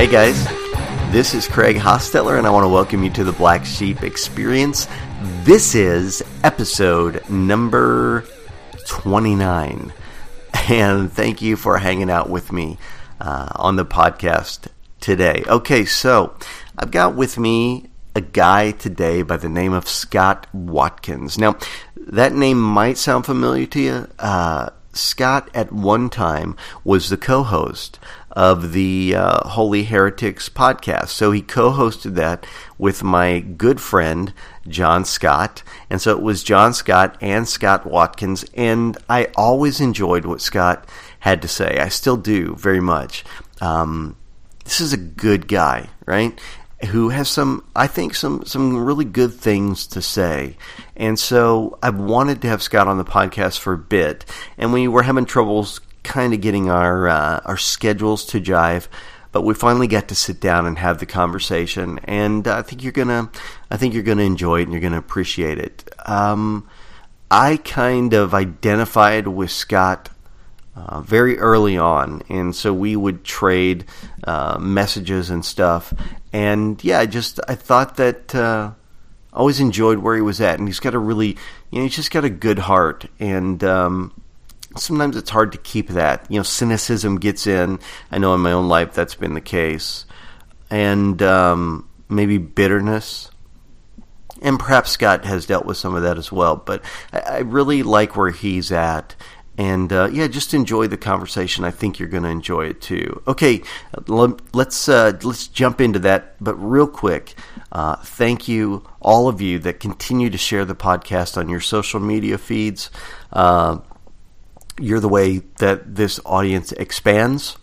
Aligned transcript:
Hey 0.00 0.06
guys, 0.06 0.44
this 1.12 1.34
is 1.34 1.48
Craig 1.48 1.76
Hosteller, 1.76 2.38
and 2.38 2.46
I 2.46 2.50
want 2.50 2.64
to 2.64 2.68
welcome 2.68 3.02
you 3.02 3.10
to 3.10 3.24
the 3.24 3.32
Black 3.32 3.64
Sheep 3.64 4.04
Experience. 4.04 4.86
This 5.42 5.74
is 5.74 6.22
episode 6.44 7.28
number 7.28 8.24
29, 8.86 9.92
and 10.68 11.12
thank 11.12 11.42
you 11.42 11.56
for 11.56 11.78
hanging 11.78 12.10
out 12.10 12.30
with 12.30 12.52
me 12.52 12.78
uh, 13.20 13.48
on 13.56 13.76
the 13.76 13.84
podcast 13.84 14.68
today. 15.00 15.44
Okay, 15.46 15.84
so 15.84 16.34
I've 16.78 16.90
got 16.90 17.14
with 17.14 17.38
me 17.38 17.86
a 18.14 18.20
guy 18.20 18.72
today 18.72 19.22
by 19.22 19.36
the 19.36 19.48
name 19.48 19.72
of 19.72 19.88
Scott 19.88 20.46
Watkins. 20.52 21.38
Now, 21.38 21.56
that 21.96 22.32
name 22.32 22.60
might 22.60 22.98
sound 22.98 23.26
familiar 23.26 23.66
to 23.66 23.80
you. 23.80 24.08
Uh, 24.18 24.70
Scott, 24.92 25.48
at 25.54 25.72
one 25.72 26.10
time, 26.10 26.56
was 26.82 27.08
the 27.08 27.16
co 27.16 27.44
host 27.44 28.00
of 28.32 28.72
the 28.72 29.14
uh, 29.16 29.48
Holy 29.48 29.84
Heretics 29.84 30.48
podcast. 30.48 31.08
So 31.08 31.30
he 31.30 31.42
co 31.42 31.70
hosted 31.70 32.14
that 32.14 32.44
with 32.78 33.02
my 33.02 33.40
good 33.40 33.80
friend, 33.80 34.32
John 34.66 35.04
Scott. 35.04 35.62
And 35.88 36.00
so 36.00 36.16
it 36.16 36.22
was 36.22 36.42
John 36.42 36.74
Scott 36.74 37.16
and 37.20 37.48
Scott 37.48 37.86
Watkins. 37.86 38.44
And 38.54 38.98
I 39.08 39.28
always 39.36 39.80
enjoyed 39.80 40.24
what 40.24 40.40
Scott 40.40 40.88
had 41.20 41.42
to 41.42 41.48
say. 41.48 41.78
I 41.78 41.88
still 41.88 42.16
do 42.16 42.56
very 42.56 42.80
much. 42.80 43.24
Um, 43.60 44.16
this 44.64 44.80
is 44.80 44.92
a 44.92 44.98
good 44.98 45.46
guy, 45.46 45.88
right? 46.06 46.38
Who 46.88 47.10
has 47.10 47.28
some, 47.28 47.64
I 47.76 47.86
think, 47.86 48.14
some 48.14 48.44
some 48.46 48.84
really 48.84 49.04
good 49.04 49.34
things 49.34 49.86
to 49.88 50.00
say, 50.02 50.56
and 50.96 51.18
so 51.18 51.78
I've 51.82 51.98
wanted 51.98 52.40
to 52.42 52.48
have 52.48 52.62
Scott 52.62 52.88
on 52.88 52.96
the 52.96 53.04
podcast 53.04 53.58
for 53.58 53.74
a 53.74 53.78
bit, 53.78 54.24
and 54.56 54.72
we 54.72 54.88
were 54.88 55.02
having 55.02 55.26
troubles 55.26 55.80
kind 56.02 56.32
of 56.32 56.40
getting 56.40 56.70
our 56.70 57.06
uh, 57.06 57.40
our 57.44 57.58
schedules 57.58 58.24
to 58.26 58.40
jive. 58.40 58.88
But 59.32 59.42
we 59.42 59.54
finally 59.54 59.86
got 59.86 60.08
to 60.08 60.14
sit 60.14 60.40
down 60.40 60.66
and 60.66 60.78
have 60.78 60.98
the 60.98 61.06
conversation, 61.06 62.00
and 62.04 62.48
I 62.48 62.62
think 62.62 62.82
you're 62.82 62.92
gonna 62.92 63.30
I 63.70 63.76
think 63.76 63.92
you're 63.92 64.02
gonna 64.02 64.22
enjoy 64.22 64.60
it 64.60 64.62
and 64.62 64.72
you're 64.72 64.80
gonna 64.80 64.98
appreciate 64.98 65.58
it. 65.58 65.88
Um, 66.06 66.66
I 67.30 67.58
kind 67.58 68.14
of 68.14 68.32
identified 68.32 69.28
with 69.28 69.50
Scott 69.50 70.08
uh, 70.76 71.00
very 71.00 71.38
early 71.38 71.76
on, 71.76 72.22
and 72.28 72.54
so 72.54 72.72
we 72.72 72.96
would 72.96 73.24
trade 73.24 73.84
uh, 74.24 74.58
messages 74.60 75.30
and 75.30 75.44
stuff. 75.44 75.92
And 76.32 76.82
yeah, 76.84 77.00
I 77.00 77.06
just 77.06 77.40
I 77.48 77.54
thought 77.54 77.96
that 77.96 78.34
uh, 78.34 78.72
always 79.32 79.60
enjoyed 79.60 79.98
where 79.98 80.16
he 80.16 80.22
was 80.22 80.40
at, 80.40 80.58
and 80.58 80.68
he's 80.68 80.80
got 80.80 80.94
a 80.94 80.98
really 80.98 81.36
you 81.70 81.78
know 81.78 81.82
he's 81.82 81.96
just 81.96 82.10
got 82.10 82.24
a 82.24 82.30
good 82.30 82.58
heart, 82.58 83.06
and 83.18 83.62
um, 83.64 84.20
sometimes 84.76 85.16
it's 85.16 85.30
hard 85.30 85.52
to 85.52 85.58
keep 85.58 85.88
that. 85.88 86.26
You 86.30 86.38
know, 86.38 86.44
cynicism 86.44 87.18
gets 87.18 87.46
in. 87.46 87.80
I 88.10 88.18
know 88.18 88.34
in 88.34 88.40
my 88.40 88.52
own 88.52 88.68
life 88.68 88.94
that's 88.94 89.14
been 89.14 89.34
the 89.34 89.40
case, 89.40 90.06
and 90.70 91.20
um, 91.22 91.88
maybe 92.08 92.38
bitterness. 92.38 93.30
And 94.42 94.58
perhaps 94.58 94.90
Scott 94.90 95.26
has 95.26 95.44
dealt 95.44 95.66
with 95.66 95.76
some 95.76 95.94
of 95.94 96.02
that 96.02 96.16
as 96.16 96.32
well. 96.32 96.56
But 96.56 96.82
I 97.12 97.40
really 97.40 97.82
like 97.82 98.16
where 98.16 98.30
he's 98.30 98.72
at. 98.72 99.14
And 99.58 99.92
uh, 99.92 100.08
yeah, 100.10 100.26
just 100.26 100.54
enjoy 100.54 100.86
the 100.86 100.96
conversation. 100.96 101.64
I 101.64 101.70
think 101.70 101.98
you're 101.98 102.08
going 102.08 102.22
to 102.22 102.30
enjoy 102.30 102.66
it 102.66 102.80
too. 102.80 103.22
Okay, 103.26 103.62
let's 104.06 104.88
uh, 104.88 105.18
let's 105.22 105.48
jump 105.48 105.80
into 105.80 105.98
that. 105.98 106.42
But 106.42 106.54
real 106.54 106.86
quick, 106.86 107.34
uh, 107.72 107.96
thank 107.96 108.48
you 108.48 108.88
all 109.00 109.28
of 109.28 109.40
you 109.40 109.58
that 109.58 109.78
continue 109.78 110.30
to 110.30 110.38
share 110.38 110.64
the 110.64 110.74
podcast 110.74 111.36
on 111.36 111.48
your 111.48 111.60
social 111.60 112.00
media 112.00 112.38
feeds. 112.38 112.90
Uh, 113.32 113.80
you're 114.78 115.00
the 115.00 115.08
way 115.08 115.42
that 115.58 115.94
this 115.94 116.18
audience 116.24 116.72
expands. 116.72 117.58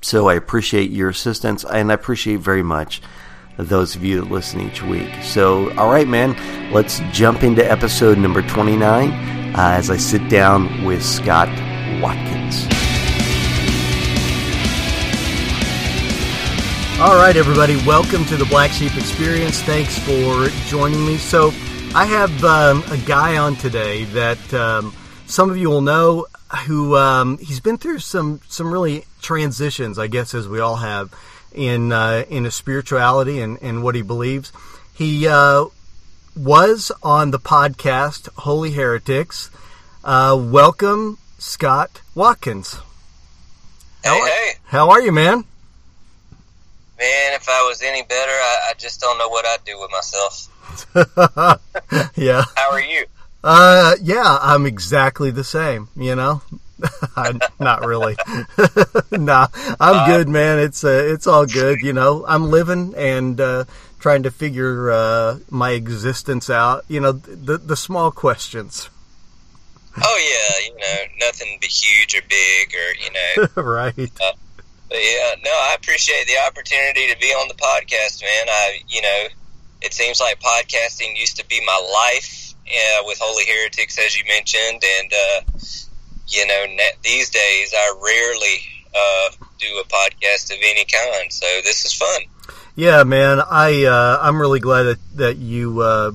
So 0.00 0.28
I 0.28 0.34
appreciate 0.34 0.90
your 0.90 1.08
assistance, 1.08 1.64
and 1.64 1.90
I 1.90 1.94
appreciate 1.94 2.40
very 2.40 2.62
much 2.62 3.00
those 3.56 3.94
of 3.94 4.04
you 4.04 4.20
that 4.20 4.30
listen 4.30 4.60
each 4.60 4.82
week. 4.82 5.12
So, 5.22 5.72
all 5.76 5.90
right, 5.90 6.08
man, 6.08 6.36
let's 6.72 7.00
jump 7.12 7.42
into 7.42 7.68
episode 7.68 8.18
number 8.18 8.42
29 8.42 9.10
uh, 9.10 9.54
as 9.56 9.90
I 9.90 9.96
sit 9.96 10.28
down 10.28 10.84
with 10.84 11.04
Scott 11.04 11.48
Watkins. 12.00 12.66
All 17.00 17.16
right, 17.16 17.36
everybody, 17.36 17.76
welcome 17.86 18.24
to 18.26 18.36
the 18.36 18.46
Black 18.46 18.70
Sheep 18.70 18.96
Experience. 18.96 19.60
Thanks 19.62 19.98
for 19.98 20.48
joining 20.68 21.04
me. 21.06 21.16
So, 21.16 21.52
I 21.94 22.06
have 22.06 22.44
um, 22.44 22.82
a 22.90 22.98
guy 22.98 23.36
on 23.36 23.56
today 23.56 24.04
that. 24.04 24.54
Um, 24.54 24.94
some 25.26 25.50
of 25.50 25.56
you 25.56 25.70
will 25.70 25.80
know 25.80 26.26
who 26.66 26.96
um, 26.96 27.38
he's 27.38 27.60
been 27.60 27.78
through 27.78 27.98
some 28.00 28.40
some 28.48 28.70
really 28.70 29.04
transitions, 29.22 29.98
I 29.98 30.06
guess, 30.06 30.34
as 30.34 30.48
we 30.48 30.60
all 30.60 30.76
have 30.76 31.12
in 31.54 31.92
uh, 31.92 32.24
in 32.28 32.44
his 32.44 32.54
spirituality 32.54 33.40
and, 33.40 33.58
and 33.62 33.82
what 33.82 33.94
he 33.94 34.02
believes. 34.02 34.52
He 34.94 35.26
uh, 35.26 35.66
was 36.36 36.92
on 37.02 37.30
the 37.30 37.38
podcast 37.38 38.28
Holy 38.38 38.72
Heretics. 38.72 39.50
Uh, 40.02 40.36
welcome, 40.38 41.18
Scott 41.38 42.02
Watkins. 42.14 42.74
Hey, 44.02 44.10
how 44.10 44.20
are, 44.20 44.26
hey. 44.26 44.50
How 44.64 44.90
are 44.90 45.00
you, 45.00 45.12
man? 45.12 45.44
Man, 46.98 47.34
if 47.34 47.48
I 47.48 47.66
was 47.68 47.82
any 47.82 48.02
better, 48.02 48.30
I, 48.30 48.70
I 48.70 48.72
just 48.78 49.00
don't 49.00 49.18
know 49.18 49.28
what 49.28 49.46
I'd 49.46 49.64
do 49.64 49.78
with 49.80 49.90
myself. 49.90 50.50
yeah. 52.16 52.44
How 52.54 52.70
are 52.70 52.80
you? 52.80 53.04
Uh, 53.42 53.96
yeah, 54.00 54.38
I'm 54.40 54.64
exactly 54.64 55.30
the 55.30 55.44
same. 55.44 55.88
You 55.96 56.14
know, 56.14 56.42
not 57.60 57.84
really. 57.84 58.16
nah, 59.10 59.48
I'm 59.80 59.96
uh, 59.96 60.06
good, 60.06 60.28
man. 60.28 60.58
It's 60.58 60.84
uh, 60.84 61.02
it's 61.06 61.26
all 61.26 61.46
good. 61.46 61.80
You 61.82 61.92
know, 61.92 62.24
I'm 62.26 62.50
living 62.50 62.94
and 62.96 63.40
uh, 63.40 63.64
trying 63.98 64.22
to 64.24 64.30
figure 64.30 64.90
uh, 64.90 65.38
my 65.50 65.70
existence 65.70 66.50
out. 66.50 66.84
You 66.88 67.00
know, 67.00 67.12
the 67.12 67.58
the 67.58 67.76
small 67.76 68.10
questions. 68.10 68.90
Oh 70.02 70.18
yeah, 70.18 70.66
you 70.66 70.80
know, 70.80 71.26
nothing 71.26 71.58
be 71.60 71.68
huge 71.68 72.14
or 72.16 72.22
big 72.28 72.74
or 72.74 72.94
you 72.94 73.10
know, 73.12 73.62
right. 73.62 74.10
Uh, 74.20 74.32
but 74.88 74.98
yeah, 74.98 75.34
no, 75.44 75.50
I 75.50 75.76
appreciate 75.78 76.26
the 76.26 76.36
opportunity 76.46 77.12
to 77.12 77.18
be 77.18 77.28
on 77.28 77.48
the 77.48 77.54
podcast, 77.54 78.22
man. 78.22 78.48
I, 78.48 78.80
you 78.88 79.02
know, 79.02 79.26
it 79.82 79.94
seems 79.94 80.20
like 80.20 80.40
podcasting 80.40 81.16
used 81.16 81.36
to 81.38 81.46
be 81.46 81.60
my 81.64 82.10
life 82.12 82.54
yeah, 82.66 83.00
with 83.04 83.18
Holy 83.20 83.44
Heretics, 83.46 83.98
as 83.98 84.16
you 84.16 84.24
mentioned, 84.26 84.82
and 84.82 85.12
uh, 85.12 85.58
you 86.28 86.46
know, 86.46 86.66
these 87.02 87.30
days 87.30 87.74
I 87.76 87.94
rarely 88.02 88.60
uh, 88.94 89.46
do 89.58 89.66
a 89.80 89.84
podcast 89.84 90.50
of 90.50 90.58
any 90.62 90.84
kind, 90.84 91.32
so 91.32 91.46
this 91.64 91.84
is 91.84 91.92
fun. 91.92 92.22
Yeah, 92.76 93.04
man, 93.04 93.40
I 93.40 93.84
uh, 93.84 94.18
I'm 94.20 94.40
really 94.40 94.60
glad 94.60 94.84
that 94.84 95.16
that 95.16 95.36
you 95.36 95.80
uh, 95.80 96.12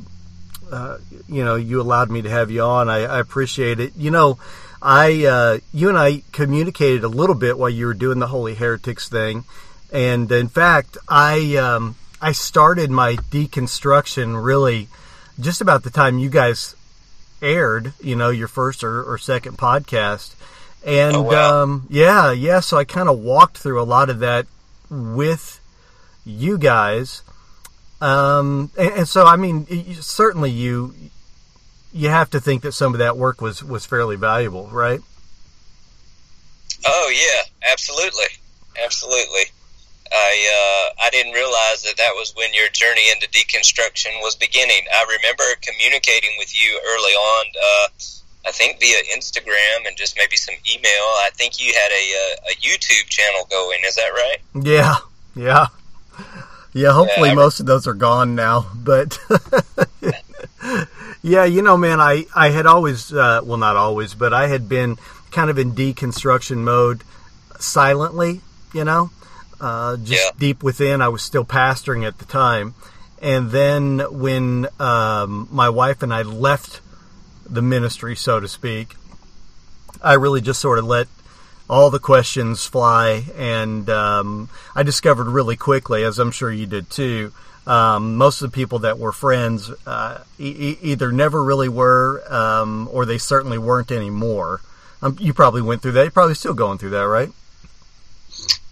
uh, 0.71 0.97
you 1.27 1.43
know 1.43 1.55
you 1.55 1.79
allowed 1.79 2.09
me 2.09 2.21
to 2.21 2.29
have 2.29 2.51
you 2.51 2.61
on. 2.61 2.89
I, 2.89 3.05
I 3.05 3.19
appreciate 3.19 3.79
it. 3.79 3.93
You 3.95 4.11
know, 4.11 4.39
I 4.81 5.25
uh, 5.25 5.59
you 5.73 5.89
and 5.89 5.97
I 5.97 6.23
communicated 6.31 7.03
a 7.03 7.07
little 7.07 7.35
bit 7.35 7.57
while 7.57 7.69
you 7.69 7.85
were 7.85 7.93
doing 7.93 8.19
the 8.19 8.27
Holy 8.27 8.55
Heretics 8.55 9.07
thing, 9.07 9.45
and 9.91 10.31
in 10.31 10.49
fact, 10.49 10.97
I 11.07 11.55
um, 11.55 11.95
I 12.21 12.33
started 12.33 12.91
my 12.91 13.15
deconstruction 13.15 14.43
really 14.43 14.89
just 15.39 15.61
about 15.61 15.83
the 15.83 15.89
time 15.89 16.19
you 16.19 16.29
guys 16.29 16.75
aired, 17.41 17.93
you 18.01 18.15
know, 18.15 18.29
your 18.29 18.47
first 18.47 18.83
or, 18.83 19.03
or 19.03 19.17
second 19.17 19.57
podcast. 19.57 20.35
And 20.85 21.15
oh, 21.15 21.21
wow. 21.23 21.63
um, 21.63 21.87
yeah, 21.89 22.31
yeah. 22.31 22.59
So 22.61 22.77
I 22.77 22.85
kind 22.85 23.09
of 23.09 23.19
walked 23.19 23.57
through 23.57 23.81
a 23.81 23.83
lot 23.83 24.09
of 24.09 24.19
that 24.19 24.47
with 24.89 25.59
you 26.25 26.57
guys. 26.57 27.21
Um, 28.01 28.71
and, 28.77 28.93
and, 28.93 29.07
so, 29.07 29.25
I 29.25 29.35
mean, 29.35 29.65
certainly 29.95 30.51
you 30.51 30.93
you 31.91 32.09
have 32.09 32.29
to 32.29 32.39
think 32.39 32.61
that 32.61 32.71
some 32.71 32.93
of 32.93 32.99
that 32.99 33.17
work 33.17 33.41
was 33.41 33.63
was 33.63 33.85
fairly 33.85 34.15
valuable, 34.15 34.67
right? 34.67 35.01
Oh 36.85 37.13
yeah, 37.13 37.71
absolutely, 37.71 38.25
absolutely. 38.81 39.51
I 40.11 40.91
uh, 40.91 41.05
I 41.05 41.09
didn't 41.09 41.33
realize 41.33 41.83
that 41.83 41.97
that 41.97 42.11
was 42.15 42.33
when 42.35 42.53
your 42.53 42.69
journey 42.69 43.11
into 43.11 43.27
deconstruction 43.29 44.21
was 44.21 44.35
beginning. 44.35 44.83
I 44.93 45.05
remember 45.17 45.43
communicating 45.61 46.31
with 46.37 46.51
you 46.55 46.79
early 46.85 47.13
on. 47.13 47.45
Uh, 47.55 47.87
I 48.47 48.51
think 48.51 48.79
via 48.79 48.97
Instagram 49.15 49.87
and 49.87 49.95
just 49.97 50.17
maybe 50.17 50.37
some 50.37 50.55
email. 50.73 51.05
I 51.25 51.29
think 51.33 51.59
you 51.59 51.73
had 51.73 51.91
a, 51.91 52.03
a, 52.13 52.51
a 52.51 52.55
YouTube 52.55 53.07
channel 53.09 53.45
going. 53.49 53.79
Is 53.85 53.95
that 53.95 54.09
right? 54.09 54.37
Yeah, 54.55 54.95
yeah, 55.35 55.67
yeah. 56.73 56.93
Hopefully, 56.93 57.29
yeah, 57.29 57.35
most 57.35 57.59
of 57.59 57.65
those 57.65 57.85
are 57.87 57.93
gone 57.93 58.35
now. 58.35 58.67
But 58.73 59.19
yeah, 61.21 61.45
you 61.45 61.61
know, 61.61 61.77
man, 61.77 61.99
I 61.99 62.25
I 62.35 62.49
had 62.49 62.65
always, 62.65 63.13
uh, 63.13 63.41
well, 63.43 63.57
not 63.57 63.75
always, 63.75 64.13
but 64.15 64.33
I 64.33 64.47
had 64.47 64.69
been 64.69 64.97
kind 65.31 65.49
of 65.49 65.59
in 65.59 65.73
deconstruction 65.73 66.57
mode 66.57 67.03
silently 67.59 68.41
you 68.73 68.83
know, 68.83 69.11
uh, 69.61 69.97
just 69.97 70.11
Yeah. 70.23 70.31
deep 70.37 70.63
within. 70.63 71.01
I 71.01 71.09
was 71.09 71.21
still 71.21 71.45
pastoring 71.45 72.05
at 72.07 72.17
the 72.17 72.25
time. 72.25 72.73
And 73.21 73.51
then 73.51 73.99
when 74.11 74.67
um, 74.79 75.47
my 75.51 75.69
wife 75.69 76.01
and 76.03 76.13
I 76.13 76.21
left 76.21 76.79
the 77.49 77.61
ministry, 77.61 78.15
so 78.15 78.39
to 78.39 78.47
speak, 78.47 78.95
I 80.01 80.13
really 80.13 80.39
just 80.41 80.61
sort 80.61 80.79
of 80.79 80.85
let 80.85 81.07
all 81.69 81.89
the 81.89 81.99
questions 81.99 82.65
fly. 82.65 83.25
And 83.37 83.89
um, 83.89 84.49
I 84.75 84.83
discovered 84.83 85.27
really 85.27 85.57
quickly, 85.57 86.03
as 86.03 86.17
I'm 86.19 86.31
sure 86.31 86.51
you 86.51 86.65
did 86.65 86.89
too, 86.89 87.33
um, 87.67 88.15
most 88.15 88.41
of 88.41 88.51
the 88.51 88.55
people 88.55 88.79
that 88.79 88.97
were 88.97 89.11
friends 89.11 89.69
uh, 89.85 90.23
e- 90.39 90.77
either 90.81 91.11
never 91.11 91.43
really 91.43 91.69
were 91.69 92.23
um, 92.33 92.87
or 92.91 93.05
they 93.05 93.17
certainly 93.17 93.57
weren't 93.57 93.91
anymore. 93.91 94.61
Um, 95.01 95.17
you 95.19 95.33
probably 95.33 95.61
went 95.61 95.81
through 95.81 95.91
that. 95.93 96.01
You're 96.03 96.11
probably 96.11 96.35
still 96.35 96.53
going 96.53 96.77
through 96.77 96.89
that, 96.91 97.03
right? 97.07 97.29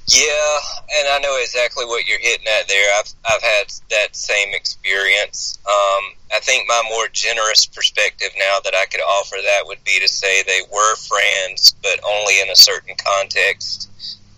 Yeah, 0.09 0.59
and 0.99 1.07
I 1.09 1.19
know 1.19 1.37
exactly 1.41 1.85
what 1.85 2.07
you're 2.07 2.19
hitting 2.19 2.47
at 2.47 2.69
there. 2.69 2.89
I've 2.97 3.13
I've 3.29 3.41
had 3.41 3.73
that 3.89 4.15
same 4.15 4.53
experience. 4.53 5.59
Um, 5.65 6.13
I 6.33 6.39
think 6.39 6.65
my 6.65 6.81
more 6.89 7.09
generous 7.11 7.65
perspective 7.65 8.29
now 8.37 8.59
that 8.63 8.73
I 8.73 8.85
could 8.85 9.01
offer 9.01 9.35
that 9.43 9.67
would 9.67 9.83
be 9.83 9.99
to 9.99 10.07
say 10.07 10.43
they 10.43 10.61
were 10.71 10.95
friends, 10.95 11.75
but 11.83 11.99
only 12.07 12.39
in 12.39 12.49
a 12.49 12.55
certain 12.55 12.95
context. 12.95 13.89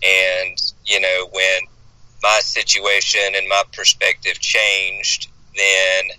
And 0.02 0.60
you 0.86 0.98
know, 1.00 1.28
when 1.30 1.60
my 2.20 2.40
situation 2.42 3.20
and 3.36 3.48
my 3.48 3.62
perspective 3.72 4.40
changed, 4.40 5.30
then 5.56 6.18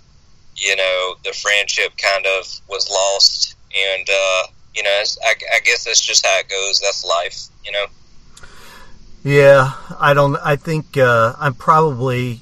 you 0.56 0.78
know 0.78 1.16
the 1.26 1.34
friendship 1.34 1.98
kind 1.98 2.26
of 2.26 2.48
was 2.70 2.90
lost. 2.90 3.56
And 3.76 4.10
uh, 4.10 4.44
you 4.74 4.84
know, 4.84 5.04
I, 5.26 5.36
I 5.56 5.60
guess 5.60 5.84
that's 5.84 6.00
just 6.00 6.26
how 6.26 6.40
it 6.40 6.48
goes. 6.48 6.80
That's 6.80 7.04
life. 7.04 7.48
You 7.66 7.74
know. 7.74 7.86
Yeah, 9.24 9.74
I 10.00 10.14
don't. 10.14 10.36
I 10.38 10.56
think 10.56 10.98
uh, 10.98 11.36
I'm 11.40 11.54
probably 11.54 12.42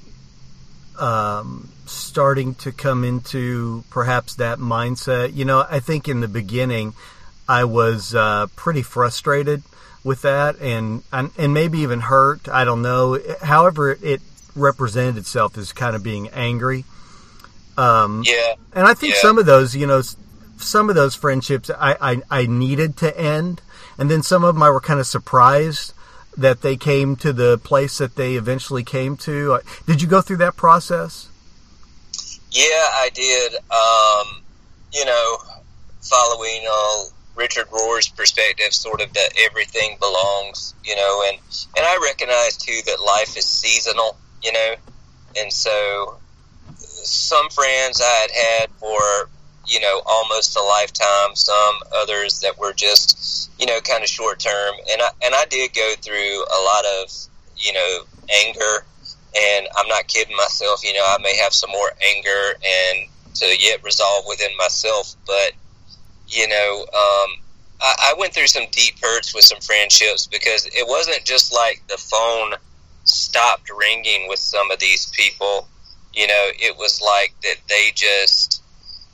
um, 0.98 1.70
starting 1.86 2.56
to 2.56 2.72
come 2.72 3.04
into 3.04 3.84
perhaps 3.90 4.36
that 4.36 4.60
mindset. 4.60 5.36
You 5.36 5.46
know, 5.46 5.66
I 5.70 5.80
think 5.81 6.08
in 6.08 6.22
the 6.22 6.28
beginning 6.28 6.94
I 7.48 7.66
was 7.66 8.16
uh, 8.16 8.48
pretty 8.56 8.81
frustrated 8.81 9.64
with 10.06 10.22
that, 10.22 10.58
and 10.62 11.04
and 11.12 11.31
and 11.38 11.54
maybe 11.54 11.80
even 11.80 12.00
hurt. 12.00 12.48
I 12.48 12.64
don't 12.64 12.81
know. 12.81 13.20
However, 13.42 13.98
it 14.02 14.22
represented 14.56 15.18
itself 15.18 15.58
as 15.58 15.74
kind 15.74 15.96
of 15.96 16.04
being 16.04 16.30
angry. 16.30 16.86
Um, 17.78 18.24
Yeah. 18.26 18.56
and 18.74 18.88
I 18.88 18.94
think 18.94 19.16
Yeah. 19.16 19.22
some 19.22 19.38
of 19.38 19.46
those, 19.46 19.76
you 19.76 19.88
know, 19.88 20.02
some 20.58 20.90
of 20.90 20.96
those 20.96 21.16
friendships 21.16 21.70
I, 21.70 21.96
I, 22.02 22.22
I 22.42 22.46
needed 22.46 22.98
to 22.98 23.18
end. 23.18 23.62
And 23.98 24.10
then 24.12 24.22
some 24.24 24.44
of 24.44 24.56
them 24.56 24.64
I 24.64 24.70
were 24.70 24.81
kind 24.81 25.00
of 25.00 25.08
surprised 25.08 25.94
that 26.39 26.62
they 26.62 26.77
came 26.77 27.15
to 27.18 27.33
the 27.33 27.57
place 27.57 27.97
that 27.97 28.15
they 28.15 28.36
eventually 28.36 28.83
came 28.83 29.18
to. 29.18 29.59
Did 29.86 30.01
you 30.01 30.07
go 30.07 30.21
through 30.21 30.38
that 30.38 30.56
process? 30.56 31.30
Yeah, 32.51 32.65
I 32.65 33.09
did. 33.13 33.53
Um, 33.53 34.44
you 34.91 35.06
know, 35.06 35.38
following 36.01 36.65
uh, 36.69 37.03
Richard 37.36 37.68
Rohr's 37.71 38.07
perspective, 38.07 38.74
sort 38.74 39.01
of 39.01 39.13
that 39.13 39.30
everything 39.38 39.97
belongs. 40.00 40.74
You 40.83 40.95
know, 40.95 41.24
and 41.27 41.38
and 41.77 41.86
I 41.86 42.00
recognize 42.03 42.57
too 42.57 42.81
that 42.85 43.00
life 43.00 43.38
is 43.38 43.45
seasonal. 43.45 44.18
You 44.44 44.53
know, 44.53 44.75
and 45.38 45.53
so 45.53 46.18
some 46.77 47.50
friends 47.50 48.01
I 48.01 48.06
had 48.06 48.31
had 48.31 48.69
for 48.80 49.30
you 49.69 49.80
know 49.80 50.01
almost 50.06 50.57
a 50.57 50.62
lifetime. 50.62 51.36
Some 51.36 51.75
others 51.95 52.39
that 52.42 52.57
were 52.57 52.74
just 52.74 53.51
you 53.60 53.66
know 53.66 53.80
kind 53.81 54.04
of 54.04 54.10
short 54.10 54.39
term, 54.39 54.75
and 54.92 55.01
I 55.01 55.10
and 55.24 55.36
I 55.36 55.45
did 55.45 55.74
go 55.74 55.94
through 56.01 56.44
a 56.44 56.60
lot 56.63 56.86
of 57.01 57.12
you 57.57 57.74
know 57.74 58.00
anger 58.45 58.86
and 59.36 59.68
I'm 59.77 59.88
not 59.88 60.07
kidding 60.07 60.36
myself. 60.36 60.83
You 60.83 60.94
know, 60.94 61.06
I 61.06 61.18
may 61.21 61.36
have 61.38 61.54
some 61.54 61.69
more 61.71 61.92
anger 62.16 62.56
and 62.56 63.10
to 63.36 63.45
yet 63.60 63.83
resolve 63.83 64.25
within 64.27 64.56
myself, 64.57 65.16
but 65.25 65.54
you 66.27 66.48
know, 66.48 66.81
um, 66.81 67.30
I, 67.81 68.12
I 68.12 68.16
went 68.18 68.33
through 68.33 68.48
some 68.48 68.66
deep 68.71 68.95
hurts 69.01 69.33
with 69.33 69.45
some 69.45 69.60
friendships 69.60 70.27
because 70.27 70.66
it 70.68 70.88
wasn't 70.88 71.25
just 71.25 71.54
like 71.54 71.81
the 71.88 71.98
phone 71.98 72.54
stopped 73.04 73.69
ringing 73.75 74.27
with 74.27 74.39
some 74.39 74.69
of 74.71 74.80
these 74.80 75.07
people. 75.07 75.68
You 76.13 76.27
know, 76.27 76.50
it 76.60 76.77
was 76.77 77.01
like 77.01 77.33
that 77.44 77.57
they 77.68 77.92
just. 77.95 78.58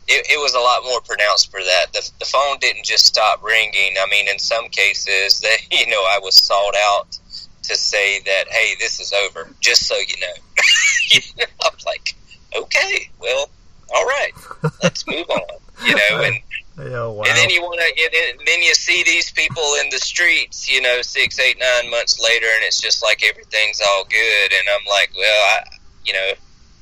It, 0.08 0.28
it 0.30 0.40
was 0.40 0.54
a 0.54 0.60
lot 0.60 0.84
more 0.84 1.02
pronounced 1.02 1.50
for 1.50 1.62
that. 1.62 1.88
The, 1.94 2.10
the 2.20 2.26
phone 2.26 2.58
didn't 2.60 2.86
just 2.86 3.06
stop 3.06 3.44
ringing. 3.44 3.96
I 4.00 4.10
mean, 4.10 4.28
in 4.28 4.40
some 4.40 4.70
cases, 4.70 5.40
that 5.42 5.58
you 5.72 5.88
know, 5.88 6.02
I 6.02 6.20
was 6.22 6.36
sought 6.36 6.76
out 6.76 7.18
to 7.64 7.76
say 7.76 8.20
that, 8.22 8.46
hey, 8.50 8.76
this 8.80 9.00
is 9.00 9.12
over, 9.14 9.50
just 9.60 9.88
so 9.88 9.96
you 9.96 10.16
know. 10.22 10.34
you 11.12 11.22
know 11.38 11.46
I'm 11.66 11.78
like, 11.86 12.16
okay, 12.56 13.10
well, 13.20 13.50
all 13.94 14.06
right, 14.06 14.32
let's 14.84 15.06
move 15.08 15.30
on. 15.30 15.42
You 15.86 15.96
know, 15.96 16.22
and, 16.22 16.36
wow. 16.78 17.22
and 17.24 17.38
then 17.38 17.50
you 17.50 17.62
want 17.62 17.80
to, 17.80 18.36
then 18.46 18.62
you 18.62 18.74
see 18.74 19.04
these 19.04 19.32
people 19.32 19.64
in 19.82 19.90
the 19.90 20.00
streets, 20.00 20.72
you 20.72 20.82
know, 20.82 21.02
six, 21.02 21.40
eight, 21.40 21.60
nine 21.60 21.92
months 21.92 22.20
later, 22.20 22.46
and 22.46 22.64
it's 22.64 22.80
just 22.80 23.04
like 23.04 23.24
everything's 23.24 23.82
all 23.82 24.06
good. 24.06 24.54
And 24.54 24.68
I'm 24.74 24.86
like, 24.90 25.12
well, 25.18 25.42
I, 25.52 25.64
you 26.06 26.14
know, 26.14 26.32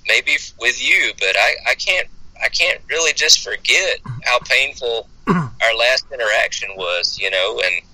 maybe 0.08 0.38
with 0.60 0.82
you, 0.82 1.12
but 1.20 1.36
I, 1.36 1.56
I 1.72 1.76
can't, 1.76 2.08
I 2.42 2.50
can't 2.50 2.80
really 2.90 3.14
just 3.14 3.44
forget 3.44 4.00
how 4.24 4.40
painful 4.40 5.08
our 5.28 5.76
last 5.78 6.06
interaction 6.12 6.70
was, 6.76 7.18
you 7.20 7.30
know, 7.30 7.62
and 7.64 7.86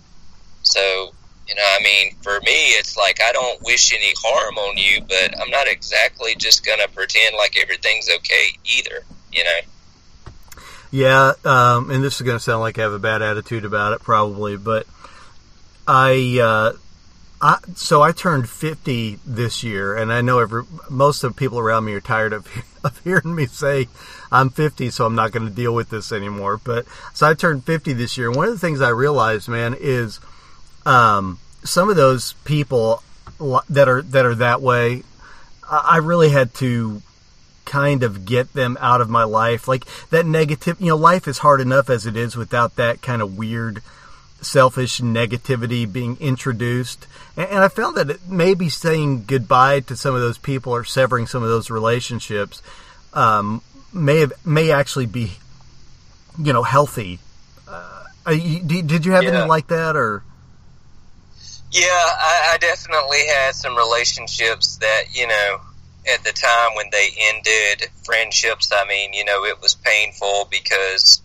so, 0.63 1.13
you 1.47 1.55
know, 1.55 1.63
I 1.65 1.83
mean, 1.83 2.15
for 2.21 2.39
me, 2.41 2.71
it's 2.71 2.97
like 2.97 3.19
I 3.21 3.31
don't 3.31 3.61
wish 3.63 3.93
any 3.93 4.13
harm 4.17 4.57
on 4.57 4.77
you, 4.77 5.01
but 5.01 5.39
I'm 5.39 5.49
not 5.49 5.67
exactly 5.67 6.35
just 6.35 6.65
going 6.65 6.79
to 6.79 6.87
pretend 6.89 7.35
like 7.35 7.57
everything's 7.57 8.09
okay 8.09 8.57
either, 8.65 9.03
you 9.31 9.43
know? 9.43 10.61
Yeah, 10.91 11.33
um, 11.45 11.91
and 11.91 12.03
this 12.03 12.15
is 12.15 12.21
going 12.21 12.37
to 12.37 12.43
sound 12.43 12.61
like 12.61 12.79
I 12.79 12.81
have 12.81 12.93
a 12.93 12.99
bad 12.99 13.21
attitude 13.21 13.65
about 13.65 13.93
it, 13.93 14.01
probably, 14.01 14.57
but 14.57 14.87
I, 15.87 16.39
uh, 16.41 16.77
I 17.41 17.57
so 17.75 18.01
I 18.01 18.11
turned 18.11 18.49
fifty 18.49 19.19
this 19.25 19.63
year, 19.63 19.95
and 19.95 20.11
I 20.11 20.21
know 20.21 20.39
every 20.39 20.63
most 20.89 21.23
of 21.23 21.33
the 21.33 21.39
people 21.39 21.57
around 21.57 21.85
me 21.85 21.93
are 21.93 22.01
tired 22.01 22.33
of 22.33 22.47
of 22.83 22.99
hearing 23.03 23.33
me 23.33 23.45
say 23.45 23.87
I'm 24.31 24.49
fifty, 24.49 24.89
so 24.89 25.05
I'm 25.05 25.15
not 25.15 25.31
going 25.31 25.47
to 25.47 25.53
deal 25.53 25.73
with 25.73 25.89
this 25.89 26.11
anymore. 26.11 26.59
But 26.63 26.85
so 27.13 27.27
I 27.27 27.33
turned 27.33 27.65
fifty 27.65 27.93
this 27.93 28.17
year, 28.17 28.31
one 28.31 28.47
of 28.47 28.53
the 28.53 28.59
things 28.59 28.81
I 28.81 28.89
realized, 28.89 29.47
man, 29.47 29.75
is 29.79 30.19
um, 30.85 31.39
some 31.63 31.89
of 31.89 31.95
those 31.95 32.33
people 32.43 33.03
that 33.69 33.87
are 33.87 34.01
that 34.01 34.25
are 34.25 34.35
that 34.35 34.61
way. 34.61 35.03
I 35.71 35.97
really 35.97 36.29
had 36.29 36.53
to 36.55 37.01
kind 37.65 38.01
of 38.01 38.25
get 38.25 38.53
them 38.53 38.75
out 38.81 39.01
of 39.01 39.09
my 39.09 39.23
life. 39.23 39.67
Like 39.67 39.85
that 40.09 40.25
negative, 40.25 40.81
you 40.81 40.87
know, 40.87 40.95
life 40.95 41.27
is 41.27 41.37
hard 41.37 41.61
enough 41.61 41.89
as 41.89 42.07
it 42.07 42.17
is 42.17 42.35
without 42.35 42.75
that 42.77 43.03
kind 43.03 43.21
of 43.21 43.37
weird, 43.37 43.83
selfish 44.41 44.99
negativity 44.99 45.91
being 45.91 46.17
introduced. 46.19 47.05
And, 47.37 47.47
and 47.49 47.59
I 47.63 47.67
found 47.67 47.95
that 47.97 48.27
maybe 48.27 48.69
saying 48.69 49.25
goodbye 49.27 49.81
to 49.81 49.95
some 49.95 50.15
of 50.15 50.21
those 50.21 50.39
people 50.39 50.73
or 50.73 50.83
severing 50.83 51.27
some 51.27 51.43
of 51.43 51.49
those 51.49 51.69
relationships 51.69 52.63
um, 53.13 53.61
may 53.93 54.19
have 54.19 54.33
may 54.45 54.71
actually 54.71 55.05
be, 55.05 55.33
you 56.37 56.53
know, 56.53 56.63
healthy. 56.63 57.19
Uh, 57.67 58.31
you- 58.31 58.59
did 58.59 58.87
did 58.87 59.05
you 59.05 59.11
have 59.13 59.23
Yeah. 59.23 59.29
anything 59.31 59.47
like 59.47 59.67
that 59.67 59.95
or? 59.95 60.23
Yeah, 61.71 61.85
I, 61.87 62.51
I 62.53 62.57
definitely 62.57 63.27
had 63.27 63.53
some 63.53 63.75
relationships 63.75 64.77
that, 64.77 65.03
you 65.13 65.27
know, 65.27 65.61
at 66.11 66.23
the 66.23 66.31
time 66.31 66.73
when 66.75 66.89
they 66.91 67.09
ended 67.15 67.87
friendships, 68.03 68.71
I 68.73 68.85
mean, 68.85 69.13
you 69.13 69.23
know, 69.23 69.45
it 69.45 69.61
was 69.61 69.75
painful 69.75 70.47
because, 70.49 71.21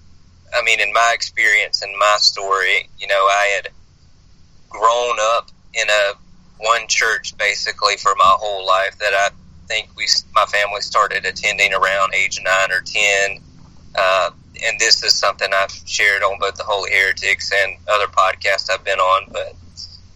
I 0.55 0.63
mean, 0.63 0.81
in 0.81 0.93
my 0.93 1.13
experience 1.15 1.81
and 1.81 1.93
my 1.99 2.17
story, 2.21 2.89
you 2.99 3.07
know, 3.07 3.15
I 3.15 3.61
had 3.63 3.73
grown 4.69 5.17
up 5.19 5.51
in 5.73 5.89
a 5.89 6.13
one 6.59 6.87
church 6.89 7.37
basically 7.39 7.97
for 7.97 8.15
my 8.17 8.37
whole 8.39 8.67
life 8.67 8.99
that 8.99 9.15
I 9.15 9.31
think 9.67 9.89
we, 9.97 10.07
my 10.35 10.45
family 10.47 10.81
started 10.81 11.25
attending 11.25 11.73
around 11.73 12.15
age 12.15 12.41
nine 12.43 12.71
or 12.71 12.81
10. 12.81 13.41
Uh, 13.95 14.31
and 14.67 14.79
this 14.79 15.03
is 15.03 15.13
something 15.15 15.49
I've 15.53 15.73
shared 15.85 16.23
on 16.23 16.39
both 16.39 16.57
the 16.57 16.65
Holy 16.65 16.91
Heretics 16.91 17.53
and 17.53 17.77
other 17.89 18.07
podcasts 18.07 18.71
I've 18.71 18.85
been 18.85 18.99
on, 18.99 19.31
but 19.33 19.55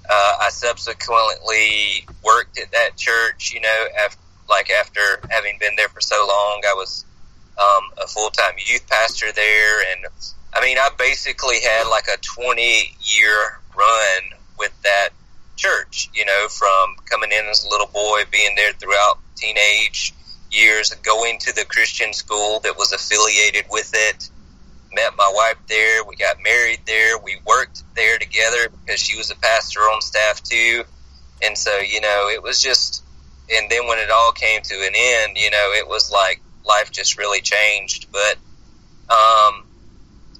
uh, 0.08 0.32
I 0.40 0.48
subsequently 0.50 2.06
worked 2.24 2.58
at 2.58 2.72
that 2.72 2.96
church. 2.96 3.52
You 3.52 3.60
know, 3.60 3.86
after, 4.04 4.18
like 4.48 4.70
after 4.70 5.00
having 5.30 5.58
been 5.60 5.74
there 5.76 5.88
for 5.88 6.00
so 6.00 6.16
long, 6.16 6.62
I 6.66 6.74
was 6.74 7.04
um, 7.58 7.90
a 8.02 8.06
full 8.06 8.30
time 8.30 8.54
youth 8.64 8.88
pastor 8.88 9.32
there, 9.32 9.92
and 9.92 10.06
I 10.54 10.62
mean, 10.62 10.78
I 10.78 10.88
basically 10.98 11.60
had 11.60 11.88
like 11.88 12.06
a 12.08 12.16
twenty 12.18 12.96
year 13.00 13.60
run 13.76 14.22
with 14.58 14.72
that 14.82 15.10
church. 15.58 16.08
You 16.14 16.24
know, 16.24 16.48
from 16.48 16.96
coming 17.04 17.32
in 17.32 17.44
as 17.46 17.64
a 17.64 17.68
little 17.68 17.88
boy, 17.88 18.22
being 18.30 18.54
there 18.56 18.72
throughout 18.72 19.18
teenage 19.36 20.14
years, 20.50 20.94
going 21.02 21.38
to 21.40 21.54
the 21.54 21.66
Christian 21.66 22.14
school 22.14 22.60
that 22.60 22.78
was 22.78 22.92
affiliated 22.92 23.66
with 23.70 23.90
it 23.94 24.30
met 24.92 25.16
my 25.16 25.30
wife 25.34 25.58
there. 25.68 26.04
We 26.04 26.16
got 26.16 26.42
married 26.42 26.80
there. 26.86 27.18
We 27.18 27.38
worked 27.46 27.82
there 27.94 28.18
together 28.18 28.68
because 28.84 29.00
she 29.00 29.16
was 29.16 29.30
a 29.30 29.36
pastor 29.36 29.80
on 29.80 30.00
staff 30.00 30.42
too. 30.42 30.84
And 31.42 31.56
so, 31.56 31.78
you 31.78 32.00
know, 32.00 32.28
it 32.32 32.42
was 32.42 32.62
just, 32.62 33.04
and 33.50 33.70
then 33.70 33.86
when 33.86 33.98
it 33.98 34.10
all 34.10 34.32
came 34.32 34.60
to 34.62 34.74
an 34.74 34.92
end, 34.94 35.36
you 35.36 35.50
know, 35.50 35.72
it 35.72 35.86
was 35.86 36.10
like 36.10 36.40
life 36.66 36.90
just 36.90 37.18
really 37.18 37.40
changed. 37.40 38.08
But, 38.10 38.36
um, 39.08 39.64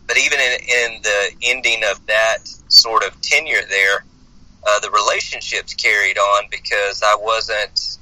but 0.07 0.17
even 0.19 0.39
in, 0.41 0.61
in 0.61 1.03
the 1.03 1.31
ending 1.43 1.83
of 1.85 2.05
that 2.07 2.39
sort 2.69 3.05
of 3.05 3.21
tenure 3.21 3.63
there, 3.69 4.05
uh, 4.69 4.81
the 4.81 4.91
relationships 4.91 5.73
carried 5.75 6.19
on 6.19 6.45
because 6.51 7.03
I 7.03 7.17
wasn't, 7.19 7.99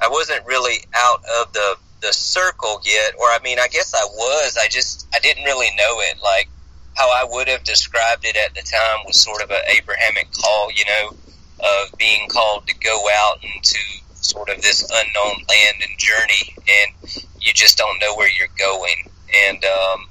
I 0.00 0.08
wasn't 0.08 0.44
really 0.46 0.84
out 0.94 1.22
of 1.40 1.52
the 1.52 1.76
the 2.02 2.12
circle 2.12 2.80
yet, 2.84 3.14
or 3.18 3.26
I 3.26 3.38
mean, 3.42 3.58
I 3.58 3.68
guess 3.68 3.94
I 3.94 4.04
was. 4.04 4.58
I 4.60 4.68
just 4.68 5.06
I 5.14 5.20
didn't 5.20 5.44
really 5.44 5.70
know 5.76 6.00
it. 6.00 6.20
Like 6.22 6.48
how 6.94 7.08
I 7.08 7.24
would 7.30 7.48
have 7.48 7.64
described 7.64 8.24
it 8.24 8.36
at 8.36 8.54
the 8.54 8.62
time 8.62 9.06
was 9.06 9.22
sort 9.22 9.42
of 9.42 9.50
an 9.50 9.62
Abrahamic 9.78 10.30
call, 10.32 10.70
you 10.72 10.84
know, 10.84 11.16
of 11.60 11.98
being 11.98 12.28
called 12.28 12.66
to 12.66 12.74
go 12.78 13.06
out 13.14 13.38
into 13.42 13.78
sort 14.14 14.50
of 14.50 14.60
this 14.60 14.82
unknown 14.82 15.36
land 15.48 15.76
and 15.88 15.98
journey, 15.98 16.54
and 16.58 17.24
you 17.40 17.52
just 17.52 17.78
don't 17.78 17.98
know 18.00 18.14
where 18.16 18.30
you're 18.30 18.48
going. 18.58 19.08
And 19.48 19.64
um, 19.64 20.08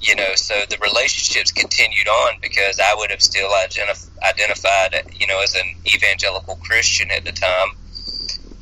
you 0.00 0.16
know, 0.16 0.34
so 0.34 0.54
the 0.68 0.78
relationships 0.78 1.52
continued 1.52 2.08
on 2.08 2.40
because 2.40 2.80
I 2.80 2.94
would 2.96 3.10
have 3.10 3.20
still 3.20 3.50
identif- 3.50 4.08
identified, 4.22 5.10
you 5.18 5.26
know, 5.26 5.40
as 5.42 5.54
an 5.54 5.74
evangelical 5.94 6.56
Christian 6.56 7.10
at 7.10 7.24
the 7.24 7.32
time, 7.32 7.68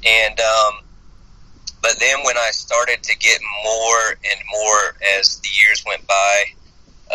and 0.04 0.40
um, 0.40 0.80
but 1.82 1.98
then 2.00 2.18
when 2.24 2.36
I 2.36 2.50
started 2.50 3.02
to 3.04 3.16
get 3.16 3.40
more 3.64 4.10
and 4.10 4.40
more 4.50 4.96
as 5.18 5.38
the 5.40 5.48
years 5.64 5.84
went 5.86 6.06
by 6.06 6.44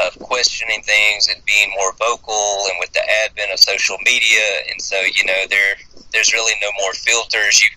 of 0.05 0.17
questioning 0.19 0.81
things 0.81 1.27
and 1.27 1.43
being 1.45 1.69
more 1.75 1.93
vocal 1.93 2.65
and 2.69 2.77
with 2.79 2.91
the 2.93 3.03
advent 3.25 3.51
of 3.51 3.59
social 3.59 3.95
media 4.03 4.41
and 4.71 4.81
so 4.81 4.99
you 4.99 5.23
know 5.23 5.45
there 5.51 5.75
there's 6.11 6.33
really 6.33 6.53
no 6.61 6.69
more 6.79 6.93
filters. 6.93 7.61
You 7.61 7.67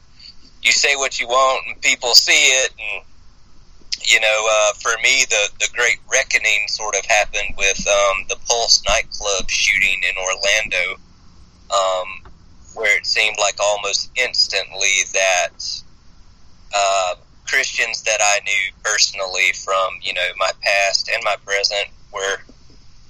you 0.62 0.73
say 0.73 0.97
what 0.97 1.21
you 1.21 1.26
want 1.26 1.66
and 1.66 1.80
people 1.80 2.14
see 2.14 2.33
it 2.33 2.71
and 2.78 3.04
you 4.06 4.20
know 4.20 4.46
uh, 4.50 4.72
for 4.75 4.92
me 5.02 5.25
the 5.28 5.48
the 5.60 5.68
great 5.75 5.98
reckoning 6.10 6.66
sort 6.68 6.94
of 6.96 7.04
happened 7.06 7.54
with 7.58 7.86
um, 7.86 8.25
the 8.28 8.36
Pulse 8.46 8.82
nightclub 8.88 9.50
shooting 9.50 10.00
in 10.02 10.14
Orlando 10.16 11.00
um, 11.70 12.32
where 12.75 12.96
it 12.96 13.06
seemed 13.06 13.36
like 13.38 13.58
almost 13.60 14.10
instantly 14.16 15.04
that 15.12 15.82
uh, 16.75 17.14
Christians 17.46 18.02
that 18.02 18.20
I 18.20 18.40
knew 18.44 18.72
personally 18.84 19.52
from, 19.54 19.98
you 20.02 20.12
know, 20.12 20.28
my 20.36 20.50
past 20.60 21.08
and 21.12 21.22
my 21.25 21.36
present 21.44 21.88
were, 22.12 22.38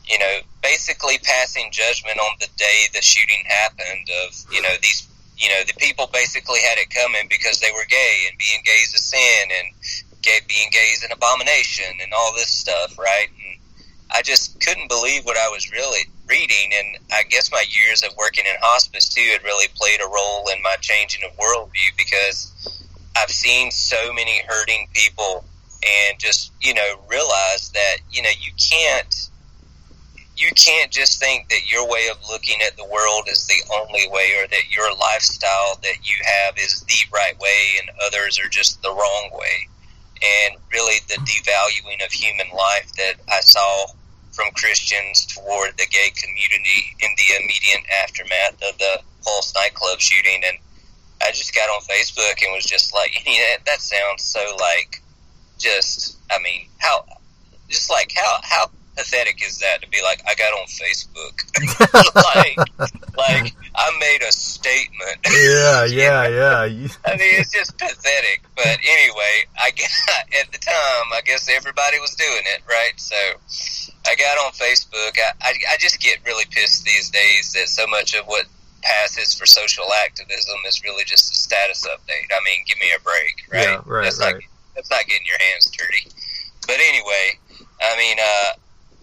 you 0.07 0.19
know, 0.19 0.39
basically 0.63 1.19
passing 1.19 1.71
judgment 1.73 2.19
on 2.19 2.37
the 2.41 2.49
day 2.57 2.87
the 2.95 3.03
shooting 3.03 3.45
happened 3.47 4.09
of, 4.25 4.35
you 4.53 4.63
know, 4.63 4.75
these, 4.83 5.09
you 5.37 5.49
know, 5.49 5.63
the 5.67 5.75
people 5.79 6.09
basically 6.13 6.61
had 6.61 6.79
it 6.79 6.91
coming 6.91 7.27
because 7.29 7.61
they 7.61 7.73
were 7.73 7.85
gay 7.89 8.27
and 8.29 8.39
being 8.39 8.61
gay 8.65 8.81
is 8.85 8.95
a 8.95 8.99
sin 8.99 9.49
and 9.51 9.75
gay, 10.23 10.41
being 10.49 10.69
gay 10.71 10.91
is 10.95 11.03
an 11.03 11.13
abomination 11.13 11.99
and 12.03 12.13
all 12.13 12.33
this 12.35 12.51
stuff, 12.51 12.99
right? 12.99 13.29
And 13.29 13.59
I 14.11 14.23
just 14.23 14.61
couldn't 14.61 14.89
believe 14.89 15.25
what 15.25 15.37
I 15.37 15.49
was 15.49 15.71
really 15.73 16.07
reading. 16.29 16.73
And 16.75 16.99
I 17.13 17.23
guess 17.25 17.51
my 17.51 17.65
years 17.69 18.03
of 18.03 18.17
working 18.17 18.45
in 18.47 18.57
hospice 18.61 19.09
too 19.09 19.29
had 19.33 19.45
really 19.45 19.69
played 19.75 20.01
a 20.01 20.07
role 20.07 20.49
in 20.49 20.63
my 20.63 20.77
changing 20.81 21.23
of 21.25 21.37
worldview 21.37 21.97
because 21.97 22.53
I've 23.17 23.31
seen 23.31 23.71
so 23.71 24.13
many 24.13 24.43
hurting 24.47 24.89
people 24.93 25.45
and 25.83 26.19
just, 26.19 26.53
you 26.61 26.75
know, 26.75 27.01
realize 27.09 27.71
that, 27.71 27.99
you 28.11 28.23
know, 28.23 28.31
you 28.41 28.53
can't 28.59 29.15
you 30.37 30.51
can't 30.55 30.91
just 30.91 31.19
think 31.19 31.49
that 31.49 31.71
your 31.71 31.89
way 31.89 32.09
of 32.11 32.19
looking 32.29 32.61
at 32.61 32.77
the 32.77 32.85
world 32.85 33.27
is 33.27 33.47
the 33.47 33.75
only 33.75 34.07
way 34.09 34.35
or 34.39 34.47
that 34.47 34.71
your 34.71 34.95
lifestyle 34.95 35.79
that 35.83 35.97
you 36.05 36.17
have 36.25 36.59
is 36.59 36.83
the 36.83 36.95
right 37.13 37.39
way 37.41 37.77
and 37.81 37.91
others 38.07 38.39
are 38.39 38.49
just 38.49 38.83
the 38.83 38.91
wrong 38.91 39.31
way. 39.33 39.69
And 40.23 40.57
really 40.73 40.97
the 41.09 41.15
devaluing 41.15 42.05
of 42.05 42.13
human 42.13 42.49
life 42.57 42.91
that 42.97 43.15
I 43.31 43.41
saw 43.41 43.87
from 44.33 44.51
Christians 44.55 45.27
toward 45.27 45.77
the 45.79 45.87
gay 45.87 46.13
community 46.15 46.93
in 47.01 47.11
the 47.17 47.37
immediate 47.37 47.85
aftermath 48.05 48.63
of 48.69 48.79
the 48.79 49.01
Pulse 49.25 49.55
nightclub 49.55 49.99
shooting. 49.99 50.43
And 50.47 50.59
I 51.23 51.31
just 51.33 51.55
got 51.55 51.69
on 51.69 51.81
Facebook 51.83 52.43
and 52.43 52.53
was 52.55 52.67
just 52.67 52.95
like, 52.95 53.13
you 53.27 53.39
know, 53.39 53.55
that 53.67 53.81
sounds 53.81 54.23
so 54.23 54.41
like, 54.61 55.03
just, 55.59 56.19
I 56.31 56.37
mean, 56.43 56.69
how, 56.79 57.05
just 57.69 57.91
like 57.91 58.13
how 58.15 58.39
how 58.43 58.71
pathetic 58.97 59.45
is 59.47 59.59
that 59.59 59.83
to 59.83 59.89
be 59.89 60.01
like, 60.03 60.23
I 60.27 60.35
got 60.35 60.53
on 60.53 60.67
Facebook, 60.67 61.35
like, 62.37 63.17
like 63.17 63.55
I 63.77 63.97
made 64.01 64.23
a 64.27 64.33
statement. 64.33 65.21
Yeah, 65.37 65.85
yeah, 65.85 66.27
yeah. 66.29 66.89
I 67.07 67.17
mean, 67.17 67.37
it's 67.39 67.53
just 67.53 67.77
pathetic. 67.79 68.43
But 68.57 68.79
anyway, 68.83 69.45
I 69.61 69.71
got 69.71 69.91
at 70.41 70.51
the 70.51 70.59
time, 70.59 71.07
I 71.13 71.21
guess 71.25 71.49
everybody 71.49 72.01
was 72.01 72.15
doing 72.15 72.43
it, 72.57 72.63
right? 72.67 72.93
So 72.97 73.17
I 74.09 74.15
got 74.17 74.39
on 74.45 74.53
Facebook. 74.53 75.19
I, 75.19 75.33
I, 75.43 75.53
I 75.73 75.77
just 75.79 76.01
get 76.01 76.25
really 76.25 76.45
pissed 76.51 76.85
these 76.85 77.11
days 77.11 77.53
that 77.53 77.69
so 77.69 77.87
much 77.87 78.15
of 78.15 78.27
what 78.27 78.47
passes 78.83 79.35
for 79.35 79.47
social 79.47 79.85
activism 80.05 80.57
is 80.67 80.83
really 80.83 81.05
just 81.05 81.33
a 81.33 81.37
status 81.37 81.87
update. 81.87 82.33
I 82.33 82.41
mean, 82.45 82.65
give 82.67 82.79
me 82.79 82.89
a 82.97 83.01
break, 83.01 83.35
right? 83.53 83.63
Yeah, 83.63 83.83
right, 83.85 84.05
that's 84.05 84.21
right. 84.21 84.35
not 84.35 84.43
that's 84.75 84.91
not 84.91 85.05
getting 85.07 85.27
your 85.27 85.39
hands 85.39 85.71
dirty. 85.71 86.09
But 86.67 86.77
anyway, 86.81 87.39
I 87.81 87.97
mean, 87.97 88.17
uh, 88.19 88.53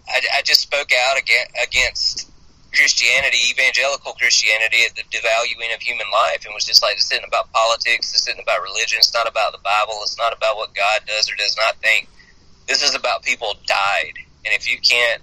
I, 0.08 0.20
I 0.38 0.42
just 0.42 0.60
spoke 0.60 0.90
out 0.92 1.18
against, 1.18 1.56
against 1.62 2.30
Christianity, 2.74 3.38
evangelical 3.50 4.12
Christianity, 4.12 4.84
at 4.84 4.94
the 4.94 5.02
devaluing 5.10 5.74
of 5.74 5.80
human 5.80 6.06
life, 6.12 6.44
and 6.44 6.54
was 6.54 6.64
just 6.64 6.82
like, 6.82 6.96
this 6.96 7.10
isn't 7.12 7.24
about 7.24 7.52
politics, 7.52 8.12
this 8.12 8.28
isn't 8.28 8.42
about 8.42 8.62
religion, 8.62 8.98
it's 8.98 9.14
not 9.14 9.28
about 9.28 9.52
the 9.52 9.58
Bible, 9.58 9.98
it's 10.02 10.18
not 10.18 10.36
about 10.36 10.56
what 10.56 10.74
God 10.74 11.00
does 11.06 11.30
or 11.30 11.36
does 11.36 11.56
not 11.56 11.76
think. 11.76 12.08
This 12.66 12.82
is 12.82 12.94
about 12.94 13.22
people 13.22 13.54
died, 13.66 14.14
and 14.44 14.54
if 14.54 14.70
you 14.70 14.78
can't 14.78 15.22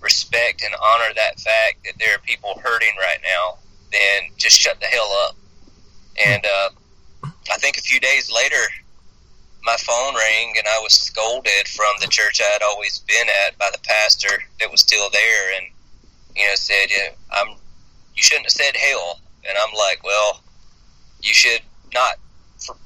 respect 0.00 0.62
and 0.62 0.74
honor 0.74 1.12
that 1.14 1.40
fact 1.40 1.84
that 1.84 1.94
there 1.98 2.14
are 2.14 2.20
people 2.20 2.60
hurting 2.62 2.94
right 2.98 3.20
now, 3.22 3.58
then 3.92 4.30
just 4.36 4.58
shut 4.58 4.78
the 4.80 4.86
hell 4.86 5.10
up. 5.26 5.36
And 6.24 6.44
uh, 6.44 6.70
I 7.52 7.56
think 7.58 7.76
a 7.76 7.82
few 7.82 8.00
days 8.00 8.30
later, 8.32 8.62
my 9.64 9.76
phone 9.78 10.14
rang 10.14 10.54
and 10.56 10.66
I 10.68 10.78
was 10.78 10.94
scolded 10.94 11.66
from 11.68 11.94
the 12.00 12.06
church 12.06 12.40
I 12.40 12.52
had 12.52 12.62
always 12.62 13.00
been 13.00 13.26
at 13.46 13.58
by 13.58 13.68
the 13.72 13.80
pastor 13.82 14.44
that 14.60 14.70
was 14.70 14.80
still 14.80 15.10
there, 15.10 15.56
and 15.56 15.66
you 16.36 16.46
know 16.46 16.54
said, 16.54 16.86
yeah, 16.90 17.10
"I'm 17.30 17.56
you 18.14 18.22
shouldn't 18.22 18.46
have 18.46 18.52
said 18.52 18.76
hell." 18.76 19.20
And 19.48 19.56
I'm 19.58 19.74
like, 19.74 20.02
"Well, 20.04 20.42
you 21.22 21.34
should 21.34 21.62
not 21.94 22.16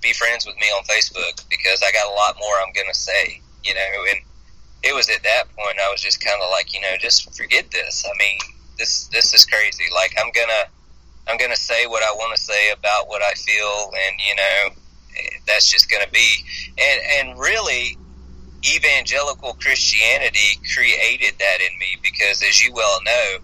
be 0.03 0.13
friends 0.13 0.47
with 0.47 0.57
me 0.57 0.67
on 0.67 0.85
Facebook 0.85 1.43
because 1.49 1.83
I 1.83 1.93
got 1.93 2.07
a 2.07 2.15
lot 2.15 2.37
more 2.39 2.55
I'm 2.65 2.73
gonna 2.73 2.95
say." 2.95 3.41
You 3.65 3.75
know, 3.75 4.05
and 4.11 4.21
it 4.83 4.95
was 4.95 5.09
at 5.11 5.23
that 5.23 5.45
point 5.57 5.79
I 5.79 5.91
was 5.91 6.01
just 6.01 6.25
kind 6.25 6.41
of 6.43 6.51
like, 6.51 6.73
you 6.73 6.81
know, 6.81 6.97
just 6.99 7.37
forget 7.37 7.71
this. 7.71 8.05
I 8.07 8.17
mean, 8.19 8.39
this 8.79 9.07
this 9.09 9.35
is 9.35 9.45
crazy. 9.45 9.85
Like 9.95 10.15
I'm 10.19 10.31
gonna 10.33 10.65
I'm 11.29 11.37
gonna 11.37 11.57
say 11.57 11.87
what 11.87 12.03
I 12.03 12.13
want 12.13 12.37
to 12.37 12.43
say 12.43 12.71
about 12.73 13.09
what 13.09 13.23
I 13.23 13.33
feel, 13.35 13.93
and 13.93 14.21
you 14.27 14.37
know, 14.37 14.75
eh, 15.19 15.37
that's 15.47 15.71
just 15.71 15.91
gonna 15.91 16.11
be. 16.13 16.29
And 16.79 17.29
and 17.29 17.39
really, 17.39 17.97
evangelical 18.65 19.55
Christianity 19.55 20.61
created 20.75 21.35
that 21.39 21.61
in 21.61 21.79
me 21.79 21.97
because, 22.03 22.43
as 22.43 22.65
you 22.65 22.73
well 22.73 22.99
know, 23.05 23.39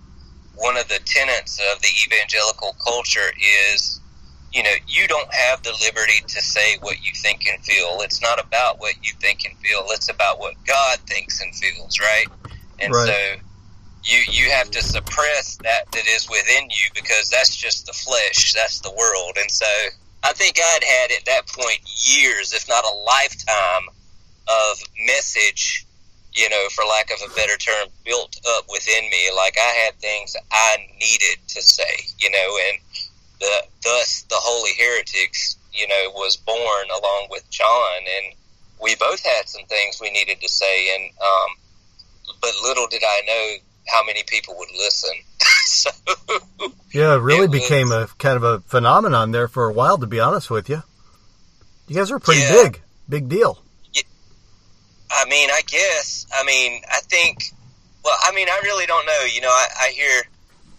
one 0.54 0.76
of 0.76 0.88
the 0.88 1.00
tenets 1.04 1.60
of 1.72 1.80
the 1.82 1.88
evangelical 2.06 2.74
culture 2.84 3.32
is. 3.70 4.00
You 4.52 4.62
know, 4.62 4.70
you 4.86 5.06
don't 5.06 5.34
have 5.34 5.62
the 5.64 5.72
liberty 5.84 6.22
to 6.28 6.40
say 6.40 6.78
what 6.80 6.96
you 7.04 7.12
think 7.16 7.46
and 7.46 7.62
feel. 7.62 7.98
It's 8.00 8.22
not 8.22 8.42
about 8.42 8.80
what 8.80 8.94
you 9.02 9.12
think 9.20 9.44
and 9.44 9.54
feel. 9.58 9.84
It's 9.90 10.08
about 10.08 10.38
what 10.38 10.54
God 10.64 10.98
thinks 11.00 11.42
and 11.42 11.54
feels, 11.54 11.98
right? 12.00 12.26
And 12.78 12.94
Right. 12.94 13.06
so 13.06 13.42
you 14.06 14.18
you 14.30 14.50
have 14.50 14.70
to 14.70 14.82
suppress 14.82 15.56
that 15.58 15.90
that 15.92 16.06
is 16.06 16.28
within 16.30 16.70
you 16.70 16.88
because 16.94 17.28
that's 17.30 17.54
just 17.54 17.86
the 17.86 17.92
flesh, 17.92 18.52
that's 18.54 18.80
the 18.80 18.92
world. 18.92 19.36
And 19.38 19.50
so 19.50 19.66
I 20.22 20.32
think 20.32 20.58
I'd 20.58 20.84
had 20.84 21.10
at 21.12 21.24
that 21.26 21.48
point 21.48 21.80
years, 21.84 22.52
if 22.52 22.68
not 22.68 22.84
a 22.84 22.94
lifetime, 22.96 23.88
of 24.48 24.78
message, 25.06 25.84
you 26.32 26.48
know, 26.50 26.66
for 26.74 26.84
lack 26.84 27.10
of 27.10 27.18
a 27.30 27.34
better 27.34 27.56
term, 27.56 27.88
built 28.04 28.36
up 28.56 28.64
within 28.70 29.02
me. 29.10 29.30
Like 29.36 29.56
I 29.58 29.72
had 29.84 29.94
things 30.00 30.36
I 30.52 30.76
needed 31.00 31.38
to 31.48 31.62
say, 31.62 32.04
you 32.18 32.30
know, 32.30 32.58
and 32.68 32.78
the 33.40 33.62
thus 33.82 34.22
the 34.28 34.36
Holy 34.38 34.72
Heretics, 34.78 35.56
you 35.72 35.86
know, 35.88 36.10
was 36.14 36.36
born 36.36 36.86
along 36.90 37.28
with 37.30 37.48
John, 37.50 37.98
and 38.16 38.34
we 38.82 38.94
both 38.96 39.24
had 39.24 39.48
some 39.48 39.64
things 39.66 40.00
we 40.00 40.10
needed 40.10 40.40
to 40.40 40.48
say, 40.48 40.94
and 40.94 41.10
um, 41.20 42.36
but 42.40 42.50
little 42.62 42.86
did 42.88 43.02
I 43.04 43.20
know 43.26 43.56
how 43.88 44.04
many 44.04 44.22
people 44.26 44.54
would 44.58 44.70
listen. 44.76 45.10
so 45.66 45.90
Yeah, 46.92 47.14
it 47.14 47.18
really 47.18 47.44
It 47.44 47.50
was- 47.50 47.60
became 47.60 47.92
a 47.92 48.08
kind 48.18 48.36
of 48.36 48.42
a 48.42 48.60
phenomenon 48.60 49.30
there 49.32 49.48
for 49.48 49.68
a 49.68 49.72
while, 49.72 49.98
to 49.98 50.06
be 50.06 50.18
honest 50.20 50.50
with 50.50 50.68
you. 50.68 50.82
You 51.88 51.96
guys 51.96 52.10
are 52.10 52.18
pretty 52.18 52.40
Yeah. 52.40 52.52
big. 52.64 52.82
Big 53.08 53.28
deal. 53.28 53.62
I 55.10 55.24
mean, 55.26 55.50
I 55.50 55.62
guess. 55.66 56.26
I 56.34 56.44
mean, 56.44 56.82
I 56.90 57.00
think. 57.00 57.52
Well, 58.04 58.16
I 58.22 58.32
mean, 58.32 58.48
I 58.48 58.60
really 58.62 58.86
don't 58.86 59.06
know. 59.06 59.24
You 59.32 59.40
know, 59.40 59.50
I, 59.50 59.66
I 59.82 59.88
hear. 59.90 60.22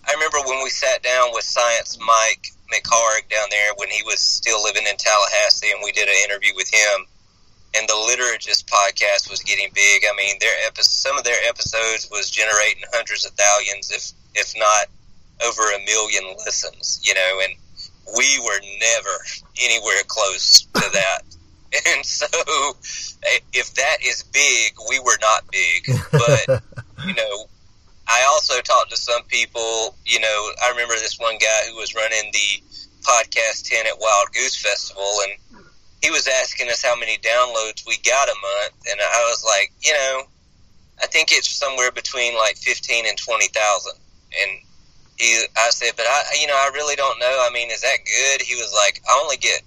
I 0.07 0.13
remember 0.13 0.37
when 0.45 0.63
we 0.63 0.69
sat 0.69 1.03
down 1.03 1.29
with 1.33 1.43
Science 1.43 1.97
Mike 1.99 2.47
McHargue 2.71 3.29
down 3.29 3.47
there 3.49 3.73
when 3.75 3.89
he 3.89 4.03
was 4.03 4.19
still 4.19 4.63
living 4.63 4.85
in 4.87 4.95
Tallahassee, 4.97 5.71
and 5.71 5.81
we 5.83 5.91
did 5.91 6.07
an 6.07 6.15
interview 6.23 6.53
with 6.55 6.71
him. 6.73 7.05
And 7.75 7.87
the 7.87 7.93
Liturgist 7.93 8.65
podcast 8.65 9.29
was 9.29 9.43
getting 9.43 9.69
big. 9.73 10.03
I 10.09 10.15
mean, 10.15 10.37
their 10.39 10.55
epi- 10.65 10.83
some 10.83 11.17
of 11.17 11.25
their 11.25 11.37
episodes 11.47 12.07
was 12.09 12.29
generating 12.29 12.83
hundreds 12.93 13.25
of 13.25 13.33
thousands, 13.33 13.91
if 13.91 14.11
if 14.35 14.53
not 14.57 14.87
over 15.45 15.61
a 15.61 15.85
million 15.85 16.35
listens. 16.45 17.01
You 17.03 17.13
know, 17.13 17.41
and 17.43 17.53
we 18.15 18.39
were 18.39 18.59
never 18.79 19.15
anywhere 19.61 20.03
close 20.07 20.61
to 20.61 20.89
that. 20.93 21.21
And 21.87 22.05
so, 22.05 22.25
eh, 23.23 23.39
if 23.53 23.73
that 23.75 23.97
is 24.01 24.23
big, 24.23 24.73
we 24.89 24.99
were 24.99 25.17
not 25.19 25.43
big. 25.51 25.99
But 26.11 26.63
you 27.05 27.13
know, 27.13 27.45
I 28.07 28.25
also 28.31 28.61
talked 28.61 28.91
to 28.91 28.97
some 28.97 29.23
people. 29.23 29.95
You 30.05 30.19
know, 30.19 30.51
I 30.63 30.69
remember 30.71 30.93
this 30.95 31.19
one 31.19 31.37
guy 31.37 31.69
who 31.69 31.75
was 31.75 31.93
running 31.93 32.31
the 32.31 32.63
podcast 33.03 33.69
tent 33.69 33.87
at 33.87 33.99
Wild 33.99 34.27
Goose 34.33 34.55
Festival, 34.55 35.11
and 35.23 35.63
he 36.01 36.09
was 36.09 36.27
asking 36.41 36.69
us 36.69 36.83
how 36.83 36.95
many 36.95 37.17
downloads 37.17 37.85
we 37.85 37.97
got 37.97 38.29
a 38.29 38.35
month, 38.35 38.87
and 38.89 38.99
I 39.01 39.27
was 39.29 39.43
like, 39.43 39.71
you 39.81 39.93
know, 39.93 40.23
I 41.03 41.07
think 41.07 41.29
it's 41.31 41.49
somewhere 41.49 41.91
between 41.91 42.35
like 42.35 42.57
fifteen 42.57 43.05
and 43.05 43.17
twenty 43.17 43.47
thousand. 43.47 43.99
And 44.41 44.59
he, 45.17 45.43
I 45.57 45.69
said, 45.71 45.91
but 45.97 46.05
I, 46.05 46.23
you 46.39 46.47
know, 46.47 46.55
I 46.55 46.69
really 46.73 46.95
don't 46.95 47.19
know. 47.19 47.45
I 47.47 47.49
mean, 47.51 47.71
is 47.71 47.81
that 47.81 47.97
good? 48.05 48.41
He 48.41 48.55
was 48.55 48.71
like, 48.73 49.01
I 49.09 49.19
only 49.21 49.37
get 49.37 49.61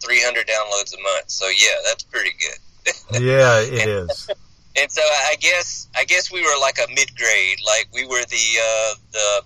300 0.00 0.46
downloads 0.46 0.94
a 0.94 1.02
month. 1.02 1.30
So 1.30 1.46
yeah, 1.48 1.76
that's 1.84 2.02
pretty 2.02 2.32
good. 2.38 3.22
yeah, 3.22 3.60
it 3.60 3.88
and, 3.88 4.10
is. 4.10 4.30
And 4.76 4.90
so 4.90 5.02
I 5.02 5.36
guess 5.40 5.88
I 5.96 6.04
guess 6.04 6.30
we 6.30 6.42
were 6.42 6.60
like 6.60 6.78
a 6.78 6.88
mid 6.94 7.16
grade, 7.16 7.58
like 7.66 7.88
we 7.92 8.06
were 8.06 8.24
the 8.24 8.46
uh, 8.62 8.94
the 9.12 9.42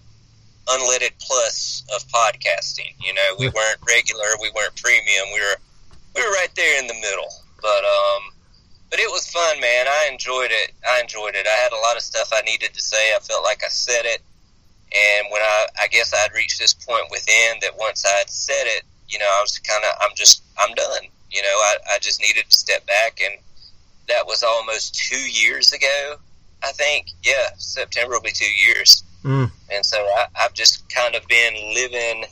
unleaded 0.68 1.12
plus 1.20 1.84
of 1.94 2.06
podcasting. 2.08 2.94
You 3.00 3.14
know, 3.14 3.34
we 3.38 3.48
weren't 3.48 3.78
regular, 3.86 4.26
we 4.40 4.50
weren't 4.54 4.76
premium, 4.76 5.26
we 5.32 5.40
were 5.40 5.56
we 6.14 6.22
were 6.22 6.32
right 6.32 6.54
there 6.54 6.80
in 6.80 6.86
the 6.86 6.94
middle. 6.94 7.32
But 7.62 7.84
um, 7.84 8.32
but 8.90 9.00
it 9.00 9.10
was 9.10 9.26
fun, 9.26 9.58
man. 9.60 9.86
I 9.88 10.10
enjoyed 10.12 10.50
it. 10.50 10.72
I 10.86 11.00
enjoyed 11.00 11.34
it. 11.34 11.46
I 11.46 11.56
had 11.62 11.72
a 11.72 11.80
lot 11.80 11.96
of 11.96 12.02
stuff 12.02 12.28
I 12.30 12.42
needed 12.42 12.74
to 12.74 12.80
say. 12.82 13.14
I 13.16 13.20
felt 13.20 13.42
like 13.42 13.64
I 13.64 13.68
said 13.68 14.04
it. 14.04 14.20
And 14.92 15.28
when 15.30 15.40
I, 15.40 15.66
I 15.84 15.88
guess 15.88 16.12
I'd 16.12 16.34
reached 16.34 16.58
this 16.58 16.74
point 16.74 17.06
within 17.10 17.56
that 17.62 17.78
once 17.78 18.04
I'd 18.04 18.28
said 18.28 18.66
it, 18.66 18.82
you 19.12 19.18
know, 19.18 19.26
I 19.26 19.40
was 19.42 19.58
kind 19.58 19.84
of, 19.84 19.90
I'm 20.00 20.16
just, 20.16 20.42
I'm 20.58 20.74
done. 20.74 21.02
You 21.30 21.42
know, 21.42 21.48
I, 21.48 21.76
I 21.94 21.98
just 22.00 22.20
needed 22.20 22.44
to 22.48 22.56
step 22.58 22.86
back, 22.86 23.20
and 23.22 23.34
that 24.08 24.26
was 24.26 24.42
almost 24.42 24.94
two 24.94 25.20
years 25.30 25.72
ago. 25.72 26.16
I 26.62 26.72
think, 26.72 27.08
yeah, 27.22 27.48
September 27.58 28.14
will 28.14 28.22
be 28.22 28.32
two 28.32 28.52
years, 28.66 29.04
Mm. 29.24 29.52
and 29.72 29.86
so 29.86 29.98
I, 29.98 30.26
I've 30.40 30.52
just 30.52 30.88
kind 30.88 31.14
of 31.14 31.24
been 31.28 31.54
living, 31.74 32.24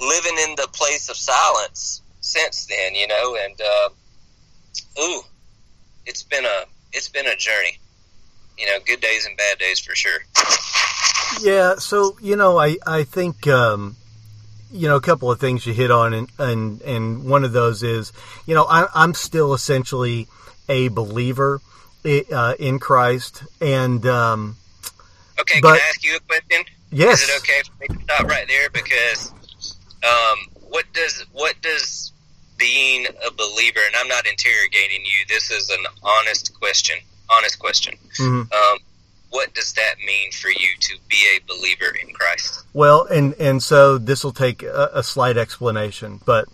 living 0.00 0.38
in 0.48 0.54
the 0.56 0.68
place 0.72 1.10
of 1.10 1.16
silence 1.16 2.00
since 2.20 2.64
then. 2.66 2.94
You 2.94 3.06
know, 3.08 3.36
and 3.44 3.60
uh, 3.60 5.00
ooh, 5.02 5.20
it's 6.06 6.22
been 6.22 6.46
a, 6.46 6.64
it's 6.94 7.08
been 7.10 7.26
a 7.26 7.36
journey. 7.36 7.76
You 8.58 8.66
know, 8.66 8.78
good 8.86 9.00
days 9.00 9.26
and 9.26 9.36
bad 9.36 9.58
days 9.58 9.78
for 9.80 9.94
sure. 9.94 10.20
Yeah, 11.42 11.74
so 11.76 12.16
you 12.22 12.36
know, 12.36 12.58
I 12.58 12.76
I 12.86 13.04
think 13.04 13.46
um, 13.46 13.96
you 14.70 14.88
know 14.88 14.96
a 14.96 15.00
couple 15.00 15.30
of 15.30 15.40
things 15.40 15.66
you 15.66 15.72
hit 15.72 15.90
on, 15.90 16.12
and 16.14 16.28
and 16.38 16.80
and 16.82 17.24
one 17.24 17.44
of 17.44 17.52
those 17.52 17.82
is 17.82 18.12
you 18.46 18.54
know 18.54 18.64
I, 18.64 18.86
I'm 18.94 19.14
still 19.14 19.54
essentially 19.54 20.26
a 20.68 20.88
believer 20.88 21.60
uh, 22.04 22.54
in 22.58 22.78
Christ, 22.78 23.42
and 23.60 24.04
um, 24.06 24.56
Okay, 25.40 25.60
But- 25.60 25.74
can 25.78 25.80
I 25.84 25.88
ask 25.88 26.04
you 26.04 26.16
a 26.16 26.20
question? 26.20 26.64
yes, 26.90 27.22
Is 27.22 27.28
it 27.28 27.38
okay 27.38 27.62
for 27.62 27.92
me 27.92 27.98
to 27.98 28.04
stop 28.04 28.26
right 28.26 28.46
there? 28.48 28.68
Because 28.70 29.32
um, 30.04 30.38
what 30.68 30.84
does 30.92 31.24
what 31.32 31.54
does 31.62 32.12
being 32.56 33.06
a 33.06 33.30
believer, 33.30 33.78
and 33.86 33.94
I'm 33.96 34.08
not 34.08 34.26
interrogating 34.26 35.04
you. 35.04 35.24
This 35.28 35.50
is 35.50 35.70
an 35.70 35.84
honest 36.02 36.52
question. 36.58 36.98
Honest 37.30 37.58
question. 37.58 37.94
Mhm. 38.18 38.52
Um, 38.52 38.78
what 39.30 39.54
does 39.54 39.72
that 39.74 39.94
mean 40.06 40.32
for 40.32 40.48
you 40.48 40.68
to 40.80 40.96
be 41.08 41.24
a 41.36 41.40
believer 41.46 41.94
in 42.02 42.12
Christ? 42.14 42.64
Well, 42.72 43.04
and 43.04 43.34
and 43.34 43.62
so 43.62 43.98
this 43.98 44.24
will 44.24 44.32
take 44.32 44.62
a, 44.62 44.90
a 44.94 45.02
slight 45.02 45.36
explanation, 45.36 46.20
but 46.24 46.48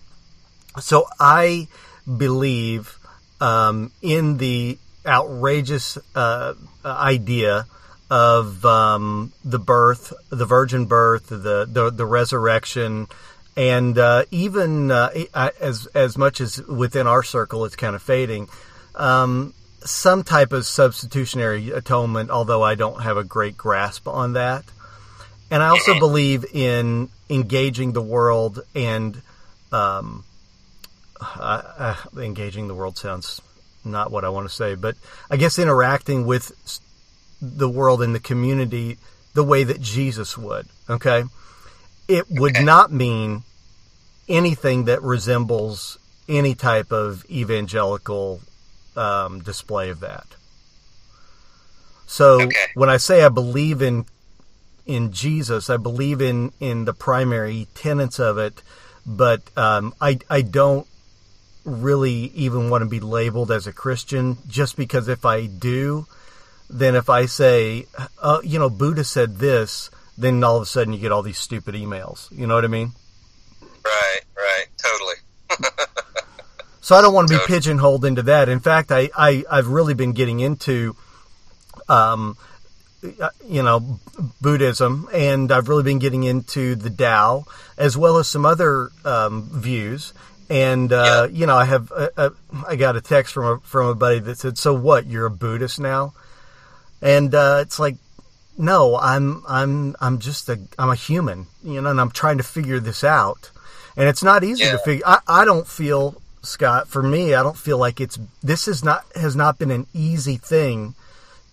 so 0.80 1.06
I 1.20 1.68
believe 2.04 2.98
um, 3.40 3.92
in 4.02 4.38
the 4.38 4.78
outrageous 5.06 5.98
uh, 6.14 6.54
idea 6.84 7.66
of 8.10 8.64
um, 8.64 9.32
the 9.44 9.58
birth, 9.58 10.12
the 10.30 10.46
virgin 10.46 10.86
birth, 10.86 11.28
the 11.28 11.66
the, 11.70 11.90
the 11.90 12.06
resurrection, 12.06 13.06
and 13.56 13.98
uh, 13.98 14.24
even 14.30 14.90
uh, 14.90 15.10
as 15.34 15.86
as 15.94 16.18
much 16.18 16.40
as 16.40 16.60
within 16.66 17.06
our 17.06 17.22
circle, 17.22 17.64
it's 17.64 17.76
kind 17.76 17.94
of 17.94 18.02
fading. 18.02 18.48
Um, 18.94 19.54
some 19.84 20.24
type 20.24 20.52
of 20.52 20.66
substitutionary 20.66 21.70
atonement, 21.70 22.30
although 22.30 22.62
I 22.62 22.74
don't 22.74 23.02
have 23.02 23.16
a 23.16 23.24
great 23.24 23.56
grasp 23.56 24.08
on 24.08 24.32
that. 24.32 24.64
And 25.50 25.62
I 25.62 25.68
also 25.68 25.94
believe 25.94 26.44
in 26.52 27.10
engaging 27.28 27.92
the 27.92 28.02
world 28.02 28.64
and 28.74 29.20
um, 29.72 30.24
uh, 31.20 31.62
uh, 31.78 31.96
engaging 32.16 32.68
the 32.68 32.74
world 32.74 32.96
sounds 32.96 33.40
not 33.84 34.10
what 34.10 34.24
I 34.24 34.30
want 34.30 34.48
to 34.48 34.54
say, 34.54 34.74
but 34.74 34.96
I 35.30 35.36
guess 35.36 35.58
interacting 35.58 36.26
with 36.26 36.52
the 37.40 37.68
world 37.68 38.02
and 38.02 38.14
the 38.14 38.20
community 38.20 38.96
the 39.34 39.44
way 39.44 39.64
that 39.64 39.80
Jesus 39.80 40.38
would. 40.38 40.66
Okay, 40.88 41.24
it 42.08 42.30
would 42.30 42.56
Okay. 42.56 42.64
not 42.64 42.92
mean 42.92 43.42
anything 44.28 44.84
that 44.84 45.02
resembles 45.02 45.98
any 46.28 46.54
type 46.54 46.90
of 46.92 47.24
evangelical 47.30 48.40
um, 48.96 49.40
display 49.40 49.90
of 49.90 50.00
that. 50.00 50.26
So 52.06 52.40
Okay. 52.42 52.66
when 52.74 52.88
I 52.90 52.96
say 52.98 53.24
I 53.24 53.28
believe 53.28 53.82
in 53.82 54.06
in 54.86 55.12
Jesus, 55.12 55.70
I 55.70 55.78
believe 55.78 56.20
in 56.20 56.52
in 56.60 56.84
the 56.84 56.92
primary 56.92 57.66
tenets 57.74 58.18
of 58.18 58.38
it, 58.38 58.62
but 59.06 59.42
um, 59.56 59.94
I 60.00 60.18
I 60.28 60.42
don't 60.42 60.86
really 61.64 62.30
even 62.34 62.68
want 62.68 62.82
to 62.82 62.88
be 62.88 63.00
labeled 63.00 63.50
as 63.50 63.66
a 63.66 63.72
Christian 63.72 64.36
just 64.46 64.76
because 64.76 65.08
if 65.08 65.24
I 65.24 65.46
do, 65.46 66.06
then 66.68 66.94
if 66.94 67.08
I 67.08 67.26
say, 67.26 67.86
uh, 68.20 68.40
you 68.44 68.58
know, 68.58 68.68
Buddha 68.68 69.02
said 69.04 69.38
this, 69.38 69.90
then 70.18 70.44
all 70.44 70.56
of 70.56 70.62
a 70.62 70.66
sudden 70.66 70.92
you 70.92 71.00
get 71.00 71.10
all 71.12 71.22
these 71.22 71.38
stupid 71.38 71.74
emails. 71.74 72.30
You 72.30 72.46
know 72.46 72.54
what 72.54 72.64
I 72.64 72.68
mean? 72.68 72.92
Right, 73.84 74.20
right, 74.36 74.66
totally. 74.76 75.14
So 76.84 76.94
I 76.94 77.00
don't 77.00 77.14
want 77.14 77.28
to 77.28 77.38
be 77.38 77.44
pigeonholed 77.46 78.04
into 78.04 78.24
that. 78.24 78.50
In 78.50 78.60
fact, 78.60 78.92
I, 78.92 79.08
I 79.16 79.42
I've 79.50 79.68
really 79.68 79.94
been 79.94 80.12
getting 80.12 80.40
into, 80.40 80.94
um, 81.88 82.36
uh, 83.22 83.30
you 83.48 83.62
know, 83.62 84.00
Buddhism, 84.42 85.08
and 85.10 85.50
I've 85.50 85.70
really 85.70 85.82
been 85.82 85.98
getting 85.98 86.24
into 86.24 86.74
the 86.74 86.90
Tao 86.90 87.46
as 87.78 87.96
well 87.96 88.18
as 88.18 88.28
some 88.28 88.44
other 88.44 88.90
um, 89.06 89.48
views. 89.50 90.12
And 90.50 90.92
uh, 90.92 91.28
you 91.32 91.46
know, 91.46 91.56
I 91.56 91.64
have 91.64 91.90
a, 91.90 92.10
a, 92.18 92.32
I 92.68 92.76
got 92.76 92.96
a 92.96 93.00
text 93.00 93.32
from 93.32 93.46
a 93.46 93.60
from 93.60 93.86
a 93.86 93.94
buddy 93.94 94.18
that 94.18 94.36
said, 94.36 94.58
"So 94.58 94.74
what? 94.74 95.06
You're 95.06 95.24
a 95.24 95.30
Buddhist 95.30 95.80
now?" 95.80 96.12
And 97.00 97.34
uh, 97.34 97.60
it's 97.62 97.78
like, 97.78 97.96
no, 98.58 98.98
I'm 98.98 99.42
I'm 99.48 99.96
I'm 100.02 100.18
just 100.18 100.50
a 100.50 100.60
I'm 100.78 100.90
a 100.90 100.96
human, 100.96 101.46
you 101.62 101.80
know, 101.80 101.88
and 101.88 101.98
I'm 101.98 102.10
trying 102.10 102.36
to 102.36 102.44
figure 102.44 102.78
this 102.78 103.02
out. 103.02 103.50
And 103.96 104.06
it's 104.06 104.22
not 104.22 104.44
easy 104.44 104.64
to 104.64 104.78
figure. 104.78 105.04
I, 105.06 105.20
I 105.26 105.44
don't 105.46 105.66
feel 105.66 106.20
Scott. 106.46 106.88
For 106.88 107.02
me, 107.02 107.34
I 107.34 107.42
don't 107.42 107.56
feel 107.56 107.78
like 107.78 108.00
it's 108.00 108.18
this 108.42 108.68
is 108.68 108.82
not 108.84 109.04
has 109.14 109.34
not 109.36 109.58
been 109.58 109.70
an 109.70 109.86
easy 109.92 110.36
thing. 110.36 110.94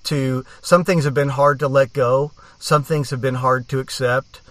To 0.05 0.45
some 0.61 0.83
things 0.83 1.03
have 1.05 1.13
been 1.13 1.29
hard 1.29 1.59
to 1.59 1.67
let 1.67 1.93
go. 1.93 2.31
Some 2.59 2.83
things 2.83 3.09
have 3.11 3.21
been 3.21 3.35
hard 3.35 3.67
to 3.69 3.79
accept, 3.79 4.41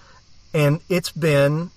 and 0.54 0.80
it's 0.88 1.10
been 1.10 1.70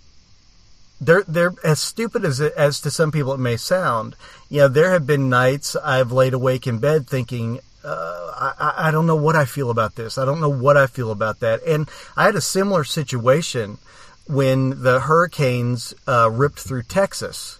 they're 1.02 1.24
they're 1.28 1.54
as 1.64 1.80
stupid 1.80 2.24
as 2.26 2.40
as 2.40 2.80
to 2.82 2.92
some 2.92 3.12
people 3.12 3.34
it 3.34 3.40
may 3.40 3.58
sound. 3.58 4.16
You 4.50 4.60
know, 4.62 4.68
there 4.68 4.92
have 4.92 5.06
been 5.08 5.30
nights 5.30 5.76
I've 5.76 6.12
laid 6.12 6.34
awake 6.34 6.68
in 6.68 6.78
bed 6.80 7.08
thinking, 7.08 7.60
uh, 7.84 8.32
I, 8.36 8.54
I- 8.60 8.88
I 8.88 8.92
don't 8.92 9.08
know 9.08 9.16
what 9.16 9.36
I 9.36 9.46
feel 9.46 9.70
about 9.72 9.96
this. 9.96 10.18
I 10.18 10.26
don't 10.26 10.40
know 10.42 10.50
what 10.50 10.78
I 10.78 10.86
feel 10.88 11.12
about 11.12 11.40
that. 11.40 11.62
And 11.64 11.90
I 12.16 12.26
had 12.26 12.36
a 12.36 12.42
similar 12.42 12.84
situation 12.84 13.80
when 14.28 14.84
the 14.84 15.02
hurricanes 15.02 15.94
uh, 16.08 16.30
ripped 16.32 16.60
through 16.60 16.84
Texas, 16.84 17.60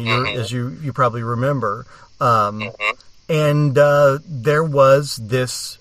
Mhm. 0.00 0.36
as 0.36 0.50
you 0.52 0.76
you 0.82 0.92
probably 0.92 1.22
remember. 1.22 1.86
Um, 2.20 2.60
Mhm. 2.60 2.96
and 3.28 3.78
uh, 3.78 4.18
there 4.26 4.64
was 4.64 5.16
this 5.22 5.78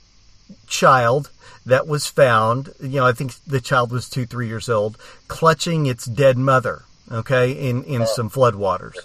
child 0.68 1.30
that 1.66 1.88
was 1.88 2.08
found. 2.08 2.74
You 2.80 3.00
know, 3.02 3.06
I 3.06 3.14
think 3.14 3.34
the 3.46 3.62
child 3.62 3.92
was 3.92 4.10
two, 4.10 4.26
three 4.26 4.48
years 4.48 4.68
old, 4.70 4.98
clutching 5.28 5.86
its 5.86 6.06
dead 6.06 6.38
mother. 6.38 6.84
Okay, 7.12 7.52
in 7.52 7.84
in 7.84 8.08
some 8.08 8.30
floodwaters, 8.30 8.96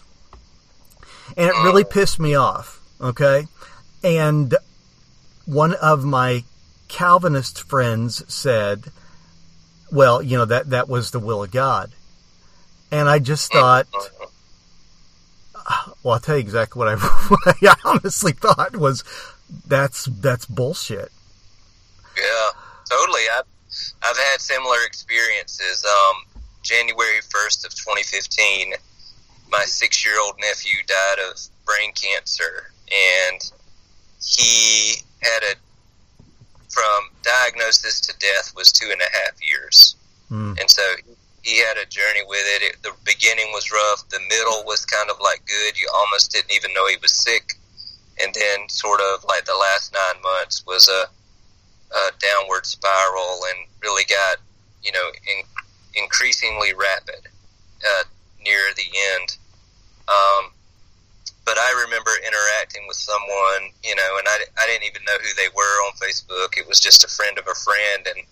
and 1.36 1.48
it 1.50 1.54
really 1.64 1.82
pissed 1.84 2.20
me 2.20 2.34
off. 2.36 2.80
Okay, 3.00 3.48
and 4.04 4.54
one 5.44 5.74
of 5.74 6.04
my 6.04 6.44
Calvinist 6.88 7.62
friends 7.68 8.22
said, 8.32 8.92
well, 9.90 10.22
you 10.22 10.38
know 10.38 10.44
that 10.44 10.70
that 10.70 10.88
was 10.88 11.10
the 11.10 11.18
will 11.18 11.42
of 11.42 11.50
God, 11.50 11.90
and 12.92 13.08
I 13.08 13.18
just 13.18 13.50
thought. 13.52 13.86
Well, 16.06 16.14
I'll 16.14 16.20
tell 16.20 16.36
you 16.36 16.40
exactly 16.40 16.78
what 16.78 16.86
I, 16.86 16.94
what 17.28 17.56
I 17.64 17.74
honestly 17.84 18.30
thought 18.30 18.76
was 18.76 19.02
that's 19.66 20.04
that's 20.04 20.46
bullshit. 20.46 21.10
Yeah, 22.16 22.50
totally. 22.88 23.22
I've 23.36 23.44
I've 24.04 24.16
had 24.16 24.40
similar 24.40 24.76
experiences. 24.86 25.84
Um, 25.84 26.22
January 26.62 27.20
first 27.28 27.66
of 27.66 27.74
2015, 27.74 28.74
my 29.50 29.64
six 29.64 30.04
year 30.06 30.14
old 30.22 30.36
nephew 30.40 30.76
died 30.86 31.18
of 31.28 31.40
brain 31.64 31.90
cancer, 31.94 32.70
and 32.86 33.50
he 34.24 35.02
had 35.22 35.42
a 35.42 35.54
from 36.68 37.10
diagnosis 37.24 38.00
to 38.02 38.14
death 38.20 38.52
was 38.54 38.70
two 38.70 38.90
and 38.92 39.00
a 39.00 39.10
half 39.24 39.34
years, 39.44 39.96
Mm. 40.30 40.60
and 40.60 40.70
so 40.70 40.82
he 41.46 41.62
had 41.62 41.78
a 41.78 41.86
journey 41.86 42.26
with 42.26 42.42
it. 42.58 42.62
it. 42.62 42.82
The 42.82 42.90
beginning 43.04 43.46
was 43.54 43.70
rough. 43.70 44.08
The 44.10 44.18
middle 44.28 44.66
was 44.66 44.84
kind 44.84 45.08
of 45.08 45.20
like 45.20 45.46
good. 45.46 45.78
You 45.78 45.88
almost 45.94 46.32
didn't 46.32 46.50
even 46.50 46.74
know 46.74 46.88
he 46.88 46.96
was 47.00 47.12
sick, 47.12 47.54
and 48.20 48.34
then 48.34 48.68
sort 48.68 49.00
of 49.00 49.24
like 49.24 49.44
the 49.44 49.54
last 49.54 49.94
nine 49.94 50.20
months 50.22 50.66
was 50.66 50.88
a, 50.88 51.06
a 51.94 52.10
downward 52.18 52.66
spiral 52.66 53.38
and 53.54 53.70
really 53.80 54.02
got 54.10 54.38
you 54.82 54.90
know 54.90 55.06
in, 55.30 55.46
increasingly 56.02 56.74
rapid 56.74 57.30
uh, 57.86 58.02
near 58.42 58.60
the 58.74 58.90
end. 59.14 59.38
Um, 60.08 60.50
but 61.44 61.58
I 61.58 61.84
remember 61.86 62.10
interacting 62.26 62.82
with 62.88 62.96
someone, 62.96 63.70
you 63.84 63.94
know, 63.94 64.18
and 64.18 64.26
I, 64.26 64.50
I 64.58 64.66
didn't 64.66 64.82
even 64.82 65.02
know 65.06 65.18
who 65.22 65.30
they 65.36 65.48
were 65.54 65.78
on 65.86 65.92
Facebook. 66.02 66.58
It 66.58 66.66
was 66.66 66.80
just 66.80 67.04
a 67.04 67.08
friend 67.08 67.38
of 67.38 67.46
a 67.46 67.54
friend, 67.54 68.02
and 68.16 68.26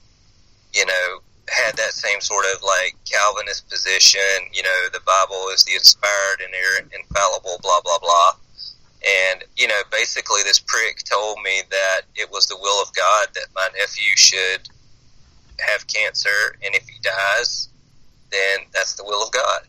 you 0.75 0.85
know, 0.85 1.23
had 1.51 1.77
that 1.77 1.93
same 1.93 2.21
sort 2.21 2.45
of 2.55 2.63
like 2.63 2.97
Calvinist 3.05 3.69
position. 3.69 4.49
You 4.53 4.63
know, 4.63 4.89
the 4.93 5.01
Bible 5.05 5.49
is 5.53 5.65
the 5.65 5.75
inspired 5.75 6.41
and 6.41 6.93
infallible, 6.93 7.59
blah 7.63 7.81
blah 7.85 7.99
blah. 7.99 8.33
And 9.05 9.45
you 9.57 9.69
know, 9.69 9.81
basically, 9.91 10.43
this 10.45 10.59
prick 10.59 11.05
told 11.05 11.39
me 11.43 11.63
that 11.71 12.03
it 12.17 12.31
was 12.31 12.47
the 12.47 12.57
will 12.57 12.81
of 12.83 12.95
God 12.95 13.29
that 13.35 13.47
my 13.55 13.69
nephew 13.77 14.17
should 14.17 14.69
have 15.61 15.87
cancer, 15.87 16.57
and 16.65 16.75
if 16.75 16.87
he 16.89 16.99
dies, 17.03 17.69
then 18.31 18.61
that's 18.73 18.95
the 18.95 19.05
will 19.05 19.23
of 19.23 19.31
God. 19.31 19.63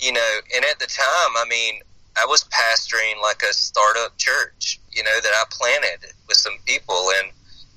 You 0.00 0.12
know, 0.12 0.38
and 0.54 0.64
at 0.64 0.78
the 0.78 0.86
time, 0.86 1.32
I 1.36 1.44
mean, 1.48 1.80
I 2.20 2.26
was 2.26 2.44
pastoring 2.44 3.20
like 3.22 3.42
a 3.42 3.52
startup 3.52 4.16
church, 4.18 4.78
you 4.92 5.02
know, 5.02 5.20
that 5.20 5.32
I 5.32 5.44
planted 5.50 6.12
with 6.28 6.36
some 6.36 6.56
people, 6.66 7.10
and 7.18 7.32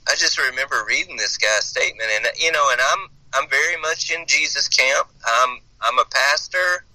I 0.09 0.15
just 0.15 0.37
remember 0.37 0.83
reading 0.87 1.15
this 1.15 1.37
guy's 1.37 1.65
statement, 1.65 2.09
and 2.15 2.27
you 2.37 2.51
know, 2.51 2.69
and 2.71 2.81
I'm 2.81 3.07
I'm 3.33 3.47
very 3.49 3.77
much 3.81 4.11
in 4.11 4.25
Jesus 4.27 4.67
camp. 4.67 5.07
I'm 5.25 5.59
I'm 5.81 5.99
a 5.99 6.05
pastor. 6.05 6.85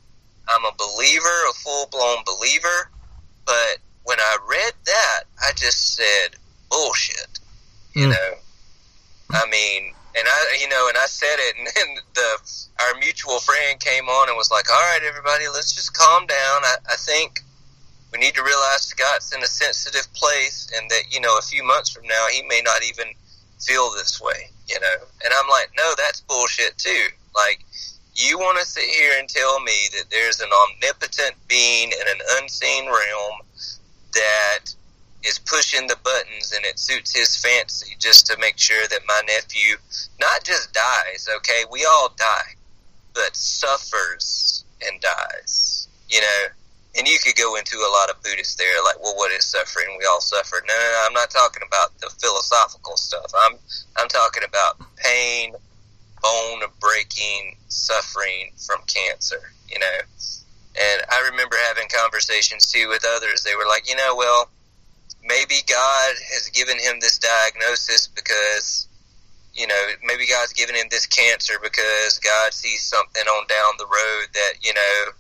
I'm 0.48 0.64
a 0.64 0.72
believer, 0.78 1.38
a 1.50 1.52
full 1.54 1.86
blown 1.90 2.18
believer. 2.24 2.90
But 3.44 3.78
when 4.04 4.18
I 4.20 4.36
read 4.48 4.72
that, 4.86 5.20
I 5.42 5.52
just 5.56 5.94
said 5.96 6.36
bullshit. 6.70 7.38
You 7.94 8.06
Mm. 8.08 8.10
know, 8.10 8.34
I 9.32 9.46
mean, 9.50 9.94
and 10.14 10.26
I 10.28 10.58
you 10.60 10.68
know, 10.68 10.88
and 10.88 10.98
I 10.98 11.06
said 11.06 11.36
it, 11.38 11.56
and 11.58 11.66
then 11.74 11.96
the 12.14 12.38
our 12.80 12.98
mutual 13.00 13.40
friend 13.40 13.80
came 13.80 14.08
on 14.08 14.28
and 14.28 14.36
was 14.36 14.50
like, 14.50 14.70
"All 14.70 14.76
right, 14.92 15.02
everybody, 15.02 15.48
let's 15.48 15.72
just 15.74 15.94
calm 15.94 16.26
down. 16.26 16.64
I, 16.64 16.76
I 16.92 16.96
think." 16.96 17.42
We 18.12 18.20
need 18.20 18.34
to 18.34 18.42
realize 18.42 18.82
Scott's 18.82 19.34
in 19.34 19.42
a 19.42 19.46
sensitive 19.46 20.10
place, 20.14 20.70
and 20.74 20.88
that 20.90 21.12
you 21.12 21.20
know, 21.20 21.36
a 21.38 21.42
few 21.42 21.62
months 21.64 21.90
from 21.90 22.06
now, 22.06 22.26
he 22.32 22.40
may 22.42 22.62
not 22.64 22.82
even 22.84 23.08
feel 23.60 23.90
this 23.90 24.20
way, 24.22 24.48
you 24.68 24.80
know. 24.80 24.96
And 25.24 25.32
I'm 25.38 25.48
like, 25.48 25.70
no, 25.76 25.92
that's 25.96 26.20
bullshit 26.22 26.76
too. 26.78 27.06
Like, 27.34 27.64
you 28.14 28.38
want 28.38 28.58
to 28.58 28.64
sit 28.64 28.84
here 28.84 29.12
and 29.18 29.28
tell 29.28 29.60
me 29.60 29.88
that 29.92 30.10
there's 30.10 30.40
an 30.40 30.48
omnipotent 30.48 31.34
being 31.48 31.90
in 31.92 32.08
an 32.08 32.20
unseen 32.40 32.86
realm 32.86 33.40
that 34.14 34.74
is 35.24 35.38
pushing 35.40 35.86
the 35.86 35.96
buttons 36.02 36.52
and 36.54 36.64
it 36.64 36.78
suits 36.78 37.16
his 37.16 37.36
fancy 37.36 37.96
just 37.98 38.26
to 38.26 38.38
make 38.38 38.58
sure 38.58 38.86
that 38.88 39.00
my 39.06 39.20
nephew 39.26 39.76
not 40.20 40.44
just 40.44 40.72
dies, 40.72 41.28
okay, 41.36 41.64
we 41.70 41.84
all 41.84 42.14
die, 42.16 42.54
but 43.14 43.36
suffers 43.36 44.64
and 44.86 45.00
dies, 45.00 45.88
you 46.08 46.20
know. 46.20 46.46
And 46.98 47.06
you 47.06 47.18
could 47.22 47.36
go 47.36 47.56
into 47.56 47.76
a 47.76 47.90
lot 47.92 48.08
of 48.10 48.22
Buddhists 48.22 48.54
there, 48.54 48.82
like, 48.84 49.02
well, 49.02 49.16
what 49.16 49.30
is 49.32 49.44
suffering? 49.44 49.96
We 49.98 50.06
all 50.06 50.20
suffer. 50.20 50.62
No, 50.66 50.74
no, 50.74 50.80
no, 50.80 51.02
I'm 51.06 51.12
not 51.12 51.30
talking 51.30 51.62
about 51.66 51.98
the 52.00 52.08
philosophical 52.08 52.96
stuff. 52.96 53.30
I'm, 53.44 53.58
I'm 53.98 54.08
talking 54.08 54.44
about 54.48 54.80
pain, 54.96 55.54
bone 56.22 56.62
breaking 56.80 57.56
suffering 57.68 58.52
from 58.56 58.80
cancer, 58.86 59.52
you 59.68 59.78
know. 59.78 59.98
And 60.78 61.02
I 61.10 61.28
remember 61.30 61.56
having 61.68 61.88
conversations 61.88 62.70
too 62.70 62.88
with 62.88 63.04
others. 63.16 63.42
They 63.42 63.56
were 63.56 63.66
like, 63.68 63.88
you 63.88 63.96
know, 63.96 64.14
well, 64.16 64.50
maybe 65.22 65.56
God 65.68 66.14
has 66.32 66.48
given 66.50 66.78
him 66.78 67.00
this 67.00 67.18
diagnosis 67.18 68.08
because, 68.08 68.88
you 69.54 69.66
know, 69.66 69.82
maybe 70.04 70.26
God's 70.26 70.52
given 70.52 70.74
him 70.74 70.86
this 70.90 71.06
cancer 71.06 71.54
because 71.62 72.18
God 72.18 72.52
sees 72.52 72.82
something 72.82 73.24
on 73.24 73.46
down 73.48 73.72
the 73.78 73.86
road 73.86 74.26
that, 74.34 74.52
you 74.62 74.72
know, 74.72 75.12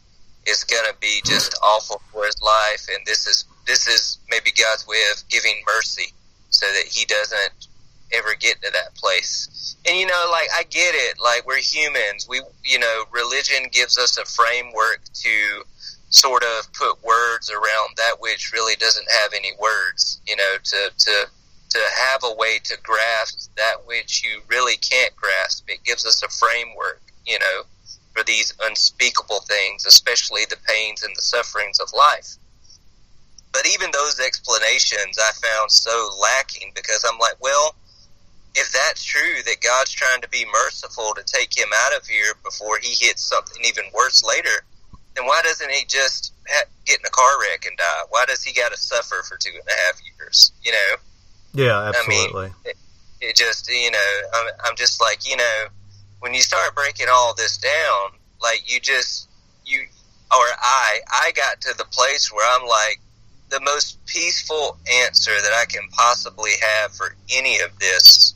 is 0.46 0.64
going 0.64 0.84
to 0.84 0.94
be 1.00 1.20
just 1.24 1.54
awful 1.62 2.00
for 2.12 2.24
his 2.24 2.40
life. 2.42 2.86
And 2.94 3.04
this 3.06 3.26
is, 3.26 3.44
this 3.66 3.86
is 3.86 4.18
maybe 4.30 4.50
God's 4.52 4.86
way 4.86 5.02
of 5.12 5.28
giving 5.28 5.62
mercy 5.66 6.12
so 6.50 6.66
that 6.66 6.86
he 6.86 7.04
doesn't 7.04 7.66
ever 8.12 8.34
get 8.38 8.60
to 8.62 8.70
that 8.72 8.94
place. 8.94 9.76
And 9.86 9.96
you 9.96 10.06
know, 10.06 10.28
like 10.30 10.48
I 10.56 10.64
get 10.64 10.94
it, 10.94 11.18
like 11.22 11.46
we're 11.46 11.58
humans. 11.58 12.26
We, 12.28 12.42
you 12.64 12.78
know, 12.78 13.04
religion 13.12 13.68
gives 13.72 13.98
us 13.98 14.18
a 14.18 14.24
framework 14.24 15.00
to 15.14 15.62
sort 16.08 16.44
of 16.44 16.72
put 16.72 17.02
words 17.02 17.50
around 17.50 17.96
that 17.96 18.16
which 18.20 18.52
really 18.52 18.76
doesn't 18.76 19.06
have 19.22 19.32
any 19.32 19.52
words. 19.60 20.20
You 20.26 20.36
know, 20.36 20.54
to 20.62 20.90
to 20.96 21.24
to 21.70 21.78
have 22.08 22.22
a 22.24 22.34
way 22.34 22.58
to 22.64 22.78
grasp 22.82 23.50
that 23.56 23.86
which 23.86 24.24
you 24.24 24.40
really 24.48 24.76
can't 24.76 25.14
grasp. 25.16 25.68
It 25.68 25.84
gives 25.84 26.06
us 26.06 26.22
a 26.22 26.28
framework. 26.28 27.00
You 27.26 27.38
know, 27.38 27.62
for 28.16 28.24
these 28.24 28.54
unspeakable 28.64 29.40
things, 29.40 29.84
especially 29.84 30.42
the 30.48 30.56
pains 30.66 31.02
and 31.02 31.14
the 31.14 31.22
sufferings 31.22 31.78
of 31.80 31.88
life. 31.92 32.36
But 33.52 33.66
even 33.66 33.90
those 33.92 34.18
explanations 34.20 35.18
I 35.18 35.32
found 35.32 35.70
so 35.70 36.10
lacking 36.20 36.72
because 36.74 37.04
I'm 37.08 37.18
like, 37.18 37.36
well, 37.40 37.74
if 38.54 38.72
that's 38.72 39.04
true 39.04 39.42
that 39.44 39.60
God's 39.60 39.92
trying 39.92 40.22
to 40.22 40.28
be 40.28 40.46
merciful 40.50 41.12
to 41.14 41.22
take 41.24 41.56
him 41.56 41.68
out 41.84 41.96
of 41.96 42.06
here 42.06 42.32
before 42.42 42.78
he 42.80 42.94
hits 42.98 43.22
something 43.22 43.62
even 43.64 43.84
worse 43.94 44.24
later, 44.24 44.64
then 45.14 45.26
why 45.26 45.42
doesn't 45.44 45.70
he 45.70 45.84
just 45.84 46.32
ha- 46.48 46.68
get 46.86 47.00
in 47.00 47.06
a 47.06 47.10
car 47.10 47.40
wreck 47.40 47.66
and 47.66 47.76
die? 47.76 48.02
Why 48.08 48.24
does 48.26 48.42
he 48.42 48.52
got 48.52 48.72
to 48.72 48.78
suffer 48.78 49.22
for 49.28 49.36
two 49.36 49.50
and 49.52 49.68
a 49.68 49.86
half 49.86 50.00
years? 50.18 50.52
You 50.62 50.72
know, 50.72 51.64
Yeah, 51.64 51.78
I 51.78 52.08
mean, 52.08 52.26
absolutely. 52.26 52.52
it, 52.64 52.76
it 53.20 53.36
just 53.36 53.68
you 53.70 53.90
know, 53.90 54.20
I'm, 54.34 54.46
I'm 54.64 54.76
just 54.76 55.00
like 55.00 55.28
you 55.28 55.36
know, 55.36 55.66
when 56.20 56.34
you 56.34 56.40
start 56.40 56.74
breaking 56.74 57.06
all 57.10 57.34
this 57.34 57.56
down, 57.58 58.18
like 58.40 58.62
you 58.72 58.80
just 58.80 59.28
you 59.64 59.80
or 59.80 60.46
I 60.60 61.00
I 61.10 61.32
got 61.34 61.60
to 61.62 61.76
the 61.76 61.84
place 61.84 62.32
where 62.32 62.46
I'm 62.56 62.66
like 62.66 63.00
the 63.48 63.60
most 63.60 64.04
peaceful 64.06 64.76
answer 65.04 65.30
that 65.30 65.52
I 65.52 65.64
can 65.66 65.88
possibly 65.90 66.50
have 66.60 66.92
for 66.92 67.14
any 67.32 67.60
of 67.60 67.78
this 67.78 68.34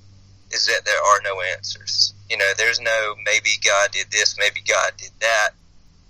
is 0.52 0.66
that 0.66 0.84
there 0.84 1.02
are 1.02 1.20
no 1.22 1.40
answers. 1.56 2.14
You 2.28 2.36
know, 2.36 2.52
there's 2.56 2.80
no 2.80 3.14
maybe 3.24 3.50
God 3.64 3.90
did 3.92 4.06
this, 4.10 4.36
maybe 4.38 4.60
God 4.66 4.92
did 4.96 5.10
that. 5.20 5.50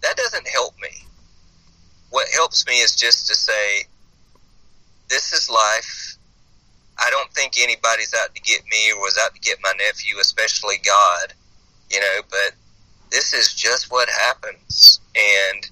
That 0.03 0.17
doesn't 0.17 0.49
help 0.49 0.75
me. 0.81 1.05
What 2.11 2.29
helps 2.35 2.67
me 2.67 2.81
is 2.81 2.97
just 2.97 3.29
to 3.29 3.35
say, 3.35 3.85
this 5.09 5.33
is 5.33 5.49
life. 5.49 6.17
I 6.99 7.09
don't 7.11 7.31
think 7.33 7.55
anybody's 7.59 8.15
out 8.15 8.35
to 8.35 8.43
get 8.43 8.63
me 8.71 8.93
or 8.93 9.01
was 9.01 9.19
out 9.23 9.35
to 9.35 9.41
get 9.41 9.59
my 9.63 9.73
nephew, 9.79 10.19
especially 10.21 10.77
God, 10.85 11.35
you 11.91 12.01
know, 12.01 12.21
but 12.31 12.53
this 13.11 13.35
is 13.35 13.53
just 13.55 13.91
what 13.91 14.09
happens. 14.09 15.01
And 15.17 15.67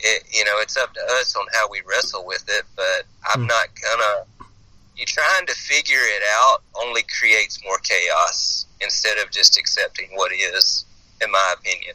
it, 0.00 0.24
you 0.32 0.44
know, 0.44 0.58
it's 0.60 0.76
up 0.76 0.92
to 0.94 1.00
us 1.20 1.34
on 1.36 1.46
how 1.54 1.68
we 1.70 1.82
wrestle 1.88 2.24
with 2.26 2.44
it, 2.48 2.64
but 2.76 3.04
I'm 3.32 3.42
Hmm. 3.42 3.46
not 3.46 3.68
gonna, 3.82 4.24
you 4.96 5.06
trying 5.06 5.46
to 5.46 5.54
figure 5.54 5.98
it 6.00 6.22
out 6.36 6.62
only 6.84 7.04
creates 7.18 7.62
more 7.64 7.78
chaos 7.78 8.66
instead 8.80 9.18
of 9.18 9.30
just 9.30 9.58
accepting 9.58 10.08
what 10.14 10.32
is, 10.32 10.84
in 11.22 11.30
my 11.30 11.54
opinion. 11.58 11.94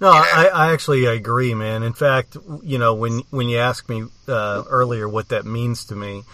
No, 0.00 0.12
you 0.12 0.20
know? 0.20 0.26
I, 0.32 0.44
I 0.46 0.72
actually 0.72 1.06
agree, 1.06 1.54
man. 1.54 1.82
In 1.82 1.94
fact, 1.94 2.36
you 2.62 2.78
know, 2.78 2.94
when 2.94 3.20
when 3.30 3.48
you 3.48 3.58
asked 3.58 3.88
me 3.88 4.04
uh, 4.28 4.62
earlier 4.68 5.08
what 5.08 5.30
that 5.30 5.46
means 5.46 5.86
to 5.86 5.96
me, 5.96 6.24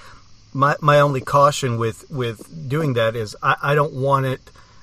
my 0.52 0.76
my 0.80 1.00
only 1.00 1.20
caution 1.20 1.78
with 1.78 2.10
with 2.10 2.68
doing 2.68 2.94
that 2.94 3.14
is 3.14 3.36
I, 3.42 3.56
I 3.62 3.74
don't 3.74 3.92
want 3.92 4.26
it. 4.26 4.40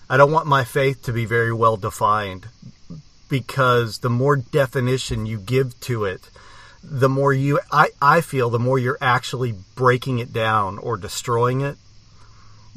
I 0.09 0.17
don't 0.17 0.31
want 0.31 0.47
my 0.47 0.63
faith 0.63 1.03
to 1.03 1.13
be 1.13 1.25
very 1.25 1.53
well 1.53 1.77
defined 1.77 2.47
because 3.29 3.99
the 3.99 4.09
more 4.09 4.35
definition 4.37 5.25
you 5.25 5.37
give 5.37 5.79
to 5.81 6.05
it, 6.05 6.29
the 6.83 7.09
more 7.09 7.31
you 7.33 7.59
I, 7.71 7.89
I 8.01 8.21
feel 8.21 8.49
the 8.49 8.57
more 8.59 8.79
you're 8.79 8.97
actually 9.01 9.53
breaking 9.75 10.19
it 10.19 10.33
down 10.33 10.77
or 10.79 10.97
destroying 10.97 11.61
it 11.61 11.77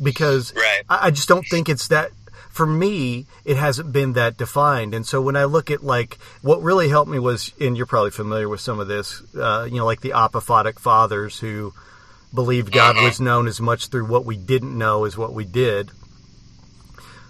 because 0.02 0.52
Right. 0.54 0.82
I, 0.88 1.06
I 1.06 1.10
just 1.10 1.28
don't 1.28 1.46
think 1.48 1.68
it's 1.68 1.88
that. 1.88 2.10
for 2.50 2.66
me, 2.66 3.26
it 3.46 3.56
hasn't 3.56 3.92
been 3.92 4.12
that 4.12 4.36
defined. 4.36 4.92
And 4.92 5.06
so 5.06 5.22
when 5.22 5.36
I 5.36 5.44
look 5.44 5.70
at 5.70 5.82
like 5.82 6.18
what 6.42 6.60
really 6.62 6.88
helped 6.90 7.10
me 7.10 7.18
was, 7.18 7.52
and 7.58 7.76
you're 7.76 7.86
probably 7.86 8.10
familiar 8.10 8.48
with 8.48 8.60
some 8.60 8.78
of 8.78 8.88
this, 8.88 9.22
uh, 9.36 9.66
you 9.70 9.78
know, 9.78 9.86
like 9.86 10.02
the 10.02 10.10
apophatic 10.10 10.78
fathers 10.78 11.38
who 11.38 11.72
believed 12.34 12.72
God 12.72 12.96
was 12.96 13.20
known 13.20 13.46
as 13.46 13.60
much 13.60 13.86
through 13.86 14.06
what 14.06 14.24
we 14.26 14.36
didn't 14.36 14.76
know 14.76 15.04
as 15.04 15.16
what 15.16 15.32
we 15.32 15.44
did. 15.44 15.90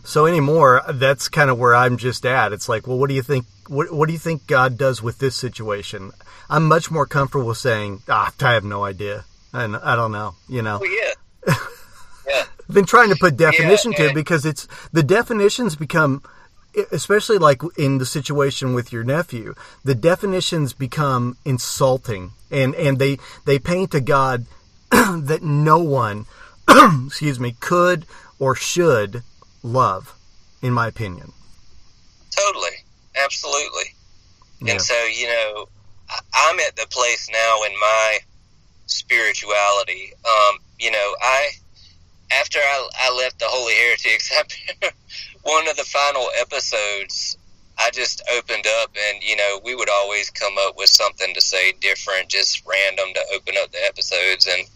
So 0.04 0.26
anymore, 0.26 0.82
that's 0.92 1.28
kind 1.28 1.48
of 1.48 1.58
where 1.58 1.74
I'm 1.74 1.96
just 1.96 2.26
at. 2.26 2.52
It's 2.52 2.68
like, 2.68 2.86
well, 2.86 2.98
what 2.98 3.08
do 3.08 3.14
you 3.14 3.22
think? 3.22 3.46
What, 3.68 3.92
what 3.92 4.06
do 4.06 4.12
you 4.12 4.18
think 4.18 4.46
God 4.46 4.76
does 4.76 5.02
with 5.02 5.18
this 5.18 5.36
situation? 5.36 6.10
I'm 6.50 6.66
much 6.66 6.90
more 6.90 7.06
comfortable 7.06 7.54
saying, 7.54 8.02
ah, 8.08 8.32
I 8.40 8.52
have 8.52 8.64
no 8.64 8.84
idea, 8.84 9.24
and 9.52 9.76
I 9.76 9.94
don't 9.94 10.12
know, 10.12 10.34
you 10.48 10.62
know. 10.62 10.80
Well, 10.80 10.90
yeah. 10.90 11.54
yeah. 12.28 12.44
Been 12.70 12.84
trying 12.84 13.10
to 13.10 13.16
put 13.16 13.36
definition 13.36 13.92
yeah, 13.92 13.98
to 13.98 14.04
it 14.06 14.14
because 14.14 14.44
it's 14.44 14.66
the 14.92 15.04
definitions 15.04 15.76
become, 15.76 16.22
especially 16.90 17.38
like 17.38 17.62
in 17.78 17.98
the 17.98 18.06
situation 18.06 18.74
with 18.74 18.92
your 18.92 19.04
nephew, 19.04 19.54
the 19.84 19.94
definitions 19.94 20.72
become 20.72 21.36
insulting, 21.44 22.32
and 22.50 22.74
and 22.74 22.98
they 22.98 23.18
they 23.44 23.60
paint 23.60 23.94
a 23.94 24.00
God 24.00 24.46
that 24.90 25.40
no 25.42 25.78
one, 25.78 26.26
excuse 27.06 27.38
me, 27.38 27.54
could 27.60 28.04
or 28.40 28.56
should 28.56 29.22
love, 29.62 30.14
in 30.60 30.72
my 30.72 30.86
opinion. 30.86 31.32
Totally, 32.30 32.84
absolutely. 33.16 33.94
Yeah. 34.60 34.72
And 34.72 34.80
so, 34.80 34.94
you 35.04 35.26
know, 35.26 35.68
I'm 36.34 36.60
at 36.60 36.76
the 36.76 36.86
place 36.90 37.28
now 37.32 37.62
in 37.64 37.72
my 37.80 38.18
spirituality. 38.86 40.12
Um, 40.24 40.58
you 40.78 40.90
know, 40.90 41.16
I 41.20 41.50
after 42.32 42.58
I, 42.58 42.88
I 43.00 43.16
left 43.16 43.38
the 43.38 43.46
Holy 43.48 43.74
Heretics, 43.74 44.32
one 45.42 45.68
of 45.68 45.76
the 45.76 45.84
final 45.84 46.28
episodes, 46.40 47.36
I 47.78 47.90
just 47.90 48.22
opened 48.36 48.66
up, 48.82 48.90
and 49.08 49.22
you 49.22 49.36
know, 49.36 49.60
we 49.64 49.74
would 49.74 49.90
always 49.90 50.30
come 50.30 50.54
up 50.58 50.76
with 50.76 50.88
something 50.88 51.34
to 51.34 51.40
say 51.40 51.72
different, 51.80 52.28
just 52.28 52.64
random 52.66 53.12
to 53.14 53.20
open 53.34 53.54
up 53.62 53.72
the 53.72 53.84
episodes, 53.84 54.46
and 54.46 54.66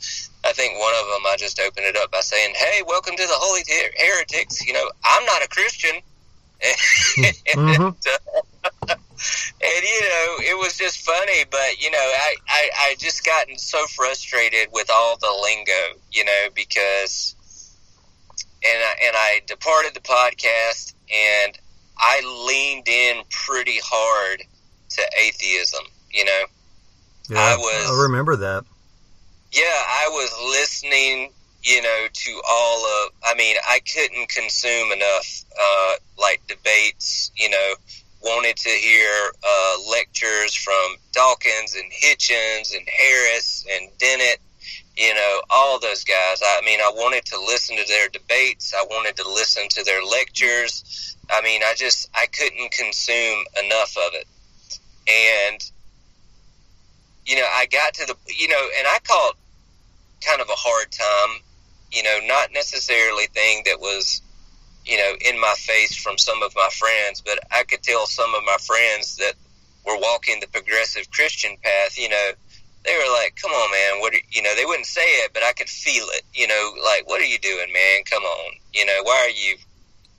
I 0.47 0.53
think 0.53 0.79
one 0.79 0.95
of 0.95 1.07
them 1.07 1.27
I 1.27 1.37
just 1.37 1.59
opened 1.59 1.87
it 1.87 1.97
up 1.97 2.13
by 2.13 2.21
saying, 2.21 2.55
"Hey, 2.55 2.83
welcome 2.87 3.17
to 3.17 3.23
the 3.23 3.35
Holy 3.35 3.63
Heretics." 3.99 4.65
You 4.65 4.75
know, 4.75 4.91
I'm 5.05 5.25
not 5.25 5.43
a 5.43 5.49
Christian. 5.49 6.01
mm-hmm. 6.63 7.61
and, 7.61 7.83
uh, 7.83 7.91
and 8.89 9.51
you 9.61 10.01
know, 10.01 10.37
it 10.39 10.57
was 10.57 10.79
just 10.79 11.01
funny, 11.01 11.45
but 11.51 11.83
you 11.83 11.91
know, 11.91 11.99
I, 11.99 12.37
I 12.49 12.71
I 12.81 12.95
just 12.99 13.25
gotten 13.25 13.59
so 13.59 13.85
frustrated 13.89 14.69
with 14.73 14.89
all 14.89 15.17
the 15.17 15.35
lingo, 15.43 16.01
you 16.13 16.25
know, 16.25 16.49
because 16.55 17.35
and 18.65 18.83
I, 18.85 19.07
and 19.07 19.17
I 19.17 19.41
departed 19.47 19.95
the 19.95 20.01
podcast 20.01 20.95
and 21.13 21.59
I 21.99 22.47
leaned 22.47 22.89
in 22.89 23.23
pretty 23.31 23.81
hard 23.83 24.45
to 24.91 25.03
atheism, 25.21 25.85
you 26.13 26.25
know. 26.25 26.45
Yeah, 27.31 27.39
I 27.39 27.57
was 27.57 27.91
I 27.91 28.03
remember 28.05 28.37
that 28.37 28.65
yeah, 29.57 29.65
I 29.65 30.09
was 30.11 30.31
listening, 30.51 31.33
you 31.63 31.81
know, 31.81 32.07
to 32.13 32.43
all 32.47 32.85
of, 32.85 33.13
I 33.25 33.35
mean, 33.37 33.57
I 33.67 33.81
couldn't 33.81 34.29
consume 34.29 34.93
enough, 34.93 35.45
uh, 35.59 35.95
like 36.21 36.47
debates, 36.47 37.33
you 37.35 37.49
know, 37.49 37.75
wanted 38.23 38.57
to 38.57 38.69
hear, 38.69 39.33
uh, 39.43 39.77
lectures 39.91 40.55
from 40.55 40.97
Dawkins 41.13 41.75
and 41.75 41.91
Hitchens 41.91 42.77
and 42.77 42.87
Harris 42.87 43.65
and 43.73 43.89
Dennett, 43.99 44.41
you 44.95 45.15
know, 45.15 45.41
all 45.49 45.81
those 45.81 46.05
guys. 46.05 46.43
I 46.45 46.61
mean, 46.63 46.81
I 46.81 46.93
wanted 46.95 47.25
to 47.27 47.41
listen 47.41 47.79
to 47.79 47.85
their 47.89 48.09
debates. 48.09 48.75
I 48.75 48.85
wanted 48.91 49.17
to 49.17 49.27
listen 49.27 49.69
to 49.71 49.85
their 49.85 50.03
lectures. 50.03 51.17
I 51.31 51.41
mean, 51.41 51.63
I 51.65 51.73
just, 51.75 52.11
I 52.15 52.27
couldn't 52.27 52.73
consume 52.73 53.45
enough 53.65 53.97
of 53.97 54.13
it. 54.13 54.27
And, 55.09 55.71
you 57.25 57.37
know, 57.37 57.47
I 57.55 57.65
got 57.67 57.95
to 57.95 58.07
the, 58.07 58.17
you 58.37 58.49
know, 58.49 58.69
and 58.79 58.87
I 58.87 58.99
caught 59.03 59.37
kind 60.27 60.41
of 60.41 60.49
a 60.49 60.57
hard 60.57 60.91
time, 60.91 61.41
you 61.93 62.03
know, 62.03 62.19
not 62.25 62.53
necessarily 62.53 63.27
thing 63.27 63.63
that 63.67 63.81
was, 63.81 64.21
you 64.85 64.97
know, 64.97 65.13
in 65.25 65.41
my 65.41 65.55
face 65.57 65.97
from 65.97 66.19
some 66.19 66.43
of 66.43 66.55
my 66.55 66.69
friends, 66.73 67.23
but 67.25 67.39
I 67.53 67.63
could 67.65 67.83
tell 67.83 68.07
some 68.07 68.35
of 68.35 68.43
my 68.45 68.57
friends 68.61 69.17
that 69.17 69.35
were 69.87 69.99
walking 69.99 70.41
the 70.41 70.49
progressive 70.49 71.11
Christian 71.11 71.57
path, 71.63 71.97
you 71.99 72.09
know, 72.09 72.31
they 72.85 72.95
were 72.95 73.13
like, 73.15 73.37
come 73.41 73.51
on, 73.51 73.71
man, 73.71 74.01
what 74.01 74.15
are, 74.15 74.23
you 74.31 74.43
know, 74.43 74.55
they 74.55 74.65
wouldn't 74.65 74.87
say 74.87 75.07
it, 75.25 75.33
but 75.35 75.43
I 75.43 75.53
could 75.53 75.69
feel 75.69 76.07
it, 76.11 76.23
you 76.35 76.47
know, 76.47 76.73
like, 76.85 77.09
what 77.09 77.21
are 77.21 77.27
you 77.27 77.39
doing, 77.39 77.73
man? 77.73 78.03
Come 78.09 78.23
on. 78.23 78.53
You 78.73 78.87
know, 78.87 79.01
why 79.03 79.27
are 79.27 79.31
you, 79.31 79.57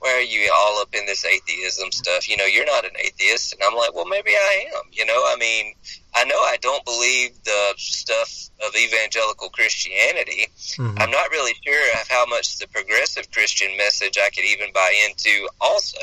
why 0.00 0.14
are 0.14 0.20
you 0.20 0.50
all 0.54 0.80
up 0.80 0.94
in 0.94 1.06
this 1.06 1.24
atheism 1.24 1.90
stuff? 1.90 2.28
You 2.28 2.36
know, 2.36 2.46
you're 2.46 2.66
not 2.66 2.84
an 2.84 2.92
atheist. 2.98 3.52
And 3.52 3.62
I'm 3.64 3.76
like, 3.76 3.94
well, 3.94 4.06
maybe 4.06 4.30
I 4.30 4.66
am. 4.76 4.82
You 4.92 5.04
know, 5.06 5.24
I 5.26 5.36
mean, 5.38 5.74
I 6.14 6.24
know 6.24 6.36
I 6.36 6.56
don't 6.60 6.84
believe 6.84 7.30
the 7.44 7.74
stuff 7.76 8.50
of 8.66 8.74
evangelical 8.76 9.50
Christianity. 9.50 10.46
Mm-hmm. 10.76 10.98
I'm 10.98 11.10
not 11.10 11.30
really 11.30 11.54
sure 11.64 12.00
of 12.00 12.08
how 12.08 12.26
much 12.26 12.58
the 12.58 12.68
progressive 12.68 13.30
Christian 13.30 13.76
message 13.76 14.18
I 14.18 14.30
could 14.30 14.44
even 14.44 14.72
buy 14.72 14.94
into. 15.08 15.48
Also, 15.60 15.98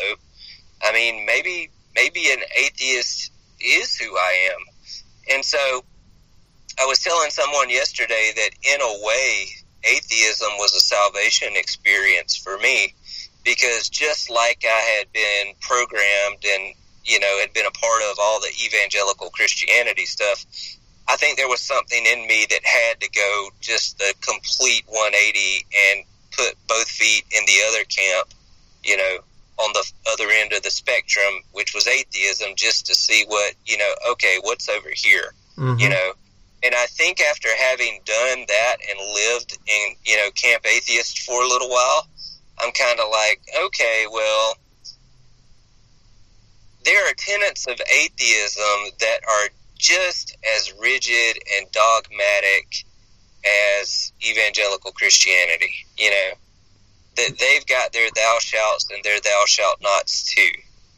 I 0.83 0.91
mean, 0.93 1.25
maybe 1.25 1.69
maybe 1.95 2.31
an 2.31 2.39
atheist 2.55 3.31
is 3.61 3.95
who 3.97 4.15
I 4.17 4.49
am, 4.51 5.35
and 5.35 5.45
so 5.45 5.83
I 6.79 6.85
was 6.85 6.99
telling 6.99 7.29
someone 7.29 7.69
yesterday 7.69 8.31
that 8.35 8.49
in 8.63 8.81
a 8.81 9.05
way, 9.05 9.47
atheism 9.83 10.49
was 10.57 10.75
a 10.75 10.79
salvation 10.79 11.55
experience 11.55 12.35
for 12.35 12.57
me 12.57 12.93
because 13.45 13.87
just 13.87 14.29
like 14.29 14.65
I 14.65 14.97
had 14.97 15.13
been 15.13 15.53
programmed 15.61 16.43
and 16.43 16.75
you 17.05 17.19
know 17.19 17.39
had 17.39 17.53
been 17.53 17.65
a 17.65 17.71
part 17.71 18.01
of 18.11 18.17
all 18.19 18.41
the 18.41 18.51
evangelical 18.65 19.29
Christianity 19.29 20.05
stuff, 20.05 20.43
I 21.07 21.15
think 21.15 21.37
there 21.37 21.47
was 21.47 21.61
something 21.61 22.05
in 22.05 22.27
me 22.27 22.45
that 22.49 22.65
had 22.65 22.99
to 22.99 23.09
go 23.11 23.49
just 23.61 23.99
the 23.99 24.13
complete 24.19 24.83
180 24.87 25.65
and 25.91 26.03
put 26.31 26.55
both 26.67 26.89
feet 26.89 27.23
in 27.31 27.45
the 27.45 27.59
other 27.69 27.85
camp, 27.85 28.29
you 28.83 28.97
know, 28.97 29.17
on 29.57 29.71
the 29.73 29.91
other 30.11 30.29
end 30.31 30.51
of 30.51 30.63
the 30.63 30.71
spectrum, 30.71 31.41
which 31.53 31.73
was 31.73 31.87
atheism, 31.87 32.53
just 32.55 32.87
to 32.87 32.95
see 32.95 33.23
what 33.27 33.53
you 33.65 33.77
know. 33.77 33.93
Okay, 34.11 34.39
what's 34.41 34.67
over 34.67 34.89
here, 34.93 35.33
mm-hmm. 35.57 35.79
you 35.79 35.89
know. 35.89 36.13
And 36.63 36.73
I 36.73 36.87
think 36.87 37.21
after 37.21 37.49
having 37.55 38.01
done 38.05 38.45
that 38.47 38.77
and 38.89 38.97
lived 39.13 39.59
in, 39.67 39.95
you 40.03 40.17
know, 40.17 40.31
Camp 40.31 40.65
Atheist 40.65 41.19
for 41.19 41.43
a 41.43 41.47
little 41.47 41.69
while, 41.69 42.07
I'm 42.59 42.71
kind 42.71 42.99
of 42.99 43.09
like, 43.11 43.41
okay, 43.65 44.05
well, 44.11 44.57
there 46.83 47.09
are 47.09 47.13
tenets 47.17 47.67
of 47.67 47.81
atheism 47.81 48.91
that 48.99 49.19
are 49.27 49.49
just 49.77 50.37
as 50.55 50.73
rigid 50.79 51.37
and 51.57 51.71
dogmatic 51.71 52.85
as 53.79 54.13
evangelical 54.23 54.91
Christianity. 54.91 55.73
You 55.97 56.11
know, 56.11 56.31
that 57.17 57.37
they've 57.39 57.65
got 57.65 57.91
their 57.93 58.09
thou 58.15 58.37
shalt 58.39 58.85
and 58.93 59.03
their 59.03 59.19
thou 59.19 59.43
shalt 59.45 59.81
nots 59.81 60.33
too. 60.33 60.51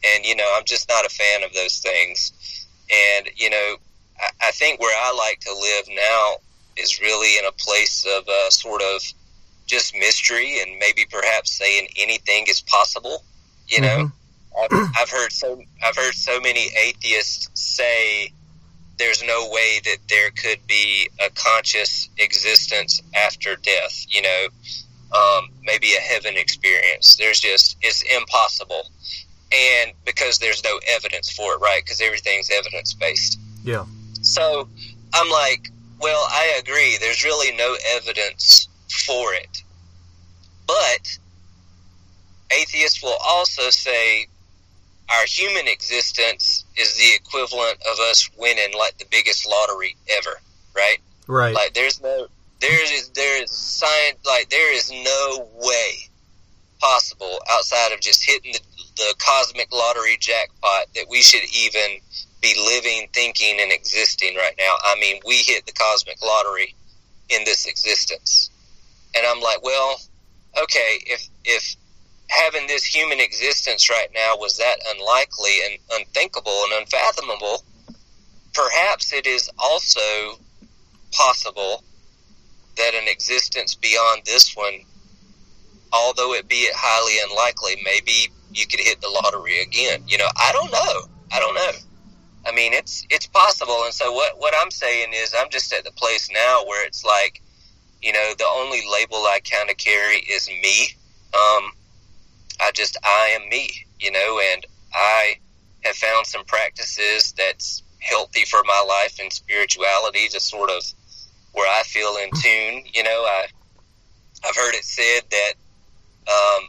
And, 0.04 0.24
you 0.24 0.36
know, 0.36 0.54
I'm 0.56 0.64
just 0.64 0.88
not 0.88 1.04
a 1.04 1.08
fan 1.08 1.42
of 1.42 1.52
those 1.54 1.78
things. 1.78 2.66
And, 2.90 3.30
you 3.36 3.50
know, 3.50 3.76
I, 4.20 4.48
I 4.48 4.50
think 4.52 4.80
where 4.80 4.96
I 4.96 5.12
like 5.12 5.40
to 5.40 5.52
live 5.52 5.86
now 5.88 6.36
is 6.76 7.00
really 7.00 7.38
in 7.38 7.44
a 7.46 7.52
place 7.52 8.06
of 8.06 8.28
uh, 8.28 8.50
sort 8.50 8.82
of 8.82 9.02
just 9.68 9.94
mystery 9.94 10.60
and 10.60 10.78
maybe 10.80 11.06
perhaps 11.08 11.52
saying 11.52 11.88
anything 11.96 12.46
is 12.48 12.60
possible. 12.62 13.22
You 13.68 13.82
know, 13.82 14.10
mm-hmm. 14.58 14.74
I've, 14.74 14.90
I've 15.02 15.10
heard 15.10 15.30
so 15.30 15.62
I've 15.84 15.94
heard 15.94 16.14
so 16.14 16.40
many 16.40 16.70
atheists 16.76 17.48
say 17.54 18.32
there's 18.98 19.22
no 19.22 19.48
way 19.50 19.80
that 19.84 19.98
there 20.08 20.30
could 20.30 20.66
be 20.66 21.08
a 21.24 21.30
conscious 21.30 22.08
existence 22.18 23.00
after 23.14 23.56
death. 23.56 24.06
You 24.08 24.22
know, 24.22 24.46
um, 25.14 25.48
maybe 25.62 25.94
a 25.94 26.00
heaven 26.00 26.36
experience. 26.36 27.16
There's 27.16 27.38
just 27.38 27.76
it's 27.82 28.02
impossible, 28.02 28.90
and 29.52 29.92
because 30.04 30.38
there's 30.38 30.64
no 30.64 30.80
evidence 30.88 31.30
for 31.30 31.54
it, 31.54 31.60
right? 31.60 31.82
Because 31.84 32.00
everything's 32.00 32.50
evidence 32.50 32.94
based. 32.94 33.38
Yeah. 33.62 33.84
So 34.22 34.66
I'm 35.12 35.30
like, 35.30 35.70
well, 36.00 36.26
I 36.30 36.58
agree. 36.58 36.96
There's 36.98 37.22
really 37.22 37.54
no 37.54 37.76
evidence 37.94 38.68
for 38.88 39.34
it. 39.34 39.62
But 40.66 41.18
atheists 42.50 43.02
will 43.02 43.16
also 43.26 43.70
say 43.70 44.26
our 45.10 45.24
human 45.26 45.66
existence 45.68 46.64
is 46.76 46.96
the 46.96 47.14
equivalent 47.14 47.78
of 47.90 47.98
us 48.10 48.28
winning 48.36 48.74
like 48.78 48.98
the 48.98 49.06
biggest 49.10 49.48
lottery 49.48 49.96
ever, 50.18 50.40
right? 50.76 50.98
Right. 51.26 51.54
Like 51.54 51.74
there's 51.74 52.00
no 52.02 52.26
there 52.60 52.94
is 52.94 53.08
there 53.10 53.42
is 53.42 53.50
science 53.50 54.18
like 54.26 54.48
there 54.50 54.74
is 54.74 54.90
no 54.90 55.48
way 55.54 56.08
possible 56.80 57.40
outside 57.50 57.92
of 57.92 58.00
just 58.00 58.24
hitting 58.24 58.52
the, 58.52 58.60
the 58.96 59.14
cosmic 59.18 59.72
lottery 59.72 60.16
jackpot 60.20 60.86
that 60.94 61.06
we 61.08 61.22
should 61.22 61.42
even 61.54 61.98
be 62.40 62.54
living, 62.56 63.08
thinking, 63.12 63.58
and 63.60 63.72
existing 63.72 64.36
right 64.36 64.54
now. 64.58 64.76
I 64.84 64.96
mean, 65.00 65.20
we 65.26 65.36
hit 65.38 65.66
the 65.66 65.72
cosmic 65.72 66.22
lottery 66.22 66.74
in 67.30 67.44
this 67.44 67.66
existence. 67.66 68.50
And 69.14 69.26
I'm 69.26 69.40
like, 69.40 69.62
well, 69.62 70.00
okay, 70.62 70.98
if 71.06 71.28
if 71.44 71.76
having 72.28 72.66
this 72.66 72.84
human 72.84 73.20
existence 73.20 73.88
right 73.88 74.08
now 74.14 74.36
was 74.36 74.58
that 74.58 74.76
unlikely 74.94 75.56
and 75.64 75.78
unthinkable 75.92 76.64
and 76.64 76.82
unfathomable, 76.82 77.64
perhaps 78.52 79.12
it 79.12 79.26
is 79.26 79.50
also 79.58 80.00
possible 81.12 81.82
that 82.76 82.94
an 82.94 83.08
existence 83.08 83.74
beyond 83.74 84.22
this 84.24 84.54
one, 84.54 84.80
although 85.92 86.34
it 86.34 86.48
be 86.48 86.56
it 86.56 86.74
highly 86.76 87.16
unlikely, 87.30 87.82
maybe 87.84 88.30
you 88.52 88.66
could 88.66 88.80
hit 88.80 89.00
the 89.00 89.08
lottery 89.08 89.60
again. 89.62 90.04
You 90.06 90.18
know, 90.18 90.28
I 90.36 90.52
don't 90.52 90.70
know. 90.70 91.08
I 91.32 91.40
don't 91.40 91.54
know. 91.54 91.70
I 92.46 92.52
mean, 92.52 92.72
it's 92.72 93.06
it's 93.10 93.26
possible. 93.26 93.82
And 93.84 93.92
so 93.92 94.12
what 94.12 94.38
what 94.38 94.54
I'm 94.56 94.70
saying 94.70 95.12
is, 95.12 95.34
I'm 95.36 95.50
just 95.50 95.72
at 95.72 95.84
the 95.84 95.92
place 95.92 96.30
now 96.32 96.64
where 96.66 96.86
it's 96.86 97.04
like, 97.04 97.42
you 98.02 98.12
know, 98.12 98.32
the 98.38 98.46
only 98.56 98.82
label 98.90 99.16
I 99.16 99.40
kind 99.50 99.70
of 99.70 99.76
carry 99.76 100.16
is 100.18 100.48
me. 100.48 100.88
Um, 101.34 101.72
I 102.60 102.70
just 102.74 102.96
I 103.04 103.36
am 103.40 103.48
me, 103.48 103.70
you 104.00 104.10
know, 104.10 104.40
and 104.54 104.66
I 104.94 105.36
have 105.84 105.96
found 105.96 106.26
some 106.26 106.44
practices 106.44 107.34
that's 107.36 107.82
healthy 108.00 108.44
for 108.44 108.60
my 108.64 108.84
life 108.88 109.18
and 109.20 109.32
spirituality 109.32 110.28
to 110.28 110.40
sort 110.40 110.70
of 110.70 110.82
where 111.52 111.68
I 111.68 111.82
feel 111.82 112.16
in 112.22 112.30
tune. 112.32 112.84
You 112.92 113.02
know, 113.02 113.10
I 113.10 113.46
I've 114.46 114.56
heard 114.56 114.74
it 114.74 114.84
said 114.84 115.22
that 115.30 115.52
um, 116.30 116.68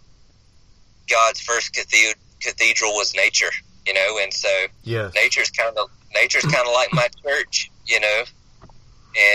God's 1.10 1.40
first 1.42 1.74
cathedral, 1.74 2.16
cathedral 2.40 2.92
was 2.94 3.14
nature. 3.16 3.52
You 3.88 3.94
know, 3.94 4.20
and 4.22 4.34
so 4.34 4.50
Yes. 4.84 5.14
nature's 5.16 5.50
kind 5.50 5.76
of 5.78 5.90
nature's 6.14 6.44
kind 6.44 6.68
of 6.68 6.74
like 6.74 6.94
my 6.94 7.08
church. 7.24 7.72
You 7.86 8.00
know, 8.00 8.24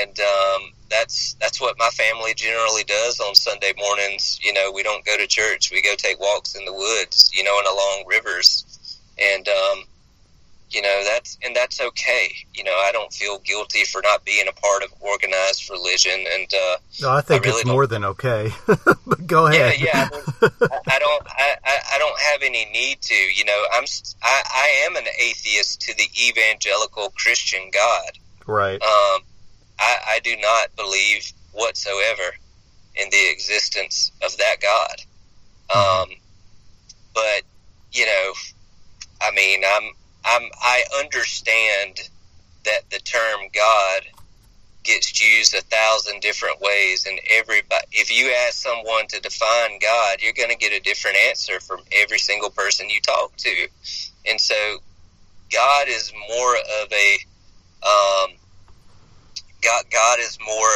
and 0.00 0.20
um, 0.20 0.62
that's 0.94 1.34
that's 1.40 1.60
what 1.60 1.76
my 1.78 1.88
family 1.90 2.34
generally 2.34 2.84
does 2.84 3.18
on 3.20 3.34
Sunday 3.34 3.72
mornings. 3.76 4.38
You 4.42 4.52
know, 4.52 4.70
we 4.72 4.82
don't 4.82 5.04
go 5.04 5.16
to 5.16 5.26
church; 5.26 5.70
we 5.72 5.82
go 5.82 5.94
take 5.96 6.20
walks 6.20 6.54
in 6.54 6.64
the 6.64 6.72
woods. 6.72 7.30
You 7.34 7.42
know, 7.42 7.58
and 7.58 7.66
along 7.66 8.04
rivers, 8.06 8.98
and 9.18 9.46
um, 9.48 9.84
you 10.70 10.82
know 10.82 11.02
that's 11.04 11.36
and 11.44 11.54
that's 11.54 11.80
okay. 11.80 12.32
You 12.54 12.62
know, 12.62 12.72
I 12.72 12.90
don't 12.92 13.12
feel 13.12 13.38
guilty 13.40 13.84
for 13.84 14.02
not 14.02 14.24
being 14.24 14.46
a 14.48 14.52
part 14.52 14.84
of 14.84 14.94
organized 15.00 15.68
religion, 15.68 16.24
and 16.32 16.52
uh, 16.54 16.76
No, 17.02 17.10
I 17.10 17.20
think 17.20 17.44
I 17.44 17.48
really 17.48 17.60
it's 17.62 17.68
more 17.68 17.86
than 17.88 18.04
okay. 18.04 18.50
but 18.66 19.26
go 19.26 19.46
ahead. 19.46 19.80
yeah. 19.80 20.08
I, 20.12 20.16
mean, 20.16 20.52
I, 20.62 20.78
I 20.86 20.98
don't, 20.98 21.26
I, 21.26 21.56
I, 21.94 21.98
don't 21.98 22.20
have 22.20 22.42
any 22.42 22.66
need 22.66 23.00
to. 23.02 23.14
You 23.14 23.44
know, 23.44 23.64
I'm, 23.72 23.84
I, 24.22 24.42
I 24.54 24.86
am 24.86 24.96
an 24.96 25.04
atheist 25.18 25.80
to 25.82 25.94
the 25.96 26.08
evangelical 26.28 27.12
Christian 27.16 27.70
God. 27.72 28.18
right. 28.46 28.80
Um, 28.82 29.22
I, 29.78 29.96
I 30.10 30.20
do 30.20 30.36
not 30.36 30.74
believe 30.76 31.32
whatsoever 31.52 32.36
in 32.96 33.08
the 33.10 33.30
existence 33.30 34.12
of 34.22 34.36
that 34.36 34.56
God. 34.60 35.00
Um, 35.74 36.08
but 37.14 37.42
you 37.92 38.06
know, 38.06 38.32
I 39.22 39.30
mean, 39.34 39.62
I'm, 39.64 39.90
I'm, 40.24 40.50
I 40.60 40.84
understand 40.98 42.08
that 42.64 42.90
the 42.90 42.98
term 42.98 43.40
God 43.52 44.02
gets 44.82 45.20
used 45.20 45.54
a 45.54 45.62
thousand 45.62 46.20
different 46.20 46.60
ways, 46.60 47.06
and 47.06 47.18
everybody. 47.30 47.86
If 47.92 48.10
you 48.12 48.32
ask 48.46 48.54
someone 48.58 49.06
to 49.08 49.20
define 49.20 49.78
God, 49.80 50.18
you're 50.20 50.34
going 50.34 50.50
to 50.50 50.56
get 50.56 50.72
a 50.72 50.80
different 50.80 51.16
answer 51.28 51.58
from 51.60 51.80
every 51.92 52.18
single 52.18 52.50
person 52.50 52.90
you 52.90 53.00
talk 53.00 53.34
to, 53.36 53.68
and 54.28 54.40
so 54.40 54.78
God 55.50 55.88
is 55.88 56.12
more 56.28 56.56
of 56.56 56.92
a 56.92 57.18
um, 57.82 58.30
God, 59.64 59.84
God 59.90 60.18
is 60.20 60.38
more 60.44 60.70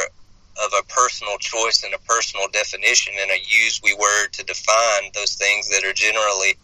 of 0.64 0.72
a 0.78 0.82
personal 0.84 1.38
choice 1.38 1.84
and 1.84 1.94
a 1.94 1.98
personal 2.00 2.48
definition 2.48 3.14
and 3.20 3.30
a 3.30 3.38
use 3.38 3.80
we 3.82 3.94
word 3.94 4.32
to 4.32 4.44
define 4.44 5.10
those 5.14 5.34
things 5.34 5.68
that 5.70 5.84
are 5.84 5.92
generally 5.92 6.54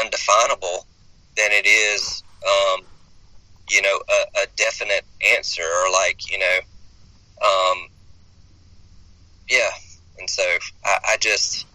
undefinable 0.00 0.86
than 1.36 1.52
it 1.52 1.66
is, 1.66 2.22
um, 2.44 2.80
you 3.70 3.82
know, 3.82 4.00
a, 4.08 4.40
a 4.42 4.46
definite 4.56 5.04
answer 5.36 5.62
or 5.62 5.92
like, 5.92 6.30
you 6.30 6.38
know, 6.38 6.58
um, 7.46 7.88
yeah. 9.48 9.70
And 10.18 10.28
so 10.28 10.42
I, 10.84 10.98
I 11.10 11.16
just, 11.18 11.66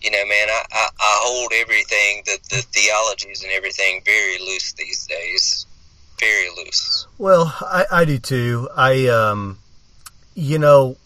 you 0.00 0.10
know, 0.10 0.24
man, 0.26 0.48
I, 0.48 0.62
I, 0.72 0.88
I 0.98 1.20
hold 1.24 1.52
everything, 1.54 2.22
the, 2.24 2.38
the 2.50 2.62
theologies 2.62 3.42
and 3.42 3.52
everything 3.52 4.02
very 4.04 4.38
loose 4.38 4.72
these 4.72 5.06
days. 5.06 5.66
Very 6.22 6.48
loose. 6.56 7.08
Well, 7.18 7.54
I, 7.60 7.84
I 7.90 8.04
do 8.04 8.18
too. 8.18 8.68
I, 8.76 9.08
um, 9.08 9.58
you 10.34 10.58
know, 10.58 10.96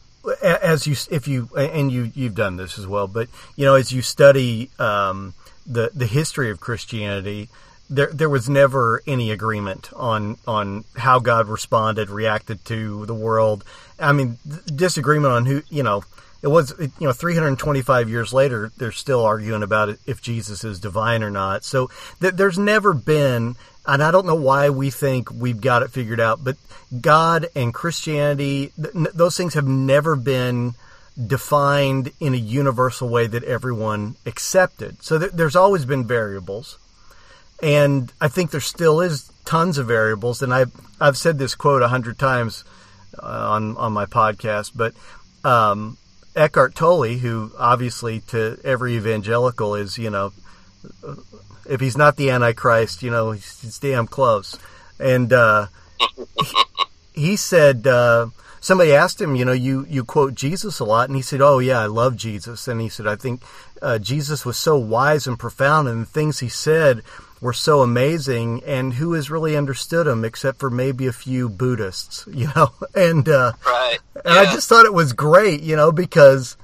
as 0.42 0.86
you, 0.86 0.94
if 1.10 1.26
you, 1.26 1.48
and 1.56 1.90
you, 1.90 2.12
you've 2.14 2.34
done 2.34 2.56
this 2.56 2.78
as 2.78 2.86
well, 2.86 3.08
but 3.08 3.28
you 3.56 3.64
know, 3.64 3.76
as 3.76 3.92
you 3.92 4.02
study 4.02 4.70
um, 4.78 5.32
the 5.66 5.90
the 5.94 6.06
history 6.06 6.50
of 6.50 6.60
Christianity, 6.60 7.48
there 7.88 8.10
there 8.12 8.28
was 8.28 8.48
never 8.48 9.02
any 9.06 9.30
agreement 9.30 9.90
on 9.94 10.36
on 10.46 10.84
how 10.96 11.18
God 11.18 11.48
responded, 11.48 12.10
reacted 12.10 12.64
to 12.66 13.06
the 13.06 13.14
world. 13.14 13.64
I 13.98 14.12
mean, 14.12 14.38
disagreement 14.66 15.32
on 15.32 15.46
who, 15.46 15.62
you 15.70 15.82
know. 15.82 16.04
It 16.42 16.48
was, 16.48 16.74
you 16.78 16.92
know, 17.00 17.12
325 17.12 18.08
years 18.08 18.32
later, 18.32 18.70
they're 18.76 18.92
still 18.92 19.24
arguing 19.24 19.64
about 19.64 19.88
it, 19.88 19.98
if 20.06 20.20
Jesus 20.22 20.62
is 20.62 20.78
divine 20.78 21.24
or 21.24 21.30
not. 21.30 21.64
So 21.64 21.90
th- 22.20 22.34
there's 22.34 22.58
never 22.58 22.92
been, 22.92 23.56
and 23.86 24.02
I 24.02 24.10
don't 24.10 24.26
know 24.26 24.34
why 24.34 24.70
we 24.70 24.90
think 24.90 25.30
we've 25.30 25.60
got 25.60 25.82
it 25.82 25.90
figured 25.90 26.20
out, 26.20 26.42
but 26.42 26.56
God 27.00 27.48
and 27.54 27.72
Christianity, 27.72 28.72
th- 28.76 29.14
those 29.14 29.36
things 29.36 29.54
have 29.54 29.66
never 29.66 30.16
been 30.16 30.74
defined 31.26 32.12
in 32.20 32.34
a 32.34 32.36
universal 32.36 33.08
way 33.08 33.26
that 33.26 33.44
everyone 33.44 34.16
accepted. 34.26 35.02
So 35.02 35.18
th- 35.18 35.32
there's 35.32 35.56
always 35.56 35.84
been 35.84 36.06
variables. 36.06 36.78
And 37.62 38.12
I 38.20 38.28
think 38.28 38.50
there 38.50 38.60
still 38.60 39.00
is 39.00 39.30
tons 39.44 39.78
of 39.78 39.86
variables. 39.86 40.42
And 40.42 40.52
I've, 40.52 40.72
I've 41.00 41.16
said 41.16 41.38
this 41.38 41.54
quote 41.54 41.82
a 41.82 41.88
hundred 41.88 42.18
times 42.18 42.64
uh, 43.18 43.50
on, 43.50 43.76
on 43.76 43.92
my 43.92 44.06
podcast, 44.06 44.72
but, 44.74 44.94
um, 45.42 45.96
Eckhart 46.34 46.74
Tolle, 46.74 47.16
who 47.16 47.50
obviously 47.58 48.20
to 48.28 48.58
every 48.62 48.96
evangelical 48.96 49.74
is, 49.74 49.96
you 49.96 50.10
know, 50.10 50.34
if 51.68 51.80
he's 51.80 51.96
not 51.96 52.16
the 52.16 52.30
Antichrist, 52.30 53.02
you 53.02 53.10
know, 53.10 53.32
he's, 53.32 53.60
he's 53.60 53.78
damn 53.78 54.06
close. 54.06 54.58
And 54.98 55.32
uh, 55.32 55.66
he 57.12 57.36
said, 57.36 57.86
uh, 57.86 58.28
somebody 58.60 58.92
asked 58.94 59.20
him, 59.20 59.34
you 59.36 59.44
know, 59.44 59.52
you, 59.52 59.86
you 59.88 60.04
quote 60.04 60.34
Jesus 60.34 60.78
a 60.80 60.84
lot. 60.84 61.08
And 61.08 61.16
he 61.16 61.22
said, 61.22 61.40
oh, 61.40 61.58
yeah, 61.58 61.80
I 61.80 61.86
love 61.86 62.16
Jesus. 62.16 62.68
And 62.68 62.80
he 62.80 62.88
said, 62.88 63.06
I 63.06 63.16
think 63.16 63.42
uh, 63.82 63.98
Jesus 63.98 64.44
was 64.44 64.56
so 64.56 64.76
wise 64.76 65.26
and 65.26 65.38
profound, 65.38 65.88
and 65.88 66.02
the 66.02 66.06
things 66.06 66.40
he 66.40 66.48
said 66.48 67.02
were 67.40 67.52
so 67.52 67.82
amazing. 67.82 68.62
And 68.64 68.94
who 68.94 69.12
has 69.12 69.30
really 69.30 69.56
understood 69.56 70.06
him 70.06 70.24
except 70.24 70.58
for 70.58 70.70
maybe 70.70 71.06
a 71.06 71.12
few 71.12 71.48
Buddhists, 71.48 72.24
you 72.32 72.48
know? 72.56 72.72
And, 72.94 73.28
uh, 73.28 73.52
Right. 73.64 73.98
and 74.24 74.38
I 74.38 74.52
just 74.52 74.68
thought 74.68 74.86
it 74.86 74.94
was 74.94 75.12
great, 75.12 75.62
you 75.62 75.76
know, 75.76 75.92
because 75.92 76.56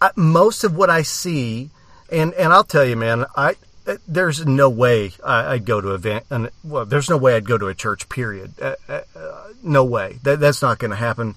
I, 0.00 0.10
most 0.16 0.64
of 0.64 0.74
what 0.74 0.90
I 0.90 1.02
see, 1.02 1.70
and 2.10 2.34
and 2.34 2.52
I'll 2.52 2.64
tell 2.64 2.84
you, 2.84 2.96
man, 2.96 3.26
I 3.36 3.56
there's 4.06 4.46
no 4.46 4.68
way 4.68 5.12
I'd 5.24 5.64
go 5.64 5.80
to 5.80 5.90
a 5.90 5.98
van, 5.98 6.22
an, 6.30 6.50
well, 6.62 6.84
there's 6.84 7.10
no 7.10 7.16
way 7.16 7.36
I'd 7.36 7.46
go 7.46 7.58
to 7.58 7.68
a 7.68 7.74
church. 7.74 8.08
Period. 8.08 8.52
Uh, 8.60 8.76
uh, 8.88 9.02
no 9.62 9.84
way. 9.84 10.18
That 10.22 10.40
that's 10.40 10.62
not 10.62 10.78
going 10.78 10.90
to 10.90 10.96
happen. 10.96 11.34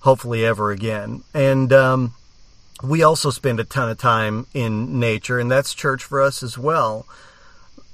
Hopefully, 0.00 0.44
ever 0.44 0.70
again. 0.70 1.22
And 1.34 1.72
um, 1.72 2.14
we 2.82 3.02
also 3.02 3.30
spend 3.30 3.60
a 3.60 3.64
ton 3.64 3.88
of 3.88 3.98
time 3.98 4.46
in 4.54 5.00
nature, 5.00 5.38
and 5.38 5.50
that's 5.50 5.74
church 5.74 6.04
for 6.04 6.22
us 6.22 6.42
as 6.42 6.56
well. 6.56 7.06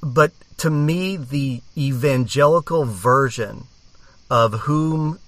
But 0.02 0.32
to 0.58 0.70
me, 0.70 1.16
the 1.16 1.62
evangelical 1.76 2.84
version 2.84 3.64
of 4.30 4.60
whom 4.60 5.18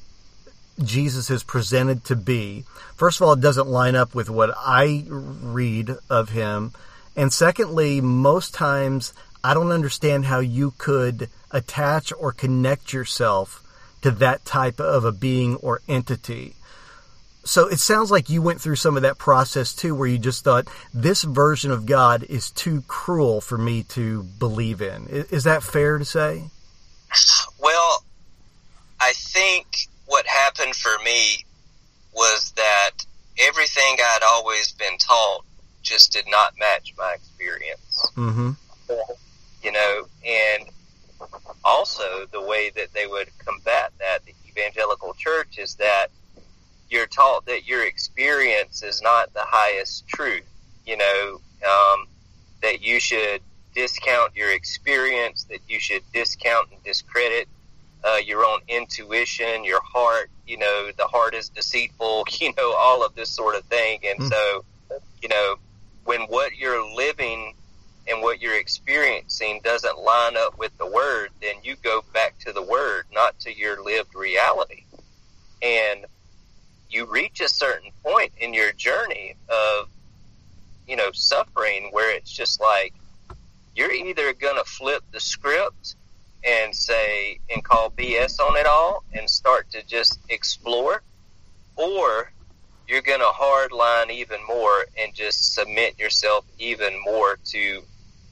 Jesus 0.82 1.30
is 1.30 1.42
presented 1.42 2.04
to 2.04 2.16
be, 2.16 2.64
first 2.94 3.20
of 3.20 3.26
all, 3.26 3.32
it 3.32 3.40
doesn't 3.40 3.66
line 3.66 3.94
up 3.94 4.14
with 4.14 4.28
what 4.28 4.54
I 4.56 5.04
read 5.08 5.96
of 6.10 6.30
him. 6.30 6.72
And 7.16 7.32
secondly, 7.32 8.00
most 8.00 8.52
times 8.52 9.14
I 9.42 9.54
don't 9.54 9.72
understand 9.72 10.26
how 10.26 10.40
you 10.40 10.74
could 10.76 11.30
attach 11.50 12.12
or 12.18 12.32
connect 12.32 12.92
yourself 12.92 13.62
to 14.02 14.10
that 14.10 14.44
type 14.44 14.80
of 14.80 15.04
a 15.04 15.12
being 15.12 15.56
or 15.56 15.80
entity. 15.88 16.54
So 17.44 17.68
it 17.68 17.78
sounds 17.78 18.10
like 18.10 18.28
you 18.28 18.42
went 18.42 18.60
through 18.60 18.76
some 18.76 18.96
of 18.96 19.02
that 19.02 19.18
process 19.18 19.72
too, 19.72 19.94
where 19.94 20.08
you 20.08 20.18
just 20.18 20.42
thought, 20.42 20.68
this 20.92 21.22
version 21.22 21.70
of 21.70 21.86
God 21.86 22.24
is 22.24 22.50
too 22.50 22.82
cruel 22.88 23.40
for 23.40 23.56
me 23.56 23.84
to 23.84 24.24
believe 24.24 24.82
in. 24.82 25.06
Is 25.08 25.44
that 25.44 25.62
fair 25.62 25.96
to 25.96 26.04
say? 26.04 26.50
Well, 27.60 28.04
I 29.00 29.12
think 29.14 29.66
what 30.06 30.26
happened 30.26 30.74
for 30.74 30.92
me 31.04 31.44
was 32.14 32.52
that 32.56 32.92
everything 33.38 33.96
I'd 33.98 34.22
always 34.24 34.72
been 34.72 34.96
taught 34.98 35.44
just 35.82 36.12
did 36.12 36.24
not 36.28 36.54
match 36.58 36.94
my 36.96 37.14
experience. 37.14 38.10
Mm-hmm. 38.16 38.50
You 39.62 39.72
know, 39.72 40.06
and 40.24 40.64
also 41.64 42.26
the 42.32 42.40
way 42.40 42.70
that 42.70 42.92
they 42.92 43.06
would 43.06 43.28
combat 43.38 43.92
that, 43.98 44.24
the 44.24 44.34
evangelical 44.48 45.14
church, 45.14 45.58
is 45.58 45.74
that 45.76 46.08
you're 46.88 47.06
taught 47.06 47.46
that 47.46 47.66
your 47.66 47.84
experience 47.84 48.82
is 48.82 49.02
not 49.02 49.32
the 49.34 49.44
highest 49.44 50.06
truth. 50.08 50.44
You 50.86 50.96
know, 50.96 51.40
um, 51.68 52.06
that 52.62 52.82
you 52.82 53.00
should 53.00 53.40
discount 53.74 54.36
your 54.36 54.50
experience, 54.50 55.44
that 55.44 55.60
you 55.68 55.80
should 55.80 56.02
discount 56.12 56.68
and 56.70 56.82
discredit 56.84 57.48
uh, 58.06 58.16
your 58.16 58.44
own 58.44 58.60
intuition, 58.68 59.64
your 59.64 59.80
heart. 59.82 60.30
You 60.46 60.58
know, 60.58 60.90
the 60.96 61.06
heart 61.06 61.34
is 61.34 61.48
deceitful. 61.48 62.24
You 62.40 62.52
know, 62.56 62.74
all 62.76 63.04
of 63.04 63.14
this 63.14 63.30
sort 63.30 63.56
of 63.56 63.64
thing. 63.64 64.00
And 64.04 64.20
mm. 64.20 64.28
so, 64.28 64.64
you 65.22 65.28
know, 65.28 65.56
when 66.04 66.22
what 66.22 66.56
you're 66.56 66.84
living 66.94 67.54
and 68.06 68.22
what 68.22 68.40
you're 68.40 68.58
experiencing 68.58 69.60
doesn't 69.64 69.98
line 69.98 70.36
up 70.36 70.58
with 70.58 70.76
the 70.78 70.86
word, 70.86 71.30
then 71.40 71.56
you 71.64 71.74
go 71.82 72.04
back 72.12 72.38
to 72.40 72.52
the 72.52 72.62
word, 72.62 73.06
not 73.12 73.38
to 73.40 73.52
your 73.52 73.82
lived 73.82 74.14
reality. 74.14 74.84
And 75.62 76.04
you 76.90 77.06
reach 77.06 77.40
a 77.40 77.48
certain 77.48 77.90
point 78.04 78.32
in 78.38 78.54
your 78.54 78.72
journey 78.72 79.34
of, 79.48 79.88
you 80.86 80.94
know, 80.94 81.10
suffering 81.12 81.88
where 81.90 82.14
it's 82.14 82.30
just 82.30 82.60
like 82.60 82.94
you're 83.74 83.92
either 83.92 84.32
going 84.34 84.56
to 84.56 84.64
flip 84.64 85.02
the 85.10 85.20
script 85.20 85.96
and 86.44 86.74
say, 86.74 87.38
and 87.50 87.62
call 87.64 87.90
BS 87.90 88.40
on 88.40 88.56
it 88.56 88.66
all 88.66 89.04
and 89.12 89.28
start 89.28 89.70
to 89.70 89.84
just 89.86 90.20
explore, 90.28 91.02
or 91.76 92.32
you're 92.88 93.02
going 93.02 93.20
to 93.20 93.26
hardline 93.26 94.10
even 94.10 94.38
more 94.46 94.86
and 95.00 95.12
just 95.14 95.54
submit 95.54 95.98
yourself 95.98 96.44
even 96.58 96.98
more 97.04 97.38
to 97.44 97.82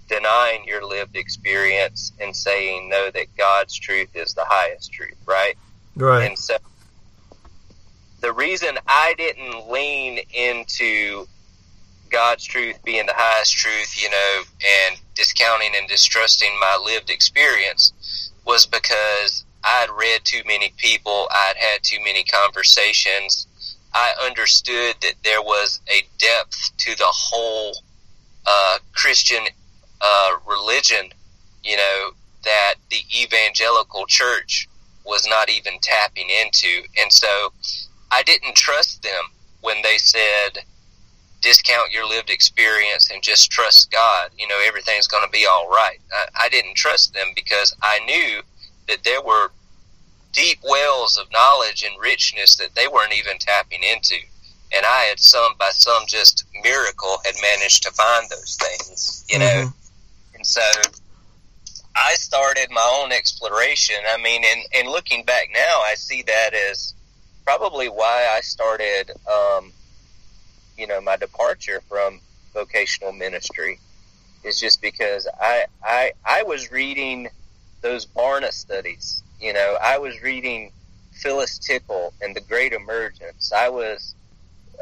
denying 0.08 0.64
your 0.64 0.86
lived 0.86 1.16
experience 1.16 2.12
and 2.20 2.34
saying 2.36 2.88
no 2.88 3.10
that 3.10 3.26
God's 3.36 3.74
truth 3.74 4.14
is 4.14 4.34
the 4.34 4.44
highest 4.46 4.92
truth, 4.92 5.16
right? 5.26 5.54
Right. 5.96 6.28
And 6.28 6.38
so 6.38 6.56
the 8.20 8.32
reason 8.32 8.78
I 8.86 9.14
didn't 9.16 9.68
lean 9.68 10.20
into 10.32 11.26
God's 12.10 12.44
truth 12.44 12.82
being 12.84 13.06
the 13.06 13.14
highest 13.14 13.56
truth, 13.56 14.02
you 14.02 14.10
know, 14.10 14.42
and 14.88 15.00
discounting 15.14 15.72
and 15.76 15.88
distrusting 15.88 16.58
my 16.60 16.78
lived 16.84 17.10
experience 17.10 18.32
was 18.44 18.66
because 18.66 19.44
I'd 19.62 19.88
read 19.96 20.24
too 20.24 20.42
many 20.46 20.72
people, 20.76 21.28
I'd 21.30 21.56
had 21.56 21.82
too 21.82 21.98
many 22.04 22.24
conversations. 22.24 23.46
I 23.94 24.12
understood 24.26 24.96
that 25.02 25.14
there 25.22 25.40
was 25.42 25.80
a 25.88 26.02
depth 26.18 26.72
to 26.78 26.96
the 26.96 27.06
whole 27.06 27.76
uh, 28.46 28.78
Christian 28.92 29.44
uh, 30.00 30.30
religion, 30.46 31.10
you 31.62 31.76
know, 31.76 32.10
that 32.44 32.74
the 32.90 33.00
evangelical 33.22 34.04
church 34.06 34.68
was 35.04 35.26
not 35.26 35.48
even 35.48 35.74
tapping 35.80 36.28
into. 36.28 36.82
And 37.00 37.12
so 37.12 37.52
I 38.10 38.22
didn't 38.22 38.54
trust 38.54 39.02
them 39.02 39.24
when 39.62 39.80
they 39.82 39.96
said, 39.98 40.64
discount 41.44 41.92
your 41.92 42.08
lived 42.08 42.30
experience 42.30 43.10
and 43.10 43.22
just 43.22 43.50
trust 43.50 43.90
God. 43.92 44.30
You 44.38 44.48
know, 44.48 44.58
everything's 44.66 45.06
going 45.06 45.24
to 45.24 45.30
be 45.30 45.46
all 45.46 45.68
right. 45.68 45.98
I, 46.12 46.46
I 46.46 46.48
didn't 46.48 46.74
trust 46.74 47.12
them 47.12 47.28
because 47.34 47.76
I 47.82 48.00
knew 48.06 48.40
that 48.88 49.04
there 49.04 49.22
were 49.22 49.50
deep 50.32 50.58
wells 50.64 51.18
of 51.18 51.30
knowledge 51.30 51.84
and 51.84 51.94
richness 52.00 52.56
that 52.56 52.74
they 52.74 52.88
weren't 52.88 53.16
even 53.16 53.38
tapping 53.38 53.82
into. 53.82 54.16
And 54.74 54.84
I 54.86 55.02
had 55.02 55.20
some, 55.20 55.52
by 55.58 55.70
some 55.70 56.04
just 56.08 56.44
miracle, 56.62 57.18
had 57.24 57.34
managed 57.42 57.82
to 57.84 57.90
find 57.90 58.28
those 58.30 58.56
things, 58.56 59.24
you 59.28 59.38
know. 59.38 59.44
Mm-hmm. 59.44 60.36
And 60.36 60.46
so 60.46 60.62
I 61.94 62.14
started 62.14 62.68
my 62.70 63.00
own 63.00 63.12
exploration. 63.12 63.96
I 64.10 64.16
mean, 64.16 64.42
and, 64.44 64.62
and 64.74 64.88
looking 64.88 65.24
back 65.24 65.50
now, 65.52 65.82
I 65.84 65.94
see 65.94 66.22
that 66.22 66.54
as 66.54 66.94
probably 67.44 67.88
why 67.88 68.26
I 68.34 68.40
started, 68.40 69.10
um, 69.30 69.72
you 70.76 70.86
know, 70.86 71.00
my 71.00 71.16
departure 71.16 71.80
from 71.88 72.20
vocational 72.52 73.12
ministry 73.12 73.78
is 74.42 74.60
just 74.60 74.80
because 74.82 75.28
I, 75.40 75.66
I, 75.82 76.12
I 76.24 76.42
was 76.44 76.70
reading 76.70 77.28
those 77.80 78.06
Barna 78.06 78.52
studies. 78.52 79.22
You 79.40 79.52
know, 79.52 79.76
I 79.82 79.98
was 79.98 80.22
reading 80.22 80.72
Phyllis 81.12 81.58
Tickle 81.58 82.12
and 82.20 82.34
the 82.34 82.40
Great 82.40 82.72
Emergence. 82.72 83.52
I 83.52 83.68
was 83.68 84.14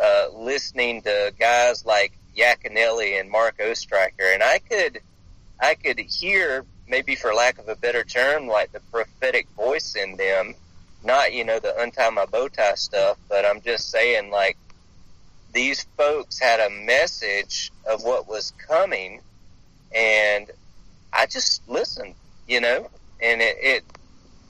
uh, 0.03 0.29
listening 0.35 1.03
to 1.03 1.33
guys 1.39 1.85
like 1.85 2.13
Yaconelli 2.37 3.21
and 3.21 3.31
Mark 3.31 3.59
Oestreicher, 3.59 4.33
and 4.33 4.43
I 4.43 4.59
could 4.59 5.01
I 5.61 5.75
could 5.75 6.01
hear, 6.01 6.65
maybe 6.89 7.15
for 7.15 7.33
lack 7.33 7.59
of 7.59 7.69
a 7.69 7.77
better 7.77 8.03
term, 8.03 8.49
like 8.49 8.73
the 8.73 8.81
prophetic 8.91 9.49
voice 9.51 9.95
in 9.95 10.17
them. 10.17 10.55
Not, 11.05 11.33
you 11.33 11.45
know, 11.45 11.59
the 11.59 11.77
untie 11.81 12.11
my 12.11 12.27
bow 12.27 12.49
tie 12.49 12.75
stuff, 12.75 13.17
but 13.29 13.45
I'm 13.45 13.61
just 13.61 13.91
saying, 13.91 14.31
like, 14.31 14.57
these 15.53 15.85
folks 15.97 16.39
had 16.39 16.61
a 16.61 16.71
message 16.71 17.71
of 17.91 18.03
what 18.03 18.29
was 18.29 18.53
coming, 18.69 19.21
and 19.95 20.51
I 21.13 21.27
just 21.27 21.67
listened, 21.69 22.15
you 22.49 22.61
know, 22.61 22.89
and 23.21 23.41
it, 23.41 23.57
it 23.61 23.85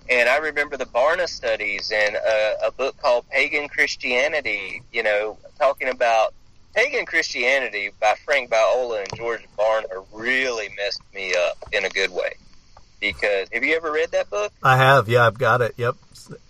and 0.08 0.28
I 0.28 0.38
remember 0.38 0.76
the 0.76 0.86
Barna 0.86 1.28
studies 1.28 1.92
and 1.94 2.16
a, 2.16 2.66
a 2.66 2.72
book 2.72 2.96
called 3.00 3.28
Pagan 3.30 3.68
Christianity, 3.68 4.82
you 4.92 5.02
know, 5.02 5.38
talking 5.58 5.88
about 5.88 6.34
Pagan 6.74 7.06
Christianity 7.06 7.90
by 8.00 8.14
Frank 8.24 8.50
Viola 8.50 9.00
and 9.00 9.16
George 9.16 9.46
Barna 9.58 10.04
really 10.12 10.68
messed 10.76 11.02
me 11.14 11.34
up 11.34 11.56
in 11.72 11.84
a 11.84 11.90
good 11.90 12.10
way. 12.10 12.34
Because 13.00 13.48
have 13.52 13.64
you 13.64 13.74
ever 13.74 13.90
read 13.90 14.12
that 14.12 14.30
book? 14.30 14.52
I 14.62 14.76
have. 14.76 15.08
Yeah, 15.08 15.26
I've 15.26 15.38
got 15.38 15.60
it. 15.60 15.74
Yep, 15.76 15.96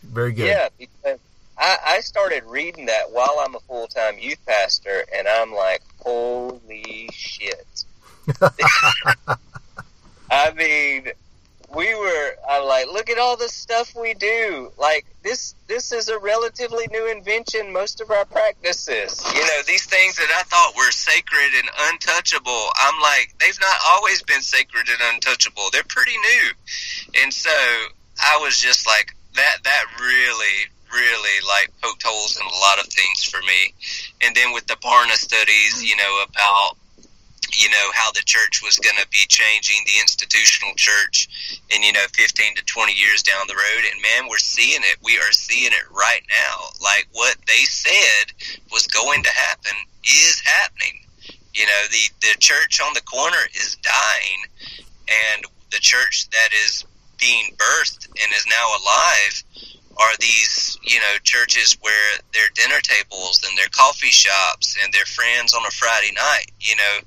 very 0.03 0.33
good. 0.33 0.49
Yeah, 0.49 0.69
because 0.79 1.19
I, 1.59 1.79
I 1.85 2.01
started 2.01 2.45
reading 2.45 2.87
that 2.87 3.13
while 3.13 3.39
I'm 3.41 3.55
a 3.55 3.61
full 3.61 3.87
time 3.87 4.19
youth 4.19 4.45
pastor, 4.47 5.05
and 5.17 5.29
I'm 5.29 5.53
like, 5.53 5.83
holy 6.01 7.09
shit! 7.13 7.85
I 10.31 10.53
mean, 10.53 11.13
we 11.75 11.95
were 11.95 12.31
I'm 12.49 12.67
like, 12.67 12.87
look 12.89 13.11
at 13.11 13.19
all 13.19 13.37
the 13.37 13.49
stuff 13.49 13.95
we 13.95 14.15
do. 14.15 14.73
Like 14.79 15.07
this 15.23 15.55
this 15.69 15.93
is 15.93 16.09
a 16.09 16.19
relatively 16.19 16.87
new 16.91 17.11
invention, 17.11 17.73
most 17.73 18.01
of 18.01 18.11
our 18.11 18.25
practices. 18.25 19.23
You 19.35 19.41
know, 19.41 19.63
these 19.67 19.87
things 19.87 20.17
that 20.17 20.29
I 20.37 20.43
thought 20.43 20.75
were 20.77 20.91
sacred 20.91 21.53
and 21.57 21.69
untouchable, 21.91 22.69
I'm 22.77 23.01
like, 23.01 23.35
they've 23.41 23.59
not 23.61 23.77
always 23.91 24.23
been 24.23 24.43
sacred 24.43 24.89
and 24.89 25.15
untouchable. 25.15 25.65
They're 25.73 25.83
pretty 25.89 26.17
new. 26.17 27.23
And 27.23 27.33
so 27.33 27.51
I 28.23 28.39
was 28.43 28.61
just 28.61 28.87
like 28.87 29.15
that 29.35 29.59
that 29.65 29.85
really 30.01 30.69
really 30.93 31.47
like 31.47 31.73
poked 31.83 32.03
holes 32.05 32.37
in 32.37 32.47
a 32.47 32.59
lot 32.61 32.79
of 32.79 32.87
things 32.87 33.25
for 33.25 33.41
me. 33.41 33.75
And 34.23 34.35
then 34.37 34.53
with 34.53 34.67
the 34.67 34.77
Barna 34.77 35.17
studies, 35.17 35.83
you 35.83 35.97
know, 35.97 36.25
about 36.29 36.77
you 37.59 37.69
know, 37.69 37.91
how 37.93 38.11
the 38.13 38.23
church 38.25 38.63
was 38.65 38.79
going 38.79 38.97
to 38.97 39.09
be 39.09 39.27
changing 39.29 39.77
the 39.85 40.01
institutional 40.01 40.75
church 40.75 41.29
in, 41.71 41.83
you 41.83 41.93
know, 41.93 42.07
15 42.13 42.57
to 42.57 42.65
20 42.65 42.93
years 42.93 43.23
down 43.23 43.47
the 43.47 43.55
road. 43.55 43.85
And 43.93 44.01
man, 44.01 44.29
we're 44.29 44.39
seeing 44.39 44.81
it. 44.83 44.97
We 45.03 45.19
are 45.19 45.33
seeing 45.33 45.73
it 45.73 45.91
right 45.91 46.23
now. 46.29 46.69
Like 46.81 47.09
what 47.13 47.37
they 47.47 47.65
said 47.65 48.33
was 48.73 48.87
going 48.87 49.23
to 49.23 49.31
happen 49.31 49.77
is 50.05 50.43
happening. 50.45 51.01
You 51.53 51.67
know, 51.67 51.83
the, 51.91 52.27
the 52.27 52.39
church 52.39 52.81
on 52.81 52.95
the 52.95 53.03
corner 53.03 53.45
is 53.55 53.77
dying 53.83 54.43
and 55.35 55.45
the 55.71 55.81
church 55.81 56.31
that 56.31 56.49
is 56.65 56.85
being 57.19 57.55
birthed 57.57 58.09
and 58.09 58.33
is 58.33 58.47
now 58.49 58.67
alive 58.81 59.43
are 59.99 60.17
these, 60.21 60.79
you 60.83 60.99
know, 61.01 61.17
churches 61.23 61.77
where 61.81 62.19
their 62.33 62.49
dinner 62.55 62.81
tables 62.83 63.43
and 63.47 63.57
their 63.57 63.69
coffee 63.69 64.09
shops 64.09 64.77
and 64.83 64.93
their 64.93 65.05
friends 65.05 65.53
on 65.55 65.65
a 65.67 65.71
Friday 65.71 66.13
night, 66.15 66.51
you 66.61 66.77
know, 66.77 66.99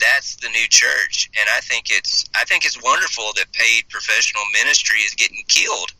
that's 0.00 0.36
the 0.36 0.48
new 0.48 0.66
church. 0.68 1.30
And 1.38 1.48
i 1.54 1.60
think 1.60 1.86
it's 1.90 2.24
i 2.34 2.44
think 2.44 2.64
it's 2.64 2.82
wonderful 2.82 3.30
that 3.36 3.46
paid 3.52 3.88
professional 3.88 4.42
ministry 4.52 4.98
is 4.98 5.14
getting 5.14 5.42
killed 5.48 5.92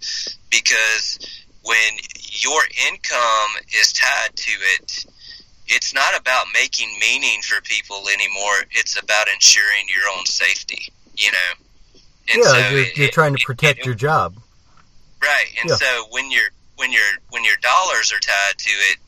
because 0.50 1.18
when 1.62 1.92
your 2.16 2.60
income 2.88 3.50
is 3.80 3.92
tied 3.92 4.34
to 4.36 4.52
it 4.76 5.06
it's 5.68 5.94
not 5.94 6.18
about 6.18 6.46
making 6.52 6.90
meaning 7.00 7.40
for 7.40 7.58
people 7.62 8.02
anymore. 8.12 8.68
It's 8.72 9.02
about 9.02 9.28
ensuring 9.32 9.86
your 9.88 10.12
own 10.14 10.26
safety 10.26 10.92
you 11.16 11.30
know? 11.30 12.00
And 12.32 12.42
yeah 12.42 12.50
so 12.50 12.56
you're, 12.56 12.80
it, 12.80 12.96
you're 12.96 13.08
trying 13.08 13.36
to 13.36 13.44
protect 13.44 13.80
it, 13.80 13.86
your 13.86 13.94
job 13.94 14.36
right 15.24 15.48
and 15.60 15.70
yeah. 15.70 15.76
so 15.76 16.06
when 16.10 16.30
you're 16.30 16.52
when 16.76 16.92
your 16.92 17.10
when 17.30 17.44
your 17.44 17.56
dollars 17.62 18.12
are 18.12 18.20
tied 18.20 18.58
to 18.58 18.70
it, 18.70 18.98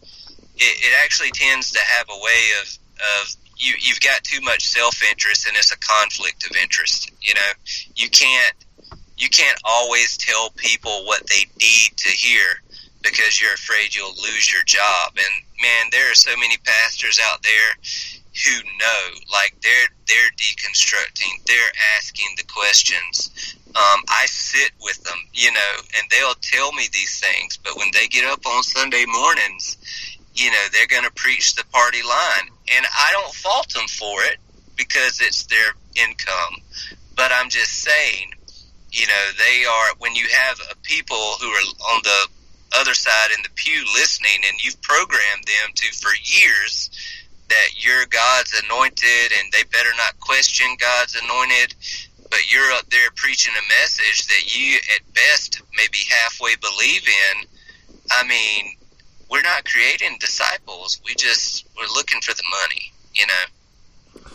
it 0.56 0.86
it 0.86 0.92
actually 1.04 1.30
tends 1.32 1.72
to 1.72 1.80
have 1.80 2.06
a 2.08 2.18
way 2.22 2.42
of 2.62 2.78
of 2.96 3.36
you 3.56 3.74
you've 3.80 4.00
got 4.00 4.22
too 4.22 4.40
much 4.42 4.66
self 4.66 5.02
interest 5.02 5.46
and 5.46 5.56
it's 5.56 5.72
a 5.72 5.78
conflict 5.78 6.48
of 6.48 6.56
interest. 6.56 7.10
You 7.20 7.34
know, 7.34 7.52
you 7.94 8.08
can't 8.10 8.54
you 9.16 9.28
can't 9.28 9.58
always 9.64 10.16
tell 10.16 10.50
people 10.50 11.04
what 11.04 11.26
they 11.26 11.46
need 11.58 11.96
to 11.96 12.08
hear 12.08 12.62
because 13.02 13.40
you're 13.40 13.54
afraid 13.54 13.94
you'll 13.94 14.16
lose 14.22 14.52
your 14.52 14.62
job. 14.64 15.12
And 15.16 15.44
man, 15.62 15.86
there 15.90 16.10
are 16.10 16.14
so 16.14 16.36
many 16.36 16.56
pastors 16.58 17.18
out 17.30 17.42
there 17.42 17.76
who 18.44 18.62
know, 18.78 19.20
like 19.32 19.56
they're 19.62 19.88
they're 20.06 20.30
deconstructing, 20.36 21.44
they're 21.46 21.72
asking 21.96 22.28
the 22.36 22.44
questions. 22.44 23.30
Um, 23.68 24.04
I 24.08 24.24
sit 24.26 24.72
with 24.80 25.02
them, 25.04 25.18
you 25.34 25.52
know, 25.52 25.74
and 25.98 26.08
they'll 26.10 26.34
tell 26.40 26.72
me 26.72 26.88
these 26.92 27.20
things. 27.20 27.58
But 27.58 27.76
when 27.76 27.88
they 27.92 28.06
get 28.08 28.24
up 28.24 28.46
on 28.46 28.62
Sunday 28.62 29.04
mornings, 29.06 29.76
you 30.34 30.50
know, 30.50 30.66
they're 30.72 30.86
going 30.86 31.04
to 31.04 31.12
preach 31.12 31.54
the 31.54 31.64
party 31.72 32.02
line 32.02 32.50
and 32.74 32.86
I 32.86 33.12
don't 33.12 33.34
fault 33.34 33.72
them 33.72 33.86
for 33.88 34.22
it 34.24 34.38
because 34.76 35.20
it's 35.20 35.44
their 35.46 35.74
income. 35.94 36.62
But 37.16 37.32
I'm 37.32 37.48
just 37.48 37.72
saying, 37.72 38.32
you 38.92 39.06
know, 39.06 39.24
they 39.38 39.64
are, 39.64 39.94
when 39.98 40.14
you 40.14 40.26
have 40.30 40.60
people 40.82 41.34
who 41.40 41.48
are 41.48 41.94
on 41.94 42.00
the 42.02 42.28
other 42.78 42.94
side 42.94 43.30
in 43.36 43.42
the 43.42 43.50
pew 43.54 43.84
listening 43.94 44.42
and 44.48 44.62
you've 44.62 44.80
programmed 44.82 45.44
them 45.44 45.72
to 45.74 45.96
for 45.96 46.10
years 46.22 46.90
that 47.48 47.84
you're 47.84 48.06
God's 48.06 48.60
anointed 48.64 49.32
and 49.38 49.52
they 49.52 49.62
better 49.64 49.90
not 49.96 50.18
question 50.20 50.66
God's 50.78 51.14
anointed, 51.14 51.74
but 52.30 52.52
you're 52.52 52.72
up 52.72 52.88
there 52.90 53.10
preaching 53.14 53.54
a 53.54 53.68
message 53.80 54.26
that 54.26 54.56
you 54.56 54.78
at 54.94 55.14
best 55.14 55.62
maybe 55.76 55.98
halfway 56.08 56.56
believe 56.56 57.06
in. 57.06 57.48
I 58.10 58.26
mean, 58.26 58.76
we're 59.30 59.42
not 59.42 59.64
creating 59.64 60.16
disciples. 60.20 61.00
We 61.04 61.14
just 61.14 61.66
we're 61.76 61.92
looking 61.94 62.20
for 62.20 62.34
the 62.34 62.42
money, 62.50 62.92
you 63.14 63.26
know. 63.26 64.30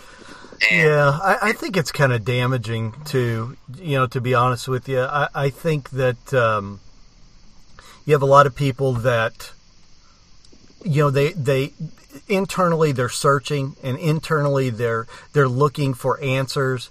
And 0.70 0.88
yeah, 0.88 1.20
I, 1.22 1.50
I, 1.50 1.52
think 1.54 1.76
it's 1.76 1.92
kind 1.92 2.14
of 2.14 2.24
damaging 2.24 2.94
to 3.06 3.58
you 3.78 3.98
know 3.98 4.08
to 4.08 4.22
be 4.22 4.36
honest 4.36 4.68
with 4.68 4.88
you. 4.88 5.02
I, 5.02 5.28
I 5.34 5.50
think 5.50 5.90
that 5.92 6.34
um, 6.34 6.82
you 8.06 8.14
have 8.14 8.22
a 8.22 8.28
lot 8.28 8.46
of 8.46 8.56
people 8.56 8.94
that 8.94 9.52
you 10.84 11.02
know 11.02 11.10
they 11.10 11.34
they 11.34 11.74
internally 12.28 12.92
they're 12.92 13.10
searching 13.10 13.76
and 13.84 13.98
internally 13.98 14.70
they're 14.70 15.08
they're 15.34 15.50
looking 15.50 15.94
for 15.94 16.20
answers. 16.22 16.90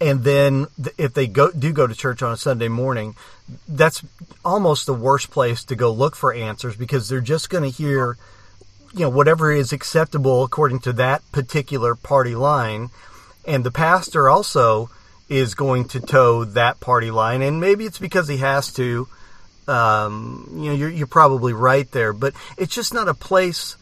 And 0.00 0.22
then 0.22 0.66
if 0.96 1.14
they 1.14 1.26
go 1.26 1.50
do 1.50 1.72
go 1.72 1.86
to 1.86 1.94
church 1.94 2.22
on 2.22 2.32
a 2.32 2.36
Sunday 2.36 2.68
morning 2.68 3.14
that's 3.66 4.04
almost 4.44 4.86
the 4.86 4.94
worst 4.94 5.30
place 5.30 5.64
to 5.64 5.76
go 5.76 5.90
look 5.90 6.14
for 6.14 6.32
answers 6.32 6.76
because 6.76 7.08
they're 7.08 7.20
just 7.20 7.50
going 7.50 7.64
to 7.64 7.70
hear 7.70 8.16
you 8.92 9.00
know 9.00 9.10
whatever 9.10 9.52
is 9.52 9.72
acceptable 9.72 10.44
according 10.44 10.80
to 10.80 10.92
that 10.94 11.22
particular 11.32 11.94
party 11.94 12.34
line. 12.34 12.90
And 13.46 13.64
the 13.64 13.70
pastor 13.70 14.28
also 14.28 14.90
is 15.28 15.54
going 15.54 15.88
to 15.88 16.00
toe 16.00 16.44
that 16.44 16.80
party 16.80 17.10
line. 17.10 17.42
And 17.42 17.60
maybe 17.60 17.84
it's 17.84 17.98
because 17.98 18.28
he 18.28 18.38
has 18.38 18.72
to 18.74 19.08
um, 19.66 20.48
you 20.52 20.66
know 20.66 20.72
you're, 20.72 20.90
you're 20.90 21.06
probably 21.06 21.52
right 21.52 21.90
there. 21.92 22.12
But 22.12 22.34
it's 22.56 22.74
just 22.74 22.94
not 22.94 23.08
a 23.08 23.14
place 23.14 23.76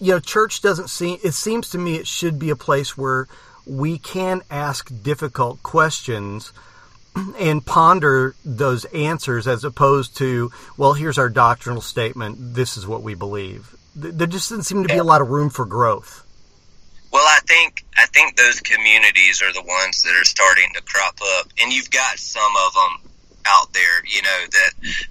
you 0.00 0.12
know 0.12 0.20
church 0.20 0.60
doesn't 0.60 0.88
seem 0.88 1.18
it 1.22 1.32
seems 1.32 1.70
to 1.70 1.78
me 1.78 1.96
it 1.96 2.06
should 2.06 2.38
be 2.38 2.50
a 2.50 2.56
place 2.56 2.96
where 2.96 3.26
we 3.66 3.98
can 3.98 4.42
ask 4.50 4.90
difficult 5.02 5.62
questions 5.62 6.52
and 7.38 7.64
ponder 7.64 8.34
those 8.44 8.84
answers 8.86 9.46
as 9.46 9.64
opposed 9.64 10.16
to 10.16 10.50
well 10.76 10.92
here's 10.92 11.18
our 11.18 11.28
doctrinal 11.28 11.80
statement 11.80 12.36
this 12.54 12.76
is 12.76 12.86
what 12.86 13.02
we 13.02 13.14
believe. 13.14 13.74
There 13.96 14.28
just 14.28 14.50
doesn't 14.50 14.64
seem 14.64 14.82
to 14.84 14.88
be 14.88 14.98
a 14.98 15.04
lot 15.04 15.20
of 15.20 15.28
room 15.28 15.50
for 15.50 15.64
growth. 15.64 16.24
Well 17.12 17.26
i 17.26 17.40
think 17.46 17.84
i 17.96 18.06
think 18.06 18.36
those 18.36 18.60
communities 18.60 19.42
are 19.42 19.52
the 19.52 19.62
ones 19.62 20.02
that 20.02 20.14
are 20.14 20.24
starting 20.24 20.70
to 20.74 20.82
crop 20.82 21.18
up 21.38 21.48
and 21.60 21.72
you've 21.72 21.90
got 21.90 22.18
some 22.18 22.52
of 22.66 22.74
them 22.74 23.08
out 23.48 23.72
there, 23.72 24.04
you 24.06 24.22
know, 24.22 24.44
that 24.50 24.70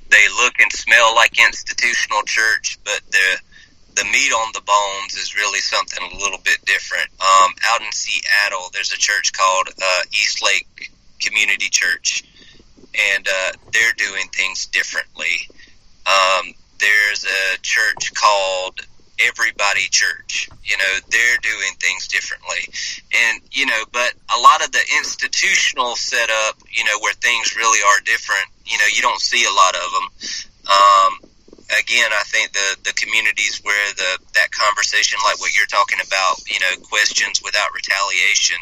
they 0.09 0.27
look 0.43 0.53
and 0.59 0.71
smell 0.71 1.15
like 1.15 1.39
institutional 1.39 2.21
church, 2.23 2.77
but 2.83 3.01
the 3.11 3.37
the 3.97 4.05
meat 4.05 4.31
on 4.31 4.51
the 4.53 4.61
bones 4.61 5.15
is 5.15 5.35
really 5.35 5.59
something 5.59 6.03
a 6.03 6.17
little 6.17 6.39
bit 6.43 6.63
different. 6.65 7.09
Um, 7.19 7.51
out 7.71 7.81
in 7.81 7.91
Seattle, 7.91 8.69
there's 8.71 8.93
a 8.93 8.97
church 8.97 9.33
called 9.33 9.69
uh, 9.69 10.01
East 10.11 10.43
Lake 10.43 10.91
Community 11.19 11.69
Church, 11.69 12.23
and 13.15 13.27
uh, 13.27 13.51
they're 13.73 13.97
doing 13.97 14.27
things 14.29 14.67
differently. 14.67 15.49
Um, 16.05 16.53
there's 16.79 17.25
a 17.25 17.57
church 17.63 18.13
called 18.13 18.81
everybody 19.19 19.87
church. 19.89 20.47
You 20.63 20.77
know, 20.77 20.93
they're 21.09 21.37
doing 21.41 21.73
things 21.79 22.07
differently. 22.07 22.69
And, 23.15 23.41
you 23.51 23.65
know, 23.65 23.83
but 23.91 24.13
a 24.35 24.39
lot 24.39 24.63
of 24.63 24.71
the 24.71 24.83
institutional 24.99 25.95
setup, 25.95 26.61
you 26.71 26.83
know, 26.85 26.99
where 26.99 27.13
things 27.13 27.55
really 27.55 27.79
are 27.81 27.99
different, 28.05 28.45
you 28.63 28.77
know, 28.77 28.85
you 28.93 29.01
don't 29.01 29.19
see 29.19 29.43
a 29.43 29.51
lot 29.51 29.75
of 29.75 29.91
them. 29.91 30.07
Um, 30.67 31.26
again, 31.79 32.11
I 32.13 32.23
think 32.25 32.53
the, 32.53 32.77
the 32.83 32.93
communities 32.93 33.61
where 33.63 33.93
the, 33.93 34.19
that 34.35 34.51
conversation, 34.51 35.19
like 35.25 35.39
what 35.39 35.55
you're 35.55 35.67
talking 35.67 35.99
about, 35.99 36.39
you 36.47 36.59
know, 36.59 36.83
questions 36.87 37.41
without 37.43 37.73
retaliation 37.73 38.57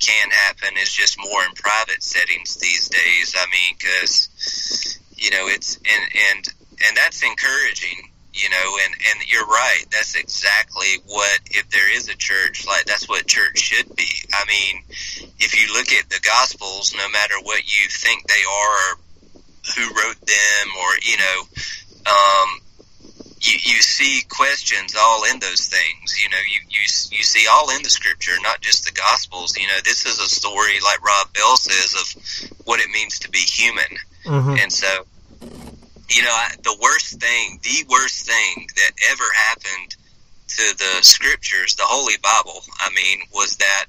can 0.00 0.30
happen 0.30 0.76
is 0.78 0.90
just 0.92 1.18
more 1.18 1.44
in 1.44 1.52
private 1.54 2.02
settings 2.02 2.56
these 2.56 2.88
days. 2.88 3.34
I 3.36 3.46
mean, 3.46 3.76
cause, 3.78 4.98
you 5.16 5.30
know, 5.30 5.46
it's, 5.46 5.76
and, 5.76 6.04
and, 6.30 6.48
and 6.86 6.96
that's 6.96 7.22
encouraging 7.22 8.10
you 8.32 8.48
know 8.48 8.78
and 8.84 8.94
and 8.94 9.30
you're 9.30 9.46
right 9.46 9.84
that's 9.90 10.14
exactly 10.14 11.02
what 11.06 11.40
if 11.50 11.68
there 11.70 11.92
is 11.92 12.08
a 12.08 12.16
church 12.16 12.64
like 12.66 12.84
that's 12.84 13.08
what 13.08 13.26
church 13.26 13.58
should 13.58 13.94
be 13.96 14.06
i 14.32 14.44
mean 14.46 14.82
if 15.38 15.58
you 15.58 15.72
look 15.74 15.90
at 15.92 16.08
the 16.10 16.20
gospels 16.22 16.94
no 16.96 17.08
matter 17.10 17.34
what 17.42 17.62
you 17.64 17.88
think 17.88 18.26
they 18.28 18.44
are 18.48 18.98
who 19.74 19.82
wrote 19.94 20.20
them 20.20 20.66
or 20.78 20.90
you 21.02 21.16
know 21.18 21.42
um 22.06 22.60
you, 23.40 23.52
you 23.52 23.80
see 23.80 24.22
questions 24.28 24.94
all 24.98 25.24
in 25.24 25.38
those 25.40 25.66
things. 25.66 26.22
You 26.22 26.28
know, 26.28 26.36
you, 26.52 26.60
you 26.68 26.82
you 27.10 27.24
see 27.24 27.46
all 27.50 27.70
in 27.70 27.82
the 27.82 27.88
scripture, 27.88 28.32
not 28.42 28.60
just 28.60 28.84
the 28.84 28.92
gospels. 28.92 29.56
You 29.56 29.66
know, 29.66 29.78
this 29.82 30.04
is 30.04 30.20
a 30.20 30.28
story 30.28 30.78
like 30.84 31.02
Rob 31.02 31.32
Bell 31.32 31.56
says 31.56 31.94
of 31.94 32.58
what 32.66 32.80
it 32.80 32.90
means 32.90 33.18
to 33.20 33.30
be 33.30 33.38
human. 33.38 33.96
Mm-hmm. 34.26 34.56
And 34.60 34.72
so 34.72 35.06
you 36.10 36.22
know, 36.22 36.30
I, 36.30 36.54
the 36.62 36.76
worst 36.82 37.20
thing, 37.20 37.60
the 37.62 37.84
worst 37.88 38.26
thing 38.26 38.68
that 38.76 38.90
ever 39.10 39.24
happened 39.34 39.96
to 40.48 40.76
the 40.76 41.02
scriptures, 41.02 41.76
the 41.76 41.84
Holy 41.84 42.16
Bible, 42.22 42.60
I 42.80 42.90
mean, 42.90 43.20
was 43.32 43.56
that 43.56 43.86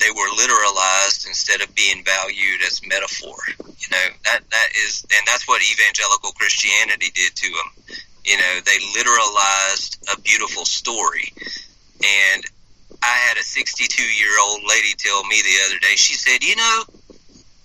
they 0.00 0.10
were 0.10 0.28
literalized 0.34 1.26
instead 1.28 1.60
of 1.60 1.74
being 1.74 2.02
valued 2.04 2.62
as 2.66 2.80
metaphor. 2.86 3.36
You 3.58 3.88
know, 3.90 4.06
that, 4.24 4.40
that 4.50 4.68
is, 4.84 5.06
and 5.12 5.26
that's 5.26 5.46
what 5.46 5.62
evangelical 5.62 6.32
Christianity 6.32 7.10
did 7.14 7.36
to 7.36 7.50
them. 7.50 7.96
You 8.24 8.36
know, 8.36 8.60
they 8.64 8.78
literalized 8.96 10.00
a 10.12 10.20
beautiful 10.20 10.64
story. 10.64 11.32
And 12.02 12.44
I 13.02 13.14
had 13.28 13.36
a 13.36 13.42
62 13.42 14.02
year 14.02 14.40
old 14.40 14.62
lady 14.66 14.94
tell 14.96 15.22
me 15.24 15.40
the 15.42 15.66
other 15.66 15.78
day, 15.78 15.96
she 15.96 16.14
said, 16.14 16.42
you 16.42 16.56
know, 16.56 16.82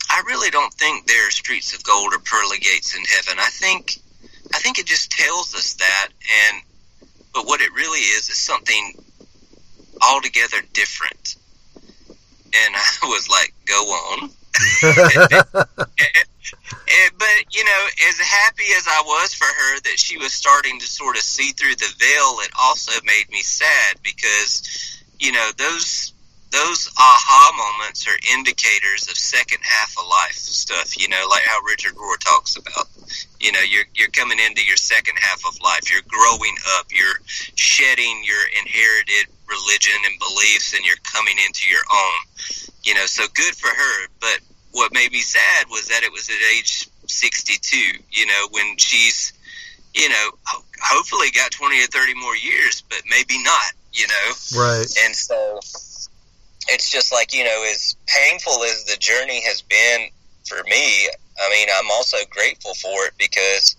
I 0.09 0.21
really 0.27 0.49
don't 0.49 0.73
think 0.73 1.07
there 1.07 1.27
are 1.27 1.31
streets 1.31 1.75
of 1.75 1.83
gold 1.83 2.13
or 2.13 2.19
pearly 2.19 2.59
gates 2.59 2.95
in 2.95 3.03
heaven. 3.03 3.39
I 3.39 3.49
think, 3.49 3.97
I 4.53 4.59
think 4.59 4.77
it 4.77 4.85
just 4.85 5.11
tells 5.11 5.55
us 5.55 5.73
that, 5.75 6.09
and 6.51 6.61
but 7.33 7.45
what 7.47 7.59
it 7.59 7.73
really 7.73 7.99
is 7.99 8.29
is 8.29 8.37
something 8.37 9.03
altogether 10.01 10.57
different. 10.73 11.35
And 12.63 12.75
I 12.75 12.97
was 13.03 13.29
like, 13.29 13.53
"Go 13.65 13.81
on." 13.83 14.29
Eh, 16.87 17.09
but 17.17 17.27
you 17.49 17.63
know, 17.63 17.87
as 18.07 18.19
happy 18.19 18.65
as 18.77 18.87
I 18.87 19.01
was 19.05 19.33
for 19.33 19.45
her 19.45 19.79
that 19.81 19.99
she 19.99 20.17
was 20.17 20.33
starting 20.33 20.79
to 20.79 20.85
sort 20.85 21.15
of 21.15 21.23
see 21.23 21.51
through 21.51 21.75
the 21.75 21.91
veil, 21.97 22.37
it 22.41 22.51
also 22.61 23.01
made 23.03 23.29
me 23.31 23.41
sad 23.41 23.97
because 24.03 25.01
you 25.19 25.31
know 25.31 25.49
those 25.57 26.13
those 26.51 26.89
aha 26.97 27.51
moments 27.57 28.07
are 28.07 28.17
indicators 28.37 29.07
of 29.09 29.17
second 29.17 29.59
half 29.63 29.95
of 29.99 30.07
life 30.07 30.35
stuff, 30.35 30.97
you 30.97 31.09
know, 31.09 31.27
like 31.29 31.43
how 31.43 31.59
Richard 31.67 31.95
Rohr 31.95 32.17
talks 32.19 32.55
about. 32.55 32.87
You 33.39 33.51
know, 33.51 33.59
you're 33.59 33.85
you're 33.93 34.09
coming 34.09 34.39
into 34.39 34.63
your 34.63 34.77
second 34.77 35.17
half 35.19 35.41
of 35.45 35.59
life. 35.61 35.91
You're 35.91 36.07
growing 36.07 36.55
up. 36.77 36.87
You're 36.91 37.19
shedding 37.55 38.23
your 38.23 38.41
inherited 38.61 39.34
religion 39.47 39.95
and 40.05 40.19
beliefs, 40.19 40.73
and 40.73 40.83
you're 40.85 41.01
coming 41.03 41.35
into 41.45 41.67
your 41.67 41.83
own. 41.93 42.21
You 42.83 42.93
know, 42.93 43.05
so 43.05 43.23
good 43.33 43.55
for 43.55 43.69
her. 43.69 44.07
But 44.19 44.39
what 44.71 44.93
made 44.93 45.11
me 45.11 45.21
sad 45.21 45.67
was 45.69 45.87
that 45.87 46.03
it 46.03 46.11
was 46.11 46.29
at 46.29 46.41
age 46.55 46.87
62. 47.07 47.77
You 48.11 48.25
know, 48.25 48.47
when 48.51 48.77
she's, 48.77 49.33
you 49.93 50.09
know, 50.09 50.29
hopefully 50.81 51.31
got 51.31 51.51
20 51.51 51.81
or 51.81 51.87
30 51.87 52.13
more 52.15 52.35
years, 52.35 52.83
but 52.89 53.01
maybe 53.09 53.41
not. 53.41 53.73
You 53.93 54.07
know, 54.07 54.61
right? 54.61 54.85
And 55.05 55.15
so 55.15 55.59
it's 56.67 56.91
just 56.91 57.11
like 57.11 57.33
you 57.33 57.43
know 57.43 57.65
as 57.71 57.95
painful 58.07 58.63
as 58.63 58.83
the 58.85 58.97
journey 58.97 59.41
has 59.45 59.61
been 59.61 60.09
for 60.47 60.63
me 60.65 61.09
i 61.43 61.49
mean 61.49 61.67
i'm 61.77 61.89
also 61.91 62.17
grateful 62.29 62.73
for 62.75 63.05
it 63.05 63.13
because 63.17 63.75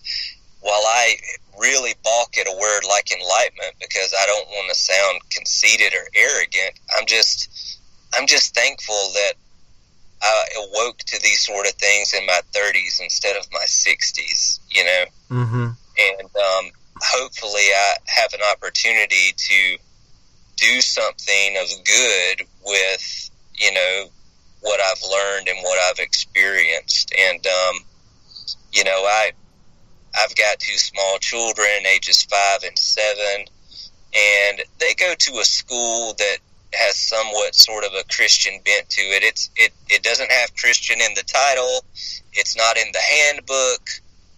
while 0.61 0.83
i 0.85 1.15
really 1.59 1.93
balk 2.03 2.37
at 2.37 2.47
a 2.47 2.57
word 2.59 2.81
like 2.87 3.11
enlightenment 3.11 3.73
because 3.79 4.13
i 4.21 4.25
don't 4.25 4.47
want 4.49 4.69
to 4.69 4.75
sound 4.75 5.19
conceited 5.29 5.93
or 5.93 6.07
arrogant 6.15 6.73
i'm 6.97 7.05
just 7.05 7.79
i'm 8.13 8.27
just 8.27 8.53
thankful 8.53 9.11
that 9.13 9.33
i 10.21 10.45
awoke 10.57 10.97
to 10.99 11.19
these 11.21 11.45
sort 11.45 11.67
of 11.67 11.73
things 11.73 12.13
in 12.13 12.25
my 12.25 12.39
30s 12.53 13.01
instead 13.01 13.35
of 13.35 13.45
my 13.51 13.65
60s 13.65 14.59
you 14.69 14.83
know 14.83 15.05
mm-hmm. 15.31 15.67
and 15.99 16.21
um, 16.21 16.71
hopefully 17.01 17.67
i 17.75 17.95
have 18.05 18.33
an 18.33 18.41
opportunity 18.51 19.33
to 19.35 19.77
do 20.57 20.81
something 20.81 21.57
of 21.57 21.67
good 21.85 22.47
with 22.65 23.29
you 23.55 23.71
know 23.73 24.07
what 24.61 24.79
I've 24.79 25.01
learned 25.09 25.47
and 25.47 25.59
what 25.63 25.79
I've 25.89 25.99
experienced. 25.99 27.13
And 27.17 27.45
um, 27.45 27.75
you 28.71 28.83
know, 28.83 29.03
I 29.05 29.31
I've 30.19 30.35
got 30.35 30.59
two 30.59 30.77
small 30.77 31.17
children, 31.19 31.85
ages 31.87 32.23
five 32.23 32.63
and 32.63 32.77
seven, 32.77 33.45
and 34.15 34.61
they 34.79 34.93
go 34.95 35.13
to 35.17 35.39
a 35.39 35.45
school 35.45 36.13
that 36.17 36.37
has 36.73 36.95
somewhat 36.95 37.55
sort 37.55 37.83
of 37.83 37.91
a 37.93 38.03
Christian 38.13 38.53
bent 38.65 38.89
to 38.89 39.01
it. 39.01 39.23
It's 39.23 39.49
it 39.55 39.73
it 39.89 40.03
doesn't 40.03 40.31
have 40.31 40.55
Christian 40.55 40.99
in 41.01 41.13
the 41.15 41.23
title. 41.23 41.85
It's 42.33 42.55
not 42.55 42.77
in 42.77 42.87
the 42.91 42.99
handbook, 42.99 43.89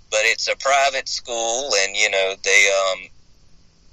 but 0.10 0.22
it's 0.24 0.48
a 0.48 0.56
private 0.56 1.08
school, 1.08 1.72
and 1.84 1.96
you 1.96 2.10
know 2.10 2.36
they 2.44 2.72
um 2.72 3.10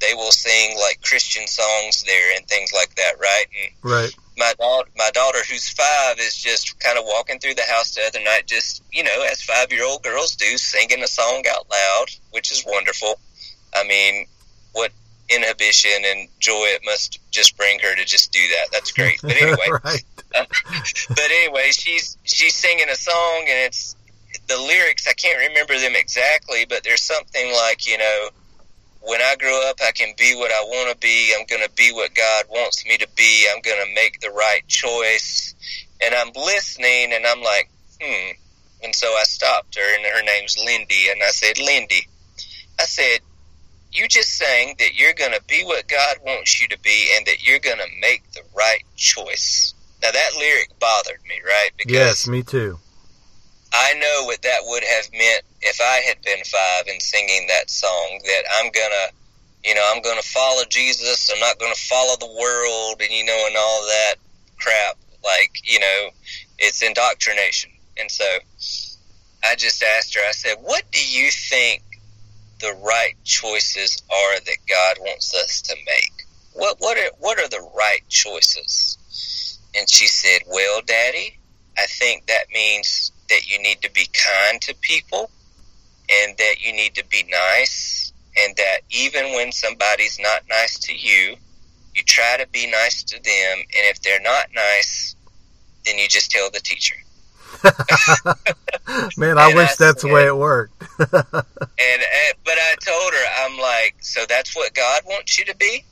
they 0.01 0.15
will 0.15 0.33
sing 0.33 0.77
like 0.79 1.01
Christian 1.03 1.47
songs 1.47 2.03
there 2.05 2.37
and 2.37 2.47
things 2.47 2.73
like 2.73 2.95
that, 2.97 3.19
right? 3.21 3.47
And 3.63 3.93
right. 3.93 4.15
My 4.39 4.53
daughter, 4.59 4.91
my 4.97 5.11
daughter, 5.15 5.39
who's 5.49 5.69
five, 5.69 6.19
is 6.19 6.37
just 6.37 6.79
kind 6.79 6.99
of 6.99 7.05
walking 7.07 7.39
through 7.39 7.55
the 7.55 7.63
house 7.63 7.95
the 7.95 8.03
other 8.03 8.23
night, 8.23 8.47
just 8.47 8.83
you 8.93 9.03
know, 9.03 9.27
as 9.31 9.43
five 9.43 9.73
year 9.73 9.85
old 9.85 10.03
girls 10.03 10.37
do, 10.37 10.59
singing 10.59 11.03
a 11.03 11.09
song 11.09 11.43
out 11.49 11.67
loud, 11.71 12.07
which 12.33 12.53
is 12.53 12.65
wonderful. 12.67 13.19
I 13.75 13.85
mean, 13.85 14.27
what 14.73 14.93
inhibition 15.29 16.05
and 16.05 16.29
joy 16.39 16.67
it 16.67 16.83
must 16.85 17.19
just 17.31 17.57
bring 17.57 17.79
her 17.81 17.95
to 17.97 18.05
just 18.05 18.33
do 18.33 18.47
that. 18.49 18.69
That's 18.73 18.93
great. 18.93 19.21
But 19.23 19.37
anyway, 19.41 19.67
right. 19.85 20.05
but 20.33 21.31
anyway, 21.31 21.71
she's 21.73 22.17
she's 22.25 22.55
singing 22.55 22.89
a 22.91 22.95
song 22.95 23.47
and 23.49 23.67
it's 23.67 23.97
the 24.49 24.59
lyrics. 24.59 25.07
I 25.09 25.15
can't 25.15 25.49
remember 25.49 25.79
them 25.79 25.95
exactly, 25.95 26.67
but 26.69 26.85
there's 26.85 27.03
something 27.03 27.53
like 27.53 27.87
you 27.87 27.99
know, 27.99 28.29
when 29.07 29.23
I 29.23 29.37
grow 29.39 29.69
up, 29.71 29.77
I 29.87 29.93
can 29.93 30.15
be 30.19 30.35
what 30.35 30.51
I 30.51 30.61
want 30.63 30.93
to 30.93 30.99
be. 30.99 31.33
I'm 31.39 31.47
going 31.47 31.63
to 31.63 31.75
be 31.75 31.93
what 31.93 32.15
God 32.15 32.45
wants 32.51 32.85
me 32.85 32.99
to 32.99 33.09
be. 33.17 33.47
I'm 33.55 33.63
going 33.63 33.85
to 33.87 33.95
make 33.95 34.21
the 34.21 34.31
right 34.31 34.67
choice. 34.67 35.55
And 36.03 36.15
I'm 36.15 36.31
listening, 36.35 37.13
and 37.13 37.25
I'm 37.25 37.41
like, 37.41 37.71
hmm. 38.01 38.33
And 38.83 38.95
so 38.95 39.07
I 39.07 39.23
stopped 39.25 39.77
her, 39.77 39.95
and 39.97 40.05
her 40.05 40.23
name's 40.23 40.57
Lindy, 40.59 41.09
and 41.11 41.23
I 41.23 41.31
said, 41.31 41.59
Lindy, 41.59 42.07
I 42.79 42.85
said, 42.85 43.21
you 43.93 44.09
just 44.09 44.37
saying 44.37 44.77
that 44.79 44.99
you're 44.99 45.15
going 45.15 45.33
to 45.33 45.43
be 45.49 45.65
what 45.65 45.89
God 45.89 46.17
wants 46.25 46.61
you 46.61 46.69
to 46.69 46.79
be 46.81 47.11
and 47.17 47.27
that 47.27 47.47
you're 47.47 47.61
going 47.61 47.79
to 47.79 48.01
make 48.01 48.31
the 48.33 48.43
right 48.55 48.83
choice. 48.97 49.73
Now 50.03 50.11
that 50.11 50.31
lyric 50.37 50.79
bothered 50.79 51.23
me, 51.27 51.41
right? 51.45 51.71
Because 51.79 51.93
yes, 51.93 52.29
me 52.29 52.43
too. 52.43 52.79
I 53.73 53.95
know 53.95 54.25
what 54.25 54.43
that 54.43 54.61
would 54.65 54.85
have 54.85 55.13
meant 55.13 55.43
if 55.63 55.81
I 55.81 56.03
had 56.07 56.23
been 56.23 56.45
five 56.45 56.87
and 56.89 57.01
singing 57.03 57.47
that 57.49 57.71
song. 57.71 58.21
That 58.25 58.43
I'm 58.59 58.71
gonna, 58.71 59.09
you 59.65 59.75
know, 59.75 59.93
I'm 59.95 60.03
gonna 60.03 60.23
follow 60.23 60.63
Jesus. 60.69 61.31
I'm 61.33 61.41
not 61.41 61.59
gonna 61.59 61.75
follow 61.75 62.17
the 62.17 62.35
world, 62.39 63.01
and 63.01 63.11
you 63.11 63.25
know, 63.25 63.45
and 63.47 63.57
all 63.57 63.83
that 63.83 64.15
crap. 64.59 64.97
Like, 65.25 65.53
you 65.65 65.81
know, 65.81 66.09
it's 66.59 66.83
indoctrination. 66.83 67.71
And 67.99 68.11
so, 68.11 68.25
I 69.45 69.57
just 69.57 69.83
asked 69.83 70.15
her. 70.15 70.21
I 70.27 70.33
said, 70.33 70.57
"What 70.61 70.85
do 70.93 71.05
you 71.05 71.31
think 71.31 71.83
the 72.61 72.73
right 72.75 73.17
choices 73.25 74.03
are 74.11 74.41
that 74.41 74.57
God 74.69 74.99
wants 75.01 75.35
us 75.35 75.61
to 75.63 75.77
make? 75.87 76.13
What 76.53 76.77
what 76.81 76.97
are 76.99 77.11
what 77.19 77.39
are 77.39 77.49
the 77.49 77.69
right 77.77 78.03
choices?" 78.09 79.59
And 79.75 79.91
she 79.91 80.07
said, 80.07 80.43
"Well, 80.47 80.81
Daddy, 80.83 81.39
I 81.77 81.87
think 81.87 82.27
that 82.27 82.49
means 82.53 83.13
that 83.29 83.51
you 83.51 83.63
need 83.63 83.81
to 83.83 83.91
be 83.93 84.09
kind 84.13 84.61
to 84.63 84.75
people 84.81 85.31
and 86.11 86.37
that 86.37 86.57
you 86.61 86.73
need 86.73 86.95
to 86.95 87.05
be 87.07 87.25
nice 87.25 88.13
and 88.39 88.55
that 88.57 88.79
even 88.91 89.33
when 89.33 89.51
somebody's 89.53 90.19
not 90.21 90.43
nice 90.49 90.79
to 90.79 90.95
you, 90.95 91.37
you 91.95 92.03
try 92.05 92.37
to 92.39 92.47
be 92.49 92.71
nice 92.71 93.03
to 93.03 93.17
them 93.17 93.59
and 93.59 93.67
if 93.91 94.01
they're 94.03 94.21
not 94.21 94.47
nice, 94.55 95.17
then 95.85 95.99
you 95.99 96.09
just 96.09 96.31
tell 96.31 96.51
the 96.51 96.61
teacher. 96.61 96.97
Man, 99.17 99.39
I 99.39 99.49
wish 99.49 99.57
I 99.57 99.75
that's 99.79 99.79
said, 99.79 99.99
the 99.99 100.13
way 100.13 100.27
it 100.27 100.37
worked. 100.37 100.83
and, 100.99 101.13
and 101.13 102.35
but 102.45 102.55
I 102.55 102.75
told 102.85 103.13
her, 103.13 103.25
I'm 103.45 103.59
like, 103.59 103.97
so 104.01 104.25
that's 104.29 104.55
what 104.55 104.75
God 104.75 105.03
wants 105.07 105.39
you 105.39 105.45
to 105.47 105.57
be. 105.57 105.85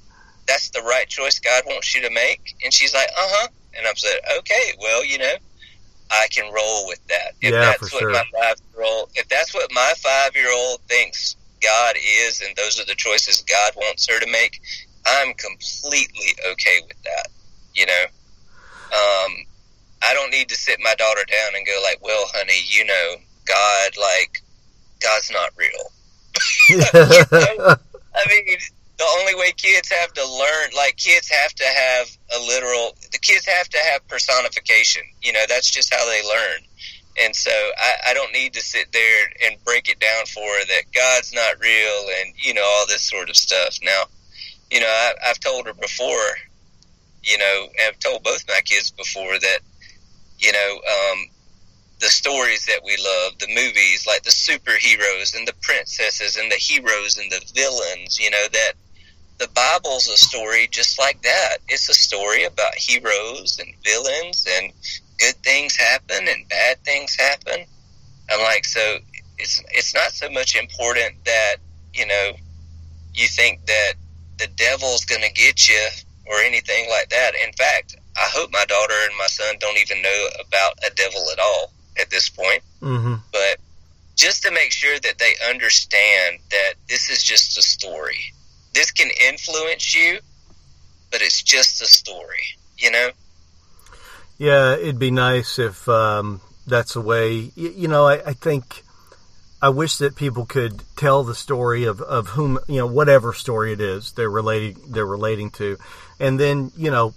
That's 0.46 0.70
the 0.70 0.82
right 0.82 1.08
choice 1.08 1.38
God 1.38 1.62
wants 1.66 1.94
you 1.94 2.02
to 2.02 2.10
make. 2.10 2.54
And 2.62 2.72
she's 2.72 2.92
like, 2.92 3.08
uh 3.08 3.28
huh. 3.28 3.48
And 3.76 3.86
I'm 3.86 3.96
said, 3.96 4.18
okay, 4.38 4.72
well, 4.80 5.04
you 5.04 5.18
know, 5.18 5.34
I 6.10 6.26
can 6.30 6.52
roll 6.52 6.86
with 6.86 7.04
that. 7.08 7.32
If 7.40 7.52
yeah, 7.52 7.60
that's 7.60 7.88
for 7.88 7.96
what 7.96 8.00
sure. 8.00 8.12
my 8.12 8.24
five 8.32 8.56
year 8.74 8.84
old 8.84 9.10
if 9.14 9.28
that's 9.28 9.54
what 9.54 9.70
my 9.72 9.92
five 9.98 10.34
year 10.34 10.52
old 10.52 10.80
thinks 10.82 11.36
God 11.62 11.96
is 11.96 12.40
and 12.40 12.54
those 12.56 12.80
are 12.80 12.84
the 12.84 12.94
choices 12.94 13.42
God 13.42 13.72
wants 13.76 14.08
her 14.08 14.20
to 14.20 14.26
make, 14.30 14.60
I'm 15.06 15.34
completely 15.34 16.34
okay 16.52 16.80
with 16.86 17.02
that. 17.04 17.28
You 17.74 17.86
know? 17.86 18.04
Um 18.92 19.32
I 20.02 20.12
don't 20.12 20.30
need 20.30 20.48
to 20.50 20.56
sit 20.56 20.78
my 20.82 20.94
daughter 20.96 21.24
down 21.30 21.56
and 21.56 21.66
go 21.66 21.80
like, 21.82 21.98
Well, 22.02 22.24
honey, 22.34 22.62
you 22.68 22.84
know, 22.84 23.16
God 23.46 23.90
like 24.00 24.42
God's 25.00 25.30
not 25.30 25.50
real. 25.56 25.92
you 26.68 26.78
know? 26.78 26.84
I 28.14 28.28
mean 28.28 28.58
the 28.96 29.06
only 29.18 29.34
way 29.34 29.52
kids 29.52 29.90
have 29.90 30.12
to 30.12 30.24
learn, 30.24 30.70
like 30.76 30.96
kids 30.96 31.28
have 31.28 31.52
to 31.54 31.64
have 31.64 32.16
a 32.36 32.38
literal, 32.38 32.96
the 33.12 33.18
kids 33.18 33.46
have 33.46 33.68
to 33.70 33.78
have 33.78 34.06
personification. 34.06 35.02
You 35.22 35.32
know, 35.32 35.44
that's 35.48 35.70
just 35.70 35.92
how 35.92 36.04
they 36.06 36.22
learn. 36.22 36.60
And 37.24 37.34
so 37.34 37.50
I, 37.50 38.10
I 38.10 38.14
don't 38.14 38.32
need 38.32 38.54
to 38.54 38.60
sit 38.60 38.92
there 38.92 39.26
and 39.44 39.62
break 39.64 39.88
it 39.88 40.00
down 40.00 40.26
for 40.26 40.40
her 40.42 40.64
that 40.66 40.92
God's 40.92 41.32
not 41.32 41.60
real 41.60 42.06
and, 42.20 42.34
you 42.36 42.54
know, 42.54 42.64
all 42.64 42.86
this 42.86 43.02
sort 43.02 43.30
of 43.30 43.36
stuff. 43.36 43.78
Now, 43.82 44.04
you 44.70 44.80
know, 44.80 44.88
I, 44.88 45.12
I've 45.28 45.40
told 45.40 45.66
her 45.66 45.74
before, 45.74 46.36
you 47.22 47.38
know, 47.38 47.68
I've 47.86 47.98
told 47.98 48.22
both 48.22 48.44
my 48.48 48.60
kids 48.64 48.90
before 48.90 49.38
that, 49.38 49.58
you 50.38 50.52
know, 50.52 50.72
um, 50.74 51.26
the 52.00 52.06
stories 52.06 52.66
that 52.66 52.80
we 52.84 52.96
love, 52.96 53.38
the 53.38 53.48
movies 53.48 54.06
like 54.06 54.22
the 54.24 54.30
superheroes 54.30 55.36
and 55.36 55.46
the 55.46 55.54
princesses 55.62 56.36
and 56.36 56.50
the 56.50 56.56
heroes 56.56 57.16
and 57.16 57.30
the 57.30 57.40
villains, 57.54 58.18
you 58.18 58.30
know, 58.30 58.46
that 58.52 58.72
the 59.38 59.48
Bible's 59.48 60.08
a 60.08 60.16
story 60.16 60.68
just 60.70 60.98
like 60.98 61.22
that. 61.22 61.58
It's 61.68 61.88
a 61.88 61.94
story 61.94 62.44
about 62.44 62.74
heroes 62.74 63.58
and 63.58 63.74
villains 63.84 64.46
and 64.58 64.72
good 65.18 65.34
things 65.42 65.76
happen 65.76 66.28
and 66.28 66.48
bad 66.48 66.78
things 66.84 67.16
happen. 67.16 67.64
I'm 68.30 68.40
like, 68.40 68.64
so 68.64 68.98
it's 69.38 69.62
it's 69.72 69.94
not 69.94 70.12
so 70.12 70.30
much 70.30 70.56
important 70.56 71.24
that 71.24 71.56
you 71.92 72.06
know 72.06 72.32
you 73.14 73.26
think 73.28 73.66
that 73.66 73.94
the 74.38 74.46
devil's 74.56 75.04
going 75.04 75.22
to 75.22 75.32
get 75.32 75.68
you 75.68 75.86
or 76.26 76.38
anything 76.40 76.88
like 76.88 77.10
that. 77.10 77.32
In 77.34 77.52
fact, 77.52 77.96
I 78.16 78.28
hope 78.32 78.50
my 78.52 78.64
daughter 78.64 78.94
and 79.04 79.16
my 79.18 79.26
son 79.26 79.56
don't 79.60 79.78
even 79.78 80.02
know 80.02 80.28
about 80.46 80.78
a 80.86 80.94
devil 80.94 81.22
at 81.32 81.38
all 81.38 81.72
at 82.00 82.10
this 82.10 82.28
point. 82.28 82.62
Mm-hmm. 82.80 83.14
But 83.32 83.58
just 84.16 84.42
to 84.44 84.50
make 84.50 84.72
sure 84.72 84.98
that 85.00 85.18
they 85.18 85.34
understand 85.48 86.38
that 86.50 86.74
this 86.88 87.10
is 87.10 87.22
just 87.22 87.58
a 87.58 87.62
story 87.62 88.33
this 88.74 88.90
can 88.90 89.10
influence 89.28 89.94
you, 89.94 90.18
but 91.10 91.22
it's 91.22 91.42
just 91.42 91.80
a 91.80 91.86
story, 91.86 92.42
you 92.76 92.90
know? 92.90 93.10
Yeah, 94.36 94.74
it'd 94.74 94.98
be 94.98 95.12
nice 95.12 95.58
if 95.58 95.88
um, 95.88 96.40
that's 96.66 96.96
a 96.96 97.00
way. 97.00 97.52
You, 97.54 97.70
you 97.70 97.88
know, 97.88 98.06
I, 98.06 98.14
I, 98.26 98.32
think 98.32 98.82
I 99.62 99.68
wish 99.68 99.98
that 99.98 100.16
people 100.16 100.44
could 100.44 100.82
tell 100.96 101.22
the 101.22 101.36
story 101.36 101.84
of, 101.84 102.00
of 102.00 102.28
whom 102.28 102.58
you 102.66 102.78
know 102.78 102.86
whatever 102.86 103.32
story 103.32 103.72
it 103.72 103.80
is 103.80 104.12
they're 104.12 104.30
relating 104.30 104.76
they're 104.88 105.06
relating 105.06 105.50
to, 105.52 105.78
and 106.18 106.38
then 106.40 106.72
you 106.76 106.90
know 106.90 107.14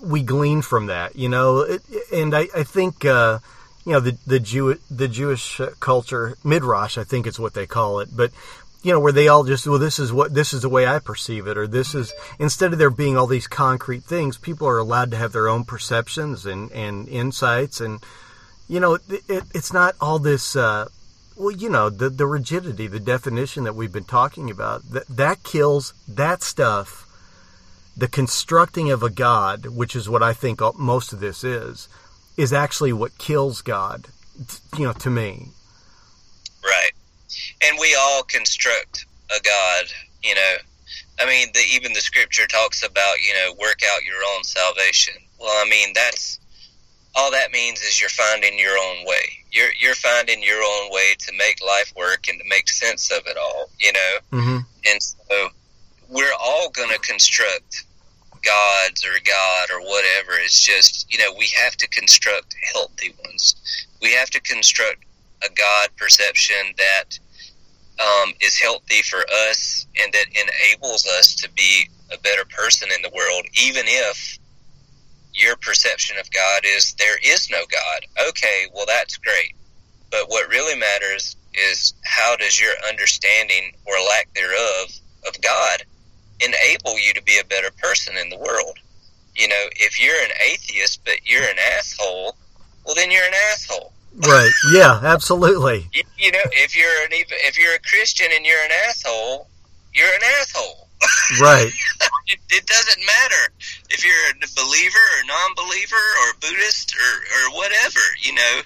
we 0.00 0.22
glean 0.22 0.62
from 0.62 0.86
that. 0.86 1.16
You 1.16 1.28
know, 1.28 1.60
it, 1.60 1.82
and 2.12 2.34
I, 2.34 2.48
I 2.54 2.62
think. 2.62 3.04
Uh, 3.04 3.40
you 3.84 3.94
know 3.94 4.00
the 4.00 4.18
the 4.26 4.38
Jew 4.38 4.78
the 4.90 5.08
Jewish 5.08 5.62
culture 5.80 6.36
midrash 6.44 6.98
I 6.98 7.04
think 7.04 7.26
is 7.26 7.40
what 7.40 7.54
they 7.54 7.66
call 7.66 8.00
it 8.00 8.10
but 8.14 8.32
you 8.82 8.92
know, 8.92 9.00
where 9.00 9.12
they 9.12 9.28
all 9.28 9.44
just, 9.44 9.66
well, 9.66 9.78
this 9.78 9.98
is 9.98 10.12
what, 10.12 10.34
this 10.34 10.52
is 10.52 10.62
the 10.62 10.68
way 10.68 10.86
I 10.86 11.00
perceive 11.00 11.46
it, 11.48 11.58
or 11.58 11.66
this 11.66 11.94
is, 11.94 12.12
instead 12.38 12.72
of 12.72 12.78
there 12.78 12.90
being 12.90 13.16
all 13.16 13.26
these 13.26 13.48
concrete 13.48 14.04
things, 14.04 14.38
people 14.38 14.68
are 14.68 14.78
allowed 14.78 15.10
to 15.10 15.16
have 15.16 15.32
their 15.32 15.48
own 15.48 15.64
perceptions 15.64 16.46
and, 16.46 16.70
and 16.70 17.08
insights. 17.08 17.80
And, 17.80 18.00
you 18.68 18.78
know, 18.78 18.94
it, 18.94 19.02
it, 19.28 19.44
it's 19.52 19.72
not 19.72 19.96
all 20.00 20.20
this, 20.20 20.54
uh, 20.54 20.88
well, 21.36 21.50
you 21.50 21.68
know, 21.68 21.90
the, 21.90 22.08
the 22.08 22.26
rigidity, 22.26 22.86
the 22.86 23.00
definition 23.00 23.64
that 23.64 23.74
we've 23.74 23.92
been 23.92 24.04
talking 24.04 24.48
about, 24.48 24.88
that, 24.90 25.08
that 25.08 25.42
kills 25.42 25.92
that 26.06 26.42
stuff. 26.42 27.04
The 27.96 28.08
constructing 28.08 28.92
of 28.92 29.02
a 29.02 29.10
God, 29.10 29.66
which 29.66 29.96
is 29.96 30.08
what 30.08 30.22
I 30.22 30.32
think 30.32 30.60
most 30.78 31.12
of 31.12 31.18
this 31.18 31.42
is, 31.42 31.88
is 32.36 32.52
actually 32.52 32.92
what 32.92 33.18
kills 33.18 33.60
God, 33.60 34.06
you 34.76 34.84
know, 34.84 34.92
to 34.92 35.10
me. 35.10 35.48
Right 36.62 36.92
and 37.62 37.78
we 37.80 37.96
all 37.98 38.22
construct 38.22 39.06
a 39.30 39.40
God, 39.42 39.84
you 40.22 40.34
know. 40.34 40.54
I 41.20 41.26
mean, 41.26 41.48
the, 41.52 41.60
even 41.72 41.92
the 41.92 42.00
scripture 42.00 42.46
talks 42.46 42.84
about, 42.84 43.16
you 43.20 43.34
know, 43.34 43.52
work 43.60 43.80
out 43.92 44.04
your 44.04 44.22
own 44.34 44.44
salvation. 44.44 45.14
Well, 45.40 45.50
I 45.50 45.68
mean, 45.68 45.92
that's 45.92 46.38
all 47.14 47.32
that 47.32 47.50
means 47.50 47.80
is 47.82 48.00
you're 48.00 48.10
finding 48.10 48.58
your 48.58 48.78
own 48.78 49.04
way. 49.04 49.44
You're 49.50 49.70
you're 49.80 49.94
finding 49.94 50.42
your 50.42 50.62
own 50.62 50.90
way 50.90 51.14
to 51.18 51.32
make 51.36 51.58
life 51.64 51.92
work 51.96 52.28
and 52.28 52.38
to 52.38 52.44
make 52.48 52.68
sense 52.68 53.10
of 53.10 53.26
it 53.26 53.36
all, 53.36 53.68
you 53.78 53.92
know. 53.92 54.38
Mm-hmm. 54.38 54.58
And 54.86 55.02
so 55.02 55.48
we're 56.08 56.34
all 56.40 56.70
going 56.70 56.90
to 56.90 56.98
construct 57.00 57.84
gods 58.44 59.04
or 59.04 59.18
God 59.24 59.70
or 59.74 59.80
whatever. 59.80 60.38
It's 60.38 60.60
just 60.60 61.12
you 61.12 61.18
know 61.18 61.32
we 61.36 61.50
have 61.60 61.76
to 61.76 61.88
construct 61.88 62.54
healthy 62.72 63.14
ones. 63.24 63.56
We 64.00 64.12
have 64.14 64.30
to 64.30 64.40
construct 64.40 65.04
a 65.42 65.50
God 65.50 65.88
perception 65.96 66.74
that 66.76 67.18
um, 67.98 68.32
is 68.40 68.58
healthy 68.58 69.02
for 69.02 69.24
us 69.48 69.86
and 70.00 70.12
that 70.12 70.26
enables 70.30 71.06
us 71.06 71.34
to 71.36 71.50
be 71.52 71.88
a 72.12 72.18
better 72.18 72.44
person 72.44 72.88
in 72.94 73.02
the 73.02 73.10
world, 73.14 73.44
even 73.60 73.84
if 73.86 74.38
your 75.34 75.56
perception 75.56 76.16
of 76.18 76.30
God 76.30 76.62
is 76.64 76.94
there 76.94 77.18
is 77.24 77.50
no 77.50 77.58
God. 77.70 78.28
Okay, 78.28 78.66
well, 78.74 78.86
that's 78.86 79.16
great. 79.16 79.54
But 80.10 80.28
what 80.28 80.48
really 80.48 80.78
matters 80.78 81.36
is 81.54 81.94
how 82.04 82.36
does 82.36 82.60
your 82.60 82.72
understanding 82.88 83.72
or 83.86 83.94
lack 84.08 84.32
thereof 84.34 84.90
of 85.26 85.40
God 85.40 85.82
enable 86.40 86.98
you 86.98 87.12
to 87.14 87.22
be 87.22 87.38
a 87.38 87.44
better 87.44 87.70
person 87.82 88.16
in 88.16 88.30
the 88.30 88.38
world? 88.38 88.78
You 89.36 89.48
know, 89.48 89.64
if 89.76 90.00
you're 90.00 90.20
an 90.20 90.30
atheist 90.44 91.04
but 91.04 91.16
you're 91.24 91.42
an 91.42 91.58
asshole, 91.76 92.36
well, 92.84 92.94
then 92.94 93.10
you're 93.10 93.24
an 93.24 93.34
asshole. 93.52 93.92
Right. 94.16 94.50
Yeah, 94.72 95.00
absolutely. 95.02 95.88
You, 95.92 96.02
you 96.18 96.32
know, 96.32 96.38
if 96.52 96.76
you're 96.76 97.04
an 97.04 97.10
if 97.12 97.58
you're 97.58 97.74
a 97.74 97.78
Christian 97.80 98.26
and 98.34 98.44
you're 98.44 98.62
an 98.64 98.70
asshole, 98.88 99.46
you're 99.94 100.08
an 100.08 100.22
asshole. 100.40 100.88
Right. 101.40 101.70
it, 102.26 102.40
it, 102.50 102.66
doesn't 102.66 103.06
matter 103.06 103.52
if 103.90 104.04
you're 104.04 104.14
a 104.30 104.64
believer 104.64 104.98
or 104.98 105.26
non-believer 105.26 105.94
or 105.94 106.34
Buddhist 106.40 106.96
or, 106.96 107.50
or 107.50 107.56
whatever. 107.56 108.00
You 108.22 108.34
know, 108.34 108.60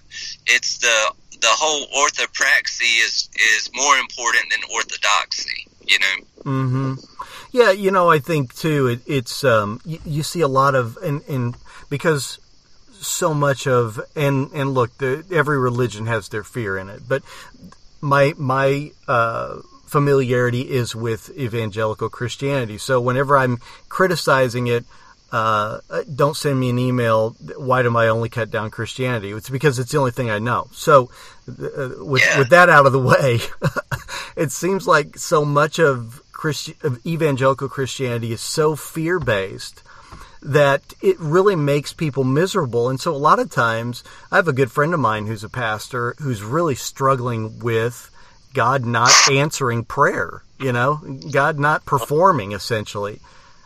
it's 0.47 0.79
the 0.79 1.13
the 1.41 1.49
whole 1.49 1.87
orthopraxy 1.89 3.05
is 3.05 3.29
is 3.35 3.71
more 3.75 3.97
important 3.97 4.45
than 4.51 4.61
orthodoxy. 4.73 5.67
You 5.87 5.99
know. 5.99 6.43
Mm-hmm. 6.45 6.95
Yeah, 7.53 7.71
you 7.71 7.91
know, 7.91 8.11
I 8.11 8.19
think 8.19 8.55
too. 8.55 8.87
It, 8.87 9.01
it's 9.07 9.45
um, 9.45 9.81
you, 9.85 9.99
you, 10.07 10.23
see 10.23 10.41
a 10.41 10.49
lot 10.49 10.75
of 10.75 10.97
and 10.99 11.23
and 11.29 11.55
because 11.91 12.39
so 13.07 13.35
much 13.35 13.67
of 13.67 14.01
and 14.17 14.51
and 14.53 14.75
look, 14.75 14.97
the, 14.99 15.25
every 15.31 15.59
religion 15.59 16.07
has 16.07 16.29
their 16.29 16.45
fear 16.45 16.77
in 16.79 16.89
it, 16.89 17.03
but 17.09 17.23
my 18.01 18.35
my 18.39 18.93
uh, 19.07 19.59
familiarity 19.87 20.63
is 20.71 20.97
with 20.97 21.31
evangelical 21.37 22.09
Christianity. 22.09 22.79
So 22.79 23.01
whenever 23.01 23.37
I'm 23.37 23.59
criticizing 23.89 24.67
it, 24.67 24.85
uh, 25.33 25.81
don't 26.15 26.37
send 26.37 26.61
me 26.61 26.71
an 26.71 26.79
email. 26.79 27.31
Why 27.57 27.83
do 27.83 27.97
I 27.97 28.09
only 28.09 28.29
cut 28.29 28.51
down 28.51 28.71
Christianity? 28.71 29.31
It's 29.33 29.49
because 29.49 29.79
it's 29.79 29.93
the 29.93 29.99
only 29.99 30.11
thing 30.11 30.31
I 30.31 30.39
know. 30.39 30.69
So, 30.73 31.11
uh, 31.49 32.05
with 32.05 32.23
yeah. 32.23 32.39
with 32.39 32.51
that 32.51 32.69
out 32.69 32.85
of 32.85 32.93
the 32.93 32.99
way, 32.99 33.41
it 34.37 34.53
seems 34.53 34.87
like 34.87 35.17
so 35.17 35.45
much 35.45 35.79
of, 35.79 36.23
Christi- 36.33 36.77
of 36.83 37.05
evangelical 37.07 37.69
Christianity 37.69 38.33
is 38.33 38.43
so 38.43 38.77
fear 38.77 39.19
based 39.19 39.82
that 40.43 40.83
it 41.01 41.19
really 41.21 41.57
makes 41.57 41.93
people 41.93 42.25
miserable. 42.25 42.89
And 42.89 43.01
so, 43.01 43.15
a 43.15 43.17
lot 43.17 43.39
of 43.39 43.51
times, 43.51 44.03
I 44.31 44.37
have 44.37 44.49
a 44.49 44.53
good 44.53 44.73
friend 44.73 44.93
of 44.93 45.01
mine 45.01 45.27
who's 45.27 45.45
a 45.45 45.49
pastor 45.49 46.15
who's 46.19 46.43
really 46.43 46.75
struggling 46.75 47.61
with 47.61 48.11
God 48.53 48.85
not 48.85 49.13
answering 49.31 49.85
prayer, 49.85 50.43
you 50.59 50.73
know, 50.73 51.01
God 51.31 51.59
not 51.59 51.85
performing 51.85 52.53
essentially. 52.53 53.21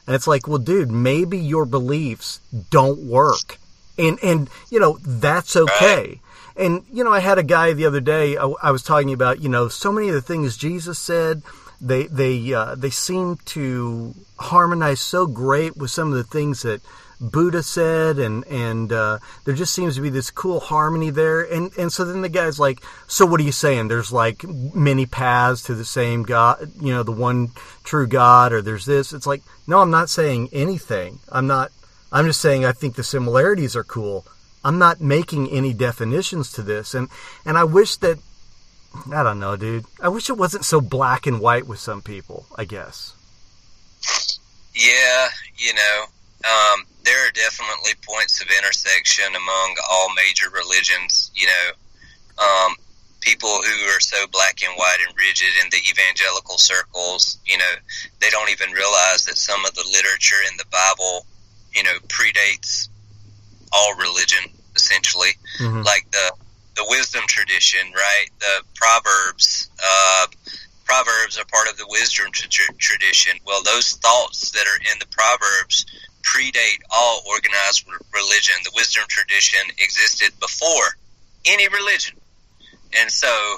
And 0.07 0.15
it's 0.15 0.27
like, 0.27 0.47
well, 0.47 0.59
dude, 0.59 0.91
maybe 0.91 1.39
your 1.39 1.65
beliefs 1.65 2.41
don't 2.71 3.01
work. 3.01 3.59
And, 3.99 4.19
and, 4.23 4.49
you 4.71 4.79
know, 4.79 4.99
that's 5.03 5.57
okay. 5.57 6.21
And, 6.57 6.85
you 6.93 7.03
know, 7.03 7.13
I 7.13 7.21
had 7.21 7.39
a 7.39 7.43
guy 7.43 7.73
the 7.73 7.87
other 7.87 8.01
day, 8.01 8.37
I, 8.37 8.47
I 8.63 8.71
was 8.71 8.83
talking 8.83 9.13
about, 9.13 9.41
you 9.41 9.49
know, 9.49 9.69
so 9.69 9.91
many 9.91 10.09
of 10.09 10.15
the 10.15 10.23
things 10.23 10.57
Jesus 10.57 10.99
said, 10.99 11.43
they, 11.81 12.05
they, 12.05 12.53
uh, 12.53 12.75
they 12.75 12.91
seem 12.91 13.37
to 13.47 14.15
harmonize 14.39 15.01
so 15.01 15.27
great 15.27 15.77
with 15.77 15.91
some 15.91 16.09
of 16.09 16.15
the 16.15 16.25
things 16.25 16.63
that 16.63 16.81
Buddha 17.21 17.63
said, 17.63 18.19
and 18.19 18.47
and 18.47 18.93
uh, 18.93 19.19
there 19.45 19.55
just 19.55 19.73
seems 19.73 19.95
to 19.95 20.03
be 20.03 20.11
this 20.11 20.31
cool 20.31 20.61
harmony 20.61 21.11
there. 21.11 21.41
And 21.41 21.71
and 21.79 21.93
so 21.93 22.05
then 22.05 22.21
the 22.21 22.29
guy's 22.29 22.61
like, 22.61 22.83
so 23.07 23.25
what 23.25 23.41
are 23.41 23.45
you 23.45 23.53
saying? 23.53 23.89
There's 23.89 24.13
like 24.13 24.45
many 24.45 25.07
paths 25.07 25.63
to 25.65 25.75
the 25.75 25.85
same 25.85 26.25
God, 26.25 26.71
you 26.81 26.93
know, 26.93 27.03
the 27.03 27.13
one 27.13 27.49
true 27.85 28.07
God, 28.07 28.53
or 28.53 28.61
there's 28.61 28.85
this. 28.85 29.13
It's 29.13 29.27
like, 29.27 29.43
no, 29.67 29.81
I'm 29.81 29.91
not 29.91 30.11
saying 30.11 30.51
anything. 30.53 31.21
I'm 31.31 31.47
not. 31.47 31.73
I'm 32.13 32.27
just 32.27 32.41
saying 32.41 32.65
I 32.65 32.73
think 32.73 32.95
the 32.97 33.05
similarities 33.05 33.77
are 33.77 33.85
cool. 33.85 34.27
I'm 34.63 34.79
not 34.79 35.01
making 35.01 35.51
any 35.51 35.73
definitions 35.73 36.53
to 36.53 36.63
this, 36.63 36.93
and 36.93 37.09
and 37.47 37.57
I 37.57 37.65
wish 37.65 37.97
that 37.99 38.19
I 39.13 39.23
don't 39.23 39.39
know, 39.39 39.57
dude. 39.57 39.85
I 40.01 40.09
wish 40.09 40.31
it 40.31 40.39
wasn't 40.39 40.65
so 40.65 40.81
black 40.81 41.27
and 41.27 41.41
white 41.41 41.67
with 41.67 41.79
some 41.79 42.03
people. 42.03 42.47
I 42.57 42.65
guess. 42.65 43.13
Yeah, 44.75 45.29
you 45.57 45.73
know, 45.75 46.05
um, 46.45 46.85
there 47.05 47.27
are 47.27 47.31
definitely 47.31 47.93
points 48.07 48.41
of 48.43 48.49
intersection 48.49 49.27
among 49.35 49.77
all 49.91 50.09
major 50.15 50.51
religions. 50.51 51.31
You 51.35 51.47
know, 51.47 52.45
um, 52.45 52.77
people 53.21 53.49
who 53.49 53.89
are 53.89 54.01
so 54.01 54.27
black 54.29 54.63
and 54.63 54.73
white 54.77 54.99
and 55.07 55.17
rigid 55.17 55.49
in 55.63 55.69
the 55.71 55.79
evangelical 55.91 56.59
circles, 56.59 57.39
you 57.47 57.59
know, 57.59 57.75
they 58.21 58.31
don't 58.31 58.51
even 58.51 58.71
realize 58.71 59.25
that 59.27 59.37
some 59.37 59.65
of 59.65 59.75
the 59.75 59.85
literature 59.93 60.43
in 60.51 60.57
the 60.59 60.65
Bible, 60.71 61.27
you 61.73 61.83
know, 61.83 61.97
predates 62.09 62.89
all 63.73 63.95
religion 63.97 64.51
essentially, 64.77 65.31
mm-hmm. 65.59 65.83
like 65.83 66.07
the 66.13 66.33
the 66.77 66.85
wisdom 66.89 67.25
tradition, 67.27 67.81
right? 67.95 68.27
The 68.39 68.63
Proverbs. 68.75 69.71
Uh, 69.83 70.27
Proverbs 70.85 71.37
are 71.37 71.45
part 71.47 71.69
of 71.69 71.77
the 71.77 71.87
wisdom 71.89 72.31
tra- 72.31 72.75
tradition. 72.79 73.37
Well, 73.45 73.63
those 73.63 73.95
thoughts 73.95 74.51
that 74.53 74.67
are 74.67 74.93
in 74.93 74.99
the 75.01 75.07
Proverbs 75.07 75.85
predate 76.23 76.81
all 76.91 77.23
organized 77.29 77.87
religion. 78.15 78.55
The 78.65 78.73
wisdom 78.75 79.05
tradition 79.09 79.61
existed 79.79 80.39
before 80.39 80.97
any 81.45 81.67
religion, 81.69 82.17
and 82.99 83.11
so 83.11 83.57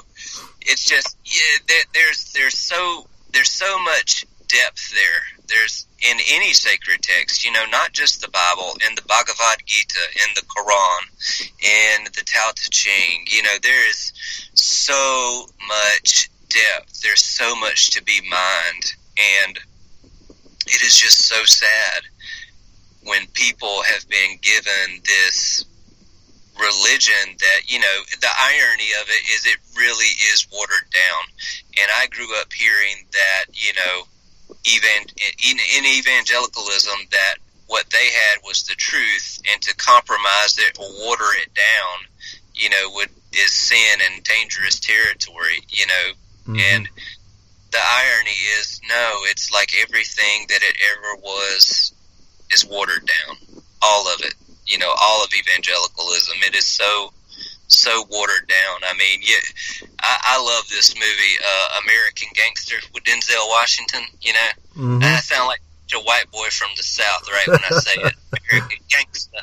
it's 0.61 0.85
just 0.85 1.17
yeah, 1.25 1.75
there's 1.93 2.31
there's 2.33 2.57
so 2.57 3.07
there's 3.31 3.51
so 3.51 3.77
much 3.79 4.25
depth 4.47 4.91
there. 4.93 5.38
There's 5.49 5.85
in 6.01 6.17
any 6.29 6.53
sacred 6.53 7.01
text, 7.01 7.43
you 7.43 7.51
know, 7.51 7.65
not 7.71 7.91
just 7.91 8.21
the 8.21 8.29
Bible, 8.29 8.77
in 8.87 8.95
the 8.95 9.01
Bhagavad 9.01 9.57
Gita, 9.65 9.99
in 10.15 10.33
the 10.35 10.41
Quran, 10.41 11.01
in 11.59 12.05
the 12.05 12.23
Tao 12.23 12.51
Te 12.55 12.69
Ching, 12.69 13.25
you 13.27 13.43
know, 13.43 13.55
there 13.61 13.89
is 13.89 14.13
so 14.53 15.45
much 15.67 16.29
depth. 16.49 17.01
There's 17.01 17.23
so 17.23 17.55
much 17.55 17.91
to 17.91 18.03
be 18.03 18.21
mined, 18.21 18.93
and 19.45 19.59
it 20.67 20.81
is 20.81 20.97
just 20.97 21.27
so 21.27 21.43
sad 21.45 22.03
when 23.03 23.25
people 23.33 23.81
have 23.83 24.07
been 24.09 24.37
given 24.41 25.01
this 25.05 25.65
religion 26.59 27.37
that 27.39 27.71
you 27.71 27.79
know 27.79 27.97
the 28.19 28.27
irony 28.37 28.91
of 29.01 29.07
it 29.07 29.23
is 29.31 29.45
it 29.45 29.57
really 29.77 30.11
is 30.33 30.45
watered 30.51 30.89
down 30.91 31.23
and 31.79 31.89
i 32.01 32.05
grew 32.07 32.27
up 32.41 32.51
hearing 32.51 33.07
that 33.13 33.45
you 33.53 33.71
know 33.73 34.03
even 34.65 35.07
in, 35.47 35.57
in 35.77 35.85
evangelicalism 35.85 36.97
that 37.11 37.35
what 37.67 37.89
they 37.91 38.07
had 38.07 38.39
was 38.43 38.63
the 38.63 38.75
truth 38.75 39.41
and 39.51 39.61
to 39.61 39.75
compromise 39.75 40.57
it 40.57 40.77
or 40.79 40.87
water 41.05 41.29
it 41.41 41.53
down 41.53 42.33
you 42.55 42.69
know 42.69 42.91
would 42.95 43.09
is 43.31 43.53
sin 43.53 43.99
and 44.11 44.23
dangerous 44.23 44.79
territory 44.79 45.61
you 45.69 45.85
know 45.85 46.53
mm-hmm. 46.53 46.59
and 46.73 46.89
the 47.71 47.77
irony 47.77 48.37
is 48.59 48.81
no 48.89 49.11
it's 49.25 49.51
like 49.51 49.71
everything 49.83 50.45
that 50.49 50.61
it 50.63 50.75
ever 50.91 51.21
was 51.21 51.93
is 52.51 52.65
watered 52.65 53.05
down. 53.05 53.37
All 53.81 54.07
of 54.13 54.21
it. 54.21 54.33
You 54.67 54.77
know, 54.77 54.93
all 55.01 55.23
of 55.23 55.31
evangelicalism. 55.33 56.37
It 56.45 56.55
is 56.55 56.65
so 56.65 57.11
so 57.69 58.05
watered 58.09 58.47
down. 58.47 58.77
I 58.83 58.93
mean, 58.97 59.21
yeah, 59.21 59.87
I, 60.01 60.37
I 60.37 60.43
love 60.43 60.67
this 60.69 60.95
movie, 60.95 61.35
uh, 61.39 61.79
American 61.85 62.29
Gangster 62.33 62.77
with 62.93 63.03
Denzel 63.03 63.47
Washington. 63.49 64.01
You 64.21 64.33
know, 64.33 64.49
mm-hmm. 64.75 65.03
I 65.03 65.19
sound 65.19 65.47
like 65.47 65.61
a 65.93 65.99
white 66.01 66.29
boy 66.31 66.47
from 66.51 66.69
the 66.77 66.83
South, 66.83 67.27
right? 67.31 67.47
When 67.47 67.59
I 67.59 67.79
say 67.79 68.01
it, 68.01 68.13
American 68.51 68.79
Gangster. 68.89 69.39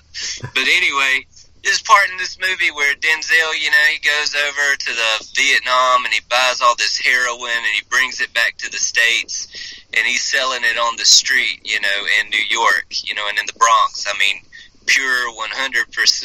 But 0.54 0.66
anyway, 0.68 1.26
there's 1.66 1.82
part 1.82 2.08
in 2.10 2.16
this 2.18 2.38
movie 2.38 2.70
where 2.70 2.94
Denzel, 2.94 3.58
you 3.58 3.70
know, 3.70 3.86
he 3.90 3.98
goes 3.98 4.34
over 4.34 4.76
to 4.76 4.92
the 4.94 5.28
Vietnam 5.34 6.04
and 6.04 6.14
he 6.14 6.20
buys 6.30 6.60
all 6.60 6.76
this 6.76 6.98
heroin 6.98 7.50
and 7.50 7.74
he 7.74 7.82
brings 7.90 8.20
it 8.20 8.32
back 8.32 8.56
to 8.58 8.70
the 8.70 8.78
states 8.78 9.48
and 9.92 10.06
he's 10.06 10.22
selling 10.22 10.62
it 10.62 10.78
on 10.78 10.96
the 10.96 11.04
street, 11.04 11.60
you 11.64 11.80
know, 11.80 12.06
in 12.20 12.30
New 12.30 12.44
York, 12.48 12.86
you 13.02 13.14
know, 13.14 13.26
and 13.28 13.38
in 13.38 13.46
the 13.46 13.58
Bronx. 13.58 14.06
I 14.06 14.16
mean, 14.18 14.42
pure 14.86 15.32
100% 15.32 16.24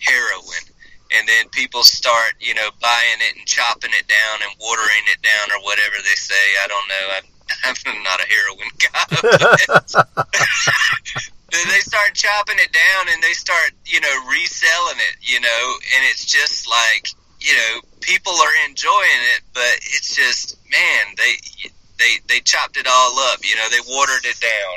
heroin. 0.00 0.73
And 1.12 1.28
then 1.28 1.48
people 1.50 1.84
start, 1.84 2.34
you 2.40 2.54
know, 2.54 2.70
buying 2.80 3.20
it 3.20 3.36
and 3.36 3.46
chopping 3.46 3.92
it 3.92 4.08
down 4.08 4.42
and 4.42 4.50
watering 4.60 5.04
it 5.12 5.20
down 5.22 5.52
or 5.52 5.62
whatever 5.62 5.96
they 6.02 6.16
say. 6.16 6.44
I 6.62 6.66
don't 6.66 6.88
know. 6.88 7.04
I'm, 7.14 7.24
I'm 7.86 8.02
not 8.02 8.20
a 8.20 8.26
heroin 8.26 8.70
guy. 8.80 10.02
they 11.50 11.80
start 11.80 12.14
chopping 12.14 12.58
it 12.58 12.72
down 12.72 13.06
and 13.12 13.22
they 13.22 13.32
start, 13.32 13.72
you 13.86 14.00
know, 14.00 14.14
reselling 14.30 14.98
it, 14.98 15.16
you 15.22 15.40
know, 15.40 15.74
and 15.94 16.04
it's 16.10 16.24
just 16.24 16.68
like, 16.68 17.08
you 17.40 17.54
know, 17.54 17.80
people 18.00 18.32
are 18.32 18.68
enjoying 18.68 19.22
it, 19.36 19.42
but 19.52 19.76
it's 19.82 20.16
just, 20.16 20.56
man, 20.70 21.14
they, 21.16 21.36
they 21.98 22.18
they 22.28 22.40
chopped 22.40 22.76
it 22.76 22.86
all 22.88 23.18
up. 23.30 23.38
You 23.42 23.56
know, 23.56 23.68
they 23.70 23.80
watered 23.86 24.24
it 24.24 24.38
down, 24.40 24.76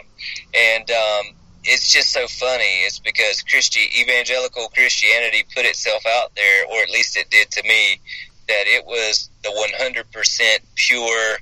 and 0.53 0.91
um, 0.91 1.36
it's 1.67 1.91
just 1.91 2.11
so 2.11 2.27
funny. 2.27 2.85
It's 2.85 2.99
because 2.99 3.41
Christian 3.41 3.83
evangelical 3.99 4.69
Christianity 4.69 5.45
put 5.53 5.65
itself 5.65 6.05
out 6.05 6.33
there, 6.35 6.65
or 6.65 6.81
at 6.81 6.89
least 6.89 7.17
it 7.17 7.29
did 7.29 7.51
to 7.51 7.63
me, 7.63 7.99
that 8.47 8.63
it 8.65 8.85
was 8.85 9.29
the 9.43 9.49
100% 9.49 10.59
pure, 10.75 11.37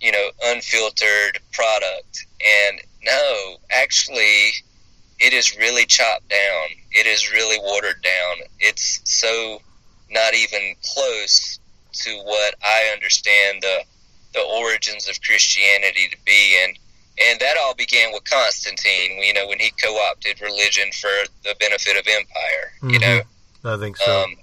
you 0.00 0.12
know, 0.12 0.30
unfiltered 0.44 1.38
product, 1.52 2.26
and 2.68 2.80
no, 3.04 3.56
actually, 3.70 4.50
it 5.20 5.32
is 5.32 5.56
really 5.56 5.86
chopped 5.86 6.28
down. 6.28 6.68
It 6.90 7.06
is 7.06 7.32
really 7.32 7.58
watered 7.60 8.02
down. 8.02 8.48
It's 8.58 9.00
so 9.04 9.60
not 10.10 10.34
even 10.34 10.74
close 10.94 11.58
to 11.92 12.10
what 12.24 12.54
I 12.62 12.90
understand 12.92 13.62
the 13.62 13.84
the 14.34 14.42
origins 14.42 15.08
of 15.08 15.20
Christianity 15.22 16.08
to 16.08 16.16
be, 16.24 16.62
and 16.64 16.78
and 17.26 17.40
that 17.40 17.56
all 17.60 17.74
began 17.74 18.12
with 18.12 18.24
Constantine. 18.24 19.22
You 19.22 19.34
know, 19.34 19.46
when 19.46 19.58
he 19.58 19.72
co-opted 19.82 20.40
religion 20.40 20.88
for 20.92 21.10
the 21.44 21.54
benefit 21.58 21.96
of 21.96 22.06
empire. 22.06 22.72
Mm-hmm. 22.76 22.90
You 22.90 22.98
know, 22.98 23.20
I 23.64 23.76
think 23.76 23.96
so. 23.96 24.24
Um, 24.24 24.34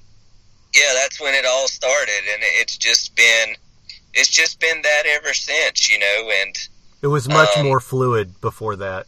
yeah, 0.74 0.94
that's 0.94 1.22
when 1.22 1.34
it 1.34 1.46
all 1.46 1.68
started, 1.68 2.22
and 2.34 2.44
it's 2.44 2.78
just 2.78 3.16
been 3.16 3.56
it's 4.14 4.30
just 4.30 4.60
been 4.60 4.82
that 4.82 5.04
ever 5.06 5.34
since. 5.34 5.90
You 5.90 6.00
know, 6.00 6.32
and 6.42 6.56
it 7.02 7.08
was 7.08 7.28
much 7.28 7.58
um, 7.58 7.66
more 7.66 7.80
fluid 7.80 8.40
before 8.42 8.76
that. 8.78 9.06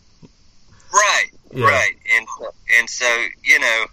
Right, 0.93 1.27
yeah. 1.53 1.65
right, 1.65 1.95
and 2.15 2.27
and 2.79 2.89
so 2.89 3.05
you 3.43 3.59
know, 3.59 3.85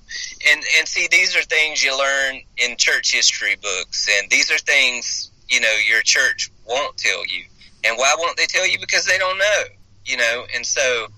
and 0.51 0.63
and 0.79 0.87
see, 0.87 1.09
these 1.11 1.37
are 1.37 1.43
things 1.43 1.83
you 1.83 1.97
learn 1.99 2.41
in 2.59 2.77
church 2.77 3.13
history 3.13 3.57
books, 3.61 4.09
and 4.19 4.31
these 4.31 4.51
are 4.51 4.59
things 4.59 5.31
you 5.49 5.61
know 5.61 5.75
your 5.89 6.03
church 6.03 6.51
won't 6.67 6.97
tell 6.97 7.27
you. 7.27 7.45
And 7.85 7.97
why 7.97 8.15
won't 8.19 8.37
they 8.37 8.47
tell 8.47 8.67
you? 8.67 8.79
Because 8.79 9.05
they 9.05 9.19
don't 9.19 9.39
know, 9.39 9.63
you 10.07 10.17
know. 10.17 10.47
And 10.55 10.65
so 10.65 11.09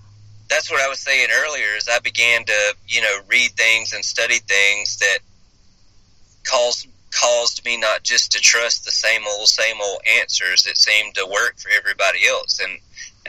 that's 0.49 0.69
what 0.69 0.81
I 0.81 0.89
was 0.89 0.99
saying 0.99 1.29
earlier. 1.33 1.75
Is 1.77 1.87
I 1.89 1.99
began 1.99 2.45
to 2.45 2.75
you 2.87 3.01
know 3.01 3.19
read 3.27 3.51
things 3.51 3.93
and 3.93 4.03
study 4.03 4.39
things 4.39 4.97
that 4.97 5.19
caused 6.43 6.87
caused 7.11 7.63
me 7.65 7.77
not 7.77 8.03
just 8.03 8.31
to 8.33 8.39
trust 8.39 8.85
the 8.85 8.91
same 8.91 9.21
old 9.27 9.47
same 9.47 9.77
old 9.81 9.99
answers 10.19 10.63
that 10.63 10.77
seemed 10.77 11.15
to 11.15 11.25
work 11.25 11.57
for 11.57 11.69
everybody 11.75 12.27
else 12.27 12.59
and 12.59 12.77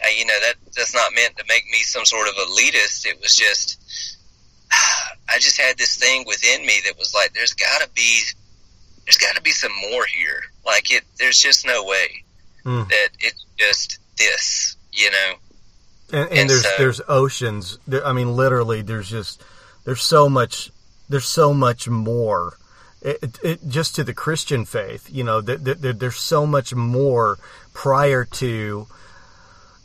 uh, 0.05 0.09
you 0.17 0.27
know 0.27 0.39
that 0.41 0.55
that's 0.77 0.95
not 0.95 1.15
meant 1.15 1.37
to 1.37 1.45
make 1.49 1.65
me 1.71 1.79
some 1.79 2.05
sort 2.05 2.29
of 2.29 2.35
elitist 2.35 3.07
it 3.07 3.19
was 3.21 3.37
just 3.37 3.79
i 5.29 5.39
just 5.39 5.61
had 5.61 5.79
this 5.79 5.97
thing 5.97 6.25
within 6.27 6.67
me 6.67 6.75
that 6.85 6.99
was 6.99 7.15
like 7.15 7.33
there's 7.35 7.55
got 7.55 7.81
to 7.81 7.89
be 7.95 8.23
there's 9.07 9.19
got 9.19 9.37
to 9.37 9.43
be 9.43 9.53
some 9.53 9.73
more 9.91 10.05
here 10.07 10.43
like 10.67 10.91
it 10.91 11.05
there's 11.19 11.39
just 11.39 11.65
no 11.65 11.85
way 11.85 12.25
mm. 12.69 12.89
that 12.89 13.09
it's 13.21 13.45
just 13.59 13.99
this 14.19 14.77
you 14.93 15.11
know? 15.11 15.35
And, 16.13 16.29
and, 16.31 16.39
and 16.39 16.51
there's 16.51 16.63
so, 16.63 16.75
there's 16.79 17.01
oceans. 17.09 17.79
I 18.05 18.13
mean 18.13 18.35
literally 18.37 18.83
there's 18.83 19.09
just 19.09 19.43
there's 19.85 20.03
so 20.03 20.29
much 20.29 20.71
there's 21.09 21.27
so 21.27 21.55
much 21.55 21.89
more. 21.89 22.59
It, 23.01 23.39
it, 23.45 23.69
just 23.69 23.95
to 23.95 24.05
the 24.05 24.13
Christian 24.13 24.65
faith, 24.65 25.09
you 25.09 25.23
know, 25.23 25.41
th- 25.41 25.63
th- 25.63 25.97
there's 25.99 26.17
so 26.17 26.45
much 26.45 26.75
more 26.75 27.39
prior 27.73 28.25
to, 28.25 28.89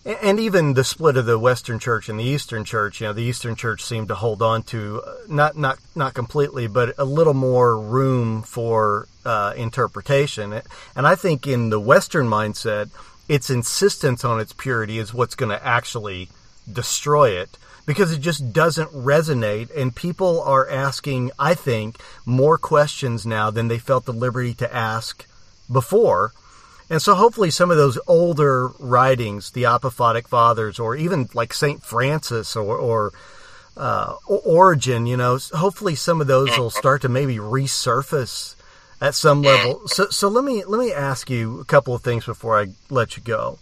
and 0.06 0.39
even 0.39 0.74
the 0.74 0.84
split 0.84 1.16
of 1.16 1.26
the 1.26 1.39
Western 1.39 1.80
Church 1.80 2.10
and 2.10 2.20
the 2.20 2.26
Eastern 2.26 2.66
Church. 2.66 2.99
You 2.99 3.08
know, 3.08 3.14
the 3.14 3.24
Eastern 3.24 3.56
Church 3.56 3.84
seemed 3.84 4.10
to 4.10 4.16
hold 4.16 4.41
on 4.41 4.64
to 4.64 5.01
uh, 5.01 5.14
not 5.28 5.58
not 5.58 5.80
not 5.95 6.14
completely, 6.14 6.68
but 6.68 6.95
a 6.97 7.06
little 7.06 7.34
more 7.34 7.80
room 7.80 8.41
for 8.41 9.08
uh, 9.26 9.54
interpretation. 9.56 10.62
And 10.95 11.08
I 11.08 11.16
think 11.16 11.47
in 11.47 11.70
the 11.70 11.80
Western 11.80 12.28
mindset, 12.28 12.89
its 13.30 13.49
insistence 13.49 14.26
on 14.26 14.39
its 14.39 14.54
purity 14.54 14.99
is 14.99 15.14
what's 15.14 15.36
going 15.36 15.58
to 15.58 15.66
actually 15.66 16.30
destroy 16.72 17.32
it 17.32 17.58
because 17.86 18.12
it 18.12 18.20
just 18.20 18.54
doesn't 18.54 18.89
resonate. 18.91 19.70
And 19.76 19.95
people 19.95 20.41
are 20.41 20.70
asking, 20.70 21.32
I 21.39 21.54
think, 21.54 21.97
more 22.26 22.58
questions 22.58 23.26
now 23.26 23.51
than 23.51 23.68
they 23.70 23.80
felt 23.80 24.06
the 24.06 24.14
liberty 24.14 24.54
to 24.56 24.74
ask 24.74 25.26
before. 25.72 26.34
And 26.93 27.01
so 27.01 27.15
hopefully 27.15 27.49
some 27.49 27.71
of 27.71 27.77
those 27.77 27.97
older 28.05 28.67
writings, 28.77 29.49
the 29.49 29.63
Apophatic 29.63 30.27
Fathers, 30.27 30.77
or 30.77 30.95
even 30.95 31.27
like 31.33 31.51
St. 31.51 31.81
Francis 31.81 32.55
or, 32.55 32.77
or 32.77 33.11
uh, 33.75 34.13
Origen, 34.27 35.07
you 35.07 35.17
know, 35.17 35.39
hopefully 35.53 35.95
some 35.95 36.21
of 36.21 36.27
those 36.27 36.55
will 36.55 36.69
start 36.69 37.01
to 37.01 37.09
maybe 37.09 37.37
resurface 37.37 38.53
at 39.01 39.15
some 39.15 39.41
level. 39.41 39.87
So, 39.87 40.05
so 40.11 40.27
let 40.27 40.43
me 40.43 40.63
let 40.65 40.79
me 40.79 40.93
ask 40.93 41.31
you 41.31 41.59
a 41.61 41.65
couple 41.65 41.95
of 41.95 42.03
things 42.03 42.27
before 42.27 42.61
I 42.61 42.67
let 42.91 43.17
you 43.17 43.23
go. 43.23 43.57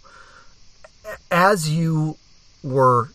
As 1.30 1.70
you 1.70 2.18
were 2.62 3.08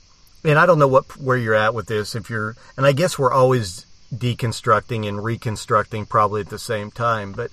and 0.44 0.58
I 0.58 0.66
don't 0.66 0.80
know 0.80 0.88
what 0.88 1.16
where 1.18 1.38
you're 1.38 1.54
at 1.54 1.76
with 1.76 1.86
this. 1.86 2.16
If 2.16 2.28
you're, 2.32 2.56
and 2.76 2.88
I 2.88 2.92
guess 2.92 3.20
we're 3.20 3.32
always 3.32 3.86
deconstructing 4.12 5.08
and 5.08 5.24
reconstructing 5.24 6.08
probably 6.08 6.42
at 6.42 6.50
the 6.50 6.58
same 6.58 6.90
time. 6.90 7.34
But 7.34 7.52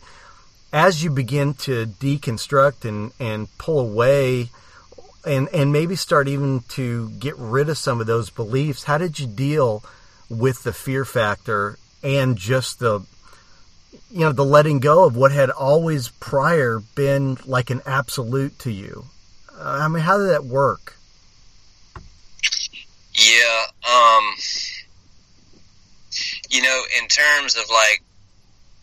as 0.74 1.04
you 1.04 1.08
begin 1.08 1.54
to 1.54 1.86
deconstruct 1.86 2.84
and 2.84 3.12
and 3.20 3.46
pull 3.58 3.78
away, 3.78 4.50
and 5.24 5.48
and 5.50 5.72
maybe 5.72 5.94
start 5.94 6.26
even 6.26 6.60
to 6.70 7.10
get 7.10 7.36
rid 7.38 7.68
of 7.68 7.78
some 7.78 8.00
of 8.00 8.08
those 8.08 8.28
beliefs, 8.28 8.82
how 8.82 8.98
did 8.98 9.20
you 9.20 9.26
deal 9.28 9.84
with 10.28 10.64
the 10.64 10.72
fear 10.72 11.04
factor 11.04 11.78
and 12.02 12.36
just 12.36 12.80
the 12.80 13.00
you 14.10 14.20
know 14.20 14.32
the 14.32 14.44
letting 14.44 14.80
go 14.80 15.04
of 15.04 15.16
what 15.16 15.30
had 15.30 15.48
always 15.48 16.08
prior 16.08 16.80
been 16.96 17.38
like 17.46 17.70
an 17.70 17.80
absolute 17.86 18.58
to 18.58 18.72
you? 18.72 19.04
I 19.56 19.86
mean, 19.86 20.02
how 20.02 20.18
did 20.18 20.30
that 20.30 20.44
work? 20.44 20.96
Yeah, 23.14 23.64
um, 23.88 24.34
you 26.50 26.62
know, 26.62 26.82
in 27.00 27.06
terms 27.06 27.56
of 27.56 27.70
like, 27.70 28.02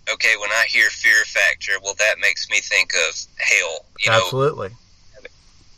okay, 0.10 0.36
when 0.40 0.52
I 0.52 0.66
hear 0.70 0.90
fear 0.90 1.24
factor, 1.26 1.74
well, 1.84 1.96
that 1.96 2.16
makes 2.20 2.50
me 2.50 2.60
think 2.60 2.94
of 2.94 3.16
hell. 3.38 3.86
You 4.00 4.12
Absolutely. 4.12 4.70
Know? 4.70 4.76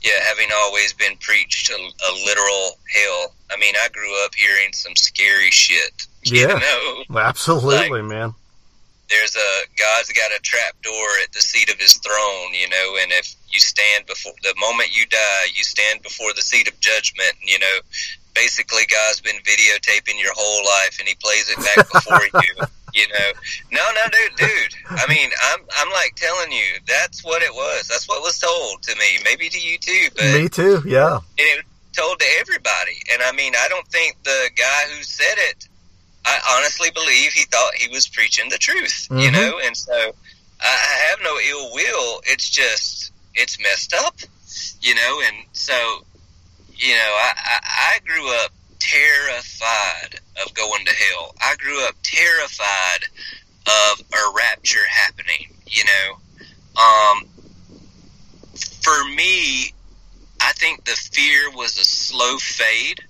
Yeah, 0.01 0.19
having 0.27 0.49
always 0.53 0.91
been 0.91 1.15
preached 1.17 1.71
a, 1.71 1.75
a, 1.75 2.11
literal 2.25 2.77
hell. 2.93 3.33
I 3.49 3.57
mean, 3.57 3.73
I 3.81 3.87
grew 3.87 4.25
up 4.25 4.35
hearing 4.35 4.73
some 4.73 4.95
scary 4.97 5.49
shit. 5.49 6.07
yeah, 6.23 6.47
know? 6.47 7.19
absolutely, 7.19 8.01
like, 8.01 8.09
man. 8.09 8.33
There's 9.09 9.35
a 9.35 9.61
God's 9.77 10.11
got 10.11 10.31
a 10.37 10.41
trap 10.41 10.81
door 10.81 11.07
at 11.23 11.31
the 11.31 11.39
seat 11.39 11.69
of 11.69 11.79
His 11.79 11.97
throne, 11.97 12.53
you 12.53 12.67
know, 12.67 12.97
and 13.01 13.11
if 13.13 13.33
you 13.49 13.59
stand 13.59 14.05
before 14.05 14.33
the 14.41 14.53
moment 14.59 14.97
you 14.97 15.05
die, 15.05 15.45
you 15.55 15.63
stand 15.63 16.01
before 16.01 16.33
the 16.35 16.41
seat 16.41 16.67
of 16.67 16.77
judgment, 16.79 17.31
and 17.39 17.49
you 17.49 17.59
know, 17.59 17.79
basically 18.33 18.83
God's 18.89 19.21
been 19.21 19.37
videotaping 19.37 20.19
your 20.19 20.33
whole 20.35 20.65
life 20.65 20.97
and 20.99 21.07
he 21.07 21.15
plays 21.15 21.49
it 21.49 21.57
back 21.57 21.91
before 21.91 22.41
you. 22.41 22.65
You 22.93 23.07
know, 23.07 23.31
no, 23.71 23.81
no, 23.95 24.01
dude, 24.11 24.37
dude. 24.37 24.75
I 24.89 25.07
mean, 25.07 25.29
I'm, 25.51 25.59
I'm 25.79 25.91
like 25.91 26.13
telling 26.15 26.51
you, 26.51 26.79
that's 26.87 27.23
what 27.23 27.41
it 27.41 27.51
was. 27.51 27.87
That's 27.87 28.07
what 28.07 28.21
was 28.21 28.37
told 28.39 28.83
to 28.83 28.95
me. 28.95 29.17
Maybe 29.23 29.49
to 29.49 29.59
you 29.59 29.79
too, 29.79 30.09
but 30.15 30.25
me 30.33 30.47
too. 30.47 30.83
Yeah, 30.85 31.15
and 31.15 31.23
it 31.37 31.65
was 31.65 31.97
told 31.97 32.19
to 32.19 32.25
everybody. 32.39 33.01
And 33.11 33.23
I 33.23 33.31
mean, 33.31 33.53
I 33.57 33.67
don't 33.67 33.87
think 33.87 34.21
the 34.23 34.49
guy 34.55 34.95
who 34.95 35.03
said 35.03 35.35
it. 35.37 35.67
I 36.25 36.39
honestly 36.55 36.89
believe 36.91 37.33
he 37.33 37.43
thought 37.45 37.73
he 37.75 37.89
was 37.89 38.07
preaching 38.07 38.49
the 38.49 38.57
truth. 38.57 39.07
Mm-hmm. 39.09 39.19
You 39.19 39.31
know, 39.31 39.59
and 39.63 39.75
so 39.75 40.13
I 40.61 41.09
have 41.09 41.19
no 41.23 41.37
ill 41.49 41.73
will. 41.73 42.21
It's 42.25 42.49
just 42.49 43.11
it's 43.33 43.57
messed 43.59 43.93
up. 43.93 44.15
You 44.81 44.93
know, 44.93 45.21
and 45.25 45.37
so 45.53 46.05
you 46.75 46.93
know, 46.93 46.99
I, 46.99 47.33
I, 47.35 47.59
I 47.95 47.99
grew 48.05 48.29
up 48.43 48.51
terrified 48.83 50.19
of 50.43 50.53
going 50.53 50.85
to 50.85 50.91
hell. 50.91 51.33
I 51.41 51.55
grew 51.55 51.85
up 51.87 51.95
terrified 52.03 53.05
of 53.65 54.01
a 54.11 54.35
rapture 54.35 54.85
happening, 54.89 55.47
you 55.67 55.83
know. 55.85 56.81
Um, 56.81 57.25
for 58.81 59.05
me, 59.15 59.73
I 60.41 60.51
think 60.53 60.83
the 60.83 60.91
fear 60.91 61.49
was 61.51 61.77
a 61.77 61.85
slow 61.85 62.37
fade 62.37 63.01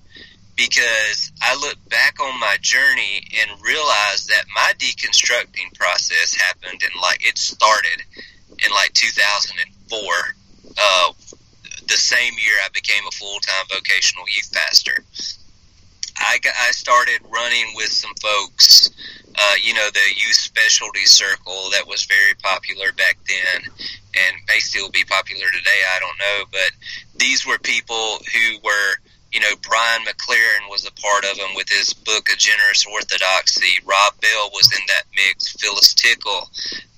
because 0.55 1.32
I 1.41 1.55
look 1.55 1.78
back 1.89 2.19
on 2.21 2.39
my 2.39 2.57
journey 2.61 3.24
and 3.41 3.59
realize 3.63 4.28
that 4.28 4.45
my 4.53 4.74
deconstructing 4.78 5.74
process 5.74 6.36
happened 6.36 6.84
and 6.84 7.01
like 7.01 7.28
it 7.28 7.39
started 7.39 8.03
in 8.59 8.71
like 8.71 8.93
2004 8.93 9.99
uh, 10.78 11.13
the 11.88 11.97
same 11.97 12.34
year 12.34 12.55
I 12.63 12.69
became 12.71 13.03
a 13.07 13.11
full 13.11 13.39
time 13.39 13.65
vocational 13.69 14.26
youth 14.36 14.51
pastor. 14.53 15.03
I, 16.18 16.39
got, 16.39 16.53
I 16.61 16.72
started 16.72 17.20
running 17.30 17.74
with 17.76 17.89
some 17.89 18.14
folks, 18.22 18.89
uh, 19.36 19.55
you 19.61 19.74
know, 19.74 19.89
the 19.93 19.99
youth 20.16 20.36
specialty 20.36 21.05
circle 21.05 21.70
that 21.72 21.88
was 21.88 22.05
very 22.05 22.34
popular 22.41 22.91
back 22.93 23.18
then 23.28 23.72
and 24.16 24.36
may 24.47 24.59
still 24.59 24.89
be 24.89 25.03
popular 25.05 25.45
today. 25.51 25.82
I 25.95 25.99
don't 25.99 26.20
know, 26.20 26.43
but 26.51 26.72
these 27.16 27.45
were 27.45 27.57
people 27.57 28.20
who 28.34 28.59
were 28.64 28.95
you 29.34 29.39
know, 29.39 29.55
Brian 29.67 30.03
McLaren 30.03 30.69
was 30.69 30.86
a 30.86 30.91
part 31.01 31.25
of 31.25 31.38
them 31.38 31.49
with 31.55 31.67
his 31.67 31.91
book, 31.91 32.29
A 32.31 32.38
Generous 32.38 32.86
Orthodoxy. 32.86 33.81
Rob 33.84 34.13
Bell 34.21 34.51
was 34.53 34.69
in 34.71 34.86
that 34.88 35.03
mix. 35.15 35.53
Phyllis 35.53 35.95
Tickle. 35.95 36.49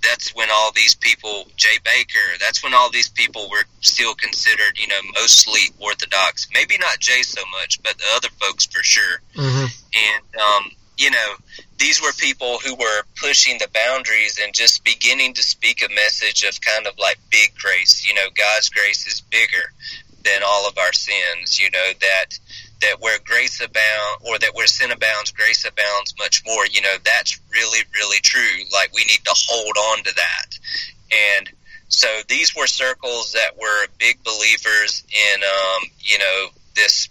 That's 0.04 0.36
when 0.36 0.50
all 0.52 0.72
these 0.74 0.96
people, 0.96 1.48
Jay 1.56 1.78
Bakker, 1.84 2.38
that's 2.40 2.62
when 2.62 2.74
all 2.74 2.92
these 2.92 3.10
people 3.10 3.48
were 3.50 3.64
still 3.80 4.14
considered, 4.16 4.78
you 4.78 4.88
know, 4.88 5.00
mostly 5.16 5.62
Orthodox. 5.80 6.48
Maybe 6.54 6.76
not 6.78 7.00
Jay 7.00 7.22
so 7.22 7.42
much, 7.60 7.82
but 7.82 7.98
the 7.98 8.06
other 8.18 8.30
folks 8.42 8.66
for 8.66 8.84
sure. 8.84 9.22
Mm-hmm. 9.36 9.66
And, 9.66 10.42
um, 10.42 10.72
you 10.98 11.12
know, 11.12 11.36
these 11.78 12.02
were 12.02 12.12
people 12.18 12.60
who 12.60 12.76
were 12.76 13.04
pushing 13.20 13.58
the 13.60 13.70
boundaries 13.74 14.40
and 14.44 14.54
just 14.54 14.84
beginning 14.84 15.34
to 15.36 15.44
speak 15.44 15.82
a 15.82 15.94
message 15.94 16.44
of 16.44 16.60
kind 16.62 16.86
of 16.86 16.98
like 17.00 17.18
big 17.32 17.54
grace. 17.56 18.06
You 18.06 18.14
know, 18.14 18.28
God's 18.36 18.70
grace 18.70 19.08
is 19.08 19.22
bigger 19.22 19.72
than 20.26 20.42
all 20.46 20.68
of 20.68 20.78
our 20.78 20.94
sins. 20.94 21.60
You 21.60 21.70
know 21.72 21.90
that 22.02 22.40
that 22.82 23.00
where 23.00 23.20
grace 23.24 23.62
abounds, 23.62 24.28
or 24.28 24.38
that 24.40 24.54
where 24.54 24.68
sin 24.68 24.92
abounds, 24.92 25.32
grace 25.32 25.66
abounds 25.66 26.14
much 26.20 26.44
more. 26.46 26.66
You 26.66 26.82
know 26.82 26.96
that's 27.06 27.40
really 27.52 27.84
really 27.94 28.20
true. 28.22 28.66
Like 28.74 28.94
we 28.94 29.06
need 29.06 29.24
to 29.24 29.36
hold 29.48 29.78
on 29.78 30.04
to 30.04 30.14
that, 30.16 30.60
and 31.38 31.50
so 31.90 32.08
these 32.28 32.56
were 32.56 32.68
circles 32.68 33.32
that 33.34 33.58
were 33.60 33.88
big 34.00 34.24
believers 34.24 35.04
in, 35.10 35.44
um, 35.44 35.84
you 36.00 36.18
know, 36.18 36.48
this 36.76 37.08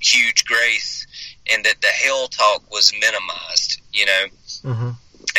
huge 0.00 0.44
grace, 0.44 1.06
and 1.50 1.64
that 1.64 1.80
the 1.80 1.88
hell 1.88 2.28
talk 2.28 2.70
was 2.70 2.92
minimized. 2.92 3.82
You 3.92 4.06
know, 4.06 4.24
mm-hmm. 4.64 4.90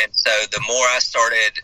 and 0.02 0.12
so 0.12 0.30
the 0.52 0.62
more 0.68 0.86
I 0.86 0.98
started 1.00 1.58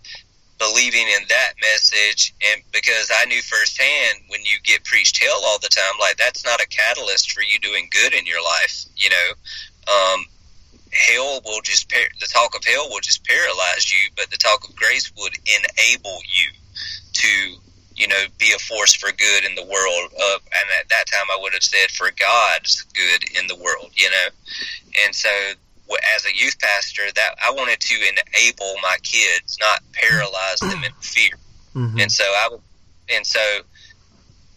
believing 0.63 1.07
in 1.09 1.27
that 1.29 1.55
message 1.61 2.33
and 2.53 2.63
because 2.73 3.11
I 3.13 3.25
knew 3.25 3.43
firsthand 3.43 4.23
when 4.29 4.41
you 4.43 4.63
get 4.63 4.85
preached 4.85 5.23
hell 5.23 5.43
all 5.45 5.59
the 5.59 5.69
time 5.69 5.99
like 5.99 6.17
that's 6.17 6.45
not 6.45 6.61
a 6.61 6.69
catalyst 6.69 7.33
for 7.33 7.43
you 7.43 7.59
doing 7.59 7.89
good 7.91 8.15
in 8.15 8.27
your 8.27 8.43
life 8.43 8.85
you 8.97 9.11
know? 9.11 9.29
Um, 9.91 10.25
hell 10.93 11.41
will 11.45 11.63
just 11.63 11.89
the 11.89 12.29
talk 12.33 12.55
of 12.55 12.65
hell 12.65 12.89
will 12.91 13.01
just 13.01 13.25
paralyze 13.25 13.91
you 13.91 14.11
but 14.17 14.31
the 14.31 14.37
talk 14.37 14.69
of 14.69 14.77
grace 14.77 15.11
would 15.19 15.35
enable 15.51 16.19
you 16.31 16.53
to 17.13 17.57
you 17.97 18.07
know 18.07 18.25
be 18.39 18.53
a 18.55 18.59
force 18.61 18.95
for 18.95 19.11
good 19.11 19.45
in 19.45 19.57
the 19.57 19.65
world 19.65 20.13
uh, 20.15 20.39
and 20.47 20.67
at 20.79 20.89
that 20.91 21.07
time 21.11 21.27
I 21.35 21.41
would 21.43 21.55
have 21.55 21.65
said 21.65 21.91
for 21.91 22.11
God's 22.17 22.83
good 22.95 23.25
in 23.37 23.49
the 23.49 23.57
world 23.57 23.91
you 23.95 24.11
know? 24.11 24.29
And 25.05 25.15
so 25.15 25.29
as 26.17 26.25
a 26.27 26.35
youth 26.35 26.59
pastor 26.61 27.03
that 27.15 27.35
I 27.45 27.53
wanted 27.53 27.81
to 27.81 27.95
enable 27.95 28.75
my 28.83 28.97
kids 29.03 29.59
not 29.61 29.83
paralyze 29.93 30.59
them 30.61 30.85
in 30.85 30.93
fear 31.01 31.39
mm-hmm. 31.75 31.99
and 31.99 32.11
so 32.11 32.25
I 32.25 32.49
would 32.51 32.61
and 33.15 33.27
so 33.27 33.41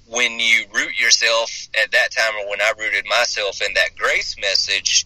when 0.07 0.39
you 0.39 0.65
root 0.73 0.99
yourself 0.99 1.67
at 1.81 1.91
that 1.91 2.11
time 2.11 2.33
or 2.41 2.49
when 2.49 2.61
I 2.61 2.73
rooted 2.77 3.05
myself 3.07 3.61
in 3.61 3.73
that 3.73 3.95
grace 3.97 4.35
message 4.39 5.05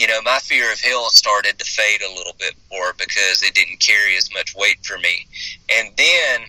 you 0.00 0.06
know, 0.06 0.22
my 0.22 0.38
fear 0.38 0.72
of 0.72 0.80
hell 0.80 1.10
started 1.10 1.58
to 1.58 1.64
fade 1.66 2.00
a 2.00 2.14
little 2.16 2.32
bit 2.38 2.54
more 2.72 2.94
because 2.94 3.42
it 3.42 3.52
didn't 3.52 3.80
carry 3.80 4.16
as 4.16 4.32
much 4.32 4.54
weight 4.56 4.82
for 4.82 4.96
me. 4.96 5.26
And 5.68 5.90
then 5.94 6.40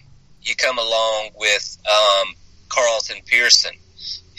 you 0.42 0.56
come 0.56 0.78
along 0.80 1.32
with 1.36 1.78
um, 1.86 2.34
Carlton 2.70 3.18
Pearson, 3.26 3.74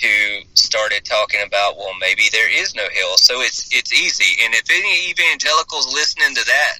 who 0.02 0.44
started 0.54 1.04
talking 1.04 1.40
about, 1.46 1.76
well, 1.76 1.94
maybe 2.00 2.24
there 2.32 2.50
is 2.50 2.74
no 2.74 2.82
hell, 2.82 3.16
so 3.16 3.40
it's 3.40 3.68
it's 3.72 3.92
easy. 3.92 4.44
And 4.44 4.54
if 4.54 4.68
any 4.70 5.10
evangelicals 5.10 5.92
listening 5.92 6.34
to 6.34 6.44
that, 6.44 6.74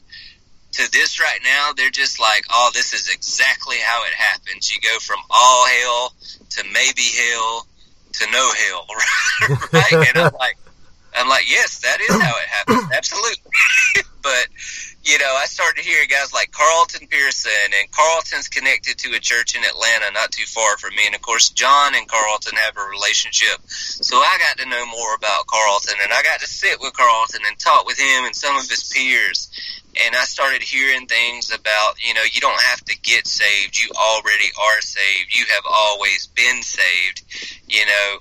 to 0.73 0.91
this 0.93 1.21
right 1.21 1.41
now, 1.45 1.71
they're 1.77 1.91
just 1.91 2.19
like, 2.21 2.45
oh, 2.51 2.71
this 2.75 2.93
is 2.93 3.09
exactly 3.09 3.77
how 3.85 4.05
it 4.05 4.15
happens. 4.15 4.73
You 4.75 4.81
go 4.81 4.99
from 4.99 5.19
all 5.31 5.67
hell 5.67 6.15
to 6.51 6.65
maybe 6.73 7.03
hell 7.03 7.67
to 8.13 8.27
no 8.31 8.53
hell, 8.53 8.87
right? 9.73 9.93
and 9.93 10.19
I'm 10.19 10.33
like, 10.39 10.57
I'm 11.15 11.29
like, 11.29 11.49
yes, 11.49 11.79
that 11.81 12.01
is 12.01 12.11
how 12.11 12.37
it 12.37 12.49
happens, 12.49 12.93
absolutely. 12.93 13.53
but 14.23 14.47
you 15.05 15.19
know, 15.19 15.35
I 15.35 15.47
started 15.47 15.85
hearing 15.85 16.09
guys 16.09 16.33
like 16.33 16.53
Carlton 16.53 17.09
Pearson, 17.09 17.75
and 17.75 17.91
Carlton's 17.91 18.49
connected 18.49 18.99
to 18.99 19.17
a 19.17 19.19
church 19.19 19.57
in 19.57 19.65
Atlanta, 19.65 20.13
not 20.13 20.31
too 20.31 20.47
far 20.47 20.79
from 20.79 20.95
me. 20.95 21.07
And 21.07 21.15
of 21.15 21.23
course, 21.23 21.51
John 21.51 21.95
and 21.97 22.07
Carlton 22.07 22.57
have 22.57 22.77
a 22.77 22.89
relationship. 22.89 23.59
So 23.67 24.17
I 24.19 24.39
got 24.39 24.63
to 24.63 24.69
know 24.69 24.87
more 24.87 25.15
about 25.15 25.47
Carlton, 25.47 25.97
and 26.03 26.13
I 26.13 26.23
got 26.23 26.41
to 26.41 26.47
sit 26.47 26.79
with 26.81 26.93
Carlton 26.93 27.43
and 27.47 27.59
talk 27.59 27.85
with 27.85 27.99
him 27.99 28.25
and 28.25 28.35
some 28.35 28.57
of 28.57 28.69
his 28.69 28.93
peers. 28.95 29.51
And 30.07 30.15
I 30.15 30.25
started 30.25 30.63
hearing 30.63 31.07
things 31.07 31.53
about, 31.53 31.97
you 32.07 32.15
know, 32.15 32.23
you 32.33 32.41
don't 32.41 32.63
have 32.63 32.83
to 32.85 32.99
get 33.01 33.27
saved. 33.27 33.79
You 33.79 33.91
already 33.95 34.49
are 34.59 34.81
saved. 34.81 35.37
You 35.37 35.45
have 35.53 35.65
always 35.69 36.29
been 36.29 36.63
saved. 36.63 37.25
You 37.69 37.85
know, 37.87 38.19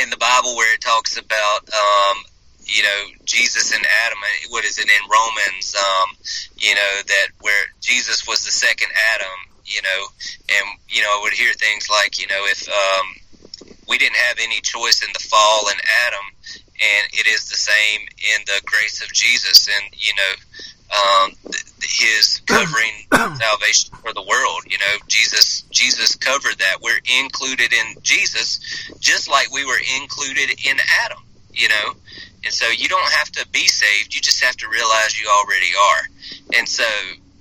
in 0.00 0.10
the 0.10 0.16
Bible 0.16 0.56
where 0.56 0.72
it 0.74 0.80
talks 0.80 1.18
about 1.18 1.68
um, 1.68 2.24
you 2.66 2.82
know, 2.82 3.04
Jesus 3.24 3.74
and 3.74 3.84
Adam, 4.06 4.18
what 4.50 4.64
is 4.64 4.78
it 4.78 4.88
in 4.88 5.10
Romans, 5.10 5.74
um, 5.74 6.16
you 6.56 6.74
know, 6.74 7.00
that 7.06 7.28
where 7.40 7.66
Jesus 7.80 8.26
was 8.26 8.44
the 8.44 8.52
second 8.52 8.88
Adam, 9.14 9.38
you 9.64 9.82
know, 9.82 10.06
and, 10.48 10.78
you 10.88 11.02
know, 11.02 11.08
I 11.08 11.20
would 11.22 11.32
hear 11.32 11.52
things 11.54 11.88
like, 11.90 12.20
you 12.20 12.26
know, 12.26 12.44
if, 12.46 12.68
um, 12.68 13.68
we 13.88 13.98
didn't 13.98 14.16
have 14.16 14.38
any 14.40 14.60
choice 14.60 15.02
in 15.02 15.12
the 15.12 15.18
fall 15.18 15.68
in 15.68 15.76
Adam, 16.06 16.24
and 16.46 17.08
it 17.12 17.26
is 17.26 17.48
the 17.48 17.56
same 17.56 18.00
in 18.00 18.40
the 18.46 18.60
grace 18.64 19.02
of 19.02 19.12
Jesus, 19.12 19.68
and, 19.68 19.92
you 19.92 20.12
know, 20.14 20.34
um, 20.92 21.32
his 21.82 22.40
covering 22.46 22.92
salvation 23.38 23.94
for 24.02 24.12
the 24.12 24.22
world. 24.22 24.62
You 24.66 24.78
know, 24.78 24.96
Jesus, 25.08 25.62
Jesus 25.70 26.16
covered 26.16 26.58
that. 26.58 26.80
We're 26.80 27.00
included 27.22 27.72
in 27.72 27.96
Jesus, 28.02 28.60
just 29.00 29.28
like 29.28 29.50
we 29.52 29.64
were 29.64 29.80
included 30.00 30.50
in 30.64 30.76
Adam. 31.04 31.18
You 31.52 31.68
know, 31.68 31.94
and 32.44 32.52
so 32.52 32.68
you 32.68 32.88
don't 32.88 33.12
have 33.12 33.30
to 33.32 33.46
be 33.48 33.66
saved, 33.66 34.14
you 34.14 34.20
just 34.20 34.42
have 34.42 34.56
to 34.56 34.68
realize 34.68 35.20
you 35.20 35.28
already 35.28 35.72
are. 35.90 36.58
And 36.58 36.68
so, 36.68 36.84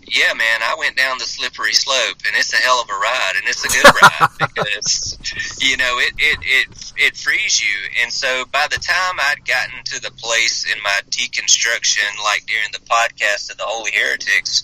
yeah, 0.08 0.34
man, 0.34 0.62
I 0.62 0.76
went 0.78 0.95
down 0.97 1.18
the 1.18 1.26
slippery 1.26 1.74
slope 1.74 2.18
and 2.28 2.36
it's 2.36 2.54
a 2.54 2.58
hell 2.58 2.82
of 2.82 2.89
a 2.89 2.93
ride 2.93 3.34
and 3.38 3.47
it's 3.47 3.64
a 3.64 3.70
good 3.70 3.86
ride 4.02 4.30
because, 4.56 5.18
you 5.60 5.78
know, 5.78 5.97
it, 5.99 6.14
it, 6.18 6.39
it, 6.41 6.93
it 6.97 7.18
frees 7.18 7.62
you. 7.62 7.76
And 8.02 8.12
so 8.12 8.45
by 8.52 8.68
the 8.70 8.78
time 8.78 9.16
I'd 9.20 9.45
gotten 9.45 9.84
to 9.86 10.02
the 10.02 10.12
place 10.12 10.66
in 10.72 10.82
my 10.84 10.99
deconstruction, 11.10 12.24
like 12.24 12.45
during 12.45 12.72
the 12.72 12.80
podcast 12.80 13.52
of 13.52 13.58
the 13.58 13.66
Holy 13.66 13.91
Heretics, 13.91 14.64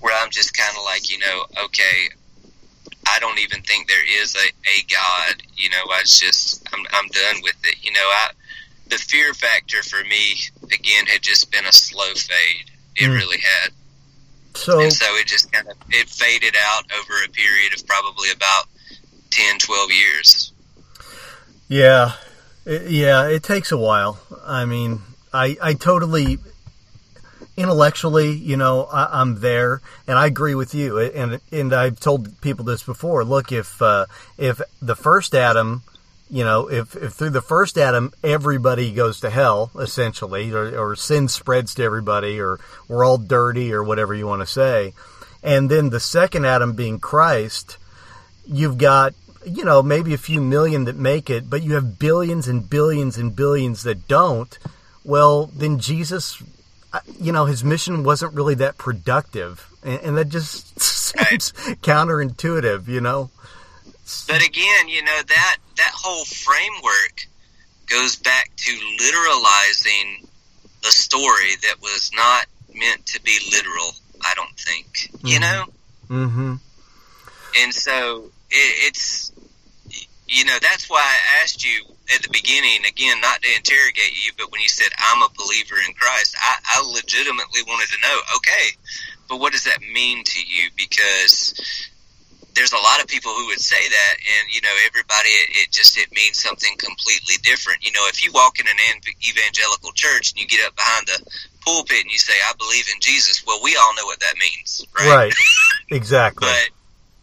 where 0.00 0.14
I'm 0.22 0.30
just 0.30 0.56
kind 0.56 0.76
of 0.76 0.84
like, 0.84 1.10
you 1.10 1.18
know, 1.18 1.44
okay, 1.64 2.08
I 3.06 3.18
don't 3.18 3.38
even 3.38 3.60
think 3.62 3.88
there 3.88 4.22
is 4.22 4.34
a, 4.34 4.46
a 4.48 4.82
God, 4.88 5.42
you 5.56 5.68
know, 5.70 5.84
I 5.90 6.00
just, 6.00 6.66
I'm, 6.72 6.86
I'm 6.92 7.08
done 7.08 7.36
with 7.42 7.56
it. 7.64 7.84
You 7.84 7.92
know, 7.92 8.00
I, 8.00 8.30
the 8.88 8.96
fear 8.96 9.34
factor 9.34 9.82
for 9.82 10.02
me 10.04 10.34
again 10.72 11.06
had 11.06 11.22
just 11.22 11.50
been 11.50 11.64
a 11.64 11.72
slow 11.72 12.12
fade. 12.14 12.70
It 12.96 13.08
mm. 13.08 13.14
really 13.14 13.38
had. 13.38 13.72
So 14.54 14.80
and 14.80 14.92
so 14.92 15.06
it 15.16 15.26
just 15.26 15.50
kind 15.52 15.68
of 15.68 15.76
it 15.90 16.08
faded 16.08 16.54
out 16.60 16.84
over 16.92 17.24
a 17.24 17.28
period 17.28 17.74
of 17.74 17.86
probably 17.86 18.30
about 18.30 18.66
10, 19.30 19.58
12 19.58 19.90
years. 19.90 20.52
Yeah, 21.68 22.12
it, 22.64 22.90
yeah, 22.90 23.26
it 23.26 23.42
takes 23.42 23.72
a 23.72 23.78
while. 23.78 24.20
I 24.44 24.64
mean, 24.64 25.00
I 25.32 25.56
I 25.60 25.74
totally 25.74 26.38
intellectually, 27.56 28.32
you 28.32 28.56
know, 28.56 28.84
I, 28.84 29.20
am 29.20 29.40
there, 29.40 29.80
and 30.06 30.18
I 30.18 30.26
agree 30.26 30.54
with 30.54 30.74
you. 30.74 30.98
And 30.98 31.40
and 31.50 31.72
I've 31.72 31.98
told 32.00 32.40
people 32.40 32.64
this 32.64 32.82
before. 32.82 33.24
Look, 33.24 33.52
if 33.52 33.80
uh, 33.82 34.06
if 34.38 34.60
the 34.80 34.96
first 34.96 35.34
Adam 35.34 35.82
you 36.30 36.44
know, 36.44 36.70
if, 36.70 36.96
if 36.96 37.12
through 37.12 37.30
the 37.30 37.42
first 37.42 37.76
Adam 37.76 38.12
everybody 38.22 38.92
goes 38.92 39.20
to 39.20 39.30
hell, 39.30 39.70
essentially, 39.78 40.52
or, 40.52 40.78
or 40.78 40.96
sin 40.96 41.28
spreads 41.28 41.74
to 41.74 41.82
everybody, 41.82 42.40
or 42.40 42.58
we're 42.88 43.04
all 43.04 43.18
dirty, 43.18 43.72
or 43.72 43.84
whatever 43.84 44.14
you 44.14 44.26
want 44.26 44.40
to 44.40 44.46
say, 44.46 44.94
and 45.42 45.70
then 45.70 45.90
the 45.90 46.00
second 46.00 46.46
Adam 46.46 46.72
being 46.72 46.98
Christ, 46.98 47.76
you've 48.46 48.78
got, 48.78 49.12
you 49.44 49.64
know, 49.64 49.82
maybe 49.82 50.14
a 50.14 50.18
few 50.18 50.40
million 50.40 50.84
that 50.84 50.96
make 50.96 51.28
it, 51.28 51.50
but 51.50 51.62
you 51.62 51.74
have 51.74 51.98
billions 51.98 52.48
and 52.48 52.68
billions 52.68 53.18
and 53.18 53.36
billions 53.36 53.82
that 53.82 54.08
don't. 54.08 54.58
Well, 55.04 55.50
then 55.54 55.78
Jesus, 55.78 56.42
uh, 56.94 57.00
you 57.20 57.30
know, 57.30 57.44
his 57.44 57.62
mission 57.62 58.04
wasn't 58.04 58.32
really 58.32 58.54
that 58.54 58.78
productive, 58.78 59.68
and, 59.82 60.00
and 60.00 60.16
that 60.16 60.30
just 60.30 60.80
seems 61.18 61.52
counterintuitive, 61.82 62.88
you 62.88 63.02
know. 63.02 63.30
But 64.22 64.44
again, 64.44 64.88
you 64.88 65.02
know 65.02 65.20
that 65.26 65.56
that 65.76 65.92
whole 65.94 66.24
framework 66.24 67.26
goes 67.86 68.16
back 68.16 68.50
to 68.56 68.70
literalizing 68.70 70.26
a 70.86 70.90
story 70.90 71.56
that 71.62 71.80
was 71.82 72.10
not 72.14 72.46
meant 72.74 73.06
to 73.06 73.22
be 73.22 73.38
literal. 73.52 73.94
I 74.24 74.34
don't 74.34 74.56
think 74.58 74.86
mm-hmm. 74.86 75.26
you 75.26 75.40
know. 75.40 75.64
Mm-hmm. 76.08 76.54
And 77.62 77.74
so 77.74 78.30
it, 78.50 78.88
it's 78.88 79.32
you 80.26 80.44
know 80.44 80.56
that's 80.60 80.88
why 80.88 81.00
I 81.00 81.42
asked 81.42 81.64
you 81.64 81.84
at 82.14 82.22
the 82.22 82.28
beginning 82.30 82.84
again, 82.86 83.20
not 83.20 83.40
to 83.42 83.48
interrogate 83.56 84.12
you, 84.24 84.32
but 84.36 84.50
when 84.52 84.60
you 84.60 84.68
said 84.68 84.88
I'm 84.98 85.22
a 85.22 85.28
believer 85.36 85.76
in 85.86 85.94
Christ, 85.94 86.36
I, 86.38 86.56
I 86.76 86.92
legitimately 86.92 87.62
wanted 87.66 87.88
to 87.88 88.00
know. 88.02 88.20
Okay, 88.36 88.76
but 89.28 89.40
what 89.40 89.52
does 89.52 89.64
that 89.64 89.80
mean 89.80 90.24
to 90.24 90.40
you? 90.40 90.70
Because 90.76 91.54
there's 92.54 92.72
a 92.72 92.78
lot 92.78 93.02
of 93.02 93.06
people 93.06 93.32
who 93.32 93.46
would 93.46 93.60
say 93.60 93.88
that, 93.88 94.14
and 94.18 94.54
you 94.54 94.60
know, 94.62 94.74
everybody 94.86 95.28
it, 95.28 95.66
it, 95.66 95.72
just 95.72 95.98
it 95.98 96.10
means 96.12 96.40
something 96.40 96.76
completely 96.78 97.36
different. 97.42 97.84
You 97.84 97.92
know, 97.92 98.06
if 98.06 98.24
you 98.24 98.30
walk 98.32 98.60
in 98.60 98.66
an 98.66 98.76
evangelical 99.28 99.92
church 99.92 100.32
and 100.32 100.40
you 100.40 100.46
get 100.46 100.64
up 100.66 100.76
behind 100.76 101.06
the 101.06 101.18
pulpit 101.64 102.02
and 102.02 102.10
you 102.10 102.18
say, 102.18 102.34
"I 102.48 102.52
believe 102.58 102.86
in 102.94 103.00
Jesus," 103.00 103.44
well, 103.46 103.60
we 103.62 103.76
all 103.76 103.94
know 103.94 104.06
what 104.06 104.20
that 104.20 104.34
means, 104.38 104.86
right? 104.98 105.08
Right. 105.08 105.34
Exactly. 105.90 106.48
but 106.48 106.70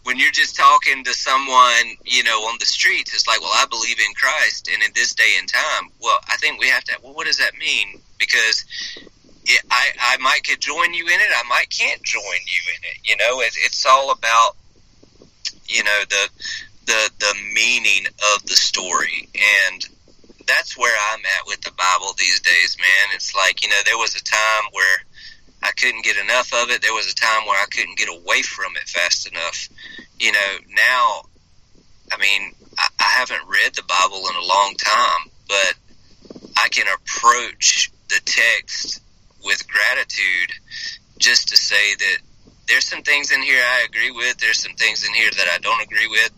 when 0.03 0.19
you're 0.19 0.31
just 0.31 0.55
talking 0.55 1.03
to 1.03 1.13
someone, 1.13 1.97
you 2.05 2.23
know, 2.23 2.41
on 2.45 2.57
the 2.59 2.65
streets, 2.65 3.13
it's 3.13 3.27
like, 3.27 3.41
"Well, 3.41 3.51
I 3.53 3.65
believe 3.69 3.99
in 3.99 4.13
Christ," 4.13 4.69
and 4.71 4.83
in 4.83 4.91
this 4.93 5.15
day 5.15 5.33
and 5.39 5.47
time, 5.47 5.89
well, 5.99 6.19
I 6.29 6.37
think 6.37 6.59
we 6.59 6.69
have 6.69 6.83
to. 6.85 6.97
Well, 7.03 7.13
what 7.13 7.25
does 7.25 7.37
that 7.37 7.57
mean? 7.57 8.01
Because 8.19 8.63
it, 9.45 9.61
I, 9.71 9.89
I 9.99 10.17
might 10.17 10.43
could 10.43 10.59
join 10.59 10.93
you 10.93 11.05
in 11.05 11.19
it. 11.19 11.31
I 11.35 11.43
might 11.49 11.69
can't 11.69 12.01
join 12.03 12.21
you 12.23 12.73
in 12.75 12.81
it. 12.83 13.09
You 13.09 13.17
know, 13.17 13.41
it, 13.41 13.53
it's 13.65 13.85
all 13.85 14.11
about 14.11 14.55
you 15.71 15.83
know 15.83 16.01
the 16.09 16.29
the 16.85 17.09
the 17.19 17.35
meaning 17.53 18.05
of 18.35 18.43
the 18.43 18.55
story 18.55 19.29
and 19.69 19.87
that's 20.47 20.77
where 20.77 20.95
I'm 21.11 21.19
at 21.19 21.47
with 21.47 21.61
the 21.61 21.71
Bible 21.71 22.13
these 22.17 22.39
days, 22.41 22.77
man. 22.79 23.15
It's 23.15 23.35
like, 23.35 23.63
you 23.63 23.69
know, 23.69 23.79
there 23.85 23.97
was 23.97 24.15
a 24.15 24.23
time 24.23 24.71
where 24.71 24.97
I 25.63 25.71
couldn't 25.71 26.03
get 26.03 26.17
enough 26.17 26.53
of 26.53 26.69
it. 26.69 26.81
There 26.81 26.93
was 26.93 27.11
a 27.11 27.15
time 27.15 27.45
where 27.47 27.61
I 27.61 27.65
couldn't 27.65 27.97
get 27.97 28.09
away 28.09 28.41
from 28.41 28.75
it 28.75 28.87
fast 28.89 29.27
enough. 29.27 29.69
You 30.19 30.31
know, 30.31 30.57
now, 30.75 31.21
I 32.11 32.17
mean, 32.17 32.53
I, 32.77 32.87
I 32.99 33.09
haven't 33.19 33.47
read 33.47 33.75
the 33.75 33.83
Bible 33.83 34.27
in 34.29 34.35
a 34.35 34.45
long 34.45 34.75
time, 34.77 35.31
but 35.47 35.73
I 36.57 36.67
can 36.69 36.87
approach 36.87 37.91
the 38.09 38.19
text 38.25 39.01
with 39.43 39.67
gratitude 39.67 40.51
just 41.17 41.49
to 41.49 41.57
say 41.57 41.95
that 41.95 42.17
there's 42.67 42.85
some 42.85 43.01
things 43.03 43.31
in 43.31 43.41
here 43.41 43.61
I 43.61 43.85
agree 43.85 44.11
with. 44.11 44.37
There's 44.37 44.59
some 44.59 44.73
things 44.73 45.05
in 45.05 45.13
here 45.13 45.29
that 45.29 45.47
I 45.53 45.57
don't 45.59 45.81
agree 45.81 46.07
with. 46.07 46.31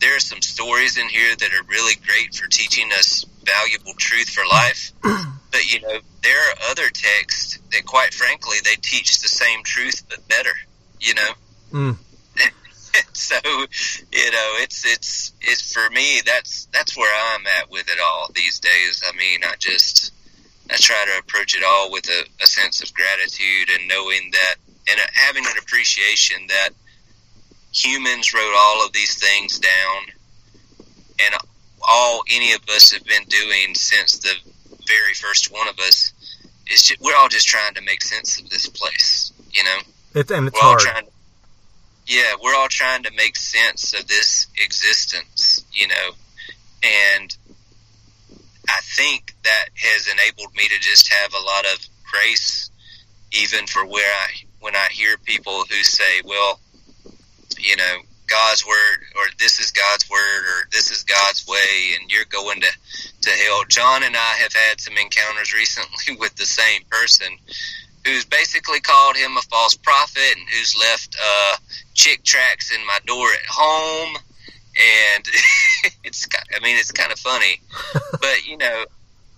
There 0.00 0.16
are 0.16 0.20
some 0.20 0.42
stories 0.42 0.98
in 0.98 1.08
here 1.08 1.34
that 1.34 1.52
are 1.52 1.62
really 1.68 1.94
great 2.06 2.34
for 2.34 2.46
teaching 2.48 2.90
us 2.92 3.24
valuable 3.44 3.94
truth 3.94 4.28
for 4.30 4.44
life. 4.50 4.92
but 5.02 5.72
you 5.72 5.80
know, 5.80 5.98
there 6.22 6.50
are 6.50 6.54
other 6.70 6.88
texts 6.90 7.58
that, 7.72 7.86
quite 7.86 8.12
frankly, 8.12 8.58
they 8.64 8.76
teach 8.76 9.20
the 9.20 9.28
same 9.28 9.62
truth 9.64 10.04
but 10.08 10.26
better. 10.28 10.52
You 11.00 11.14
know. 11.14 11.30
Mm. 11.72 11.96
so 13.12 13.36
you 13.44 14.30
know, 14.30 14.54
it's 14.60 14.84
it's 14.86 15.32
it's 15.40 15.72
for 15.72 15.88
me. 15.90 16.20
That's 16.24 16.66
that's 16.72 16.96
where 16.96 17.34
I'm 17.34 17.46
at 17.46 17.70
with 17.70 17.88
it 17.90 17.98
all 18.00 18.30
these 18.34 18.60
days. 18.60 19.02
I 19.06 19.16
mean, 19.16 19.40
I 19.44 19.54
just 19.58 20.12
I 20.70 20.76
try 20.76 21.04
to 21.06 21.18
approach 21.18 21.56
it 21.56 21.62
all 21.64 21.90
with 21.90 22.08
a, 22.08 22.24
a 22.42 22.46
sense 22.46 22.82
of 22.82 22.92
gratitude 22.94 23.70
and 23.70 23.88
knowing 23.88 24.30
that 24.32 24.56
and 24.90 25.00
uh, 25.00 25.04
having 25.14 25.44
an 25.44 25.52
appreciation 25.60 26.46
that 26.48 26.70
humans 27.72 28.32
wrote 28.32 28.54
all 28.56 28.84
of 28.84 28.92
these 28.92 29.16
things 29.16 29.58
down 29.58 30.02
and 31.24 31.34
all 31.88 32.22
any 32.30 32.52
of 32.52 32.62
us 32.68 32.92
have 32.92 33.04
been 33.04 33.24
doing 33.24 33.74
since 33.74 34.18
the 34.18 34.34
very 34.86 35.14
first 35.14 35.52
one 35.52 35.68
of 35.68 35.78
us 35.78 36.12
is 36.70 36.82
just, 36.82 37.00
we're 37.00 37.16
all 37.16 37.28
just 37.28 37.46
trying 37.46 37.74
to 37.74 37.82
make 37.82 38.02
sense 38.02 38.40
of 38.40 38.48
this 38.50 38.68
place, 38.68 39.32
you 39.52 39.64
know. 39.64 39.78
It's 40.14 40.30
and 40.30 40.48
it's 40.48 40.54
we're 40.54 40.62
hard. 40.62 40.80
To, 40.80 41.04
yeah, 42.06 42.34
we're 42.42 42.54
all 42.54 42.68
trying 42.68 43.02
to 43.04 43.10
make 43.16 43.36
sense 43.36 43.98
of 43.98 44.06
this 44.06 44.46
existence, 44.56 45.64
you 45.72 45.88
know, 45.88 46.10
and 46.82 47.36
I 48.68 48.80
think 48.96 49.34
that 49.44 49.66
has 49.76 50.08
enabled 50.08 50.54
me 50.54 50.68
to 50.68 50.78
just 50.80 51.12
have 51.12 51.32
a 51.32 51.44
lot 51.44 51.64
of 51.72 51.86
grace, 52.10 52.70
even 53.32 53.66
for 53.66 53.84
where 53.86 54.10
I 54.10 54.47
when 54.60 54.76
I 54.76 54.88
hear 54.90 55.16
people 55.18 55.64
who 55.64 55.82
say, 55.82 56.22
"Well, 56.24 56.60
you 57.58 57.76
know, 57.76 57.98
God's 58.28 58.66
word 58.66 58.98
or 59.16 59.24
this 59.38 59.58
is 59.58 59.72
God's 59.72 60.08
word 60.08 60.44
or 60.46 60.68
this 60.70 60.90
is 60.90 61.02
God's 61.02 61.46
way 61.46 61.96
and 61.98 62.10
you're 62.10 62.26
going 62.26 62.60
to, 62.60 62.68
to 63.22 63.30
hell. 63.30 63.64
John 63.68 64.02
and 64.02 64.14
I 64.14 64.34
have 64.38 64.52
had 64.52 64.80
some 64.80 64.96
encounters 64.96 65.52
recently 65.52 66.16
with 66.20 66.36
the 66.36 66.46
same 66.46 66.82
person 66.90 67.28
who's 68.04 68.24
basically 68.24 68.80
called 68.80 69.16
him 69.16 69.36
a 69.36 69.42
false 69.42 69.74
prophet 69.74 70.36
and 70.36 70.48
who's 70.48 70.76
left 70.78 71.16
uh, 71.22 71.56
Chick 71.94 72.22
tracts 72.22 72.72
in 72.72 72.86
my 72.86 72.98
door 73.06 73.26
at 73.32 73.46
home. 73.48 74.16
And 75.16 75.24
it's, 76.04 76.26
I 76.54 76.60
mean, 76.62 76.76
it's 76.76 76.92
kind 76.92 77.10
of 77.10 77.18
funny, 77.18 77.60
but 78.20 78.46
you 78.46 78.56
know, 78.56 78.84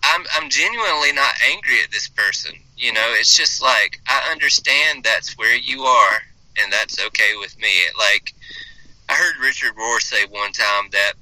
I'm, 0.02 0.24
I'm 0.34 0.50
genuinely 0.50 1.12
not 1.12 1.32
angry 1.50 1.76
at 1.82 1.90
this 1.90 2.08
person. 2.08 2.52
You 2.80 2.94
know, 2.94 3.12
it's 3.18 3.36
just 3.36 3.62
like, 3.62 4.00
I 4.08 4.30
understand 4.32 5.04
that's 5.04 5.36
where 5.36 5.54
you 5.54 5.82
are 5.82 6.22
and 6.58 6.72
that's 6.72 6.98
okay 6.98 7.32
with 7.38 7.58
me. 7.58 7.68
Like, 7.98 8.34
I 9.06 9.12
heard 9.12 9.36
Richard 9.42 9.76
Rohr 9.76 10.00
say 10.00 10.24
one 10.30 10.52
time 10.52 10.88
that 10.92 11.12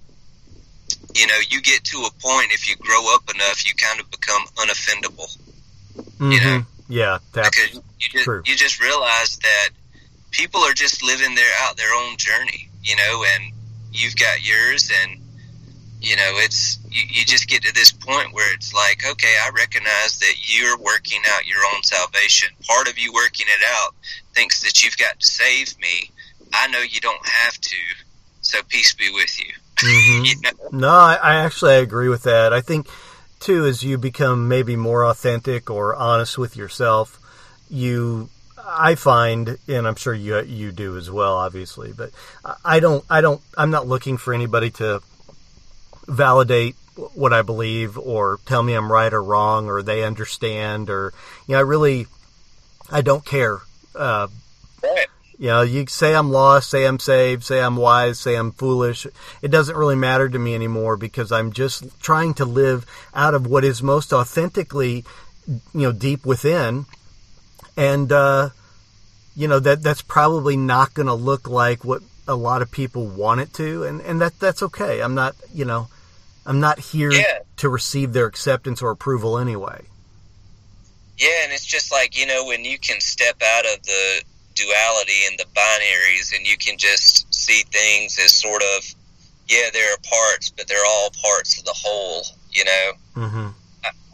you 1.17 1.27
know 1.27 1.39
you 1.49 1.61
get 1.61 1.83
to 1.85 1.99
a 2.07 2.11
point 2.23 2.53
if 2.53 2.69
you 2.69 2.77
grow 2.77 3.13
up 3.13 3.23
enough, 3.35 3.67
you 3.67 3.75
kind 3.75 3.99
of 3.99 4.09
become 4.11 4.43
unoffendable. 4.57 5.37
Mm-hmm. 5.97 6.31
You 6.31 6.41
know, 6.41 6.63
yeah, 6.89 7.19
that's 7.33 7.51
because 7.51 7.75
you 7.75 8.09
just, 8.13 8.25
true. 8.25 8.43
You 8.47 8.55
just 8.55 8.81
realize 8.81 9.37
that 9.39 9.71
people 10.31 10.61
are 10.61 10.75
just 10.75 11.03
living 11.03 11.35
their 11.35 11.51
out 11.63 11.77
their 11.77 11.93
own 11.93 12.17
journey. 12.19 12.69
You 12.85 12.95
know, 12.97 13.25
and 13.35 13.53
you've 13.93 14.17
got 14.17 14.47
yours, 14.47 14.91
and 15.03 15.21
you 16.01 16.17
know 16.17 16.33
it's 16.37 16.79
you, 16.91 17.03
you 17.09 17.25
just 17.25 17.49
get 17.49 17.63
to 17.63 17.75
this 17.75 17.93
point 17.93 18.33
where 18.33 18.53
it's 18.55 18.73
like, 18.75 19.05
okay, 19.11 19.35
I 19.45 19.51
recognize 19.55 20.19
that 20.19 20.35
you're 20.43 20.79
working 20.79 21.23
out 21.31 21.47
your 21.47 21.61
own 21.75 21.83
salvation. 21.83 22.51
Part 22.67 22.89
of 22.89 22.99
you 22.99 23.13
working 23.13 23.47
it 23.49 23.65
out 23.67 23.95
thinks 24.35 24.63
that 24.63 24.83
you've 24.83 24.97
got 24.97 25.19
to 25.19 25.27
save 25.27 25.79
me 25.81 26.11
I 26.53 26.69
know 26.69 26.81
you 26.81 27.01
don't 27.01 27.27
have 27.27 27.59
to, 27.61 27.77
so 28.41 28.61
peace 28.69 28.95
be 28.95 29.11
with 29.11 29.39
you. 29.39 29.53
Mm-hmm. 29.77 30.25
you 30.25 30.35
know? 30.41 30.79
No, 30.79 30.91
I, 30.91 31.19
I 31.23 31.35
actually 31.37 31.77
agree 31.77 32.09
with 32.09 32.25
that. 32.25 32.53
I 32.53 32.61
think 32.61 32.89
too, 33.41 33.67
as 33.67 33.83
you 33.83 33.99
become 33.99 34.49
maybe 34.49 34.77
more 34.77 35.05
authentic 35.05 35.71
or 35.71 35.95
honest 35.95 36.39
with 36.39 36.57
yourself, 36.57 37.21
you 37.71 38.29
I 38.71 38.97
find, 38.97 39.57
and 39.67 39.87
I'm 39.87 39.95
sure 39.95 40.13
you 40.13 40.41
you 40.43 40.73
do 40.73 40.97
as 40.97 41.11
well, 41.11 41.37
obviously. 41.37 41.93
But 41.93 42.11
I 42.65 42.81
don't, 42.81 43.05
I 43.09 43.21
don't, 43.21 43.41
I'm 43.57 43.71
not 43.71 43.87
looking 43.87 44.17
for 44.17 44.35
anybody 44.35 44.71
to 44.73 45.03
validate 46.09 46.75
what 47.15 47.33
I 47.33 47.43
believe 47.43 47.97
or 47.97 48.41
tell 48.45 48.63
me 48.63 48.75
I'm 48.75 48.91
right 48.91 49.13
or 49.13 49.23
wrong 49.23 49.69
or 49.69 49.83
they 49.83 50.03
understand 50.03 50.91
or 50.91 51.13
you 51.47 51.53
know 51.53 51.59
I 51.59 51.63
really 51.63 52.07
I 52.91 53.03
don't 53.03 53.25
care. 53.25 53.61
Uh, 53.95 54.29
right. 54.83 55.07
You 55.39 55.49
know, 55.49 55.63
you 55.63 55.87
say 55.87 56.15
I'm 56.15 56.31
lost, 56.31 56.71
say 56.71 56.85
I'm 56.85 56.99
saved, 56.99 57.45
say 57.45 57.61
I'm 57.61 57.77
wise, 57.77 58.19
say 58.19 58.35
I'm 58.35 58.51
foolish. 58.51 59.07
It 59.41 59.53
doesn't 59.53 59.77
really 59.77 59.95
matter 59.95 60.29
to 60.29 60.39
me 60.39 60.55
anymore 60.55 60.97
because 60.97 61.31
I'm 61.31 61.53
just 61.53 62.01
trying 62.01 62.35
to 62.35 62.45
live 62.45 62.85
out 63.15 63.35
of 63.35 63.47
what 63.47 63.65
is 63.65 63.81
most 63.81 64.13
authentically, 64.13 65.05
you 65.47 65.61
know, 65.75 65.93
deep 65.93 66.27
within. 66.27 66.87
And, 67.77 68.11
uh, 68.11 68.49
you 69.37 69.47
know, 69.47 69.61
that, 69.61 69.85
that's 69.85 70.03
probably 70.03 70.57
not 70.57 70.95
going 70.95 71.07
to 71.07 71.15
look 71.15 71.49
like 71.49 71.85
what 71.85 72.03
a 72.27 72.35
lot 72.35 72.61
of 72.61 72.73
people 72.73 73.07
want 73.07 73.41
it 73.41 73.55
to. 73.55 73.85
And, 73.85 74.01
and 74.01 74.21
that, 74.21 74.41
that's 74.41 74.65
okay. 74.65 75.01
I'm 75.01 75.15
not, 75.15 75.37
you 75.55 75.65
know, 75.65 75.87
I'm 76.49 76.61
not 76.61 76.79
here 76.79 77.13
yeah. 77.13 77.41
to 77.59 77.69
receive 77.69 78.15
their 78.15 78.25
acceptance 78.25 78.81
or 78.81 78.91
approval 78.91 79.37
anyway. 79.37 79.85
Yeah, 81.19 81.45
and 81.45 81.53
it's 81.53 81.67
just 81.67 81.93
like, 81.93 82.19
you 82.19 82.27
know, 82.27 82.47
when 82.47 82.65
you 82.65 82.79
can 82.79 83.01
step 83.01 83.37
out 83.45 83.67
of 83.67 83.83
the 83.83 84.23
duality 84.55 85.27
and 85.29 85.39
the 85.39 85.45
binaries, 85.55 86.35
and 86.35 86.47
you 86.47 86.57
can 86.57 86.79
just 86.79 87.33
see 87.35 87.65
things 87.71 88.19
as 88.19 88.33
sort 88.33 88.63
of, 88.63 88.95
yeah, 89.47 89.69
there 89.75 89.93
are 89.93 89.99
parts, 90.09 90.49
but 90.49 90.67
they're 90.69 90.87
all 90.87 91.11
parts 91.23 91.59
of 91.59 91.67
the 91.67 91.75
whole, 91.77 92.23
you 92.51 92.65
know? 92.65 92.93
Mm-hmm. 93.17 93.49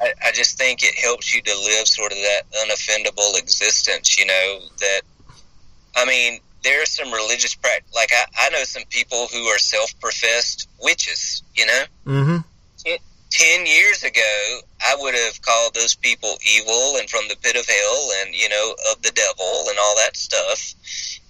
I, 0.00 0.12
I 0.26 0.32
just 0.32 0.58
think 0.58 0.82
it 0.82 0.96
helps 0.96 1.32
you 1.32 1.40
to 1.40 1.54
live 1.54 1.86
sort 1.86 2.10
of 2.10 2.18
that 2.18 2.42
unoffendable 2.64 3.38
existence, 3.38 4.18
you 4.18 4.26
know, 4.26 4.58
that, 4.80 5.02
I 5.94 6.04
mean, 6.04 6.40
there 6.64 6.82
are 6.82 6.86
some 6.86 7.12
religious 7.12 7.54
practice, 7.54 7.94
like 7.94 8.10
I, 8.12 8.46
I 8.46 8.50
know 8.50 8.64
some 8.64 8.84
people 8.88 9.28
who 9.32 9.44
are 9.44 9.58
self-professed 9.58 10.68
witches, 10.82 11.42
you 11.54 11.66
know? 11.66 11.84
Mm-hmm. 12.06 12.36
10 13.34 13.66
years 13.66 14.04
ago, 14.04 14.60
I 14.80 14.94
would 14.96 15.14
have 15.14 15.42
called 15.42 15.74
those 15.74 15.96
people 15.96 16.36
evil 16.56 16.96
and 16.96 17.10
from 17.10 17.26
the 17.28 17.36
pit 17.36 17.56
of 17.56 17.66
hell 17.66 18.10
and, 18.20 18.34
you 18.34 18.48
know, 18.48 18.76
of 18.92 19.02
the 19.02 19.10
devil 19.10 19.64
and 19.68 19.76
all 19.76 19.96
that 19.96 20.16
stuff. 20.16 20.74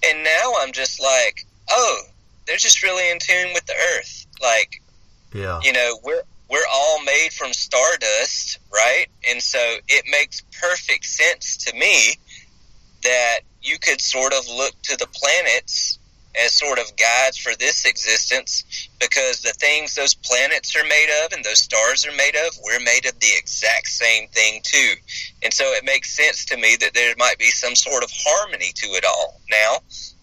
And 0.04 0.22
now 0.22 0.52
I'm 0.58 0.72
just 0.72 1.02
like, 1.02 1.46
oh, 1.70 2.02
they're 2.46 2.58
just 2.58 2.82
really 2.82 3.10
in 3.10 3.18
tune 3.18 3.54
with 3.54 3.64
the 3.64 3.72
earth. 3.96 4.26
Like, 4.42 4.82
yeah. 5.32 5.60
you 5.62 5.72
know, 5.72 5.98
we're, 6.04 6.22
we're 6.50 6.68
all 6.70 7.02
made 7.04 7.30
from 7.32 7.54
stardust, 7.54 8.58
right? 8.70 9.06
And 9.30 9.40
so 9.40 9.58
it 9.88 10.04
makes 10.10 10.42
perfect 10.60 11.06
sense 11.06 11.56
to 11.64 11.74
me 11.74 12.16
that 13.02 13.40
you 13.64 13.78
could 13.78 14.00
sort 14.00 14.32
of 14.32 14.46
look 14.48 14.80
to 14.82 14.96
the 14.96 15.08
planets 15.14 15.98
as 16.42 16.52
sort 16.52 16.78
of 16.78 16.96
guides 16.96 17.36
for 17.36 17.54
this 17.56 17.84
existence 17.84 18.88
because 19.00 19.40
the 19.40 19.52
things 19.52 19.94
those 19.94 20.14
planets 20.14 20.74
are 20.74 20.84
made 20.84 21.24
of 21.24 21.32
and 21.32 21.44
those 21.44 21.60
stars 21.60 22.04
are 22.06 22.16
made 22.16 22.34
of, 22.34 22.58
we're 22.64 22.80
made 22.80 23.06
of 23.06 23.18
the 23.20 23.30
exact 23.36 23.88
same 23.88 24.28
thing 24.28 24.60
too. 24.64 24.94
And 25.42 25.52
so 25.52 25.64
it 25.72 25.84
makes 25.84 26.16
sense 26.16 26.44
to 26.46 26.56
me 26.56 26.76
that 26.80 26.94
there 26.94 27.14
might 27.18 27.38
be 27.38 27.50
some 27.50 27.76
sort 27.76 28.02
of 28.02 28.10
harmony 28.12 28.72
to 28.74 28.86
it 28.88 29.04
all. 29.04 29.40
Now, 29.50 29.78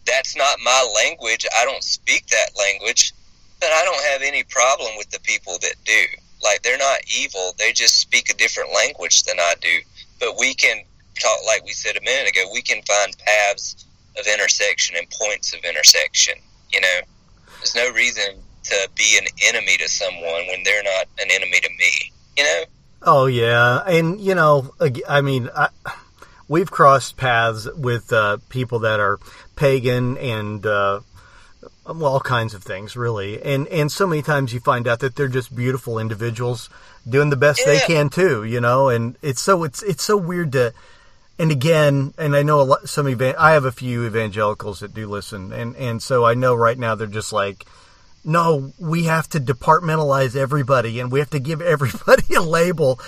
that's 0.06 0.36
not 0.36 0.58
my 0.64 0.94
language. 0.96 1.46
I 1.58 1.66
don't 1.66 1.84
speak 1.84 2.28
that 2.28 2.58
language, 2.58 3.14
but 3.60 3.70
I 3.72 3.84
don't 3.86 4.04
have 4.12 4.22
any 4.22 4.44
problem 4.44 4.92
with 4.98 5.10
the 5.12 5.20
people 5.22 5.58
that 5.62 5.76
do. 5.86 6.04
Like, 6.44 6.64
they're 6.64 6.78
not 6.78 7.00
evil. 7.16 7.54
They 7.58 7.72
just 7.72 8.00
speak 8.00 8.30
a 8.30 8.38
different 8.38 8.74
language 8.74 9.24
than 9.24 9.40
I 9.40 9.54
do. 9.62 9.80
But 10.20 10.40
we 10.40 10.56
can 10.56 10.84
talk, 11.22 11.40
like 11.46 11.64
we 11.66 11.72
said 11.72 11.98
a 11.98 12.02
minute 12.02 12.30
ago, 12.30 12.46
we 12.54 12.62
can 12.62 12.82
find 12.84 13.16
paths 13.18 13.86
of 14.18 14.26
intersection 14.28 14.96
and 14.98 15.08
points 15.10 15.54
of 15.54 15.64
intersection. 15.64 16.36
You 16.72 16.82
know, 16.82 17.00
there's 17.60 17.76
no 17.76 17.92
reason 17.92 18.42
to 18.64 18.90
be 18.96 19.18
an 19.18 19.28
enemy 19.48 19.78
to 19.78 19.88
someone 19.88 20.48
when 20.48 20.64
they're 20.64 20.84
not 20.84 21.08
an 21.20 21.30
enemy 21.30 21.60
to 21.60 21.70
me. 21.70 22.12
You 22.38 22.44
know. 22.44 22.64
Oh 23.04 23.26
yeah, 23.26 23.80
and 23.88 24.22
you 24.22 24.36
know, 24.36 24.74
I 25.08 25.22
mean, 25.22 25.50
I, 25.56 25.70
we've 26.48 26.70
crossed 26.70 27.18
paths 27.18 27.68
with 27.76 28.14
uh, 28.14 28.38
people 28.50 28.80
that 28.80 29.00
are 29.00 29.20
pagan 29.56 30.18
and 30.18 30.66
uh, 30.66 31.00
well, 31.86 32.06
all 32.06 32.20
kinds 32.20 32.54
of 32.54 32.64
things, 32.64 32.96
really. 32.96 33.42
And 33.42 33.68
and 33.68 33.92
so 33.92 34.06
many 34.06 34.22
times 34.22 34.54
you 34.54 34.60
find 34.60 34.88
out 34.88 35.00
that 35.00 35.16
they're 35.16 35.28
just 35.28 35.56
beautiful 35.56 35.98
individuals 35.98 36.70
doing 37.08 37.30
the 37.30 37.38
best 37.38 37.62
yeah. 37.62 37.74
they 37.74 37.80
can 37.80 38.10
too, 38.10 38.44
you 38.44 38.62
know. 38.62 38.90
And 38.90 39.18
it's 39.22 39.42
so 39.42 39.64
it's 39.64 39.82
it's 39.84 40.04
so 40.04 40.18
weird 40.18 40.52
to. 40.54 40.74
And 41.42 41.52
again, 41.52 42.14
and 42.20 42.36
I 42.36 42.44
know 42.44 42.62
a 42.62 42.64
lot. 42.64 42.88
Some 42.88 43.08
evan- 43.08 43.36
I 43.36 43.54
have 43.54 43.66
a 43.66 43.72
few 43.72 44.06
evangelicals 44.06 44.82
that 44.82 44.94
do 44.94 45.08
listen, 45.08 45.52
and 45.52 45.76
and 45.76 46.02
so 46.02 46.24
I 46.24 46.36
know 46.36 46.54
right 46.54 46.78
now 46.78 46.94
they're 46.94 47.08
just 47.08 47.34
like, 47.34 47.66
no, 48.24 48.74
we 48.80 49.06
have 49.06 49.28
to 49.30 49.40
departmentalize 49.40 50.36
everybody, 50.36 51.00
and 51.00 51.12
we 51.12 51.18
have 51.18 51.32
to 51.32 51.40
give 51.40 51.60
everybody 51.76 52.36
a 52.36 52.42
label. 52.42 53.00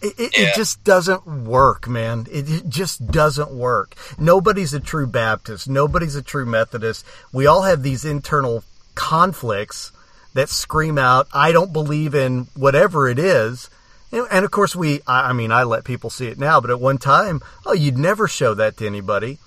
It, 0.00 0.14
it, 0.18 0.38
yeah. 0.38 0.48
it, 0.48 0.54
just 0.54 0.84
doesn't 0.84 1.26
work, 1.26 1.86
man. 1.86 2.26
It, 2.30 2.50
it, 2.50 2.68
just 2.68 3.06
doesn't 3.06 3.50
work. 3.50 3.94
Nobody's 4.18 4.72
a 4.72 4.80
true 4.80 5.06
Baptist. 5.06 5.68
Nobody's 5.68 6.16
a 6.16 6.22
true 6.22 6.46
Methodist. 6.46 7.04
We 7.32 7.46
all 7.46 7.62
have 7.62 7.82
these 7.82 8.04
internal 8.06 8.64
conflicts 8.94 9.92
that 10.36 10.50
scream 10.50 10.98
out, 10.98 11.26
I 11.32 11.50
don't 11.50 11.72
believe 11.72 12.14
in 12.14 12.46
whatever 12.54 13.08
it 13.08 13.18
is. 13.18 13.70
And, 14.12 14.26
and 14.30 14.44
of 14.44 14.50
course, 14.50 14.76
we, 14.76 15.00
I, 15.06 15.30
I 15.30 15.32
mean, 15.32 15.52
I 15.52 15.64
let 15.64 15.84
people 15.84 16.10
see 16.10 16.26
it 16.26 16.38
now, 16.38 16.60
but 16.60 16.70
at 16.70 16.80
one 16.80 16.98
time, 16.98 17.40
oh, 17.64 17.72
you'd 17.72 17.98
never 17.98 18.28
show 18.28 18.54
that 18.54 18.76
to 18.78 18.86
anybody. 18.86 19.38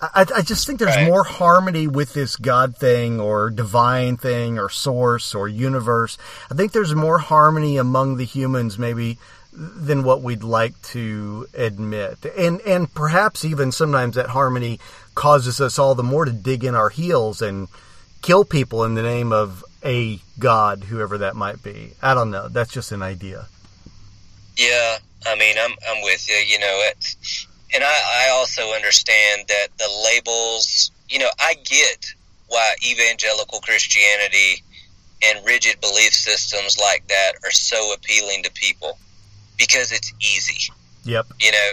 I, 0.00 0.26
I 0.34 0.42
just 0.42 0.66
think 0.66 0.80
there's 0.80 0.96
right. 0.96 1.06
more 1.06 1.22
harmony 1.22 1.86
with 1.86 2.12
this 2.12 2.34
God 2.34 2.76
thing 2.76 3.20
or 3.20 3.50
divine 3.50 4.16
thing 4.16 4.58
or 4.58 4.68
source 4.68 5.32
or 5.32 5.46
universe. 5.46 6.18
I 6.50 6.54
think 6.54 6.72
there's 6.72 6.94
more 6.94 7.18
harmony 7.18 7.76
among 7.76 8.16
the 8.16 8.24
humans, 8.24 8.78
maybe 8.78 9.18
than 9.52 10.02
what 10.02 10.22
we'd 10.22 10.42
like 10.42 10.80
to 10.82 11.46
admit. 11.54 12.24
And 12.36 12.60
and 12.62 12.92
perhaps 12.92 13.44
even 13.44 13.70
sometimes 13.70 14.16
that 14.16 14.30
harmony 14.30 14.80
causes 15.14 15.60
us 15.60 15.78
all 15.78 15.94
the 15.94 16.02
more 16.02 16.24
to 16.24 16.32
dig 16.32 16.64
in 16.64 16.74
our 16.74 16.88
heels 16.88 17.42
and 17.42 17.68
kill 18.22 18.44
people 18.44 18.84
in 18.84 18.94
the 18.94 19.02
name 19.02 19.32
of 19.32 19.64
a 19.84 20.18
god, 20.38 20.84
whoever 20.84 21.18
that 21.18 21.36
might 21.36 21.62
be. 21.62 21.92
I 22.00 22.14
don't 22.14 22.30
know. 22.30 22.48
That's 22.48 22.72
just 22.72 22.92
an 22.92 23.02
idea. 23.02 23.46
Yeah, 24.62 24.98
I 25.26 25.34
mean, 25.36 25.56
I'm 25.58 25.72
I'm 25.88 26.02
with 26.02 26.28
you. 26.28 26.36
You 26.36 26.58
know, 26.60 26.82
it's 26.90 27.46
and 27.74 27.82
I, 27.82 28.26
I 28.26 28.30
also 28.30 28.72
understand 28.72 29.48
that 29.48 29.68
the 29.78 29.88
labels. 30.04 30.90
You 31.08 31.18
know, 31.18 31.30
I 31.38 31.54
get 31.54 32.06
why 32.48 32.74
evangelical 32.84 33.60
Christianity 33.60 34.62
and 35.24 35.44
rigid 35.44 35.80
belief 35.80 36.12
systems 36.12 36.78
like 36.78 37.06
that 37.08 37.32
are 37.44 37.50
so 37.50 37.92
appealing 37.94 38.42
to 38.44 38.52
people 38.52 38.98
because 39.58 39.92
it's 39.92 40.12
easy. 40.20 40.72
Yep. 41.04 41.26
You 41.40 41.52
know, 41.52 41.70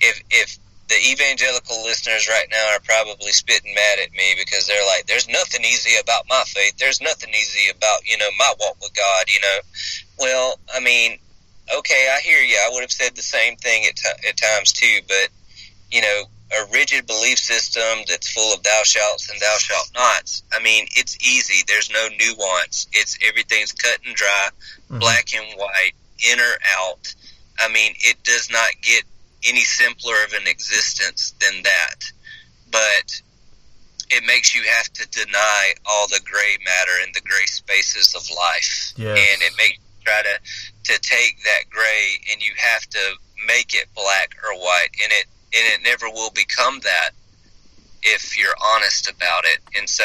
if 0.00 0.22
if 0.30 0.58
the 0.88 0.96
evangelical 0.96 1.82
listeners 1.82 2.28
right 2.28 2.46
now 2.50 2.74
are 2.74 2.80
probably 2.80 3.32
spitting 3.32 3.74
mad 3.74 3.98
at 4.04 4.12
me 4.12 4.34
because 4.38 4.66
they're 4.66 4.86
like, 4.86 5.06
"There's 5.06 5.28
nothing 5.28 5.64
easy 5.64 5.96
about 6.00 6.24
my 6.28 6.42
faith. 6.46 6.76
There's 6.78 7.00
nothing 7.00 7.30
easy 7.30 7.70
about 7.70 8.06
you 8.08 8.18
know 8.18 8.28
my 8.38 8.52
walk 8.60 8.76
with 8.80 8.94
God." 8.94 9.24
You 9.28 9.40
know, 9.40 9.58
well, 10.18 10.58
I 10.74 10.80
mean, 10.80 11.18
okay, 11.72 12.08
I 12.14 12.20
hear 12.20 12.40
you. 12.40 12.56
I 12.56 12.70
would 12.72 12.82
have 12.82 12.92
said 12.92 13.14
the 13.14 13.22
same 13.22 13.56
thing 13.56 13.84
at 13.86 13.96
t- 13.96 14.28
at 14.28 14.36
times 14.36 14.72
too, 14.72 15.00
but 15.08 15.28
you 15.90 16.00
know, 16.00 16.24
a 16.52 16.72
rigid 16.72 17.06
belief 17.06 17.38
system 17.38 18.04
that's 18.08 18.30
full 18.32 18.52
of 18.52 18.62
thou 18.62 18.80
shalt 18.84 19.26
and 19.30 19.40
thou 19.40 19.56
shalt 19.58 19.90
nots. 19.94 20.42
I 20.52 20.62
mean, 20.62 20.86
it's 20.96 21.16
easy. 21.26 21.64
There's 21.66 21.90
no 21.90 22.08
nuance. 22.08 22.86
It's 22.92 23.18
everything's 23.26 23.72
cut 23.72 23.98
and 24.06 24.14
dry, 24.14 24.48
mm-hmm. 24.88 24.98
black 24.98 25.34
and 25.34 25.46
white 25.58 25.92
in 26.30 26.38
or 26.40 26.58
out. 26.78 27.14
I 27.58 27.68
mean, 27.68 27.94
it 27.98 28.22
does 28.24 28.50
not 28.50 28.70
get 28.82 29.04
any 29.46 29.60
simpler 29.60 30.14
of 30.24 30.32
an 30.32 30.46
existence 30.46 31.34
than 31.40 31.62
that. 31.62 32.12
But 32.70 33.20
it 34.10 34.24
makes 34.26 34.54
you 34.54 34.62
have 34.62 34.92
to 34.92 35.08
deny 35.08 35.74
all 35.86 36.08
the 36.08 36.20
gray 36.24 36.58
matter 36.64 36.92
and 37.04 37.14
the 37.14 37.20
gray 37.20 37.46
spaces 37.46 38.14
of 38.14 38.22
life. 38.36 38.92
Yes. 38.96 39.18
And 39.18 39.42
it 39.42 39.52
makes 39.56 39.78
you 39.78 40.04
try 40.04 40.22
to, 40.22 40.38
to 40.84 40.98
take 41.00 41.42
that 41.44 41.70
gray 41.70 42.20
and 42.32 42.44
you 42.44 42.52
have 42.56 42.86
to 42.88 43.14
make 43.46 43.74
it 43.74 43.88
black 43.94 44.36
or 44.44 44.58
white. 44.58 44.88
And 45.02 45.12
it, 45.12 45.26
and 45.54 45.66
it 45.72 45.84
never 45.84 46.08
will 46.10 46.30
become 46.30 46.80
that 46.80 47.10
if 48.02 48.38
you're 48.38 48.54
honest 48.74 49.10
about 49.10 49.44
it. 49.44 49.60
And 49.76 49.88
so 49.88 50.04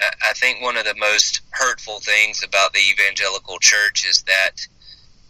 uh, 0.00 0.10
I 0.24 0.32
think 0.34 0.60
one 0.60 0.76
of 0.76 0.84
the 0.84 0.94
most 0.94 1.40
hurtful 1.50 2.00
things 2.00 2.44
about 2.44 2.72
the 2.72 2.80
evangelical 2.80 3.58
church 3.58 4.06
is 4.08 4.22
that 4.24 4.66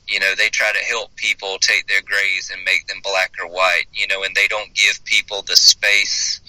you 0.07 0.19
know 0.19 0.35
they 0.37 0.49
try 0.49 0.73
to 0.73 0.79
help 0.79 1.15
people 1.17 1.59
take 1.61 1.87
their 1.87 2.03
grays 2.03 2.51
and 2.53 2.63
make 2.65 2.87
them 2.87 2.99
black 3.03 3.35
or 3.41 3.49
white 3.49 3.85
you 3.93 4.07
know 4.07 4.23
and 4.23 4.35
they 4.35 4.49
don't 4.49 4.75
give 4.75 5.05
people 5.05 5.43
the 5.43 5.57
space 5.57 6.41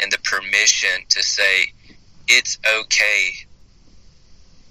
and 0.00 0.10
the 0.10 0.18
permission 0.18 1.04
to 1.08 1.22
say 1.22 1.72
it's 2.26 2.58
okay 2.78 3.32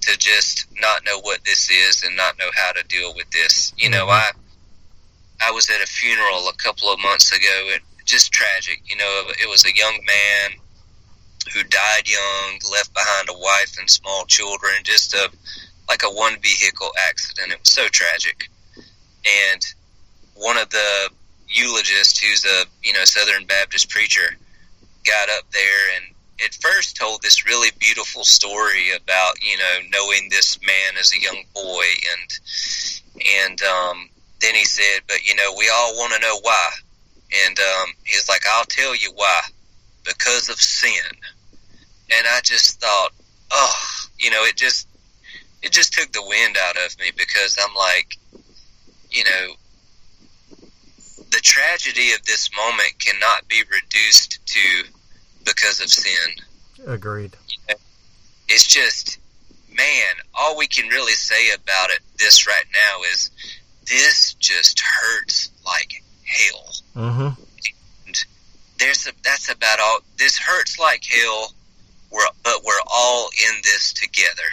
to 0.02 0.18
just 0.18 0.66
not 0.80 1.04
know 1.06 1.20
what 1.22 1.44
this 1.46 1.70
is 1.70 2.04
and 2.04 2.16
not 2.16 2.38
know 2.38 2.50
how 2.56 2.72
to 2.72 2.84
deal 2.88 3.14
with 3.16 3.30
this 3.32 3.74
you 3.78 3.90
know 3.90 4.06
mm-hmm. 4.06 4.32
i 5.44 5.48
i 5.48 5.52
was 5.52 5.70
at 5.70 5.82
a 5.82 5.88
funeral 5.88 6.48
a 6.48 6.54
couple 6.54 6.92
of 6.92 7.00
months 7.00 7.36
ago 7.36 7.70
and 7.74 7.82
just 8.06 8.32
tragic 8.32 8.82
you 8.86 8.96
know 8.96 9.24
it 9.42 9.50
was 9.50 9.66
a 9.66 9.76
young 9.76 10.00
man 10.06 10.52
who 11.54 11.64
died 11.64 12.08
young 12.08 12.60
left 12.72 12.94
behind 12.94 13.28
a 13.30 13.34
wife 13.34 13.76
and 13.80 13.90
small 13.90 14.26
children 14.26 14.74
just 14.84 15.14
a 15.14 15.30
like 15.90 16.04
a 16.04 16.10
one 16.10 16.38
vehicle 16.40 16.92
accident. 17.10 17.52
It 17.52 17.60
was 17.60 17.72
so 17.72 17.88
tragic. 17.88 18.50
And 19.26 19.62
one 20.36 20.58
of 20.58 20.70
the 20.70 21.10
eulogists, 21.50 22.20
who's 22.20 22.46
a 22.46 22.66
you 22.84 22.94
know 22.94 23.04
Southern 23.04 23.46
Baptist 23.46 23.90
preacher, 23.90 24.38
got 25.06 25.30
up 25.30 25.52
there 25.52 25.96
and 25.98 26.06
at 26.46 26.54
first 26.56 26.96
told 26.96 27.22
this 27.22 27.46
really 27.46 27.70
beautiful 27.80 28.24
story 28.24 28.92
about 28.96 29.34
you 29.42 29.58
know 29.58 29.90
knowing 29.92 30.28
this 30.30 30.60
man 30.62 30.98
as 31.00 31.12
a 31.14 31.22
young 31.22 31.44
boy 31.54 31.86
and 32.14 32.40
and 33.42 33.62
um, 33.64 34.10
then 34.40 34.56
he 34.56 34.66
said, 34.66 35.02
but 35.08 35.26
you 35.26 35.36
know 35.36 35.54
we 35.58 35.70
all 35.74 35.96
want 35.96 36.14
to 36.14 36.20
know 36.20 36.40
why, 36.42 36.70
and 37.48 37.60
um, 37.60 37.90
he's 38.06 38.30
like, 38.30 38.42
I'll 38.50 38.66
tell 38.66 38.96
you 38.96 39.12
why, 39.16 39.42
because 40.06 40.50
of 40.50 40.60
sin. 40.60 40.94
And 42.12 42.26
I 42.28 42.40
just 42.44 42.82
thought, 42.82 43.12
oh, 43.52 43.90
you 44.20 44.32
know, 44.32 44.44
it 44.44 44.56
just 44.56 44.88
it 45.62 45.72
just 45.72 45.94
took 45.94 46.12
the 46.12 46.24
wind 46.26 46.58
out 46.62 46.78
of 46.78 46.98
me 47.00 47.12
because 47.18 47.58
I'm 47.62 47.76
like, 47.76 48.16
you 49.12 49.24
know, 49.24 49.54
the 51.32 51.40
tragedy 51.42 52.14
of 52.14 52.24
this 52.26 52.50
moment 52.56 52.94
cannot 53.00 53.48
be 53.48 53.62
reduced 53.70 54.40
to 54.46 54.84
because 55.54 55.82
of 55.82 55.90
sin. 55.90 56.36
Agreed. 56.88 57.36
It's 58.48 58.68
just, 58.68 59.20
man, 59.76 60.16
all 60.34 60.58
we 60.58 60.68
can 60.68 60.88
really 60.88 61.14
say 61.14 61.52
about 61.54 61.92
it, 61.92 62.00
this 62.18 62.48
right 62.48 62.66
now, 62.74 63.04
is 63.12 63.30
this 63.88 64.34
just 64.36 64.82
hurts 64.82 65.52
like 65.66 66.04
hell. 66.26 66.74
Mm-hmm. 66.96 67.42
And 68.08 68.26
there's 68.78 69.08
a, 69.08 69.12
that's 69.24 69.52
about 69.52 69.80
all. 69.80 70.00
This 70.18 70.38
hurts 70.38 70.80
like 70.80 71.04
hell. 71.06 71.54
We're, 72.12 72.26
but 72.44 72.64
we're 72.66 72.82
all 72.92 73.30
in 73.48 73.62
this 73.64 73.94
together 73.94 74.50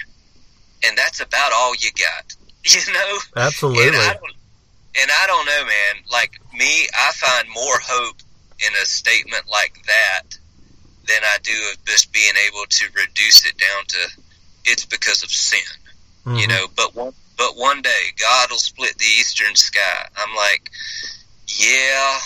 and 0.86 0.97
that's 0.97 1.20
about 1.20 1.52
all 1.52 1.74
you 1.77 1.90
got. 1.93 2.35
You 2.68 2.93
know, 2.93 3.18
absolutely. 3.36 3.86
And 3.86 3.94
I, 3.94 4.10
and 4.10 5.10
I 5.23 5.27
don't 5.28 5.47
know, 5.47 5.64
man. 5.66 6.02
Like 6.10 6.32
me, 6.52 6.89
I 6.93 7.12
find 7.14 7.48
more 7.48 7.78
hope 7.81 8.16
in 8.59 8.74
a 8.82 8.85
statement 8.85 9.44
like 9.48 9.78
that 9.86 10.36
than 11.06 11.22
I 11.22 11.38
do 11.42 11.52
of 11.72 11.84
just 11.84 12.12
being 12.12 12.34
able 12.48 12.64
to 12.68 12.86
reduce 12.94 13.46
it 13.46 13.56
down 13.58 13.84
to 13.88 14.22
it's 14.64 14.84
because 14.84 15.22
of 15.22 15.30
sin. 15.30 15.60
Mm-hmm. 16.24 16.38
You 16.38 16.48
know, 16.48 16.66
but 16.74 16.94
one, 16.94 17.12
but 17.36 17.56
one 17.56 17.82
day 17.82 18.12
God 18.18 18.50
will 18.50 18.58
split 18.58 18.96
the 18.98 19.04
eastern 19.04 19.54
sky. 19.54 20.08
I'm 20.16 20.34
like, 20.34 20.70
yeah, 21.46 22.18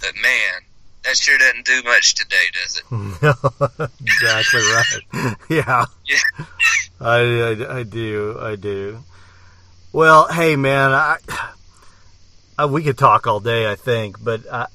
but 0.00 0.12
man, 0.20 0.62
that 1.04 1.16
sure 1.16 1.38
doesn't 1.38 1.64
do 1.64 1.82
much 1.84 2.14
today, 2.14 2.36
does 2.52 2.76
it? 2.76 3.90
exactly 4.00 4.60
right. 4.60 5.36
yeah. 5.48 5.84
yeah. 6.06 6.44
I, 7.00 7.18
I, 7.18 7.78
I, 7.78 7.82
do. 7.84 8.36
I 8.38 8.56
do. 8.56 9.02
Well, 9.92 10.28
hey, 10.30 10.56
man, 10.56 10.92
I, 10.92 11.16
I, 12.58 12.66
we 12.66 12.82
could 12.82 12.98
talk 12.98 13.26
all 13.26 13.40
day, 13.40 13.70
I 13.70 13.76
think, 13.76 14.22
but 14.22 14.42
I, 14.52 14.66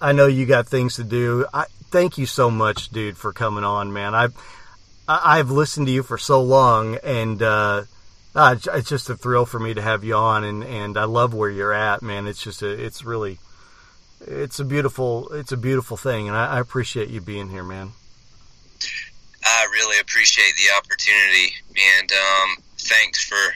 I 0.00 0.12
know 0.12 0.26
you 0.26 0.44
got 0.44 0.68
things 0.68 0.96
to 0.96 1.04
do. 1.04 1.46
I 1.54 1.64
thank 1.94 2.18
you 2.18 2.26
so 2.26 2.50
much, 2.50 2.88
dude, 2.88 3.16
for 3.16 3.32
coming 3.32 3.62
on, 3.62 3.92
man. 3.92 4.16
I've 4.16 4.34
I've 5.06 5.52
listened 5.52 5.86
to 5.86 5.92
you 5.92 6.02
for 6.02 6.18
so 6.18 6.42
long, 6.42 6.96
and 7.04 7.40
uh, 7.40 7.84
it's 8.34 8.88
just 8.88 9.08
a 9.10 9.16
thrill 9.16 9.46
for 9.46 9.60
me 9.60 9.74
to 9.74 9.80
have 9.80 10.02
you 10.02 10.16
on, 10.16 10.42
and, 10.42 10.64
and 10.64 10.98
I 10.98 11.04
love 11.04 11.34
where 11.34 11.50
you're 11.50 11.72
at, 11.72 12.02
man. 12.02 12.26
It's 12.26 12.42
just 12.42 12.62
a, 12.62 12.68
it's 12.68 13.04
really 13.04 13.38
it's 14.26 14.58
a 14.58 14.64
beautiful 14.64 15.28
it's 15.28 15.52
a 15.52 15.56
beautiful 15.56 15.96
thing, 15.96 16.26
and 16.26 16.36
I, 16.36 16.56
I 16.56 16.60
appreciate 16.60 17.10
you 17.10 17.20
being 17.20 17.48
here, 17.48 17.62
man. 17.62 17.92
I 19.44 19.68
really 19.70 20.00
appreciate 20.00 20.54
the 20.56 20.76
opportunity, 20.76 21.54
and 22.00 22.10
um, 22.10 22.64
thanks 22.76 23.22
for 23.22 23.54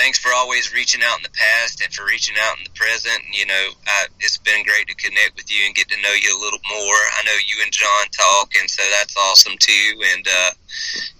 thanks 0.00 0.18
for 0.18 0.32
always 0.34 0.72
reaching 0.72 1.02
out 1.04 1.18
in 1.18 1.22
the 1.22 1.36
past 1.36 1.84
and 1.84 1.92
for 1.92 2.06
reaching 2.06 2.34
out 2.40 2.56
in 2.56 2.64
the 2.64 2.72
present. 2.72 3.20
And, 3.20 3.34
you 3.36 3.44
know, 3.44 3.64
I, 3.86 4.06
it's 4.18 4.38
been 4.38 4.64
great 4.64 4.88
to 4.88 4.94
connect 4.96 5.36
with 5.36 5.52
you 5.52 5.66
and 5.66 5.74
get 5.74 5.88
to 5.88 6.00
know 6.00 6.16
you 6.16 6.32
a 6.32 6.40
little 6.40 6.58
more. 6.72 7.00
I 7.20 7.22
know 7.26 7.36
you 7.44 7.60
and 7.62 7.70
John 7.70 8.08
talk, 8.08 8.48
and 8.58 8.70
so 8.70 8.82
that's 8.96 9.14
awesome 9.16 9.60
too. 9.60 10.00
And, 10.16 10.26
uh, 10.26 10.50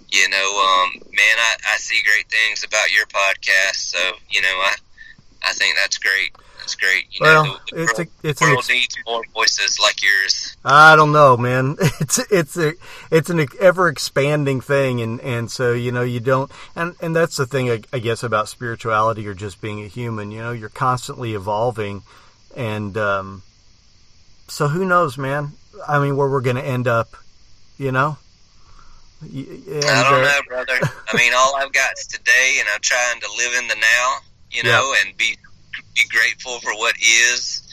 you 0.09 0.27
know, 0.29 0.49
um, 0.57 0.89
man, 1.13 1.37
I, 1.37 1.53
I 1.73 1.77
see 1.77 2.01
great 2.01 2.27
things 2.29 2.63
about 2.63 2.91
your 2.91 3.05
podcast. 3.05 3.93
So, 3.93 3.99
you 4.31 4.41
know, 4.41 4.57
I, 4.65 4.73
I 5.45 5.53
think 5.53 5.75
that's 5.77 5.99
great. 5.99 6.33
That's 6.61 6.75
great. 6.75 7.05
You 7.11 7.19
well, 7.21 7.45
know, 7.45 7.57
the, 7.71 7.75
the 7.75 7.81
it's 7.81 7.97
world, 7.97 8.07
a, 8.23 8.29
it's 8.29 8.41
world 8.41 8.57
ex- 8.59 8.69
needs 8.69 8.97
more 9.07 9.23
voices 9.33 9.79
like 9.79 10.03
yours. 10.03 10.55
I 10.63 10.95
don't 10.95 11.11
know, 11.11 11.35
man. 11.35 11.75
It's 11.99 12.19
it's 12.31 12.57
a 12.57 12.73
it's 13.09 13.29
an 13.29 13.45
ever 13.59 13.87
expanding 13.87 14.61
thing, 14.61 15.01
and 15.01 15.19
and 15.21 15.51
so 15.51 15.73
you 15.73 15.91
know 15.91 16.03
you 16.03 16.19
don't, 16.19 16.51
and 16.75 16.95
and 17.01 17.15
that's 17.15 17.37
the 17.37 17.47
thing 17.47 17.71
I, 17.71 17.81
I 17.91 17.99
guess 17.99 18.21
about 18.21 18.47
spirituality 18.47 19.27
or 19.27 19.33
just 19.33 19.59
being 19.59 19.83
a 19.83 19.87
human. 19.87 20.31
You 20.31 20.41
know, 20.41 20.51
you're 20.51 20.69
constantly 20.69 21.33
evolving, 21.33 22.03
and 22.55 22.95
um, 22.97 23.43
so 24.47 24.67
who 24.67 24.85
knows, 24.85 25.17
man? 25.17 25.53
I 25.87 25.99
mean, 25.99 26.15
where 26.15 26.29
we're 26.29 26.41
going 26.41 26.57
to 26.57 26.65
end 26.65 26.87
up, 26.87 27.09
you 27.77 27.91
know? 27.91 28.17
And, 29.21 29.85
I 29.85 30.03
don't 30.03 30.21
uh, 30.21 30.23
know, 30.23 30.39
brother. 30.47 30.79
I 31.07 31.17
mean, 31.17 31.33
all 31.35 31.55
I've 31.55 31.71
got 31.71 31.93
is 31.97 32.07
today, 32.07 32.57
and 32.59 32.67
I'm 32.73 32.81
trying 32.81 33.19
to 33.21 33.27
live 33.37 33.53
in 33.61 33.67
the 33.67 33.75
now, 33.75 34.17
you 34.51 34.63
know, 34.63 34.93
yeah. 34.93 35.07
and 35.07 35.17
be 35.17 35.37
be 35.95 36.07
grateful 36.09 36.59
for 36.59 36.73
what 36.73 36.95
is, 36.99 37.63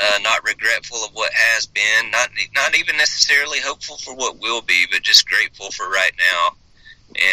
uh, 0.00 0.18
not 0.22 0.44
regretful 0.44 0.98
of 1.04 1.10
what 1.12 1.32
has 1.32 1.66
been, 1.66 2.10
not 2.10 2.30
not 2.54 2.76
even 2.76 2.96
necessarily 2.96 3.60
hopeful 3.60 3.96
for 3.96 4.14
what 4.14 4.38
will 4.40 4.62
be, 4.62 4.86
but 4.90 5.02
just 5.02 5.28
grateful 5.28 5.70
for 5.70 5.88
right 5.88 6.12
now, 6.18 6.56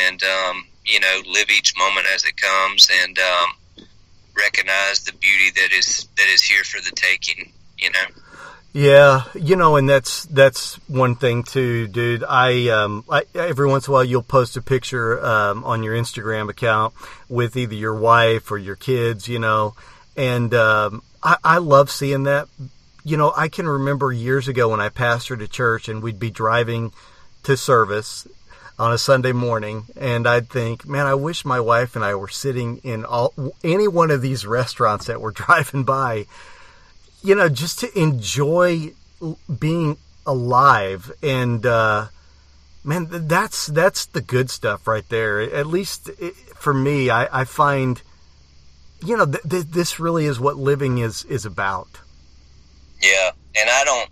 and 0.07 0.23
um, 0.23 0.65
you 0.85 0.99
know, 0.99 1.21
live 1.27 1.49
each 1.49 1.73
moment 1.77 2.07
as 2.13 2.23
it 2.23 2.37
comes, 2.37 2.89
and 3.03 3.19
um, 3.19 3.85
recognize 4.35 5.03
the 5.03 5.13
beauty 5.13 5.51
that 5.55 5.71
is 5.71 6.07
that 6.17 6.27
is 6.27 6.41
here 6.41 6.63
for 6.63 6.81
the 6.81 6.95
taking. 6.95 7.51
You 7.77 7.91
know. 7.91 8.21
Yeah, 8.77 9.23
you 9.35 9.55
know, 9.55 9.77
and 9.77 9.87
that's 9.87 10.25
that's 10.25 10.75
one 10.89 11.15
thing 11.15 11.43
too, 11.43 11.87
dude. 11.87 12.25
I, 12.27 12.67
um, 12.67 13.05
I 13.09 13.23
every 13.33 13.67
once 13.67 13.87
in 13.87 13.91
a 13.91 13.93
while 13.93 14.03
you'll 14.03 14.21
post 14.21 14.57
a 14.57 14.61
picture 14.61 15.25
um, 15.25 15.63
on 15.63 15.81
your 15.81 15.95
Instagram 15.95 16.49
account 16.49 16.93
with 17.29 17.55
either 17.55 17.73
your 17.73 17.95
wife 17.95 18.51
or 18.51 18.57
your 18.57 18.75
kids, 18.75 19.29
you 19.29 19.39
know, 19.39 19.75
and 20.15 20.53
um, 20.53 21.03
I, 21.23 21.37
I 21.43 21.57
love 21.57 21.89
seeing 21.89 22.23
that. 22.23 22.47
You 23.03 23.17
know, 23.17 23.33
I 23.35 23.49
can 23.49 23.67
remember 23.67 24.11
years 24.11 24.47
ago 24.47 24.69
when 24.69 24.81
I 24.81 24.89
pastored 24.89 25.41
a 25.41 25.47
church 25.47 25.87
and 25.87 26.01
we'd 26.01 26.19
be 26.19 26.31
driving 26.31 26.91
to 27.43 27.55
service 27.55 28.27
on 28.79 28.91
a 28.91 28.97
Sunday 28.97 29.31
morning, 29.31 29.85
and 29.95 30.27
I'd 30.27 30.49
think, 30.49 30.85
man, 30.87 31.05
I 31.05 31.13
wish 31.13 31.45
my 31.45 31.59
wife 31.59 31.95
and 31.95 32.03
I 32.03 32.15
were 32.15 32.27
sitting 32.27 32.77
in 32.77 33.05
all 33.05 33.33
any 33.63 33.87
one 33.87 34.11
of 34.11 34.21
these 34.21 34.45
restaurants 34.45 35.05
that 35.05 35.21
we're 35.21 35.31
driving 35.45 35.83
by 35.83 36.25
you 37.25 37.33
know, 37.33 37.49
just 37.49 37.79
to 37.79 37.99
enjoy 37.99 38.91
being 39.59 39.97
alive 40.27 41.11
and 41.23 41.65
uh, 41.65 42.07
man, 42.83 43.07
that's 43.09 43.65
that's 43.67 44.05
the 44.05 44.21
good 44.21 44.49
stuff 44.51 44.87
right 44.87 45.07
there. 45.09 45.41
At 45.41 45.65
least 45.65 46.11
for 46.55 46.73
me, 46.73 47.09
I, 47.09 47.41
I 47.41 47.45
find 47.45 48.01
you 49.03 49.17
know 49.17 49.25
th- 49.25 49.43
th- 49.49 49.65
this 49.65 49.99
really 49.99 50.25
is 50.25 50.39
what 50.39 50.57
living 50.57 50.99
is 50.99 51.23
is 51.25 51.45
about. 51.45 51.87
Yeah, 53.01 53.31
and 53.59 53.69
I 53.69 53.83
don't 53.83 54.09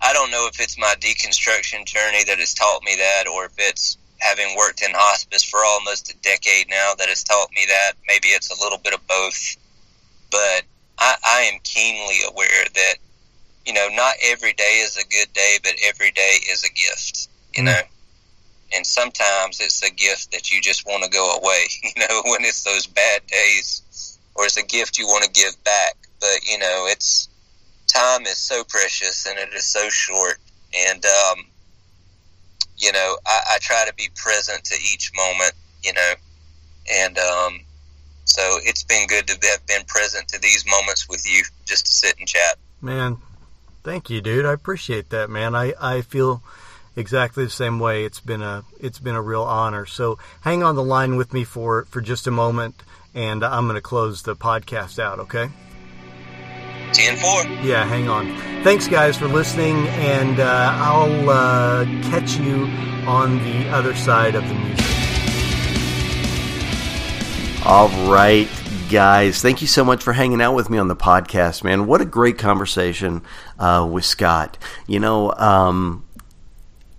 I 0.00 0.12
don't 0.12 0.30
know 0.30 0.48
if 0.52 0.60
it's 0.60 0.78
my 0.78 0.94
deconstruction 1.00 1.84
journey 1.84 2.24
that 2.24 2.38
has 2.38 2.54
taught 2.54 2.82
me 2.82 2.96
that, 2.96 3.26
or 3.26 3.46
if 3.46 3.52
it's 3.58 3.98
having 4.18 4.56
worked 4.56 4.82
in 4.82 4.90
hospice 4.94 5.44
for 5.44 5.60
almost 5.64 6.10
a 6.10 6.16
decade 6.18 6.68
now 6.68 6.92
that 6.98 7.08
has 7.08 7.22
taught 7.22 7.50
me 7.52 7.64
that. 7.66 7.92
Maybe 8.06 8.28
it's 8.28 8.50
a 8.50 8.62
little 8.62 8.78
bit 8.78 8.94
of 8.94 9.06
both, 9.06 9.56
but 10.30 10.62
I, 10.98 11.16
I 11.24 11.40
am 11.52 11.60
keenly 11.62 12.18
aware 12.28 12.64
that 12.74 12.94
you 13.66 13.72
know 13.72 13.88
not 13.92 14.14
every 14.22 14.52
day 14.52 14.82
is 14.84 14.96
a 14.96 15.06
good 15.08 15.32
day, 15.32 15.58
but 15.62 15.74
every 15.86 16.10
day 16.12 16.38
is 16.50 16.64
a 16.64 16.68
gift. 16.68 17.28
You 17.54 17.62
mm. 17.62 17.66
know, 17.66 17.80
and 18.74 18.86
sometimes 18.86 19.60
it's 19.60 19.82
a 19.82 19.90
gift 19.90 20.32
that 20.32 20.52
you 20.52 20.60
just 20.60 20.86
want 20.86 21.04
to 21.04 21.10
go 21.10 21.36
away. 21.36 21.66
You 21.82 22.06
know, 22.06 22.22
when 22.26 22.44
it's 22.44 22.62
those 22.62 22.86
bad 22.86 23.26
days, 23.26 24.18
or 24.34 24.44
it's 24.44 24.56
a 24.56 24.62
gift 24.62 24.98
you 24.98 25.06
want 25.06 25.24
to 25.24 25.30
give 25.30 25.52
back. 25.64 25.96
But 26.20 26.46
you 26.46 26.58
know, 26.58 26.86
it's 26.88 27.28
time 27.86 28.22
is 28.22 28.36
so 28.36 28.64
precious 28.64 29.26
and 29.26 29.38
it 29.38 29.52
is 29.54 29.66
so 29.66 29.88
short, 29.88 30.38
and 30.76 31.04
um, 31.04 31.44
you 32.76 32.92
know, 32.92 33.18
I, 33.26 33.40
I 33.54 33.58
try 33.60 33.84
to 33.86 33.94
be 33.94 34.08
present 34.14 34.64
to 34.64 34.74
each 34.74 35.10
moment. 35.16 35.52
You 35.82 35.92
know, 35.94 36.12
and 36.90 37.18
um, 37.18 37.60
so 38.24 38.58
it's 38.62 38.84
been 38.84 39.06
good 39.06 39.26
to 39.28 39.48
have 39.48 39.66
been 39.66 39.84
present 39.86 40.28
to 40.28 40.40
these 40.40 40.64
moments 40.66 41.08
with 41.08 41.24
you, 41.26 41.42
just 41.64 41.86
to 41.86 41.92
sit 41.92 42.18
and 42.18 42.28
chat. 42.28 42.56
Man, 42.80 43.16
thank 43.82 44.10
you, 44.10 44.20
dude. 44.20 44.44
I 44.44 44.52
appreciate 44.52 45.10
that, 45.10 45.30
man. 45.30 45.54
I, 45.54 45.72
I 45.80 46.02
feel 46.02 46.42
exactly 46.98 47.44
the 47.44 47.50
same 47.50 47.78
way. 47.78 48.04
It's 48.04 48.20
been 48.20 48.42
a 48.42 48.64
it's 48.80 48.98
been 48.98 49.14
a 49.14 49.22
real 49.22 49.42
honor. 49.42 49.86
So 49.86 50.18
hang 50.42 50.62
on 50.62 50.74
the 50.74 50.82
line 50.82 51.16
with 51.16 51.32
me 51.32 51.44
for 51.44 51.84
for 51.86 52.00
just 52.00 52.26
a 52.26 52.30
moment, 52.30 52.82
and 53.14 53.44
I'm 53.44 53.66
going 53.66 53.76
to 53.76 53.80
close 53.80 54.22
the 54.22 54.36
podcast 54.36 54.98
out. 54.98 55.20
Okay. 55.20 55.48
Ten 56.92 57.16
four. 57.18 57.44
Yeah, 57.62 57.84
hang 57.84 58.08
on. 58.08 58.26
Thanks, 58.64 58.88
guys, 58.88 59.16
for 59.16 59.28
listening, 59.28 59.76
and 59.88 60.40
uh, 60.40 60.72
I'll 60.74 61.30
uh, 61.30 61.84
catch 62.10 62.36
you 62.36 62.64
on 63.06 63.38
the 63.38 63.68
other 63.68 63.94
side 63.94 64.34
of 64.34 64.46
the 64.48 64.54
music. 64.54 64.84
All 67.64 67.88
right, 68.10 68.48
guys. 68.90 69.42
Thank 69.42 69.60
you 69.60 69.66
so 69.66 69.84
much 69.84 70.02
for 70.02 70.14
hanging 70.14 70.40
out 70.40 70.54
with 70.54 70.70
me 70.70 70.78
on 70.78 70.88
the 70.88 70.96
podcast, 70.96 71.62
man. 71.62 71.86
What 71.86 72.00
a 72.00 72.06
great 72.06 72.38
conversation 72.38 73.22
uh, 73.58 73.86
with 73.90 74.06
Scott. 74.06 74.56
You 74.86 75.00
know, 75.00 75.32
um, 75.34 76.07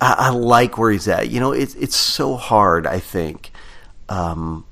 I, 0.01 0.15
I, 0.17 0.29
like 0.29 0.77
where 0.77 0.91
he's 0.91 1.07
at. 1.07 1.29
You 1.29 1.39
know, 1.39 1.51
it, 1.51 1.75
it's 1.77 1.95
so 1.95 2.35
hard, 2.35 2.87
I 2.87 2.99
think. 2.99 3.51
Um, 4.07 4.65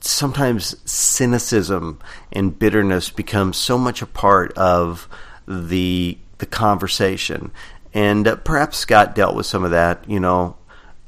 sometimes 0.00 0.74
cynicism 0.90 2.00
and 2.32 2.58
bitterness 2.58 3.10
become 3.10 3.52
so 3.52 3.78
much 3.78 4.02
a 4.02 4.06
part 4.06 4.52
of 4.58 5.08
the 5.46 6.18
the 6.38 6.46
conversation, 6.46 7.52
and 7.94 8.26
uh, 8.26 8.36
perhaps 8.36 8.78
Scott 8.78 9.14
dealt 9.14 9.36
with 9.36 9.46
some 9.46 9.64
of 9.64 9.70
that. 9.70 10.08
You 10.08 10.20
know, 10.20 10.56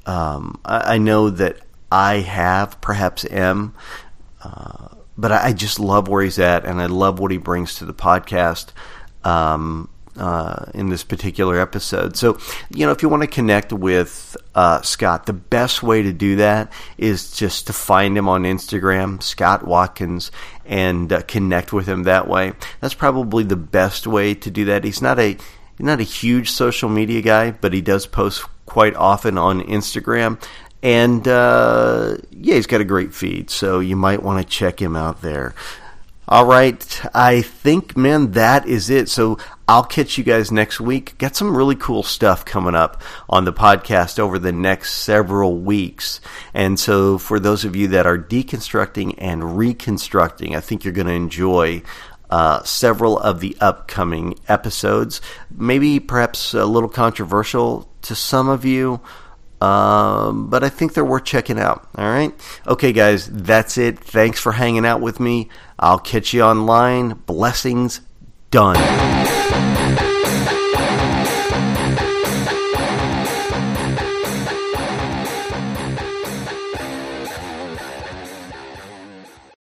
um, 0.07 0.61
I, 0.65 0.95
I, 0.95 0.99
know 0.99 1.31
that 1.31 1.59
I 1.91 2.17
have, 2.17 2.81
perhaps 2.81 3.25
am. 3.25 3.75
Uh, 4.43 4.89
but 5.17 5.33
I, 5.33 5.47
I, 5.47 5.53
just 5.53 5.81
love 5.81 6.09
where 6.09 6.23
he's 6.23 6.39
at, 6.39 6.65
and 6.65 6.81
I 6.81 6.87
love 6.87 7.19
what 7.19 7.31
he 7.31 7.39
brings 7.39 7.77
to 7.77 7.85
the 7.85 7.95
podcast 7.95 8.73
um, 9.25 9.89
uh, 10.17 10.67
in 10.75 10.89
this 10.89 11.05
particular 11.05 11.61
episode. 11.61 12.17
So, 12.17 12.39
you 12.71 12.87
know, 12.87 12.93
if 12.93 13.03
you 13.03 13.09
want 13.09 13.23
to 13.23 13.29
connect 13.29 13.73
with 13.73 14.37
uh, 14.55 14.83
Scott, 14.83 15.27
the 15.27 15.33
best 15.33 15.83
way 15.83 16.03
to 16.03 16.13
do 16.13 16.37
that 16.37 16.73
is 16.99 17.33
just 17.33 17.67
to 17.67 17.73
find 17.73 18.17
him 18.17 18.29
on 18.29 18.45
Instagram, 18.45 19.23
Scott 19.23 19.67
Watkins, 19.67 20.31
and 20.65 21.13
uh, 21.13 21.23
connect 21.23 21.73
with 21.73 21.87
him 21.87 22.05
that 22.05 22.29
way. 22.29 22.53
That's 22.81 22.95
probably 22.95 23.45
the 23.45 23.57
best 23.57 24.07
way 24.07 24.35
to 24.35 24.51
do 24.51 24.67
that. 24.67 24.85
He's 24.85 25.03
not 25.03 25.19
a 25.19 25.37
not 25.79 25.99
a 25.99 26.05
huge 26.05 26.51
social 26.51 26.89
media 26.89 27.21
guy, 27.21 27.51
but 27.51 27.73
he 27.73 27.81
does 27.81 28.07
post 28.07 28.45
quite 28.65 28.95
often 28.95 29.37
on 29.37 29.61
Instagram. 29.63 30.41
And 30.83 31.27
uh, 31.27 32.19
yeah, 32.31 32.57
he's 32.57 32.67
got 32.67 32.81
a 32.81 32.85
great 32.85 33.15
feed, 33.15 33.51
so 33.51 33.81
you 33.81 33.97
might 33.97 34.23
want 34.23 34.41
to 34.41 34.49
check 34.49 34.81
him 34.81 34.95
out 34.95 35.23
there. 35.23 35.55
All 36.27 36.47
right, 36.47 37.03
I 37.15 37.43
think, 37.43 37.99
man, 37.99 38.33
that 38.33 38.67
is 38.67 38.89
it. 38.89 39.11
So 39.11 39.37
I'll 39.69 39.85
catch 39.85 40.17
you 40.17 40.25
guys 40.25 40.51
next 40.51 40.81
week. 40.81 41.19
Got 41.19 41.37
some 41.37 41.55
really 41.55 41.77
cool 41.77 42.03
stuff 42.03 42.47
coming 42.47 42.75
up 42.75 43.03
on 43.29 43.45
the 43.45 43.53
podcast 43.53 44.19
over 44.19 44.39
the 44.39 44.51
next 44.53 44.95
several 44.95 45.59
weeks. 45.59 46.23
And 46.55 46.81
so 46.81 47.19
for 47.19 47.39
those 47.39 47.67
of 47.67 47.77
you 47.77 47.89
that 47.89 48.07
are 48.07 48.17
deconstructing 48.17 49.17
and 49.19 49.59
reconstructing, 49.59 50.57
I 50.57 50.61
think 50.61 50.83
you're 50.83 50.95
going 50.95 51.09
to 51.09 51.13
enjoy 51.13 51.83
uh, 52.31 52.63
several 52.63 53.19
of 53.19 53.41
the 53.41 53.55
upcoming 53.61 54.39
episodes. 54.49 55.21
Maybe 55.55 56.01
perhaps 56.01 56.55
a 56.55 56.65
little 56.65 56.89
controversial 56.89 57.87
to 58.01 58.15
some 58.15 58.49
of 58.49 58.65
you. 58.65 59.03
Um, 59.65 60.49
but 60.49 60.63
I 60.63 60.69
think 60.69 60.95
they're 60.95 61.05
worth 61.05 61.25
checking 61.25 61.59
out. 61.59 61.89
All 61.97 62.09
right. 62.09 62.33
Okay, 62.67 62.93
guys, 62.93 63.29
that's 63.31 63.79
it. 63.79 63.99
Thanks 63.99 64.39
for 64.39 64.53
hanging 64.53 64.85
out 64.85 65.01
with 65.01 65.21
me. 65.21 65.49
I'll 65.79 65.99
catch 65.99 66.35
you 66.35 66.43
online. 66.43 67.15
Blessings. 67.27 68.01
Done. 68.51 69.34